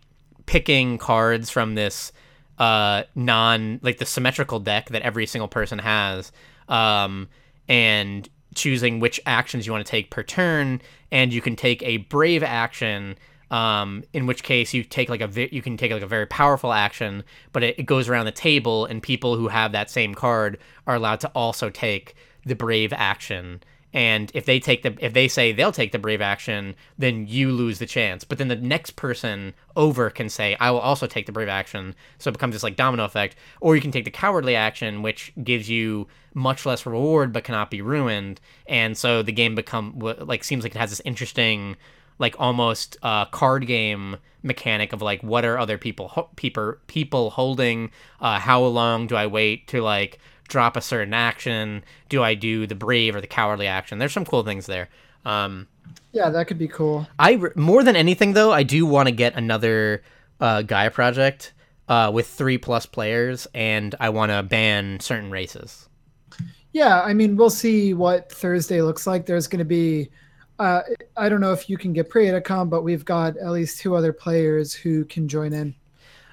picking 0.46 0.98
cards 0.98 1.51
from 1.51 1.74
this 1.74 2.12
uh, 2.59 3.02
non 3.14 3.80
like 3.82 3.98
the 3.98 4.06
symmetrical 4.06 4.60
deck 4.60 4.90
that 4.90 5.02
every 5.02 5.26
single 5.26 5.48
person 5.48 5.78
has, 5.78 6.32
um, 6.68 7.28
and 7.68 8.28
choosing 8.55 9.01
which 9.01 9.20
actions 9.26 9.66
you 9.66 9.72
want 9.72 9.84
to 9.84 9.90
take 9.90 10.10
per 10.10 10.22
turn, 10.22 10.80
and 11.10 11.32
you 11.32 11.40
can 11.40 11.56
take 11.56 11.82
a 11.82 11.98
brave 11.98 12.42
action 12.42 13.16
Um, 13.51 14.02
in 14.12 14.26
which 14.26 14.42
case 14.42 14.74
you 14.74 14.82
take 14.82 15.09
like 15.09 15.20
a 15.20 15.55
you 15.55 15.62
can 15.62 15.76
take 15.76 15.92
like 15.92 16.02
a 16.02 16.09
very 16.16 16.26
powerful 16.26 16.72
action, 16.72 17.22
but 17.52 17.62
it, 17.62 17.78
it 17.78 17.86
goes 17.86 18.09
around 18.09 18.26
the 18.26 18.32
table, 18.32 18.86
and 18.86 19.02
people 19.02 19.36
who 19.36 19.48
have 19.48 19.72
that 19.72 19.90
same 19.90 20.14
card 20.14 20.59
are 20.86 20.96
allowed 20.96 21.20
to 21.20 21.28
also 21.34 21.70
take 21.70 22.14
the 22.46 22.55
brave 22.55 22.92
action 22.92 23.60
and 23.94 24.30
if 24.34 24.44
they 24.44 24.58
take 24.58 24.82
the 24.82 24.94
if 25.00 25.14
they 25.14 25.28
say 25.28 25.52
they'll 25.52 25.72
take 25.72 25.92
the 25.92 25.98
brave 25.98 26.20
action 26.20 26.74
then 26.98 27.26
you 27.26 27.50
lose 27.50 27.78
the 27.78 27.86
chance. 27.86 28.24
But 28.24 28.38
then 28.38 28.48
the 28.48 28.56
next 28.56 28.96
person 28.96 29.54
over 29.76 30.10
can 30.10 30.28
say 30.28 30.56
i 30.60 30.70
will 30.70 30.80
also 30.80 31.06
take 31.06 31.26
the 31.26 31.32
brave 31.32 31.48
action. 31.48 31.94
So 32.18 32.28
it 32.28 32.32
becomes 32.32 32.54
this 32.54 32.62
like 32.62 32.76
domino 32.76 33.04
effect. 33.04 33.36
Or 33.60 33.74
you 33.74 33.80
can 33.80 33.92
take 33.92 34.04
the 34.04 34.10
cowardly 34.10 34.56
action 34.56 35.00
which 35.02 35.32
gives 35.42 35.70
you 35.70 36.08
much 36.34 36.66
less 36.66 36.84
reward 36.84 37.32
but 37.32 37.44
cannot 37.44 37.70
be 37.70 37.80
ruined. 37.80 38.40
And 38.66 38.98
so 38.98 39.22
the 39.22 39.32
game 39.32 39.54
become 39.54 39.98
like 39.98 40.44
seems 40.44 40.64
like 40.64 40.74
it 40.74 40.78
has 40.78 40.90
this 40.90 41.02
interesting 41.04 41.76
like 42.18 42.36
almost 42.38 42.96
uh, 43.02 43.24
card 43.26 43.66
game 43.66 44.16
mechanic 44.42 44.92
of 44.92 45.00
like 45.00 45.22
what 45.22 45.44
are 45.44 45.58
other 45.58 45.78
people 45.78 46.08
ho- 46.08 46.28
people 46.36 46.74
people 46.88 47.30
holding? 47.30 47.90
Uh, 48.20 48.38
how 48.38 48.62
long 48.64 49.06
do 49.06 49.14
i 49.16 49.26
wait 49.26 49.68
to 49.68 49.80
like 49.80 50.18
drop 50.48 50.76
a 50.76 50.80
certain 50.80 51.14
action? 51.14 51.84
Do 52.08 52.22
I 52.22 52.34
do 52.34 52.66
the 52.66 52.74
brave 52.74 53.16
or 53.16 53.20
the 53.20 53.26
cowardly 53.26 53.66
action? 53.66 53.98
There's 53.98 54.12
some 54.12 54.24
cool 54.24 54.42
things 54.42 54.66
there. 54.66 54.88
Um, 55.24 55.68
yeah, 56.12 56.30
that 56.30 56.46
could 56.46 56.58
be 56.58 56.68
cool. 56.68 57.06
I 57.18 57.40
more 57.56 57.82
than 57.82 57.96
anything 57.96 58.34
though, 58.34 58.52
I 58.52 58.62
do 58.62 58.86
want 58.86 59.08
to 59.08 59.12
get 59.12 59.34
another 59.34 60.02
uh, 60.40 60.62
Gaia 60.62 60.90
project 60.90 61.52
uh, 61.88 62.10
with 62.12 62.26
three 62.26 62.58
plus 62.58 62.86
players, 62.86 63.46
and 63.54 63.94
I 64.00 64.10
want 64.10 64.30
to 64.30 64.42
ban 64.42 65.00
certain 65.00 65.30
races. 65.30 65.88
Yeah, 66.72 67.02
I 67.02 67.14
mean, 67.14 67.36
we'll 67.36 67.50
see 67.50 67.94
what 67.94 68.32
Thursday 68.32 68.82
looks 68.82 69.06
like. 69.06 69.26
There's 69.26 69.46
going 69.46 69.60
to 69.60 69.64
be, 69.64 70.10
uh, 70.58 70.82
I 71.16 71.28
don't 71.28 71.40
know 71.40 71.52
if 71.52 71.70
you 71.70 71.78
can 71.78 71.92
get 71.92 72.10
Priya 72.10 72.32
to 72.32 72.40
come, 72.40 72.68
but 72.68 72.82
we've 72.82 73.04
got 73.04 73.36
at 73.36 73.50
least 73.50 73.78
two 73.78 73.94
other 73.94 74.12
players 74.12 74.74
who 74.74 75.04
can 75.04 75.28
join 75.28 75.52
in. 75.52 75.74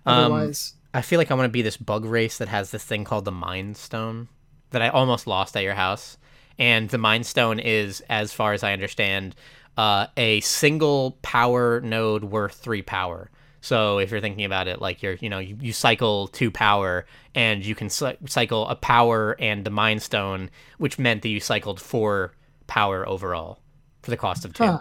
Um, 0.05 0.17
Otherwise, 0.17 0.73
um, 0.75 0.80
I 0.93 1.01
feel 1.01 1.19
like 1.19 1.31
I 1.31 1.35
want 1.35 1.45
to 1.45 1.49
be 1.49 1.61
this 1.61 1.77
bug 1.77 2.05
race 2.05 2.37
that 2.39 2.47
has 2.49 2.71
this 2.71 2.83
thing 2.83 3.03
called 3.03 3.25
the 3.25 3.31
Mind 3.31 3.77
Stone 3.77 4.27
that 4.71 4.81
I 4.81 4.89
almost 4.89 5.27
lost 5.27 5.55
at 5.55 5.63
your 5.63 5.75
house. 5.75 6.17
And 6.59 6.89
the 6.89 6.97
Mind 6.97 7.25
Stone 7.25 7.59
is, 7.59 8.01
as 8.09 8.33
far 8.33 8.53
as 8.53 8.63
I 8.63 8.73
understand, 8.73 9.35
uh, 9.77 10.07
a 10.17 10.41
single 10.41 11.17
power 11.21 11.79
node 11.81 12.25
worth 12.25 12.55
three 12.55 12.81
power. 12.81 13.31
So 13.61 13.99
if 13.99 14.11
you're 14.11 14.21
thinking 14.21 14.43
about 14.43 14.67
it, 14.67 14.81
like 14.81 15.01
you're, 15.01 15.13
you 15.13 15.29
know, 15.29 15.39
you, 15.39 15.57
you 15.61 15.71
cycle 15.71 16.27
two 16.27 16.51
power, 16.51 17.05
and 17.35 17.63
you 17.65 17.75
can 17.75 17.89
cycle 17.89 18.67
a 18.67 18.75
power 18.75 19.35
and 19.39 19.63
the 19.63 19.69
Mind 19.69 20.01
Stone, 20.01 20.49
which 20.77 20.99
meant 20.99 21.21
that 21.21 21.29
you 21.29 21.39
cycled 21.39 21.79
four 21.79 22.33
power 22.67 23.07
overall 23.07 23.59
for 24.01 24.11
the 24.11 24.17
cost 24.17 24.45
of 24.45 24.53
two. 24.53 24.65
Huh. 24.65 24.79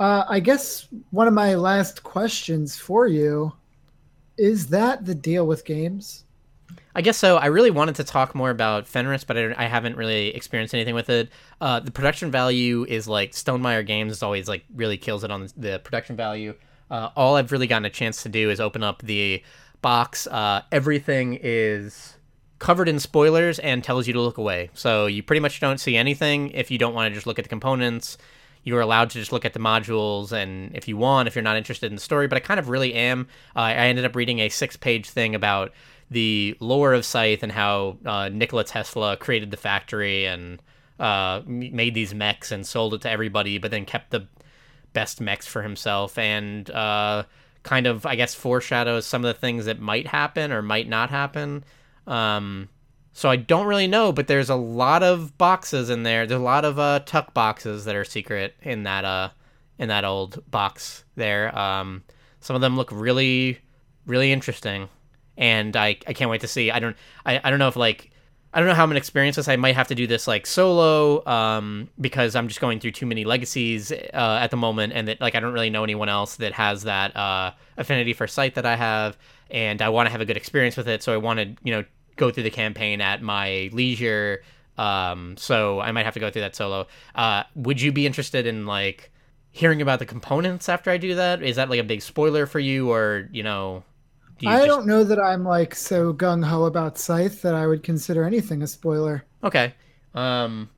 Uh, 0.00 0.24
I 0.28 0.40
guess 0.40 0.88
one 1.10 1.28
of 1.28 1.34
my 1.34 1.54
last 1.54 2.02
questions 2.02 2.76
for 2.76 3.06
you 3.06 3.52
is 4.36 4.68
that 4.68 5.04
the 5.04 5.14
deal 5.14 5.46
with 5.46 5.64
games? 5.64 6.24
I 6.94 7.02
guess 7.02 7.18
so. 7.18 7.36
I 7.36 7.46
really 7.46 7.70
wanted 7.70 7.96
to 7.96 8.04
talk 8.04 8.34
more 8.34 8.50
about 8.50 8.86
Fenris, 8.86 9.24
but 9.24 9.36
I, 9.36 9.54
I 9.56 9.66
haven't 9.66 9.96
really 9.96 10.28
experienced 10.28 10.74
anything 10.74 10.94
with 10.94 11.10
it. 11.10 11.28
Uh, 11.60 11.80
the 11.80 11.90
production 11.90 12.30
value 12.30 12.84
is 12.88 13.08
like 13.08 13.32
Stonemaier 13.32 13.84
Games 13.84 14.12
is 14.12 14.22
always 14.22 14.48
like 14.48 14.64
really 14.74 14.96
kills 14.96 15.24
it 15.24 15.30
on 15.30 15.48
the 15.56 15.80
production 15.80 16.16
value. 16.16 16.54
Uh, 16.90 17.10
all 17.16 17.36
I've 17.36 17.50
really 17.50 17.66
gotten 17.66 17.84
a 17.84 17.90
chance 17.90 18.22
to 18.22 18.28
do 18.28 18.50
is 18.50 18.60
open 18.60 18.82
up 18.82 19.02
the 19.02 19.42
box. 19.82 20.26
Uh, 20.28 20.62
everything 20.70 21.38
is 21.42 22.16
covered 22.60 22.88
in 22.88 23.00
spoilers 23.00 23.58
and 23.58 23.82
tells 23.82 24.06
you 24.06 24.12
to 24.12 24.20
look 24.20 24.38
away. 24.38 24.70
So 24.74 25.06
you 25.06 25.22
pretty 25.22 25.40
much 25.40 25.60
don't 25.60 25.78
see 25.78 25.96
anything 25.96 26.50
if 26.50 26.70
you 26.70 26.78
don't 26.78 26.94
want 26.94 27.10
to 27.10 27.14
just 27.14 27.26
look 27.26 27.38
at 27.38 27.44
the 27.44 27.48
components 27.48 28.16
you're 28.64 28.80
allowed 28.80 29.10
to 29.10 29.18
just 29.18 29.30
look 29.32 29.44
at 29.44 29.52
the 29.52 29.58
modules 29.60 30.32
and 30.32 30.74
if 30.74 30.88
you 30.88 30.96
want 30.96 31.28
if 31.28 31.34
you're 31.34 31.42
not 31.42 31.56
interested 31.56 31.86
in 31.86 31.94
the 31.94 32.00
story 32.00 32.26
but 32.26 32.36
i 32.36 32.40
kind 32.40 32.58
of 32.58 32.68
really 32.68 32.94
am. 32.94 33.28
Uh, 33.54 33.60
i 33.60 33.86
ended 33.86 34.04
up 34.04 34.16
reading 34.16 34.40
a 34.40 34.48
six 34.48 34.76
page 34.76 35.08
thing 35.08 35.34
about 35.34 35.72
the 36.10 36.56
lore 36.60 36.92
of 36.92 37.04
scythe 37.04 37.42
and 37.42 37.52
how 37.52 37.96
uh, 38.04 38.28
nikola 38.28 38.64
tesla 38.64 39.16
created 39.16 39.50
the 39.50 39.56
factory 39.56 40.26
and 40.26 40.60
uh, 40.98 41.42
made 41.46 41.94
these 41.94 42.14
mechs 42.14 42.52
and 42.52 42.66
sold 42.66 42.94
it 42.94 43.00
to 43.00 43.10
everybody 43.10 43.58
but 43.58 43.70
then 43.70 43.84
kept 43.84 44.10
the 44.10 44.26
best 44.92 45.20
mechs 45.20 45.46
for 45.46 45.62
himself 45.62 46.16
and 46.18 46.70
uh, 46.70 47.24
kind 47.62 47.86
of 47.86 48.06
i 48.06 48.14
guess 48.14 48.34
foreshadows 48.34 49.06
some 49.06 49.24
of 49.24 49.34
the 49.34 49.38
things 49.40 49.64
that 49.64 49.80
might 49.80 50.06
happen 50.06 50.52
or 50.52 50.62
might 50.62 50.88
not 50.88 51.10
happen. 51.10 51.64
Um, 52.06 52.68
so 53.16 53.30
I 53.30 53.36
don't 53.36 53.66
really 53.66 53.86
know, 53.86 54.10
but 54.10 54.26
there's 54.26 54.50
a 54.50 54.56
lot 54.56 55.04
of 55.04 55.38
boxes 55.38 55.88
in 55.88 56.02
there. 56.02 56.26
There's 56.26 56.40
a 56.40 56.44
lot 56.44 56.64
of 56.64 56.80
uh, 56.80 56.98
tuck 57.06 57.32
boxes 57.32 57.84
that 57.84 57.94
are 57.94 58.04
secret 58.04 58.54
in 58.60 58.82
that 58.82 59.04
uh 59.04 59.30
in 59.78 59.88
that 59.88 60.04
old 60.04 60.42
box 60.50 61.04
there. 61.14 61.56
Um, 61.56 62.02
some 62.40 62.56
of 62.56 62.60
them 62.60 62.76
look 62.76 62.90
really 62.92 63.60
really 64.04 64.32
interesting, 64.32 64.88
and 65.36 65.76
I 65.76 65.96
I 66.06 66.12
can't 66.12 66.30
wait 66.30 66.40
to 66.40 66.48
see. 66.48 66.72
I 66.72 66.80
don't 66.80 66.96
I, 67.24 67.40
I 67.42 67.50
don't 67.50 67.60
know 67.60 67.68
if 67.68 67.76
like 67.76 68.10
I 68.52 68.58
don't 68.58 68.68
know 68.68 68.74
how 68.74 68.82
I'm 68.82 68.88
gonna 68.88 68.98
experience 68.98 69.36
this. 69.36 69.46
I 69.46 69.56
might 69.56 69.76
have 69.76 69.88
to 69.88 69.94
do 69.94 70.08
this 70.08 70.26
like 70.26 70.44
solo, 70.44 71.24
um, 71.26 71.88
because 72.00 72.34
I'm 72.34 72.48
just 72.48 72.60
going 72.60 72.80
through 72.80 72.92
too 72.92 73.06
many 73.06 73.24
legacies 73.24 73.92
uh, 73.92 74.38
at 74.40 74.50
the 74.50 74.56
moment, 74.56 74.92
and 74.92 75.06
that 75.06 75.20
like 75.20 75.36
I 75.36 75.40
don't 75.40 75.52
really 75.52 75.70
know 75.70 75.84
anyone 75.84 76.08
else 76.08 76.36
that 76.36 76.52
has 76.52 76.82
that 76.82 77.16
uh, 77.16 77.52
affinity 77.76 78.12
for 78.12 78.26
Scythe 78.26 78.54
that 78.54 78.66
I 78.66 78.74
have, 78.74 79.16
and 79.50 79.80
I 79.82 79.88
want 79.88 80.06
to 80.06 80.10
have 80.10 80.20
a 80.20 80.24
good 80.24 80.36
experience 80.36 80.76
with 80.76 80.88
it. 80.88 81.02
So 81.02 81.12
I 81.12 81.16
wanted 81.16 81.58
you 81.62 81.72
know 81.72 81.84
go 82.16 82.30
through 82.30 82.42
the 82.44 82.50
campaign 82.50 83.00
at 83.00 83.22
my 83.22 83.70
leisure. 83.72 84.42
Um, 84.76 85.36
so 85.36 85.80
I 85.80 85.92
might 85.92 86.04
have 86.04 86.14
to 86.14 86.20
go 86.20 86.30
through 86.30 86.42
that 86.42 86.56
solo. 86.56 86.86
Uh, 87.14 87.44
would 87.54 87.80
you 87.80 87.92
be 87.92 88.06
interested 88.06 88.46
in 88.46 88.66
like 88.66 89.12
hearing 89.52 89.80
about 89.80 90.00
the 90.00 90.06
components 90.06 90.68
after 90.68 90.90
I 90.90 90.96
do 90.96 91.14
that? 91.14 91.42
Is 91.42 91.56
that 91.56 91.70
like 91.70 91.80
a 91.80 91.84
big 91.84 92.02
spoiler 92.02 92.46
for 92.46 92.58
you, 92.58 92.90
or 92.90 93.28
you 93.32 93.42
know? 93.42 93.84
Do 94.38 94.46
you 94.46 94.52
I 94.52 94.58
just... 94.58 94.68
don't 94.68 94.86
know 94.86 95.04
that 95.04 95.20
I'm 95.20 95.44
like 95.44 95.74
so 95.74 96.12
gung 96.12 96.44
ho 96.44 96.64
about 96.64 96.98
Scythe 96.98 97.42
that 97.42 97.54
I 97.54 97.66
would 97.66 97.82
consider 97.82 98.24
anything 98.24 98.62
a 98.62 98.66
spoiler. 98.66 99.24
Okay. 99.44 99.74
Um, 100.14 100.70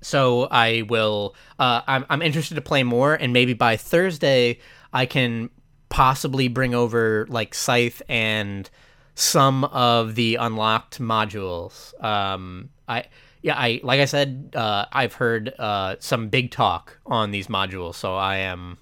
so 0.00 0.48
I 0.50 0.84
will. 0.88 1.34
Uh, 1.58 1.82
I'm 1.86 2.06
I'm 2.08 2.22
interested 2.22 2.54
to 2.54 2.62
play 2.62 2.82
more, 2.82 3.14
and 3.14 3.32
maybe 3.32 3.52
by 3.52 3.76
Thursday 3.76 4.58
I 4.92 5.06
can 5.06 5.50
possibly 5.90 6.48
bring 6.48 6.74
over 6.74 7.26
like 7.28 7.54
Scythe 7.54 8.02
and 8.08 8.68
some 9.14 9.64
of 9.64 10.14
the 10.14 10.36
unlocked 10.36 11.00
modules. 11.00 11.92
Um, 12.02 12.70
I 12.88 13.04
yeah, 13.42 13.56
I 13.56 13.80
like 13.82 14.00
I 14.00 14.06
said, 14.06 14.50
uh, 14.54 14.86
I've 14.92 15.14
heard 15.14 15.52
uh, 15.58 15.96
some 16.00 16.28
big 16.28 16.50
talk 16.50 16.98
on 17.06 17.30
these 17.30 17.48
modules, 17.48 17.94
so 17.94 18.16
I 18.16 18.36
am 18.36 18.78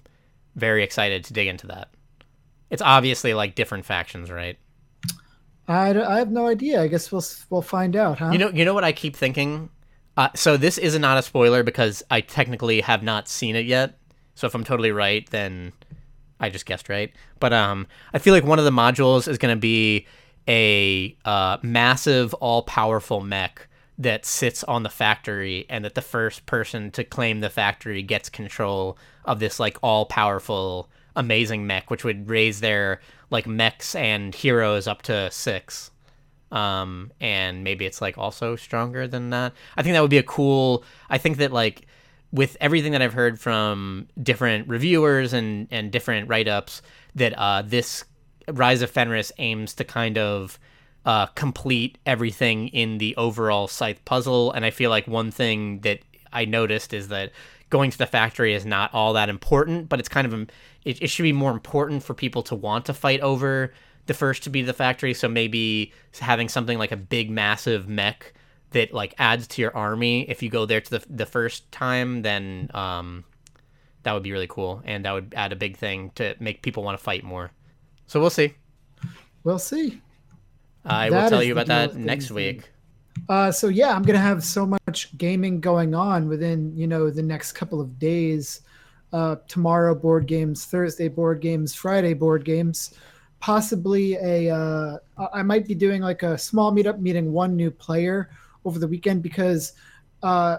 very 0.55 0.83
excited 0.83 1.25
to 1.25 1.33
dig 1.33 1.47
into 1.47 1.67
that. 1.67 1.89
It's 2.69 2.81
obviously 2.81 3.33
like 3.33 3.55
different 3.55 3.85
factions, 3.85 4.31
right? 4.31 4.57
I, 5.67 5.89
I 5.89 6.17
have 6.17 6.31
no 6.31 6.47
idea. 6.47 6.81
I 6.81 6.87
guess 6.87 7.11
we'll 7.11 7.25
we'll 7.49 7.61
find 7.61 7.95
out, 7.95 8.19
huh? 8.19 8.31
You 8.31 8.37
know, 8.37 8.49
you 8.49 8.65
know 8.65 8.73
what 8.73 8.83
I 8.83 8.91
keep 8.91 9.15
thinking. 9.15 9.69
Uh, 10.15 10.29
so 10.35 10.57
this 10.57 10.77
is 10.77 10.97
not 10.97 11.17
a 11.17 11.21
spoiler 11.21 11.63
because 11.63 12.03
I 12.11 12.21
technically 12.21 12.81
have 12.81 13.01
not 13.01 13.27
seen 13.27 13.55
it 13.55 13.65
yet. 13.65 13.97
So 14.35 14.47
if 14.47 14.55
I'm 14.55 14.63
totally 14.63 14.91
right, 14.91 15.27
then 15.29 15.73
I 16.39 16.49
just 16.49 16.65
guessed 16.65 16.89
right. 16.89 17.11
But 17.39 17.53
um, 17.53 17.87
I 18.13 18.19
feel 18.19 18.33
like 18.33 18.43
one 18.43 18.59
of 18.59 18.65
the 18.65 18.71
modules 18.71 19.27
is 19.27 19.37
going 19.37 19.55
to 19.55 19.59
be 19.59 20.05
a 20.47 21.15
uh, 21.25 21.57
massive, 21.61 22.33
all 22.35 22.63
powerful 22.63 23.21
mech 23.21 23.67
that 23.97 24.25
sits 24.25 24.63
on 24.63 24.83
the 24.83 24.89
factory, 24.89 25.65
and 25.69 25.85
that 25.85 25.95
the 25.95 26.01
first 26.01 26.45
person 26.45 26.91
to 26.91 27.03
claim 27.03 27.39
the 27.39 27.49
factory 27.49 28.01
gets 28.01 28.29
control 28.29 28.97
of 29.25 29.39
this 29.39 29.59
like 29.59 29.77
all 29.81 30.05
powerful, 30.05 30.89
amazing 31.15 31.67
mech, 31.67 31.91
which 31.91 32.03
would 32.03 32.29
raise 32.29 32.59
their 32.59 32.99
like 33.29 33.47
mechs 33.47 33.95
and 33.95 34.33
heroes 34.33 34.87
up 34.87 35.01
to 35.03 35.29
six. 35.31 35.91
Um, 36.51 37.11
and 37.19 37.63
maybe 37.63 37.85
it's 37.85 38.01
like 38.01 38.17
also 38.17 38.55
stronger 38.55 39.07
than 39.07 39.31
that. 39.31 39.53
I 39.75 39.81
think 39.81 39.93
that 39.93 40.01
would 40.01 40.11
be 40.11 40.19
a 40.19 40.23
cool. 40.23 40.83
I 41.09 41.17
think 41.17 41.37
that 41.37 41.51
like 41.51 41.87
with 42.31 42.57
everything 42.59 42.91
that 42.91 43.01
I've 43.01 43.13
heard 43.13 43.39
from 43.39 44.07
different 44.21 44.67
reviewers 44.67 45.33
and 45.33 45.67
and 45.71 45.91
different 45.91 46.29
write 46.29 46.47
ups, 46.47 46.81
that 47.15 47.33
uh, 47.37 47.63
this 47.63 48.05
Rise 48.51 48.81
of 48.81 48.91
Fenris 48.91 49.31
aims 49.37 49.73
to 49.75 49.83
kind 49.83 50.17
of 50.17 50.59
uh, 51.05 51.27
complete 51.27 51.97
everything 52.05 52.69
in 52.69 52.97
the 52.97 53.15
overall 53.15 53.67
scythe 53.67 54.03
puzzle. 54.05 54.51
And 54.51 54.65
I 54.65 54.71
feel 54.71 54.89
like 54.89 55.07
one 55.07 55.31
thing 55.31 55.79
that 55.81 55.99
I 56.31 56.45
noticed 56.45 56.93
is 56.93 57.09
that 57.09 57.31
going 57.69 57.91
to 57.91 57.97
the 57.97 58.05
factory 58.05 58.53
is 58.53 58.65
not 58.65 58.93
all 58.93 59.13
that 59.13 59.29
important, 59.29 59.89
but 59.89 59.99
it's 59.99 60.09
kind 60.09 60.31
of 60.31 60.49
it, 60.85 61.01
it 61.01 61.09
should 61.09 61.23
be 61.23 61.33
more 61.33 61.51
important 61.51 62.03
for 62.03 62.13
people 62.13 62.43
to 62.43 62.55
want 62.55 62.85
to 62.85 62.93
fight 62.93 63.19
over 63.21 63.73
the 64.05 64.13
first 64.13 64.43
to 64.43 64.49
be 64.49 64.61
the 64.61 64.73
factory. 64.73 65.13
So 65.13 65.27
maybe 65.27 65.91
having 66.19 66.49
something 66.49 66.77
like 66.77 66.91
a 66.91 66.97
big, 66.97 67.29
massive 67.29 67.87
mech 67.87 68.33
that 68.71 68.93
like 68.93 69.13
adds 69.17 69.47
to 69.47 69.61
your 69.61 69.75
army 69.75 70.29
if 70.29 70.43
you 70.43 70.49
go 70.49 70.65
there 70.65 70.81
to 70.81 70.89
the 70.89 71.05
the 71.09 71.25
first 71.25 71.71
time, 71.71 72.21
then 72.21 72.69
um, 72.73 73.23
that 74.03 74.13
would 74.13 74.23
be 74.23 74.31
really 74.31 74.47
cool, 74.47 74.81
and 74.85 75.05
that 75.05 75.11
would 75.11 75.33
add 75.35 75.51
a 75.51 75.55
big 75.55 75.77
thing 75.77 76.11
to 76.15 76.35
make 76.39 76.61
people 76.61 76.83
want 76.83 76.97
to 76.97 77.03
fight 77.03 77.23
more. 77.23 77.51
So 78.07 78.19
we'll 78.19 78.29
see. 78.29 78.53
We'll 79.43 79.59
see. 79.59 80.01
I 80.85 81.09
that 81.09 81.23
will 81.23 81.29
tell 81.29 81.43
you 81.43 81.53
about 81.53 81.67
that 81.67 81.95
next 81.95 82.31
week. 82.31 82.69
Uh, 83.29 83.51
so 83.51 83.67
yeah, 83.67 83.95
I'm 83.95 84.03
gonna 84.03 84.19
have 84.19 84.43
so 84.43 84.65
much 84.65 85.17
gaming 85.17 85.59
going 85.61 85.95
on 85.95 86.27
within 86.27 86.75
you 86.75 86.87
know 86.87 87.09
the 87.09 87.23
next 87.23 87.53
couple 87.53 87.79
of 87.79 87.97
days. 87.99 88.61
uh, 89.13 89.35
tomorrow 89.47 89.93
board 89.93 90.25
games, 90.25 90.65
Thursday 90.65 91.07
board 91.07 91.39
games, 91.39 91.73
Friday 91.75 92.13
board 92.13 92.43
games. 92.43 92.95
Possibly 93.39 94.15
a, 94.15 94.49
uh, 94.49 94.97
I 95.33 95.43
might 95.43 95.67
be 95.67 95.75
doing 95.75 96.01
like 96.01 96.23
a 96.23 96.37
small 96.37 96.71
meetup, 96.71 96.99
meeting 96.99 97.31
one 97.31 97.55
new 97.55 97.69
player 97.69 98.31
over 98.65 98.79
the 98.79 98.87
weekend 98.87 99.21
because, 99.21 99.73
uh, 100.23 100.57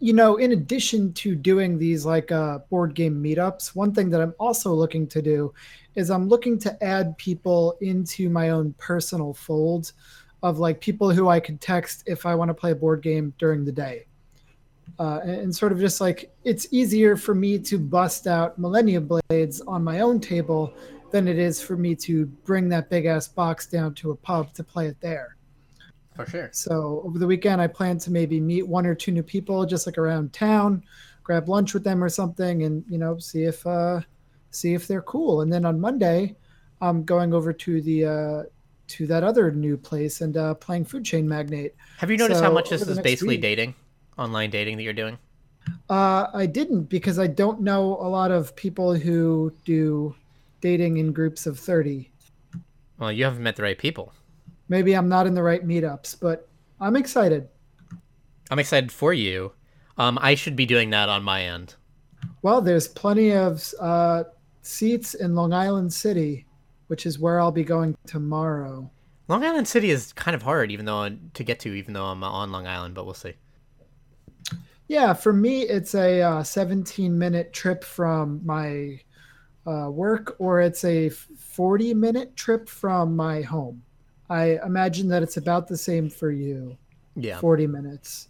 you 0.00 0.14
know, 0.14 0.36
in 0.36 0.52
addition 0.52 1.12
to 1.12 1.34
doing 1.34 1.78
these 1.78 2.06
like 2.06 2.32
uh, 2.32 2.58
board 2.70 2.94
game 2.94 3.22
meetups, 3.22 3.76
one 3.76 3.92
thing 3.92 4.08
that 4.10 4.22
I'm 4.22 4.34
also 4.40 4.72
looking 4.72 5.06
to 5.08 5.20
do 5.20 5.52
is 5.94 6.10
I'm 6.10 6.26
looking 6.26 6.58
to 6.60 6.82
add 6.82 7.16
people 7.18 7.76
into 7.82 8.30
my 8.30 8.48
own 8.48 8.74
personal 8.78 9.34
fold 9.34 9.92
of 10.42 10.58
like 10.58 10.80
people 10.80 11.10
who 11.10 11.28
I 11.28 11.38
could 11.38 11.60
text 11.60 12.04
if 12.06 12.24
I 12.24 12.34
want 12.34 12.48
to 12.48 12.54
play 12.54 12.70
a 12.70 12.74
board 12.74 13.02
game 13.02 13.34
during 13.38 13.64
the 13.64 13.72
day. 13.72 14.06
Uh, 14.98 15.20
and, 15.22 15.30
and, 15.30 15.54
sort 15.54 15.70
of 15.70 15.78
just 15.78 16.00
like 16.00 16.34
it's 16.44 16.66
easier 16.72 17.16
for 17.16 17.34
me 17.34 17.58
to 17.58 17.78
bust 17.78 18.26
out 18.26 18.58
Millennium 18.58 19.06
Blades 19.06 19.60
on 19.62 19.84
my 19.84 20.00
own 20.00 20.18
table 20.18 20.74
than 21.10 21.28
it 21.28 21.38
is 21.38 21.62
for 21.62 21.76
me 21.76 21.94
to 21.94 22.26
bring 22.26 22.68
that 22.68 22.90
big 22.90 23.06
ass 23.06 23.28
box 23.28 23.66
down 23.66 23.94
to 23.94 24.10
a 24.10 24.16
pub 24.16 24.52
to 24.54 24.64
play 24.64 24.88
it 24.88 25.00
there. 25.00 25.36
For 26.14 26.26
sure. 26.26 26.50
So 26.52 27.02
over 27.04 27.18
the 27.18 27.26
weekend, 27.26 27.60
I 27.60 27.66
plan 27.66 27.98
to 27.98 28.10
maybe 28.10 28.40
meet 28.40 28.66
one 28.66 28.86
or 28.86 28.94
two 28.94 29.12
new 29.12 29.22
people 29.22 29.64
just 29.64 29.86
like 29.86 29.98
around 29.98 30.32
town, 30.32 30.82
grab 31.22 31.48
lunch 31.48 31.72
with 31.72 31.84
them 31.84 32.02
or 32.02 32.08
something, 32.08 32.64
and 32.64 32.84
you 32.88 32.98
know 32.98 33.18
see 33.18 33.44
if 33.44 33.66
uh, 33.66 34.00
see 34.50 34.74
if 34.74 34.86
they're 34.86 35.02
cool. 35.02 35.42
And 35.42 35.52
then 35.52 35.64
on 35.64 35.80
Monday, 35.80 36.36
I'm 36.80 37.04
going 37.04 37.32
over 37.32 37.52
to 37.52 37.80
the 37.80 38.04
uh, 38.04 38.42
to 38.88 39.06
that 39.06 39.22
other 39.22 39.52
new 39.52 39.76
place 39.76 40.20
and 40.20 40.36
uh, 40.36 40.54
playing 40.54 40.84
Food 40.84 41.04
Chain 41.04 41.28
Magnate. 41.28 41.74
Have 41.98 42.10
you 42.10 42.16
noticed 42.16 42.40
so 42.40 42.46
how 42.46 42.52
much 42.52 42.70
this 42.70 42.82
is 42.82 42.98
basically 42.98 43.36
week, 43.36 43.42
dating, 43.42 43.74
online 44.18 44.50
dating 44.50 44.76
that 44.76 44.82
you're 44.82 44.92
doing? 44.92 45.16
Uh, 45.88 46.26
I 46.34 46.46
didn't 46.46 46.84
because 46.84 47.18
I 47.18 47.26
don't 47.26 47.60
know 47.60 47.96
a 48.00 48.08
lot 48.08 48.30
of 48.30 48.54
people 48.56 48.94
who 48.94 49.52
do 49.64 50.14
dating 50.60 50.98
in 50.98 51.12
groups 51.12 51.46
of 51.46 51.58
30. 51.58 52.10
Well, 52.98 53.12
you 53.12 53.24
haven't 53.24 53.42
met 53.42 53.56
the 53.56 53.62
right 53.62 53.78
people. 53.78 54.12
Maybe 54.70 54.94
I'm 54.94 55.10
not 55.10 55.26
in 55.26 55.34
the 55.34 55.42
right 55.42 55.66
meetups, 55.66 56.18
but 56.18 56.48
I'm 56.80 56.96
excited. 56.96 57.46
I'm 58.50 58.58
excited 58.58 58.90
for 58.90 59.12
you. 59.12 59.52
Um, 59.98 60.18
I 60.22 60.34
should 60.34 60.56
be 60.56 60.64
doing 60.64 60.88
that 60.90 61.10
on 61.10 61.22
my 61.22 61.42
end. 61.42 61.74
Well, 62.40 62.62
there's 62.62 62.88
plenty 62.88 63.32
of 63.32 63.62
uh, 63.78 64.24
seats 64.62 65.12
in 65.12 65.34
Long 65.34 65.52
Island 65.52 65.92
City 65.92 66.46
which 66.90 67.06
is 67.06 67.20
where 67.20 67.38
I'll 67.38 67.52
be 67.52 67.62
going 67.62 67.96
tomorrow. 68.08 68.90
Long 69.28 69.44
Island 69.44 69.68
City 69.68 69.90
is 69.90 70.12
kind 70.12 70.34
of 70.34 70.42
hard, 70.42 70.72
even 70.72 70.86
though 70.86 71.16
to 71.34 71.44
get 71.44 71.60
to, 71.60 71.72
even 71.72 71.94
though 71.94 72.06
I'm 72.06 72.24
on 72.24 72.50
Long 72.50 72.66
Island, 72.66 72.96
but 72.96 73.04
we'll 73.04 73.14
see. 73.14 73.34
Yeah, 74.88 75.12
for 75.12 75.32
me, 75.32 75.62
it's 75.62 75.94
a 75.94 76.20
uh, 76.20 76.42
17 76.42 77.16
minute 77.16 77.52
trip 77.52 77.84
from 77.84 78.44
my 78.44 78.98
uh, 79.68 79.88
work, 79.88 80.34
or 80.40 80.60
it's 80.60 80.84
a 80.84 81.10
40 81.10 81.94
minute 81.94 82.34
trip 82.34 82.68
from 82.68 83.14
my 83.14 83.40
home. 83.40 83.80
I 84.30 84.58
imagine 84.64 85.08
that 85.08 85.22
it's 85.22 85.36
about 85.36 85.68
the 85.68 85.76
same 85.76 86.08
for 86.08 86.30
you. 86.30 86.78
Yeah. 87.16 87.38
40 87.38 87.66
minutes. 87.66 88.28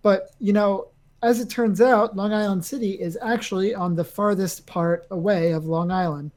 But, 0.00 0.30
you 0.38 0.54
know, 0.54 0.88
as 1.22 1.40
it 1.40 1.50
turns 1.50 1.82
out, 1.82 2.16
Long 2.16 2.32
Island 2.32 2.64
City 2.64 2.92
is 2.92 3.18
actually 3.20 3.74
on 3.74 3.94
the 3.94 4.04
farthest 4.04 4.66
part 4.66 5.06
away 5.10 5.52
of 5.52 5.66
Long 5.66 5.90
Island 5.90 6.30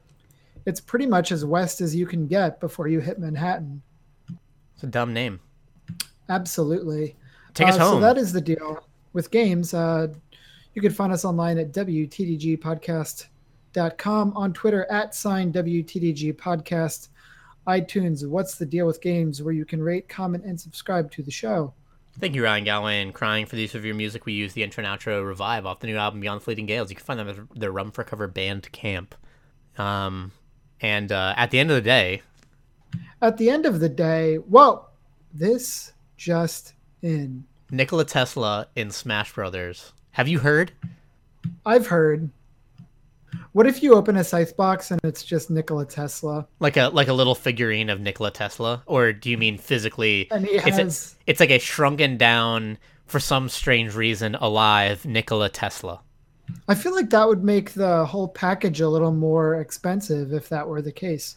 it's 0.66 0.80
pretty 0.80 1.06
much 1.06 1.30
as 1.32 1.44
west 1.44 1.80
as 1.80 1.94
you 1.94 2.06
can 2.06 2.26
get 2.26 2.60
before 2.60 2.88
you 2.88 3.00
hit 3.00 3.18
Manhattan. 3.18 3.82
It's 4.74 4.82
a 4.82 4.86
dumb 4.86 5.12
name. 5.12 5.40
Absolutely. 6.28 7.16
Take 7.52 7.68
us 7.68 7.76
uh, 7.76 7.80
home. 7.80 7.96
So 7.96 8.00
that 8.00 8.16
is 8.18 8.32
the 8.32 8.40
deal 8.40 8.84
with 9.12 9.30
games. 9.30 9.74
Uh, 9.74 10.08
you 10.74 10.82
can 10.82 10.92
find 10.92 11.12
us 11.12 11.24
online 11.24 11.58
at 11.58 11.72
WTDGpodcast.com, 11.72 14.36
on 14.36 14.52
Twitter 14.52 14.86
at 14.90 15.14
sign 15.14 15.52
WTDG 15.52 16.36
podcast, 16.36 17.10
iTunes, 17.66 18.26
What's 18.28 18.56
the 18.56 18.66
Deal 18.66 18.86
with 18.86 19.00
Games, 19.00 19.42
where 19.42 19.54
you 19.54 19.64
can 19.64 19.82
rate, 19.82 20.08
comment, 20.08 20.44
and 20.44 20.60
subscribe 20.60 21.10
to 21.12 21.22
the 21.22 21.30
show. 21.30 21.72
Thank 22.20 22.34
you, 22.34 22.44
Ryan 22.44 22.64
Galloway, 22.64 23.02
and 23.02 23.12
crying 23.12 23.46
for 23.46 23.56
the 23.56 23.62
use 23.62 23.74
of 23.74 23.84
your 23.84 23.94
music. 23.94 24.24
We 24.24 24.34
use 24.34 24.52
the 24.52 24.62
intro 24.62 24.84
and 24.84 25.00
outro 25.00 25.26
Revive 25.26 25.66
off 25.66 25.80
the 25.80 25.88
new 25.88 25.96
album 25.96 26.20
Beyond 26.20 26.42
Fleeting 26.42 26.66
Gales. 26.66 26.88
You 26.90 26.96
can 26.96 27.04
find 27.04 27.18
them 27.18 27.28
at 27.28 27.58
their 27.58 27.72
Run 27.72 27.90
for 27.90 28.04
Cover 28.04 28.28
Bandcamp. 28.28 29.08
Um, 29.78 30.30
and 30.80 31.10
uh, 31.10 31.34
at 31.36 31.50
the 31.50 31.58
end 31.58 31.70
of 31.70 31.76
the 31.76 31.82
day, 31.82 32.22
at 33.20 33.36
the 33.36 33.50
end 33.50 33.66
of 33.66 33.80
the 33.80 33.88
day, 33.88 34.36
whoa, 34.36 34.86
this 35.32 35.92
just 36.16 36.74
in. 37.02 37.44
Nikola 37.70 38.04
Tesla 38.04 38.68
in 38.76 38.90
Smash 38.90 39.34
Brothers. 39.34 39.92
Have 40.12 40.28
you 40.28 40.38
heard? 40.38 40.72
I've 41.66 41.88
heard. 41.88 42.30
What 43.52 43.66
if 43.66 43.82
you 43.82 43.94
open 43.94 44.16
a 44.16 44.24
scythe 44.24 44.56
box 44.56 44.90
and 44.90 45.00
it's 45.04 45.22
just 45.22 45.50
Nikola 45.50 45.86
Tesla? 45.86 46.46
Like 46.60 46.76
a 46.76 46.88
like 46.88 47.08
a 47.08 47.12
little 47.12 47.34
figurine 47.34 47.90
of 47.90 48.00
Nikola 48.00 48.30
Tesla, 48.30 48.82
or 48.86 49.12
do 49.12 49.30
you 49.30 49.38
mean 49.38 49.58
physically? 49.58 50.28
And 50.30 50.46
he 50.46 50.58
has... 50.58 50.78
it's, 50.78 51.12
a, 51.12 51.16
it's 51.26 51.40
like 51.40 51.50
a 51.50 51.58
shrunken 51.58 52.16
down, 52.16 52.78
for 53.06 53.20
some 53.20 53.48
strange 53.48 53.94
reason, 53.94 54.34
alive 54.34 55.04
Nikola 55.04 55.48
Tesla. 55.48 56.00
I 56.68 56.74
feel 56.74 56.94
like 56.94 57.10
that 57.10 57.26
would 57.26 57.42
make 57.42 57.72
the 57.72 58.04
whole 58.04 58.28
package 58.28 58.80
a 58.80 58.88
little 58.88 59.12
more 59.12 59.56
expensive 59.60 60.32
if 60.32 60.48
that 60.50 60.68
were 60.68 60.82
the 60.82 60.92
case. 60.92 61.36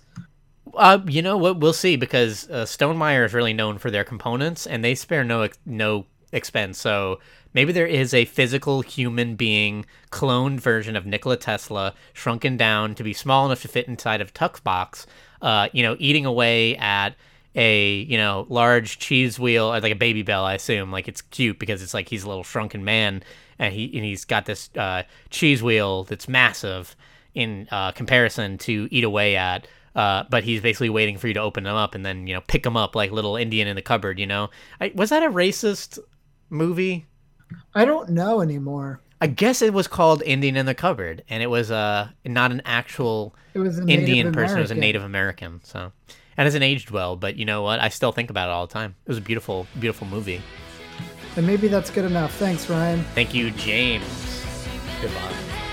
Uh, 0.74 1.00
you 1.08 1.22
know 1.22 1.38
what? 1.38 1.60
We'll 1.60 1.74
see 1.74 1.96
because 1.96 2.50
uh, 2.50 2.66
Stonemaier 2.66 3.26
is 3.26 3.34
really 3.34 3.54
known 3.54 3.78
for 3.78 3.90
their 3.90 4.04
components, 4.04 4.68
and 4.68 4.84
they 4.84 4.96
spare 4.96 5.24
no 5.24 5.48
no 5.66 6.06
expense. 6.38 6.80
So 6.80 7.20
maybe 7.54 7.74
there 7.74 7.88
is 7.88 8.14
a 8.14 8.26
physical 8.26 8.82
human 8.82 9.36
being 9.36 9.86
cloned 10.12 10.60
version 10.60 10.96
of 10.96 11.06
Nikola 11.06 11.38
Tesla, 11.38 11.94
shrunken 12.14 12.56
down 12.56 12.96
to 12.96 13.04
be 13.04 13.14
small 13.14 13.46
enough 13.46 13.62
to 13.64 13.68
fit 13.68 13.88
inside 13.88 14.22
of 14.22 14.34
Tuck's 14.34 14.60
box. 14.60 15.06
Uh, 15.42 15.68
you 15.74 15.84
know, 15.84 15.96
eating 16.00 16.26
away 16.26 16.78
at 16.78 17.16
a 17.58 18.02
you 18.04 18.18
know 18.18 18.46
large 18.50 19.00
cheese 19.00 19.40
wheel, 19.40 19.68
like 19.68 19.84
a 19.92 19.96
Babybel 19.96 20.44
I 20.44 20.54
assume. 20.54 20.92
Like 20.92 21.08
it's 21.08 21.22
cute 21.22 21.60
because 21.60 21.82
it's 21.82 21.94
like 21.94 22.08
he's 22.08 22.24
a 22.24 22.30
little 22.30 22.44
shrunken 22.44 22.86
man, 22.86 23.24
and 23.60 23.74
he 23.74 23.86
and 23.86 24.06
he's 24.06 24.24
got 24.24 24.46
this 24.46 24.70
uh, 24.78 25.04
cheese 25.30 25.62
wheel 25.62 26.04
that's 26.04 26.30
massive 26.30 26.96
in 27.34 27.68
uh, 27.72 27.92
comparison 27.92 28.58
to 28.60 28.88
eat 28.92 29.04
away 29.04 29.36
at. 29.36 29.68
Uh, 29.96 30.24
but 30.30 30.44
he's 30.44 30.62
basically 30.62 30.92
waiting 30.92 31.18
for 31.18 31.28
you 31.28 31.34
to 31.34 31.40
open 31.40 31.64
them 31.64 31.76
up 31.76 31.96
and 31.96 32.06
then 32.06 32.28
you 32.28 32.34
know 32.36 32.42
pick 32.42 32.62
them 32.62 32.78
up 32.78 32.96
like 32.96 33.12
little 33.12 33.36
Indian 33.36 33.68
in 33.68 33.76
the 33.76 33.82
cupboard. 33.82 34.20
You 34.20 34.28
know, 34.28 34.50
I, 34.80 34.92
was 34.94 35.10
that 35.10 35.24
a 35.24 35.30
racist 35.30 35.98
movie? 36.50 37.06
I 37.74 37.86
don't 37.86 38.10
know 38.10 38.42
anymore. 38.42 39.02
I 39.20 39.28
guess 39.28 39.62
it 39.62 39.74
was 39.74 39.88
called 39.88 40.22
Indian 40.24 40.56
in 40.56 40.66
the 40.66 40.76
Cupboard, 40.76 41.24
and 41.30 41.42
it 41.42 41.48
was 41.48 41.72
uh 41.72 42.10
not 42.26 42.52
an 42.52 42.62
actual 42.66 43.36
it 43.54 43.60
was 43.60 43.78
an 43.80 43.90
Indian 43.90 44.32
person. 44.32 44.60
It 44.60 44.62
was 44.62 44.72
a 44.72 44.76
Native 44.76 45.04
American. 45.04 45.62
So, 45.64 45.80
and 45.80 45.92
it 46.38 46.44
hasn't 46.44 46.64
aged 46.64 46.92
well, 46.92 47.16
but 47.16 47.36
you 47.36 47.46
know 47.46 47.64
what? 47.64 47.80
I 47.80 47.90
still 47.90 48.12
think 48.12 48.30
about 48.30 48.50
it 48.50 48.52
all 48.52 48.68
the 48.68 48.74
time. 48.74 48.96
It 49.06 49.10
was 49.10 49.18
a 49.18 49.22
beautiful, 49.22 49.66
beautiful 49.80 50.06
movie. 50.08 50.42
And 51.36 51.46
maybe 51.46 51.68
that's 51.68 51.90
good 51.90 52.06
enough. 52.06 52.34
Thanks, 52.36 52.70
Ryan. 52.70 53.04
Thank 53.16 53.34
you, 53.34 53.52
James. 53.52 54.46
Goodbye. 55.02 55.64